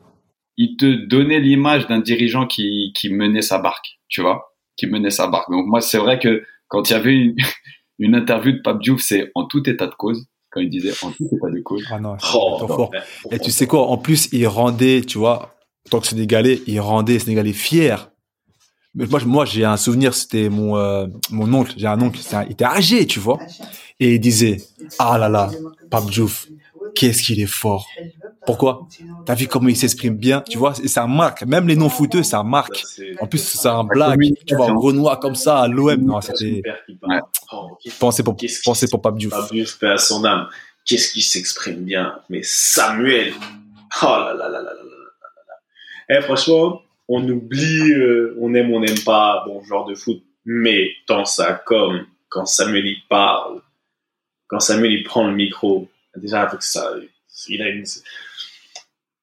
il 0.56 0.78
te 0.78 1.06
donnait 1.08 1.42
l'image 1.42 1.88
d'un 1.88 2.00
dirigeant 2.00 2.48
qui, 2.48 2.94
qui 2.96 3.10
menait 3.10 3.42
sa 3.42 3.60
barque, 3.60 4.00
tu 4.08 4.22
vois, 4.22 4.56
qui 4.78 4.88
menait 4.88 5.10
sa 5.10 5.28
barque. 5.28 5.52
Donc 5.52 5.66
moi, 5.68 5.82
c'est 5.82 5.98
vrai 5.98 6.18
que 6.18 6.44
quand 6.70 6.90
il 6.90 6.94
y 6.94 6.96
avait 6.96 7.14
une, 7.14 7.36
une 8.00 8.16
interview 8.16 8.54
de 8.54 8.62
Pape 8.64 8.82
Diouf, 8.82 9.02
c'est 9.02 9.32
en 9.36 9.48
tout 9.48 9.70
état 9.70 9.88
de 9.88 9.96
cause 9.96 10.26
quand 10.50 10.62
il 10.62 10.70
disait 10.70 10.94
en 11.02 11.12
tout 11.12 11.26
état 11.30 11.50
de 11.50 11.62
cause. 11.62 11.84
Ah 11.92 12.00
non, 12.00 12.16
oh, 12.34 12.68
fort. 12.68 12.92
Et 13.32 13.40
tu 13.40 13.52
sais 13.52 13.68
quoi, 13.68 13.88
en 13.88 13.98
plus, 13.98 14.30
il 14.32 14.48
rendait, 14.48 15.02
tu 15.02 15.18
vois, 15.18 15.56
tant 15.90 16.00
que 16.00 16.08
Sénégalais, 16.08 16.62
il 16.68 16.80
rendait 16.80 17.14
les 17.14 17.20
Sénégalais 17.20 17.52
fiers 17.52 17.96
moi, 18.96 19.20
moi 19.26 19.46
j'ai 19.46 19.66
un 19.66 19.78
souvenir, 19.78 20.14
c'était 20.14 20.50
mon 20.50 20.78
euh, 20.78 21.08
mon 21.32 21.54
oncle, 21.54 21.74
j'ai 21.78 21.88
un 21.88 22.02
oncle, 22.02 22.20
il 22.46 22.52
était 22.52 22.66
âgé, 22.66 23.06
tu 23.06 23.20
vois, 23.20 23.40
et 24.00 24.16
il 24.16 24.20
disait 24.20 24.58
ah 25.00 25.18
là 25.18 25.30
là, 25.30 25.52
Pape 25.90 26.10
Diouf, 26.10 26.48
qu'est-ce 26.96 27.22
qu'il 27.22 27.40
est 27.40 27.46
fort. 27.46 27.88
Pourquoi? 28.46 28.88
T'as 29.26 29.34
vu 29.34 29.48
comment 29.48 29.70
il 29.70 29.76
s'exprime 29.76 30.16
bien, 30.16 30.42
tu 30.42 30.58
vois, 30.58 30.74
et 30.82 30.88
ça 30.88 31.08
marque. 31.08 31.44
Même 31.44 31.68
les 31.68 31.76
non 31.76 31.90
footeux, 31.90 32.24
ça 32.24 32.44
marque. 32.44 32.84
En 33.20 33.28
plus, 33.28 33.40
c'est 33.40 33.68
un 33.68 33.84
blague, 33.84 34.20
tu 34.46 34.56
vois, 34.56 34.72
Renoir 34.72 35.20
comme 35.20 35.36
ça 35.36 35.62
à 35.62 35.68
l'OM. 35.68 36.00
Non, 36.02 36.22
c'était. 36.22 36.62
Ouais. 37.02 37.20
Pensez 38.00 38.24
pour 38.24 38.36
pensez 38.64 38.88
pour 38.88 39.02
Pape 39.02 39.18
Diouf. 39.18 39.32
Pape 39.32 39.52
Diouf, 39.52 39.84
à 39.84 39.98
son 39.98 40.24
âme. 40.26 40.48
Qu'est-ce 40.86 41.14
qu'il 41.14 41.24
s'exprime 41.24 41.84
bien. 41.84 42.20
Mais 42.30 42.42
Samuel, 42.44 43.34
oh 44.04 44.06
là 44.06 44.36
là 44.38 44.50
là 44.50 44.62
là 44.62 44.62
là 44.62 44.72
là 44.72 45.42
là. 45.48 46.18
Eh, 46.20 46.22
franchement, 46.22 46.82
on 47.08 47.28
oublie, 47.28 47.92
euh, 47.92 48.36
on 48.40 48.54
aime, 48.54 48.74
on 48.74 48.80
n'aime 48.80 49.04
pas, 49.04 49.44
bon, 49.46 49.64
genre 49.64 49.86
de 49.86 49.96
foot, 49.96 50.24
mais 50.46 50.92
dans 51.08 51.26
ça, 51.26 51.54
comme 51.66 52.08
quand 52.30 52.46
Samuel 52.46 52.86
y 52.88 53.02
parle, 53.10 53.62
quand 54.48 54.60
Samuel 54.60 54.94
il 54.94 55.04
prend 55.04 55.28
le 55.28 55.36
micro, 55.36 55.90
déjà 56.16 56.44
avec 56.44 56.62
ça, 56.62 56.94
il 57.48 57.62
a 57.62 57.70
une, 57.70 57.86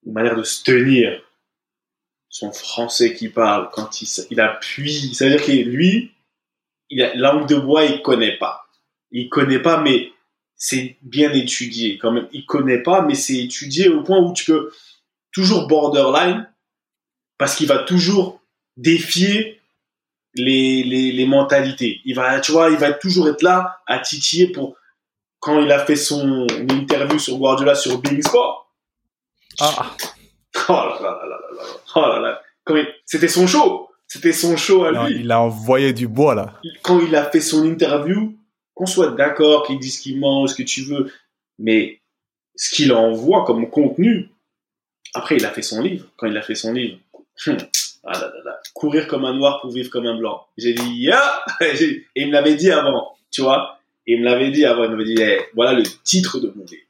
manière 0.06 0.36
de 0.36 0.42
se 0.42 0.62
tenir, 0.62 1.22
son 2.28 2.52
français 2.52 3.14
qui 3.14 3.28
parle, 3.28 3.70
quand 3.72 4.00
il, 4.00 4.08
il 4.30 4.40
appuie, 4.40 5.14
ça 5.14 5.26
veut 5.26 5.32
dire 5.32 5.44
que 5.44 5.52
lui, 5.52 6.12
il 6.90 7.02
a 7.02 7.14
langue 7.14 7.48
de 7.48 7.56
bois, 7.56 7.84
il 7.84 8.02
connaît 8.02 8.36
pas. 8.36 8.66
Il 9.10 9.28
connaît 9.28 9.60
pas, 9.60 9.80
mais 9.80 10.12
c'est 10.56 10.96
bien 11.02 11.32
étudié 11.32 11.98
quand 11.98 12.12
même. 12.12 12.28
Il 12.32 12.46
connaît 12.46 12.82
pas, 12.82 13.02
mais 13.02 13.14
c'est 13.14 13.36
étudié 13.36 13.88
au 13.88 14.02
point 14.02 14.20
où 14.20 14.32
tu 14.32 14.44
peux 14.46 14.72
toujours 15.32 15.66
borderline 15.66 16.48
parce 17.38 17.56
qu'il 17.56 17.66
va 17.66 17.78
toujours 17.78 18.40
défier 18.76 19.60
les, 20.34 20.82
les, 20.84 21.26
mentalités. 21.26 22.00
Il 22.04 22.14
va, 22.14 22.40
tu 22.40 22.52
vois, 22.52 22.70
il 22.70 22.76
va 22.76 22.92
toujours 22.92 23.28
être 23.28 23.42
là 23.42 23.80
à 23.86 23.98
titiller 23.98 24.48
pour 24.48 24.76
quand 25.40 25.60
il 25.60 25.70
a 25.72 25.84
fait 25.84 25.96
son 25.96 26.46
interview 26.70 27.18
sur 27.18 27.36
Guardiola 27.36 27.74
sur 27.74 28.00
Big 28.00 28.22
Sport. 28.22 28.72
Ah. 29.60 29.90
Oh 30.68 30.72
là 30.74 30.98
là 31.00 31.18
là 31.18 31.26
là 31.26 31.38
là 31.56 31.64
Oh 31.96 32.00
là 32.00 32.20
là. 32.20 32.42
C'était 33.06 33.26
son 33.28 33.46
show. 33.46 33.88
C'était 34.06 34.32
son 34.34 34.58
show 34.58 34.84
à 34.84 34.92
lui. 34.92 35.20
il 35.20 35.32
a 35.32 35.40
envoyé 35.40 35.94
du 35.94 36.06
bois 36.06 36.34
là. 36.34 36.60
Quand 36.82 37.00
il 37.00 37.16
a 37.16 37.24
fait 37.30 37.40
son 37.40 37.64
interview, 37.64 38.36
qu'on 38.74 38.84
soit 38.84 39.12
d'accord, 39.12 39.66
qu'il 39.66 39.78
dise 39.78 39.98
qu'il 39.98 40.20
mange, 40.20 40.50
ce 40.50 40.54
que 40.54 40.62
tu 40.62 40.82
veux, 40.82 41.10
mais 41.58 42.02
ce 42.54 42.74
qu'il 42.74 42.92
envoie 42.92 43.44
comme 43.44 43.70
contenu. 43.70 44.28
Après, 45.14 45.36
il 45.36 45.44
a 45.46 45.50
fait 45.50 45.62
son 45.62 45.80
livre. 45.80 46.06
Quand 46.16 46.26
il 46.26 46.36
a 46.36 46.42
fait 46.42 46.54
son 46.54 46.72
livre, 46.72 46.98
hum, 47.46 47.56
ah 48.04 48.12
là 48.12 48.20
là 48.26 48.42
là, 48.44 48.58
courir 48.74 49.06
comme 49.06 49.24
un 49.24 49.34
noir 49.34 49.60
pour 49.60 49.70
vivre 49.70 49.90
comme 49.90 50.06
un 50.06 50.16
blanc. 50.18 50.42
J'ai 50.58 50.74
dit, 50.74 51.02
ya 51.04 51.42
Et 51.60 52.04
il 52.16 52.28
me 52.28 52.32
l'avait 52.32 52.54
dit 52.56 52.70
avant, 52.70 53.12
tu 53.30 53.42
vois. 53.42 53.78
Il 54.06 54.20
me 54.20 54.24
l'avait 54.24 54.50
dit 54.50 54.64
avant. 54.64 54.84
Il 54.84 54.90
m'avait 54.90 55.04
dit, 55.04 55.16
voilà 55.54 55.72
le 55.72 55.84
titre 56.04 56.40
de 56.40 56.52
mon 56.56 56.64
livre. 56.64 56.82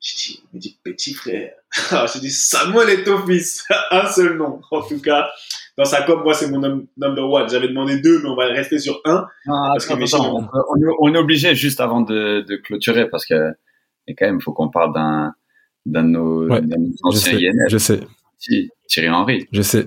J'ai 0.00 0.14
dit, 0.16 0.42
il 0.52 0.56
me 0.56 0.60
dit, 0.60 0.78
petit 0.84 1.14
frère. 1.14 1.52
J'ai 2.12 2.20
dit, 2.20 2.30
Samuel 2.30 2.90
est 2.90 3.04
ton 3.04 3.24
fils. 3.26 3.64
un 3.90 4.06
seul 4.06 4.36
nom, 4.36 4.60
en 4.70 4.82
tout 4.82 5.00
cas. 5.00 5.28
Dans 5.78 5.84
sa 5.84 6.02
com, 6.02 6.22
moi, 6.22 6.32
c'est 6.34 6.50
mon 6.50 6.58
num- 6.58 6.86
number 6.96 7.28
one. 7.30 7.48
J'avais 7.48 7.68
demandé 7.68 8.00
deux, 8.00 8.20
mais 8.22 8.28
on 8.28 8.34
va 8.36 8.46
rester 8.46 8.78
sur 8.78 9.00
un. 9.04 9.26
Ah, 9.48 9.72
Parce 9.74 9.84
que 9.86 9.92
attends, 9.92 10.00
mes 10.00 10.14
attends, 10.14 10.36
on, 10.36 10.48
on 10.74 10.80
est- 10.80 10.94
on 11.00 11.14
est 11.14 11.18
obligé 11.18 11.54
juste 11.54 11.80
avant 11.80 12.00
de, 12.00 12.40
de 12.40 12.56
clôturer 12.56 13.08
parce 13.10 13.26
que 13.26 13.52
et 14.08 14.14
quand 14.14 14.24
même, 14.26 14.38
il 14.40 14.42
faut 14.42 14.52
qu'on 14.52 14.70
parle 14.70 14.94
d'un 14.94 15.34
d'un 15.84 16.02
de 16.04 16.08
nos, 16.08 16.48
Ouais, 16.48 16.60
Je 16.62 16.86
anciens 17.02 17.38
sais, 17.38 17.44
INF, 17.46 17.68
je 17.68 17.78
sais, 17.78 18.00
Thierry 18.38 19.08
Henry. 19.08 19.46
je 19.52 19.62
sais. 19.62 19.86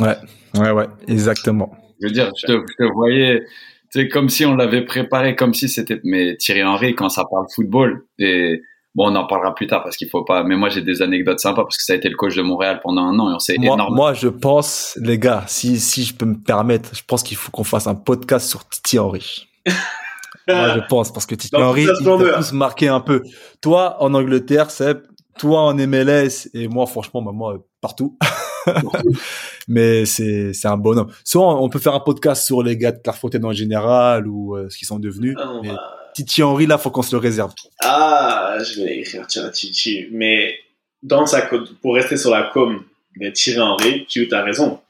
Ouais, 0.00 0.16
ouais, 0.58 0.70
ouais, 0.70 0.86
exactement. 1.08 1.74
Je 2.00 2.08
veux 2.08 2.12
dire, 2.12 2.32
je 2.40 2.46
te, 2.46 2.52
je 2.52 2.84
te 2.84 2.92
voyais, 2.92 3.42
c'est 3.90 4.08
comme 4.08 4.28
si 4.28 4.44
on 4.44 4.56
l'avait 4.56 4.84
préparé, 4.84 5.36
comme 5.36 5.54
si 5.54 5.68
c'était. 5.68 6.00
Mais 6.04 6.36
Thierry 6.36 6.64
Henry, 6.64 6.94
quand 6.94 7.08
ça 7.08 7.24
parle 7.30 7.46
football, 7.54 8.04
et 8.18 8.60
bon, 8.94 9.10
on 9.12 9.14
en 9.14 9.26
parlera 9.26 9.54
plus 9.54 9.66
tard 9.68 9.84
parce 9.84 9.96
qu'il 9.96 10.08
faut 10.10 10.24
pas. 10.24 10.42
Mais 10.42 10.56
moi, 10.56 10.68
j'ai 10.68 10.82
des 10.82 11.00
anecdotes 11.00 11.38
sympas 11.38 11.62
parce 11.62 11.76
que 11.76 11.84
ça 11.84 11.92
a 11.92 11.96
été 11.96 12.08
le 12.08 12.16
coach 12.16 12.34
de 12.34 12.42
Montréal 12.42 12.80
pendant 12.82 13.02
un 13.02 13.18
an 13.18 13.30
et 13.30 13.34
on 13.34 13.38
s'est 13.38 13.54
Moi, 13.58 13.74
énormément. 13.74 13.96
moi, 13.96 14.14
je 14.14 14.28
pense, 14.28 14.98
les 15.00 15.18
gars, 15.18 15.44
si, 15.46 15.78
si 15.78 16.02
je 16.04 16.14
peux 16.14 16.26
me 16.26 16.36
permettre, 16.38 16.90
je 16.94 17.02
pense 17.06 17.22
qu'il 17.22 17.36
faut 17.36 17.52
qu'on 17.52 17.64
fasse 17.64 17.86
un 17.86 17.94
podcast 17.94 18.48
sur 18.48 18.68
Titi 18.68 18.98
Henry. 18.98 19.46
Moi, 20.46 20.74
je 20.74 20.80
pense, 20.90 21.10
parce 21.10 21.24
que 21.24 21.34
Titi 21.34 21.56
Henry, 21.56 21.84
il 21.84 22.04
t'a 22.04 22.36
tous 22.36 22.52
marqué 22.52 22.88
un 22.88 23.00
peu. 23.00 23.22
Toi, 23.62 23.96
en 24.00 24.12
Angleterre, 24.12 24.70
Seb, 24.70 24.98
toi 25.38 25.62
en 25.62 25.74
MLS, 25.74 26.48
et 26.54 26.68
moi, 26.68 26.86
franchement, 26.86 27.22
bah, 27.22 27.32
moi, 27.32 27.64
partout. 27.80 28.18
Mais 29.68 30.06
c'est, 30.06 30.52
c'est 30.52 30.68
un 30.68 30.76
bonhomme. 30.76 31.10
Soit 31.24 31.60
on 31.60 31.68
peut 31.68 31.78
faire 31.78 31.94
un 31.94 32.00
podcast 32.00 32.44
sur 32.44 32.62
les 32.62 32.76
gars 32.76 32.92
de 32.92 32.98
Clairefontaine 32.98 33.44
en 33.44 33.52
général 33.52 34.26
ou 34.26 34.56
euh, 34.56 34.68
ce 34.70 34.78
qu'ils 34.78 34.86
sont 34.86 34.98
devenus. 34.98 35.36
Ah, 35.38 35.60
Mais 35.62 35.70
Titi 36.14 36.42
Henry, 36.42 36.66
là, 36.66 36.78
faut 36.78 36.90
qu'on 36.90 37.02
se 37.02 37.14
le 37.14 37.20
réserve. 37.20 37.52
Ah, 37.82 38.56
je 38.62 38.82
vais 38.82 38.98
écrire 38.98 39.26
tiens, 39.26 39.48
Titi. 39.50 40.06
Mais 40.12 40.54
dans 41.02 41.26
sa 41.26 41.42
pour 41.82 41.94
rester 41.94 42.16
sur 42.16 42.30
la 42.30 42.50
com 42.52 42.84
de 43.20 43.30
Thierry 43.30 43.60
Henry, 43.60 44.06
tu 44.06 44.28
as 44.32 44.42
raison. 44.42 44.80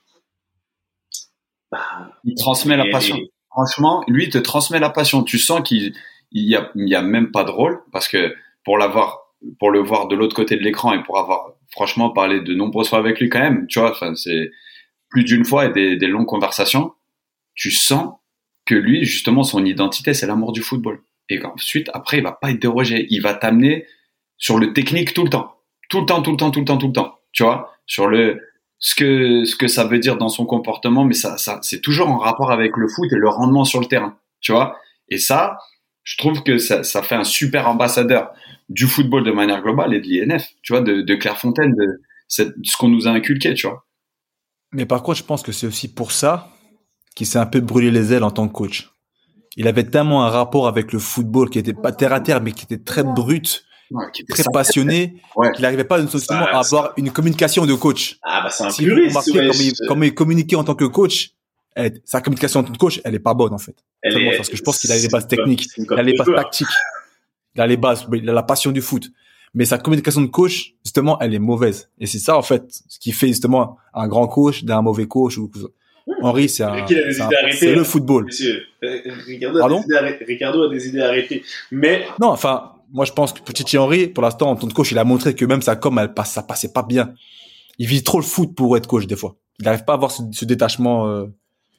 Bah, 1.71 1.81
Il 2.25 2.35
transmet 2.37 2.77
la 2.77 2.87
passion. 2.91 3.19
Franchement, 3.51 4.05
lui, 4.09 4.25
il 4.25 4.31
te 4.31 4.39
transmet 4.39 4.81
la 4.81 4.91
passion. 4.91 5.23
Tu 5.23 5.39
sens 5.39 5.63
qu'il 5.63 5.95
il 6.33 6.49
y 6.49 6.57
a, 6.57 6.71
il 6.75 6.89
y 6.89 6.95
a 6.95 7.03
même 7.03 7.31
pas 7.31 7.45
de 7.45 7.51
rôle 7.51 7.81
parce 7.93 8.09
que 8.09 8.35
pour 8.65 8.77
l'avoir, 8.77 9.24
pour 9.59 9.71
le 9.71 9.81
voir 9.81 10.09
de 10.09 10.17
l'autre 10.17 10.35
côté 10.35 10.57
de 10.57 10.63
l'écran 10.63 10.93
et 10.93 11.03
pour 11.03 11.19
avoir 11.19 11.53
franchement 11.71 12.11
parlé 12.11 12.41
de 12.41 12.55
nombreuses 12.55 12.89
fois 12.89 12.99
avec 12.99 13.21
lui 13.21 13.29
quand 13.29 13.41
même, 13.41 13.67
tu 13.67 13.79
vois, 13.79 13.95
c'est 14.15 14.51
plus 15.09 15.25
d'une 15.25 15.45
fois 15.45 15.67
et 15.67 15.73
des, 15.73 15.97
des 15.97 16.07
longues 16.07 16.27
conversations, 16.27 16.93
tu 17.55 17.71
sens 17.71 18.15
que 18.67 18.75
lui, 18.75 19.05
justement, 19.05 19.43
son 19.43 19.65
identité, 19.65 20.15
c'est 20.15 20.27
l'amour 20.27 20.53
du 20.53 20.63
football. 20.63 21.03
Et 21.29 21.39
qu'ensuite, 21.39 21.91
après, 21.95 22.19
il 22.19 22.23
va 22.23 22.33
pas 22.33 22.51
être 22.51 22.61
dérogé. 22.61 23.07
Il 23.11 23.23
va 23.23 23.35
t'amener 23.35 23.87
sur 24.37 24.59
le 24.59 24.73
technique 24.73 25.15
tout 25.15 25.25
le 25.25 25.31
temps. 25.31 25.55
Tout 25.89 26.01
le 26.01 26.07
temps, 26.07 26.23
tout 26.23 26.33
le 26.33 26.37
temps, 26.37 26.51
tout 26.51 26.61
le 26.61 26.65
temps, 26.65 26.79
tout 26.79 26.89
le 26.89 26.93
temps. 26.93 27.19
Tu 27.33 27.43
vois? 27.43 27.73
Sur 27.87 28.09
le, 28.09 28.41
ce 28.79 28.95
que, 28.95 29.45
ce 29.45 29.57
que 29.57 29.69
ça 29.69 29.85
veut 29.85 29.99
dire 29.99 30.17
dans 30.17 30.29
son 30.29 30.47
comportement, 30.47 31.05
mais 31.05 31.15
ça, 31.15 31.39
ça, 31.39 31.59
c'est 31.63 31.81
toujours 31.81 32.09
en 32.09 32.19
rapport 32.19 32.51
avec 32.51 32.77
le 32.77 32.89
foot 32.89 33.13
et 33.13 33.17
le 33.17 33.29
rendement 33.29 33.65
sur 33.65 33.81
le 33.81 33.87
terrain. 33.87 34.19
Tu 34.41 34.53
vois? 34.53 34.79
Et 35.09 35.19
ça, 35.19 35.59
je 36.03 36.17
trouve 36.17 36.43
que 36.43 36.59
ça, 36.59 36.85
ça 36.85 37.03
fait 37.03 37.15
un 37.15 37.25
super 37.25 37.69
ambassadeur 37.69 38.31
du 38.69 38.87
football 38.87 39.25
de 39.25 39.31
manière 39.33 39.63
globale 39.63 39.95
et 39.95 40.01
de 40.01 40.07
l'INF. 40.07 40.47
Tu 40.63 40.73
vois? 40.73 40.83
De, 40.83 41.03
de 41.03 41.15
Clairefontaine, 41.15 41.75
de, 41.75 42.01
cette- 42.29 42.55
ce 42.63 42.77
qu'on 42.77 42.89
nous 42.89 43.07
a 43.07 43.11
inculqué, 43.11 43.55
tu 43.55 43.67
vois? 43.67 43.85
Mais 44.73 44.87
par 44.87 45.03
contre, 45.03 45.19
je 45.19 45.25
pense 45.25 45.43
que 45.43 45.53
c'est 45.53 45.67
aussi 45.67 45.93
pour 45.93 46.13
ça 46.13 46.49
qu'il 47.15 47.27
s'est 47.27 47.39
un 47.39 47.47
peu 47.47 47.61
brûlé 47.61 47.91
les 47.91 48.13
ailes 48.13 48.25
en 48.25 48.31
tant 48.31 48.49
que 48.49 48.53
coach. 48.53 48.91
Il 49.57 49.69
avait 49.69 49.85
tellement 49.85 50.25
un 50.25 50.31
rapport 50.31 50.67
avec 50.67 50.93
le 50.93 50.99
football 50.99 51.49
qui 51.49 51.61
était 51.61 51.75
pas 51.75 51.93
terre 51.93 52.13
à 52.13 52.21
terre, 52.21 52.41
mais 52.41 52.51
qui 52.53 52.65
était 52.65 52.83
très 52.83 53.05
brut, 53.05 53.65
Ouais, 53.91 54.07
qui 54.13 54.23
était 54.23 54.33
très 54.33 54.43
passionné, 54.53 55.21
Ouais. 55.37 55.53
qu'il 55.53 55.63
n'arrivait 55.63 55.85
pas 55.85 56.05
Ça, 56.09 56.39
à 56.41 56.59
avoir 56.59 56.93
une 56.97 57.13
communication 57.13 57.67
de 57.67 57.75
coach. 57.75 58.19
Ah, 58.23 58.41
bah, 58.43 58.51
c'est 58.51 58.65
un 58.65 58.71
Si 58.71 58.83
vous 58.85 58.95
puriste. 58.95 59.11
remarquez 59.11 59.31
ouais, 59.33 59.47
comment, 59.49 59.61
il, 59.63 59.69
je- 59.71 59.87
comment 59.89 60.03
il 60.05 60.15
communiquait 60.15 60.57
en 60.57 60.65
tant 60.65 60.75
que 60.75 60.87
coach, 60.87 61.31
elle- 61.77 62.01
sa 62.05 62.21
communication 62.21 62.61
en 62.61 62.65
tant 62.65 62.73
que 62.73 62.79
coach, 62.79 63.01
elle 63.05 63.15
est 63.15 63.19
pas 63.21 63.35
bonne 63.35 63.53
en 63.53 63.59
fait. 63.59 63.77
elle 64.03 64.13
Seulement 64.15 64.33
est- 64.33 64.37
parce 64.39 64.49
que 64.49 64.57
je 64.57 64.63
pense 64.63 64.79
qu'il 64.81 64.91
a 64.91 64.95
les 64.97 65.03
c'est 65.03 65.09
bases 65.11 65.29
techniques, 65.29 65.69
Il 65.77 65.87
a 65.93 66.03
les 66.03 66.13
de 66.15 66.19
bases 66.19 66.35
tactiques, 66.35 66.67
il 67.55 67.61
a 67.61 67.67
les 67.67 67.77
bases, 67.77 68.07
il 68.13 68.29
a 68.29 68.33
la 68.33 68.43
passion 68.43 68.71
du 68.73 68.81
foot. 68.81 69.11
Mais 69.57 69.65
sa 69.65 69.79
communication 69.79 70.21
de 70.23 70.27
coach, 70.27 70.75
justement, 70.85 71.19
elle 71.21 71.33
est 71.35 71.39
mauvaise. 71.39 71.89
Et 72.01 72.07
c'est 72.07 72.19
ça 72.19 72.37
en 72.37 72.43
fait, 72.43 72.65
ce 72.89 72.99
qui 72.99 73.13
fait 73.13 73.29
justement 73.29 73.77
un 73.95 74.09
grand 74.09 74.27
coach 74.27 74.65
d'un 74.65 74.83
mauvais 74.83 75.07
coach. 75.07 75.39
Ou... 75.39 75.51
Henri, 76.23 76.49
c'est 76.49 76.65
un, 76.65 76.85
Qu'il 76.85 76.99
a 76.99 77.05
des 77.05 77.13
c'est 77.13 77.23
un- 77.23 77.27
idées 77.27 77.37
arrêtées, 77.37 77.57
c'est 77.57 77.75
le 77.75 77.85
football. 77.85 78.25
Monsieur, 78.25 78.63
euh, 78.83 78.99
Ricardo, 79.27 79.59
a 79.59 79.61
Pardon 79.61 79.79
des 79.79 79.85
idées 79.85 79.97
arrêtées- 79.97 80.25
Ricardo 80.25 80.63
a 80.65 80.69
des 80.69 80.89
idées 80.89 81.01
arrêtées. 81.01 81.43
Mais 81.71 82.05
Non, 82.21 82.29
enfin, 82.29 82.73
moi 82.93 83.05
je 83.05 83.13
pense 83.13 83.33
que 83.33 83.41
Petit 83.41 83.79
Henry, 83.79 84.09
pour 84.09 84.23
l'instant, 84.25 84.51
en 84.51 84.57
tant 84.57 84.67
que 84.67 84.73
coach, 84.75 84.91
il 84.93 84.99
a 84.99 85.05
montré 85.05 85.35
que 85.35 85.45
même 85.45 85.63
sa 85.63 85.77
com, 85.77 85.99
elle 85.99 86.13
passe, 86.13 86.33
ça 86.33 86.43
passait 86.43 86.73
pas 86.73 86.83
bien. 86.83 87.15
Il 87.79 87.87
vit 87.87 88.03
trop 88.03 88.19
le 88.19 88.25
foot 88.25 88.55
pour 88.55 88.77
être 88.77 88.87
coach 88.89 89.07
des 89.07 89.17
fois. 89.17 89.37
Il 89.61 89.65
n'arrive 89.67 89.85
pas 89.85 89.93
à 89.93 89.97
avoir 89.97 90.11
ce, 90.11 90.23
ce 90.33 90.45
détachement. 90.45 91.07
euh, 91.09 91.27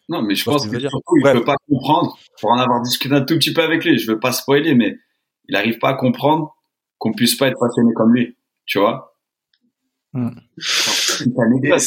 Non, 0.09 0.21
mais 0.21 0.33
je 0.35 0.45
pense 0.45 0.65
que 0.65 0.79
surtout, 0.79 1.17
il 1.17 1.21
Bref. 1.23 1.37
peut 1.39 1.43
pas 1.45 1.57
comprendre, 1.69 2.17
pour 2.39 2.51
en 2.51 2.57
avoir 2.57 2.81
discuté 2.81 3.13
un 3.13 3.21
tout 3.21 3.35
petit 3.35 3.51
peu 3.53 3.61
avec 3.61 3.83
lui, 3.83 3.99
je 3.99 4.07
veux 4.11 4.19
pas 4.19 4.31
spoiler, 4.31 4.73
mais 4.75 4.95
il 5.47 5.55
arrive 5.55 5.77
pas 5.79 5.89
à 5.89 5.93
comprendre 5.93 6.55
qu'on 6.97 7.13
puisse 7.13 7.35
pas 7.35 7.47
être 7.47 7.57
passionné 7.59 7.91
comme 7.95 8.13
lui, 8.13 8.35
tu 8.65 8.79
vois. 8.79 9.15
Anecdote. 10.13 11.81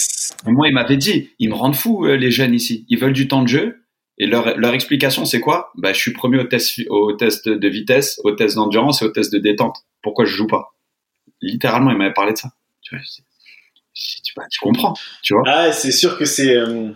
Et 0.47 0.51
moi, 0.51 0.69
il 0.69 0.75
m'avait 0.75 0.97
dit, 0.97 1.31
ils 1.39 1.49
me 1.49 1.55
rendent 1.55 1.77
fou, 1.77 2.05
euh, 2.07 2.17
les 2.17 2.31
jeunes 2.31 2.55
ici. 2.55 2.85
Ils 2.89 2.99
veulent 2.99 3.13
du 3.15 3.29
temps 3.29 3.43
de 3.43 3.49
jeu. 3.49 3.85
Et 4.19 4.27
leur, 4.27 4.57
leur 4.59 4.75
explication, 4.75 5.25
c'est 5.25 5.41
quoi? 5.41 5.71
Bah, 5.77 5.93
je 5.93 5.99
suis 5.99 6.13
premier 6.13 6.39
au 6.41 6.45
test, 6.45 6.71
fi- 6.71 6.87
au 6.89 7.13
test 7.13 7.49
de 7.49 7.69
vitesse, 7.69 8.21
au 8.25 8.33
test 8.33 8.57
d'endurance 8.57 9.01
et 9.01 9.05
au 9.05 9.11
test 9.11 9.33
de 9.33 9.39
détente. 9.39 9.77
Pourquoi 10.03 10.25
je 10.25 10.35
joue 10.35 10.47
pas? 10.49 10.75
Littéralement, 11.41 11.91
il 11.93 11.97
m'avait 11.97 12.13
parlé 12.13 12.33
de 12.33 12.39
ça. 12.39 12.51
Tu 12.83 12.97
vois, 12.97 13.05
je 13.05 14.17
dis, 14.23 14.33
bah, 14.37 14.43
tu 14.51 14.59
comprends, 14.61 14.95
tu 15.23 15.35
vois. 15.35 15.45
Ah, 15.47 15.73
c'est 15.73 15.93
sûr 15.93 16.19
que 16.19 16.25
c'est. 16.25 16.57
euh, 16.57 16.91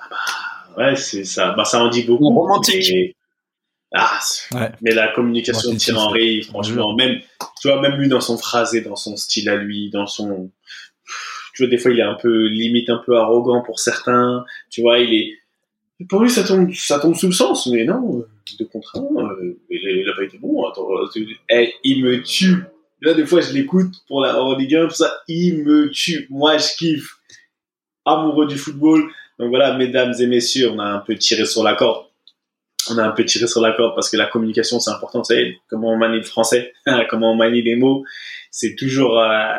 ah 0.00 0.04
bah, 0.10 0.84
ouais, 0.84 0.96
c'est 0.96 1.24
ça. 1.24 1.52
Bah, 1.52 1.64
ça 1.64 1.82
en 1.82 1.88
dit 1.88 2.02
beaucoup. 2.02 2.28
Romantique. 2.28 2.90
Mais, 2.92 3.14
ah, 3.94 4.18
Ouais. 4.52 4.70
mais 4.82 4.92
la 4.92 5.08
communication 5.08 5.72
de 5.72 5.76
Thierry 5.78 5.98
Henry, 5.98 6.42
franchement, 6.42 6.94
même, 6.94 7.20
tu 7.60 7.68
vois, 7.68 7.80
même 7.80 7.94
lui 8.00 8.08
dans 8.08 8.20
son 8.20 8.36
phrasé, 8.38 8.80
dans 8.82 8.96
son 8.96 9.16
style 9.16 9.48
à 9.48 9.56
lui, 9.56 9.90
dans 9.90 10.06
son. 10.06 10.50
Tu 11.54 11.62
vois, 11.64 11.70
des 11.70 11.78
fois, 11.78 11.90
il 11.90 11.98
est 11.98 12.02
un 12.02 12.14
peu, 12.14 12.46
limite 12.46 12.88
un 12.90 13.02
peu 13.04 13.16
arrogant 13.16 13.62
pour 13.62 13.80
certains. 13.80 14.44
Tu 14.70 14.80
vois, 14.82 14.98
il 14.98 15.12
est. 15.14 15.36
Pour 16.08 16.22
lui, 16.22 16.30
ça 16.30 16.44
tombe, 16.44 16.72
ça 16.72 16.98
tombe 16.98 17.14
sous 17.14 17.26
le 17.26 17.32
sens, 17.32 17.66
mais 17.66 17.84
non, 17.84 18.18
euh, 18.20 18.28
de 18.58 18.64
contre 18.64 18.96
euh, 18.96 19.58
il, 19.68 20.08
a- 20.08 20.14
pas 20.16 20.22
été 20.24 20.38
bon. 20.38 20.66
Attends, 20.66 20.88
euh, 20.92 21.66
il 21.84 22.02
me 22.04 22.22
tue. 22.22 22.64
Là, 23.02 23.12
des 23.14 23.26
fois, 23.26 23.40
je 23.40 23.52
l'écoute 23.52 23.92
pour 24.08 24.20
la 24.22 24.40
en 24.42 24.56
Ligue 24.56 24.76
1, 24.76 24.88
tout 24.88 24.94
ça, 24.94 25.12
il 25.28 25.62
me 25.64 25.90
tue. 25.90 26.26
Moi, 26.30 26.56
je 26.58 26.68
kiffe. 26.78 27.16
Amoureux 28.06 28.46
du 28.46 28.56
football. 28.56 29.10
Donc 29.38 29.50
voilà, 29.50 29.76
mesdames 29.76 30.14
et 30.18 30.26
messieurs, 30.26 30.70
on 30.70 30.78
a 30.78 30.84
un 30.84 30.98
peu 31.00 31.14
tiré 31.16 31.44
sur 31.44 31.62
la 31.62 31.74
corde. 31.74 32.06
On 32.92 32.98
a 32.98 33.04
un 33.04 33.12
peu 33.12 33.24
tiré 33.24 33.46
sur 33.46 33.60
la 33.60 33.72
corde 33.72 33.94
parce 33.94 34.10
que 34.10 34.16
la 34.16 34.26
communication, 34.26 34.80
c'est 34.80 34.90
important. 34.90 35.20
Vous 35.20 35.24
savez, 35.24 35.58
comment 35.68 35.92
on 35.92 35.96
manie 35.96 36.18
le 36.18 36.22
français, 36.22 36.72
comment 37.10 37.32
on 37.32 37.36
manie 37.36 37.62
les 37.62 37.76
mots. 37.76 38.04
C'est 38.50 38.74
toujours, 38.76 39.18
euh, 39.18 39.56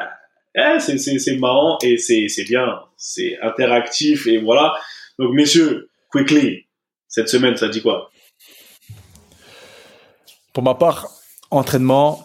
eh, 0.56 0.80
c'est, 0.80 0.98
c'est, 0.98 1.20
c'est 1.20 1.38
marrant 1.38 1.78
et 1.82 1.98
c'est, 1.98 2.28
c'est 2.28 2.44
bien. 2.44 2.82
C'est 2.98 3.40
interactif 3.42 4.28
et 4.28 4.38
voilà. 4.38 4.76
Donc, 5.20 5.34
messieurs, 5.34 5.90
quickly, 6.10 6.66
cette 7.08 7.30
semaine, 7.30 7.56
ça 7.58 7.70
dit 7.70 7.82
quoi? 7.82 8.12
Pour 10.54 10.64
ma 10.64 10.76
part, 10.76 11.08
entraînement, 11.50 12.24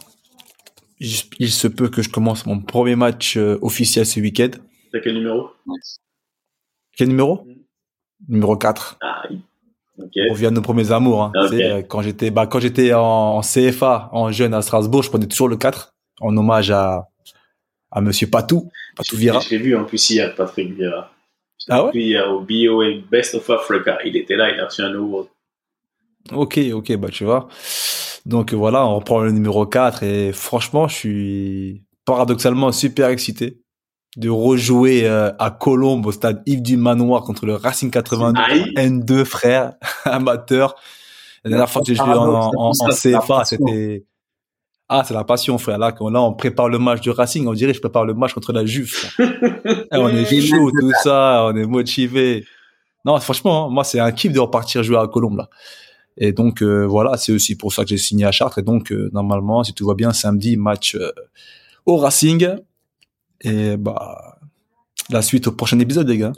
il, 0.98 1.50
se 1.50 1.68
peut 1.68 1.88
que 1.88 2.02
je 2.02 2.08
commence 2.08 2.46
mon 2.46 2.60
premier 2.60 2.96
match 2.96 3.36
euh, 3.36 3.58
officiel 3.62 4.06
ce 4.06 4.18
week-end. 4.20 4.50
T'as 4.92 5.00
quel 5.00 5.14
numéro? 5.14 5.50
Quel 6.96 7.08
numéro? 7.08 7.44
Mm. 7.44 7.54
Numéro 8.28 8.56
4. 8.56 8.98
Ah, 9.02 9.22
oui. 9.98 10.04
Ok. 10.04 10.12
On 10.28 10.32
revient 10.32 10.46
de 10.46 10.50
nos 10.50 10.62
premiers 10.62 10.92
amours. 10.92 11.22
Hein. 11.22 11.32
Ok. 11.34 11.50
Tu 11.50 11.56
sais, 11.56 11.70
euh, 11.70 11.82
quand 11.82 12.02
j'étais 12.02 12.30
bah, 12.30 12.46
quand 12.46 12.60
j'étais 12.60 12.92
en, 12.94 13.36
en 13.36 13.40
CFA, 13.40 14.08
en 14.12 14.30
jeune 14.32 14.54
à 14.54 14.62
Strasbourg, 14.62 15.02
je 15.02 15.10
prenais 15.10 15.26
toujours 15.26 15.48
le 15.48 15.56
4 15.56 15.94
en 16.20 16.36
hommage 16.36 16.70
à, 16.70 17.08
à 17.90 18.00
Monsieur 18.00 18.28
Patou, 18.28 18.70
Patou 18.96 19.16
Vieira. 19.16 19.40
Je 19.40 19.50
l'ai 19.50 19.58
vu 19.58 19.76
en 19.76 19.84
plus 19.84 20.10
hier, 20.10 20.34
Patrick 20.34 20.74
Vieira. 20.74 21.10
Ah 21.68 21.84
ouais? 21.84 21.90
Puis 21.90 22.04
hier 22.04 22.30
au 22.30 22.40
BOA 22.40 23.02
Best 23.10 23.34
of 23.34 23.48
Africa. 23.50 23.98
Il 24.04 24.16
était 24.16 24.36
là, 24.36 24.50
il 24.52 24.60
a 24.60 24.66
reçu 24.66 24.82
un 24.82 24.94
award. 24.94 25.28
Ok, 26.32 26.58
ok, 26.72 26.96
bah 26.96 27.08
tu 27.10 27.24
vois. 27.24 27.48
Donc 28.24 28.52
euh, 28.52 28.56
voilà, 28.56 28.86
on 28.86 28.96
reprend 28.96 29.20
le 29.20 29.30
numéro 29.30 29.66
4 29.66 30.02
et 30.02 30.32
franchement, 30.32 30.88
je 30.88 30.94
suis 30.94 31.82
paradoxalement 32.04 32.72
super 32.72 33.08
excité 33.08 33.60
de 34.16 34.30
rejouer 34.30 35.06
euh, 35.06 35.30
à 35.38 35.50
Colombe 35.50 36.06
au 36.06 36.12
stade 36.12 36.42
Yves 36.46 36.62
du 36.62 36.76
Manoir 36.76 37.22
contre 37.22 37.46
le 37.46 37.54
Racing 37.54 37.90
82 37.90 38.40
Aïe. 38.40 38.72
N2 38.76 39.24
frère 39.24 39.74
amateur. 40.04 40.74
La 41.44 41.50
dernière 41.50 41.70
fois 41.70 41.82
que 41.82 41.88
j'ai 41.88 41.94
joué 41.94 42.06
en, 42.06 42.50
en, 42.56 42.70
en 42.70 42.72
CFA, 42.72 43.44
c'était 43.44 44.04
Ah, 44.88 45.04
c'est 45.06 45.14
la 45.14 45.24
passion, 45.24 45.58
frère. 45.58 45.78
Là, 45.78 45.94
là, 45.98 46.22
on 46.22 46.32
prépare 46.32 46.68
le 46.68 46.78
match 46.78 47.00
du 47.00 47.10
Racing. 47.10 47.46
On 47.46 47.52
dirait 47.52 47.74
je 47.74 47.80
prépare 47.80 48.04
le 48.04 48.14
match 48.14 48.32
contre 48.32 48.52
la 48.52 48.64
Juve. 48.64 48.92
Eh, 49.92 49.96
on 49.96 50.08
est 50.08 50.40
chaud, 50.40 50.70
tout 50.70 50.92
ça. 51.02 51.46
On 51.48 51.56
est 51.56 51.66
motivé. 51.66 52.44
Non, 53.04 53.18
franchement, 53.20 53.66
hein, 53.66 53.70
moi, 53.70 53.84
c'est 53.84 54.00
un 54.00 54.10
kiff 54.10 54.32
de 54.32 54.40
repartir 54.40 54.82
jouer 54.82 54.98
à 54.98 55.06
Colombe, 55.06 55.36
là. 55.36 55.48
Et 56.18 56.32
donc, 56.32 56.62
euh, 56.62 56.84
voilà, 56.86 57.16
c'est 57.16 57.32
aussi 57.32 57.56
pour 57.56 57.72
ça 57.72 57.82
que 57.82 57.90
j'ai 57.90 57.98
signé 57.98 58.24
à 58.24 58.32
Chartres. 58.32 58.58
Et 58.58 58.62
donc, 58.62 58.90
euh, 58.90 59.10
normalement, 59.12 59.62
si 59.62 59.74
tout 59.74 59.86
va 59.86 59.94
bien, 59.94 60.12
samedi, 60.12 60.56
match 60.56 60.94
euh, 60.96 61.12
au 61.84 61.98
Racing. 61.98 62.48
Et 63.42 63.76
bah, 63.76 64.38
la 65.10 65.22
suite 65.22 65.46
au 65.46 65.52
prochain 65.52 65.78
épisode, 65.78 66.08
les 66.08 66.18
gars. 66.18 66.32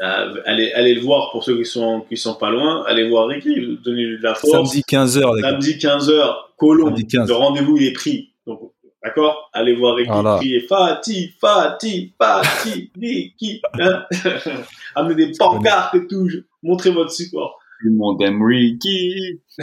allez, 0.46 0.72
allez 0.72 0.94
le 0.94 1.00
voir 1.00 1.30
pour 1.32 1.42
ceux 1.44 1.56
qui 1.56 1.64
sont, 1.64 2.04
qui 2.08 2.16
sont 2.16 2.34
pas 2.34 2.50
loin. 2.50 2.84
Allez 2.86 3.08
voir 3.08 3.28
Ricky, 3.28 3.78
donnez-lui 3.84 4.18
de 4.18 4.22
la 4.22 4.34
force. 4.34 4.52
Samedi 4.52 4.82
15h, 4.88 5.36
les 5.36 5.42
gars. 5.42 5.50
Samedi 5.50 5.72
15h, 5.74 6.34
Colombe. 6.56 6.96
Le 6.98 7.32
rendez-vous, 7.32 7.76
il 7.78 7.86
est 7.86 7.92
pris. 7.92 8.32
Donc, 8.46 8.72
d'accord? 9.02 9.50
Allez 9.52 9.74
voir 9.74 9.96
Ricky 9.96 10.10
voilà. 10.10 10.36
crier 10.36 10.60
Fatih, 10.60 11.32
Fatih, 11.40 12.12
Fatih, 12.20 12.90
Ricky. 13.00 13.62
Hein? 13.78 14.04
Amenez 14.94 15.14
des 15.14 15.32
pancartes 15.38 15.94
et 15.94 16.06
tout. 16.06 16.28
Montrez 16.62 16.90
votre 16.90 17.12
support. 17.12 17.58
Tout 17.80 17.88
le 17.88 17.96
monde 17.96 18.20
aime 18.22 18.42
Ricky. 18.42 19.40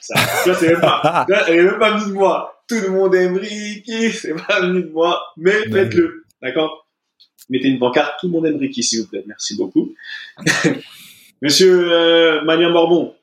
ça, 0.00 0.16
ça 0.16 0.54
c'est 0.54 0.72
même 0.72 0.80
pas, 0.80 1.26
elle 1.48 1.54
est 1.54 1.62
même 1.64 1.78
pas 1.78 1.96
venue 1.96 2.10
de 2.10 2.14
moi. 2.14 2.62
Tout 2.68 2.76
le 2.82 2.90
monde 2.90 3.14
aime 3.14 3.36
Ricky, 3.36 4.10
c'est 4.10 4.34
pas 4.34 4.60
venu 4.60 4.82
de 4.84 4.90
moi. 4.90 5.22
Mais 5.38 5.68
faites-le. 5.70 6.24
D'accord? 6.42 6.86
Mettez 7.48 7.68
une 7.68 7.78
pancarte, 7.78 8.14
tout 8.20 8.26
le 8.26 8.32
monde 8.32 8.46
aime 8.46 8.58
Ricky, 8.58 8.82
s'il 8.82 9.02
vous 9.02 9.08
plaît. 9.08 9.24
Merci 9.26 9.56
beaucoup. 9.56 9.94
Monsieur 11.42 11.92
euh, 11.92 12.44
Mania 12.44 12.68
Morbon, 12.68 13.14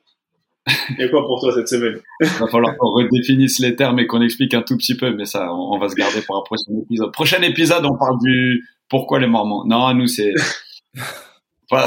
il 0.66 0.98
y 0.98 1.02
a 1.04 1.08
quoi 1.08 1.24
pour 1.24 1.40
toi 1.40 1.52
cette 1.54 1.68
semaine? 1.68 2.00
Il 2.20 2.26
va 2.26 2.48
falloir 2.48 2.76
qu'on 2.76 2.90
redéfinisse 2.90 3.60
les 3.60 3.76
termes 3.76 3.98
et 4.00 4.06
qu'on 4.06 4.20
explique 4.20 4.52
un 4.54 4.62
tout 4.62 4.76
petit 4.76 4.96
peu, 4.96 5.14
mais 5.14 5.24
ça, 5.24 5.52
on, 5.52 5.78
va 5.78 5.88
se 5.88 5.94
garder 5.94 6.22
pour 6.22 6.36
un 6.36 6.42
prochain 6.42 6.72
épisode. 6.82 7.12
Prochain 7.12 7.42
épisode, 7.42 7.84
on 7.84 7.96
parle 7.96 8.18
du 8.20 8.64
pourquoi 8.88 9.20
les 9.20 9.28
Mormons. 9.28 9.64
Non, 9.64 9.94
nous, 9.94 10.08
c'est 10.08 10.32
pas, 11.68 11.86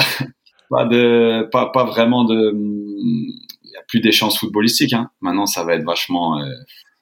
de, 0.86 1.50
pas, 1.52 1.72
pas 1.72 1.84
vraiment 1.84 2.24
de. 2.24 2.54
Il 2.56 3.70
n'y 3.70 3.76
a 3.76 3.84
plus 3.88 4.00
d'échanges 4.00 4.38
footballistiques. 4.38 4.94
Hein. 4.94 5.10
Maintenant, 5.20 5.46
ça 5.46 5.64
va 5.64 5.76
être 5.76 5.84
vachement, 5.84 6.40
euh, 6.40 6.50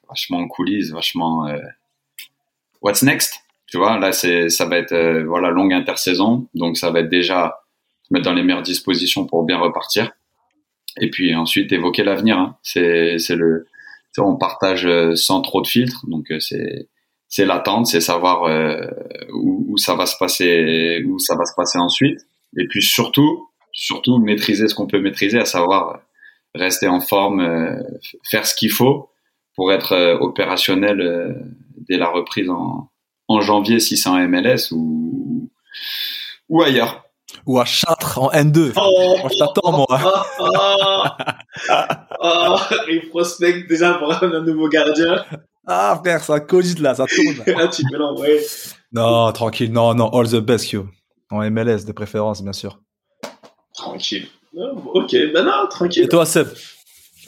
vachement 0.08 0.38
en 0.38 0.48
coulisses, 0.48 0.90
vachement. 0.90 1.46
Euh, 1.46 1.58
what's 2.82 3.02
next? 3.02 3.34
Tu 3.68 3.76
vois, 3.76 3.98
là, 3.98 4.12
c'est, 4.12 4.48
ça 4.48 4.64
va 4.64 4.78
être 4.78 4.92
euh, 4.92 5.24
voilà 5.24 5.50
longue 5.50 5.72
intersaison, 5.74 6.48
donc 6.54 6.76
ça 6.76 6.90
va 6.90 7.00
être 7.00 7.10
déjà 7.10 7.60
se 8.02 8.14
mettre 8.14 8.24
dans 8.24 8.34
les 8.34 8.42
meilleures 8.42 8.62
dispositions 8.62 9.26
pour 9.26 9.44
bien 9.44 9.58
repartir 9.58 10.10
et 11.00 11.10
puis 11.10 11.34
ensuite 11.34 11.70
évoquer 11.72 12.02
l'avenir. 12.02 12.38
Hein. 12.38 12.56
C'est 12.62 13.18
c'est 13.18 13.36
le 13.36 13.66
on 14.20 14.36
partage 14.36 14.86
euh, 14.86 15.14
sans 15.14 15.40
trop 15.40 15.62
de 15.62 15.66
filtres, 15.66 16.06
donc 16.08 16.30
euh, 16.30 16.40
c'est 16.40 16.88
c'est 17.28 17.44
l'attente, 17.44 17.86
c'est 17.86 18.00
savoir 18.00 18.44
euh, 18.44 18.80
où, 19.34 19.66
où, 19.68 19.76
ça 19.76 19.94
va 19.94 20.06
se 20.06 20.16
passer, 20.18 21.04
où 21.06 21.18
ça 21.18 21.36
va 21.36 21.44
se 21.44 21.52
passer 21.54 21.78
ensuite, 21.78 22.20
et 22.56 22.66
puis 22.66 22.82
surtout 22.82 23.48
surtout 23.72 24.18
maîtriser 24.18 24.66
ce 24.66 24.74
qu'on 24.74 24.86
peut 24.86 25.00
maîtriser, 25.00 25.38
à 25.38 25.44
savoir 25.44 26.00
rester 26.54 26.88
en 26.88 27.00
forme, 27.00 27.78
faire 28.28 28.46
ce 28.46 28.54
qu'il 28.54 28.70
faut 28.70 29.10
pour 29.54 29.72
être 29.72 30.18
opérationnel 30.20 31.46
dès 31.88 31.98
la 31.98 32.08
reprise 32.08 32.48
en, 32.48 32.90
en 33.28 33.40
janvier 33.40 33.80
si 33.80 33.96
c'est 33.96 34.08
en 34.08 34.16
MLS 34.28 34.72
ou 34.72 35.50
ou 36.48 36.62
ailleurs 36.62 37.08
ou 37.46 37.58
à 37.58 37.64
Châtres 37.64 38.18
en 38.18 38.30
N2. 38.30 38.72
Oh, 38.76 39.16
je 39.24 39.38
t'attends, 39.38 39.72
moi. 39.72 39.86
Oh, 40.40 40.56
oh, 42.22 42.56
il 42.90 43.08
prospecte 43.08 43.68
déjà 43.68 43.94
pour 43.94 44.12
un 44.22 44.40
nouveau 44.42 44.68
gardien. 44.68 45.24
Ah, 45.66 45.98
frère, 46.02 46.22
ça 46.22 46.40
cogite 46.40 46.78
là, 46.78 46.94
ça 46.94 47.06
tourne. 47.06 47.42
ah, 47.58 47.68
tu 47.68 47.82
peux 47.90 48.02
ouais. 48.20 48.44
Non, 48.92 49.32
tranquille, 49.32 49.72
non, 49.72 49.94
non, 49.94 50.08
all 50.10 50.28
the 50.28 50.36
best, 50.36 50.72
you. 50.72 50.88
En 51.30 51.38
MLS, 51.50 51.84
de 51.86 51.92
préférence, 51.92 52.42
bien 52.42 52.52
sûr. 52.52 52.80
Tranquille. 53.74 54.28
ok, 54.54 55.16
ben 55.32 55.44
non, 55.44 55.66
tranquille. 55.70 56.04
Et 56.04 56.08
toi, 56.08 56.26
Seb 56.26 56.48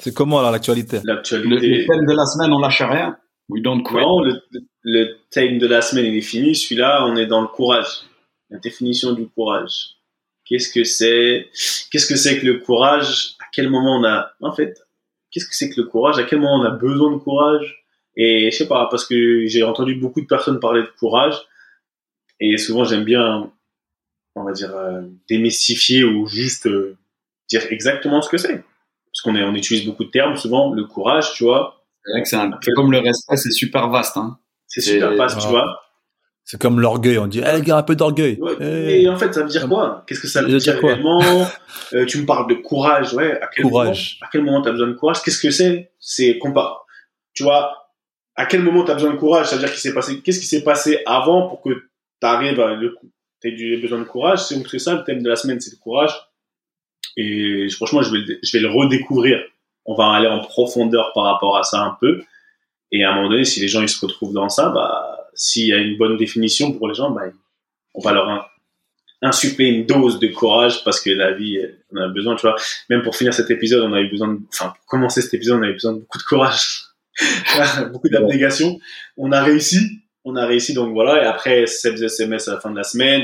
C'est 0.00 0.14
comment, 0.14 0.40
là, 0.40 0.50
l'actualité? 0.50 1.00
L'actualité. 1.04 1.66
Le, 1.66 1.86
thème 1.86 2.06
de 2.06 2.14
la 2.14 2.26
semaine, 2.26 2.52
on 2.52 2.58
lâche 2.58 2.82
rien. 2.82 3.16
We 3.50 3.62
don't 3.62 3.82
quit. 3.82 4.00
Non, 4.00 4.20
le, 4.20 4.40
le 4.82 5.16
thème 5.30 5.58
de 5.58 5.66
la 5.66 5.82
semaine, 5.82 6.06
il 6.06 6.16
est 6.16 6.22
fini. 6.22 6.54
Celui-là, 6.54 7.04
on 7.06 7.16
est 7.16 7.26
dans 7.26 7.40
le 7.40 7.48
courage. 7.48 8.02
La 8.50 8.58
définition 8.58 9.12
du 9.12 9.26
courage. 9.28 9.96
Qu'est-ce 10.44 10.72
que 10.72 10.84
c'est 10.84 11.48
Qu'est-ce 11.90 12.06
que 12.06 12.16
c'est 12.16 12.40
que 12.40 12.46
le 12.46 12.58
courage? 12.58 13.34
À 13.40 13.44
quel 13.52 13.68
moment 13.68 13.98
on 13.98 14.04
a 14.04 14.32
En 14.40 14.52
fait, 14.52 14.80
qu'est-ce 15.30 15.46
que 15.46 15.54
c'est 15.54 15.70
que 15.70 15.80
le 15.80 15.86
courage? 15.86 16.18
À 16.18 16.24
quel 16.24 16.40
moment 16.40 16.60
on 16.60 16.64
a 16.64 16.70
besoin 16.70 17.12
de 17.12 17.18
courage? 17.18 17.84
Et 18.16 18.50
je 18.50 18.56
sais 18.56 18.68
pas 18.68 18.88
parce 18.90 19.06
que 19.06 19.46
j'ai 19.46 19.62
entendu 19.62 19.94
beaucoup 19.94 20.20
de 20.20 20.26
personnes 20.26 20.58
parler 20.58 20.82
de 20.82 20.90
courage 20.98 21.36
et 22.40 22.58
souvent 22.58 22.84
j'aime 22.84 23.04
bien 23.04 23.52
on 24.34 24.42
va 24.42 24.52
dire 24.52 24.74
euh, 24.74 25.02
démystifier 25.28 26.02
ou 26.02 26.26
juste 26.26 26.66
euh, 26.66 26.96
dire 27.48 27.62
exactement 27.70 28.20
ce 28.20 28.28
que 28.28 28.36
c'est 28.36 28.64
parce 29.10 29.22
qu'on 29.22 29.36
on 29.36 29.54
utilise 29.54 29.84
beaucoup 29.84 30.04
de 30.04 30.10
termes 30.10 30.36
souvent 30.36 30.72
le 30.72 30.84
courage, 30.84 31.32
tu 31.34 31.44
vois. 31.44 31.79
C'est 32.10 32.12
vrai 32.12 32.22
que 32.22 32.28
c'est 32.28 32.36
un 32.36 32.50
peu 32.50 32.72
comme 32.74 32.90
le 32.90 32.98
respect, 32.98 33.36
c'est 33.36 33.52
super 33.52 33.88
vaste 33.88 34.16
hein. 34.16 34.38
C'est 34.66 34.80
super 34.80 35.14
vaste, 35.16 35.40
tu 35.40 35.48
vois. 35.48 35.80
C'est 36.44 36.60
comme 36.60 36.80
l'orgueil, 36.80 37.18
on 37.18 37.28
dit, 37.28 37.40
eh, 37.40 37.60
gars, 37.62 37.76
un 37.76 37.82
peu 37.84 37.94
d'orgueil. 37.94 38.36
Ouais, 38.40 39.06
en 39.08 39.16
fait, 39.16 39.32
ça 39.32 39.42
veut 39.42 39.48
dire 39.48 39.68
quoi? 39.68 40.04
Qu'est-ce 40.06 40.20
que 40.20 40.26
ça 40.28 40.42
veut 40.42 40.58
dire, 40.58 40.78
réellement? 40.80 41.20
Euh, 41.92 42.06
Tu 42.06 42.20
me 42.20 42.26
parles 42.26 42.48
de 42.48 42.54
courage, 42.54 43.14
ouais. 43.14 43.40
À 43.40 43.48
quel 43.48 43.64
courage. 43.64 44.18
Moment, 44.20 44.26
à 44.26 44.28
quel 44.30 44.42
moment 44.44 44.62
t'as 44.62 44.70
besoin 44.70 44.86
de 44.86 44.92
courage? 44.92 45.22
Qu'est-ce 45.22 45.40
que 45.42 45.50
c'est? 45.50 45.90
C'est 45.98 46.38
compare. 46.38 46.86
Tu 47.34 47.42
vois, 47.42 47.88
à 48.36 48.46
quel 48.46 48.62
moment 48.62 48.84
t'as 48.84 48.94
besoin 48.94 49.10
de 49.10 49.16
courage? 49.16 49.48
C'est-à-dire 49.48 49.70
qu'il 49.70 49.80
s'est 49.80 49.92
passé. 49.92 50.20
Qu'est-ce 50.20 50.38
qui 50.38 50.46
s'est 50.46 50.62
passé 50.62 51.00
avant 51.04 51.48
pour 51.48 51.62
que 51.62 51.70
t'arrives 52.20 52.60
à 52.60 52.74
le 52.74 52.96
aies 53.42 53.76
besoin 53.78 53.98
de 53.98 54.04
courage? 54.04 54.44
C'est 54.44 54.78
ça 54.78 54.94
le 54.94 55.02
thème 55.02 55.22
de 55.22 55.28
la 55.28 55.36
semaine, 55.36 55.60
c'est 55.60 55.72
le 55.72 55.78
courage. 55.78 56.12
Et 57.16 57.66
franchement, 57.70 58.02
je 58.02 58.12
vais, 58.12 58.38
je 58.42 58.56
vais 58.56 58.62
le 58.62 58.70
redécouvrir. 58.70 59.38
On 59.90 59.94
va 59.96 60.12
aller 60.12 60.28
en 60.28 60.38
profondeur 60.38 61.10
par 61.14 61.24
rapport 61.24 61.56
à 61.56 61.64
ça 61.64 61.80
un 61.82 61.96
peu. 62.00 62.22
Et 62.92 63.02
à 63.02 63.10
un 63.10 63.16
moment 63.16 63.28
donné, 63.28 63.44
si 63.44 63.58
les 63.58 63.66
gens 63.66 63.82
ils 63.82 63.88
se 63.88 64.06
retrouvent 64.06 64.32
dans 64.32 64.48
ça, 64.48 64.68
bah 64.68 65.20
s'il 65.34 65.66
y 65.66 65.72
a 65.72 65.78
une 65.78 65.96
bonne 65.96 66.16
définition 66.16 66.70
pour 66.70 66.86
les 66.86 66.94
gens, 66.94 67.10
bah, 67.10 67.22
on 67.94 68.00
va 68.00 68.12
leur 68.12 68.50
insuffler 69.20 69.66
une 69.66 69.86
dose 69.86 70.20
de 70.20 70.28
courage 70.28 70.84
parce 70.84 71.00
que 71.00 71.10
la 71.10 71.32
vie, 71.32 71.58
on 71.92 71.96
a 71.96 72.06
besoin, 72.06 72.36
tu 72.36 72.42
vois. 72.42 72.54
Même 72.88 73.02
pour 73.02 73.16
finir 73.16 73.34
cet 73.34 73.50
épisode, 73.50 73.82
on 73.82 73.92
avait 73.92 74.08
besoin, 74.08 74.28
de, 74.28 74.38
enfin, 74.52 74.68
pour 74.76 74.86
commencer 74.86 75.22
cet 75.22 75.34
épisode, 75.34 75.58
on 75.58 75.62
avait 75.64 75.72
besoin 75.72 75.94
de 75.94 75.98
beaucoup 75.98 76.18
de 76.18 76.22
courage, 76.22 76.82
beaucoup 77.92 78.08
d'abnégation. 78.08 78.78
On 79.16 79.32
a 79.32 79.42
réussi, 79.42 80.02
on 80.24 80.36
a 80.36 80.46
réussi, 80.46 80.72
donc 80.72 80.92
voilà. 80.92 81.20
Et 81.22 81.26
après, 81.26 81.66
7 81.66 82.00
SMS 82.00 82.46
à 82.46 82.54
la 82.54 82.60
fin 82.60 82.70
de 82.70 82.76
la 82.76 82.84
semaine 82.84 83.22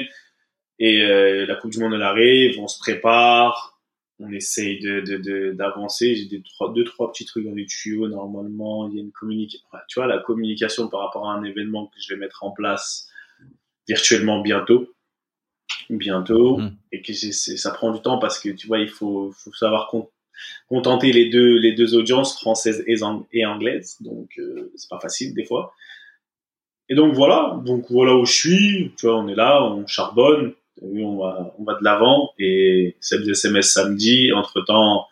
et 0.79 1.03
euh, 1.03 1.47
la 1.47 1.55
Coupe 1.55 1.71
du 1.71 1.79
Monde 1.79 1.95
elle 1.95 2.03
arrive, 2.03 2.59
on 2.59 2.69
se 2.69 2.79
prépare, 2.79 3.76
on 4.19 4.33
essaye 4.33 4.79
de 4.81 5.53
d'avancer. 5.53 6.15
J'ai 6.15 6.27
des 6.27 6.43
trois, 6.43 6.73
deux 6.73 6.85
trois 6.85 7.13
petits 7.13 7.25
trucs 7.25 7.45
dans 7.45 7.55
les 7.55 7.67
tuyaux 7.67 8.09
normalement. 8.09 8.89
Il 8.89 8.97
y 8.97 8.99
a 8.99 9.03
une 9.03 9.13
communication, 9.13 9.67
tu 9.89 9.99
vois, 9.99 10.07
la 10.07 10.19
communication 10.19 10.89
par 10.89 11.01
rapport 11.01 11.29
à 11.29 11.35
un 11.35 11.45
événement 11.45 11.87
que 11.87 12.01
je 12.01 12.15
vais 12.15 12.21
mettre 12.21 12.45
en 12.45 12.51
place 12.51 13.09
virtuellement 13.89 14.41
bientôt, 14.41 14.93
bientôt, 15.91 16.59
mmh. 16.59 16.77
et 16.93 17.03
que 17.03 17.13
ça 17.13 17.71
prend 17.71 17.93
du 17.93 18.01
temps 18.01 18.19
parce 18.19 18.41
que 18.41 18.49
tu 18.51 18.67
vois, 18.67 18.79
il 18.79 18.89
faut, 18.89 19.33
faut 19.33 19.53
savoir 19.53 19.93
contenter 20.69 21.13
les 21.13 21.29
deux 21.29 21.59
les 21.59 21.73
deux 21.73 21.95
audiences 21.95 22.39
françaises 22.39 22.83
et, 22.87 22.97
et 23.33 23.47
anglaises, 23.47 23.97
donc 24.01 24.31
euh, 24.39 24.73
c'est 24.77 24.91
pas 24.91 25.01
facile 25.01 25.35
des 25.35 25.45
fois. 25.45 25.75
Et 26.89 26.95
donc 26.95 27.15
voilà, 27.15 27.61
donc 27.65 27.87
voilà 27.91 28.15
où 28.15 28.25
je 28.25 28.33
suis. 28.33 28.93
Tu 28.97 29.07
vois, 29.07 29.19
on 29.19 29.29
est 29.29 29.35
là, 29.35 29.63
on 29.65 29.87
charbonne 29.87 30.55
on 30.83 31.17
va, 31.19 31.75
de 31.75 31.85
l'avant 31.85 32.33
et 32.39 32.97
c'est 33.01 33.23
des 33.23 33.31
SMS 33.31 33.73
samedi. 33.73 34.33
Entre 34.33 34.61
temps, 34.63 35.07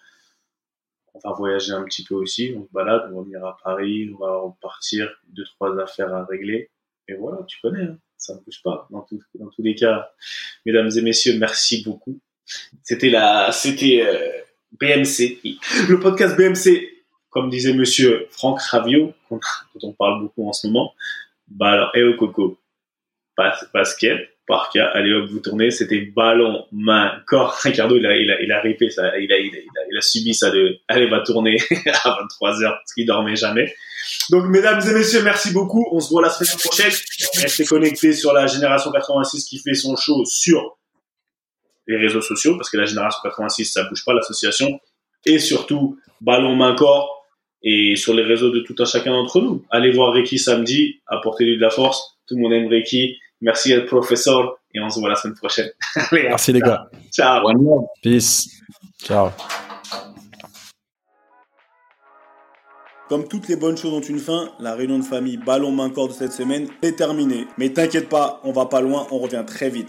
on 1.14 1.28
va 1.28 1.34
voyager 1.34 1.72
un 1.72 1.84
petit 1.84 2.04
peu 2.04 2.14
aussi. 2.14 2.54
On 2.56 2.64
se 2.64 2.72
balade, 2.72 3.10
on 3.12 3.18
va 3.18 3.22
venir 3.22 3.44
à 3.44 3.56
Paris, 3.62 4.10
on 4.14 4.24
va 4.24 4.36
repartir, 4.38 5.10
deux, 5.28 5.44
trois 5.56 5.78
affaires 5.80 6.12
à 6.14 6.24
régler. 6.24 6.70
Et 7.08 7.14
voilà, 7.14 7.38
tu 7.46 7.58
connais, 7.60 7.84
hein, 7.84 7.98
ça 8.16 8.34
ne 8.34 8.40
bouge 8.40 8.62
pas. 8.62 8.88
Dans, 8.90 9.02
tous 9.02 9.62
les 9.62 9.74
cas, 9.74 10.10
mesdames 10.64 10.90
et 10.96 11.02
messieurs, 11.02 11.36
merci 11.38 11.82
beaucoup. 11.82 12.18
C'était 12.82 13.10
la, 13.10 13.52
c'était 13.52 14.02
euh, 14.06 14.30
BMC, 14.80 15.40
le 15.88 15.98
podcast 16.00 16.36
BMC, 16.36 16.90
comme 17.30 17.50
disait 17.50 17.74
Monsieur 17.74 18.26
Franck 18.30 18.60
Ravio, 18.60 19.12
dont 19.30 19.40
on 19.82 19.92
parle 19.92 20.20
beaucoup 20.20 20.48
en 20.48 20.52
ce 20.52 20.66
moment. 20.66 20.94
Bah 21.48 21.72
alors, 21.72 21.90
et 21.94 22.02
au 22.02 22.16
coco, 22.16 22.58
basket, 23.36 24.33
par 24.46 24.68
cas, 24.70 24.90
allez 24.92 25.12
hop, 25.12 25.30
vous 25.30 25.40
tournez, 25.40 25.70
c'était 25.70 26.00
ballon, 26.00 26.66
main, 26.72 27.12
corps. 27.26 27.54
Ricardo, 27.62 27.96
il 27.96 28.04
a, 28.04 28.16
il 28.16 28.30
a, 28.30 28.40
il 28.42 28.52
a 28.52 28.60
ripé 28.60 28.90
ça, 28.90 29.18
il 29.18 29.32
a, 29.32 29.38
il 29.38 29.54
a, 29.54 29.58
il 29.90 29.96
a, 29.96 30.00
subi 30.02 30.34
ça 30.34 30.50
de, 30.50 30.78
allez, 30.88 31.06
va 31.08 31.20
tourner 31.20 31.56
à 32.04 32.10
23 32.20 32.62
heures, 32.62 32.74
parce 32.74 32.92
qu'il 32.94 33.06
dormait 33.06 33.36
jamais. 33.36 33.74
Donc, 34.30 34.46
mesdames 34.46 34.80
et 34.86 34.92
messieurs, 34.92 35.22
merci 35.22 35.52
beaucoup. 35.52 35.86
On 35.92 36.00
se 36.00 36.10
voit 36.10 36.22
la 36.22 36.28
semaine 36.28 36.58
prochaine. 36.58 36.92
Restez 37.40 37.64
connectés 37.64 38.12
sur 38.12 38.32
la 38.32 38.46
Génération 38.46 38.90
86 38.92 39.44
qui 39.46 39.58
fait 39.58 39.74
son 39.74 39.96
show 39.96 40.24
sur 40.26 40.76
les 41.86 41.96
réseaux 41.96 42.20
sociaux, 42.20 42.56
parce 42.56 42.70
que 42.70 42.76
la 42.76 42.86
Génération 42.86 43.20
86, 43.22 43.64
ça 43.64 43.84
bouge 43.84 44.04
pas 44.04 44.12
l'association. 44.12 44.78
Et 45.26 45.38
surtout, 45.38 45.98
ballon, 46.20 46.54
main, 46.54 46.74
corps. 46.74 47.26
et 47.62 47.96
sur 47.96 48.12
les 48.12 48.22
réseaux 48.22 48.50
de 48.50 48.60
tout 48.60 48.74
un 48.78 48.84
chacun 48.84 49.12
d'entre 49.12 49.40
nous. 49.40 49.64
Allez 49.70 49.90
voir 49.90 50.12
Ricky 50.12 50.38
samedi, 50.38 51.00
apportez-lui 51.06 51.56
de 51.56 51.62
la 51.62 51.70
force. 51.70 52.18
Tout 52.26 52.36
le 52.36 52.42
monde 52.42 52.52
aime 52.52 52.68
Ricky. 52.68 53.16
Merci 53.44 53.74
à 53.74 53.82
professeur 53.82 54.58
et 54.72 54.80
on 54.80 54.88
se 54.88 54.98
voit 54.98 55.10
la 55.10 55.16
semaine 55.16 55.36
prochaine. 55.36 55.68
Merci 56.12 56.50
les 56.50 56.60
gars. 56.60 56.88
Ciao. 57.12 57.42
Peace. 58.02 58.48
Ciao. 59.04 59.28
Comme 63.10 63.28
toutes 63.28 63.48
les 63.48 63.56
bonnes 63.56 63.76
choses 63.76 63.92
ont 63.92 64.00
une 64.00 64.18
fin, 64.18 64.48
la 64.58 64.74
réunion 64.74 64.98
de 64.98 65.04
famille 65.04 65.36
ballon 65.36 65.72
main 65.72 65.90
corps 65.90 66.08
de 66.08 66.14
cette 66.14 66.32
semaine 66.32 66.68
est 66.80 66.96
terminée. 66.96 67.46
Mais 67.58 67.68
t'inquiète 67.68 68.08
pas, 68.08 68.40
on 68.44 68.52
va 68.52 68.64
pas 68.64 68.80
loin, 68.80 69.06
on 69.10 69.18
revient 69.18 69.44
très 69.46 69.68
vite. 69.68 69.88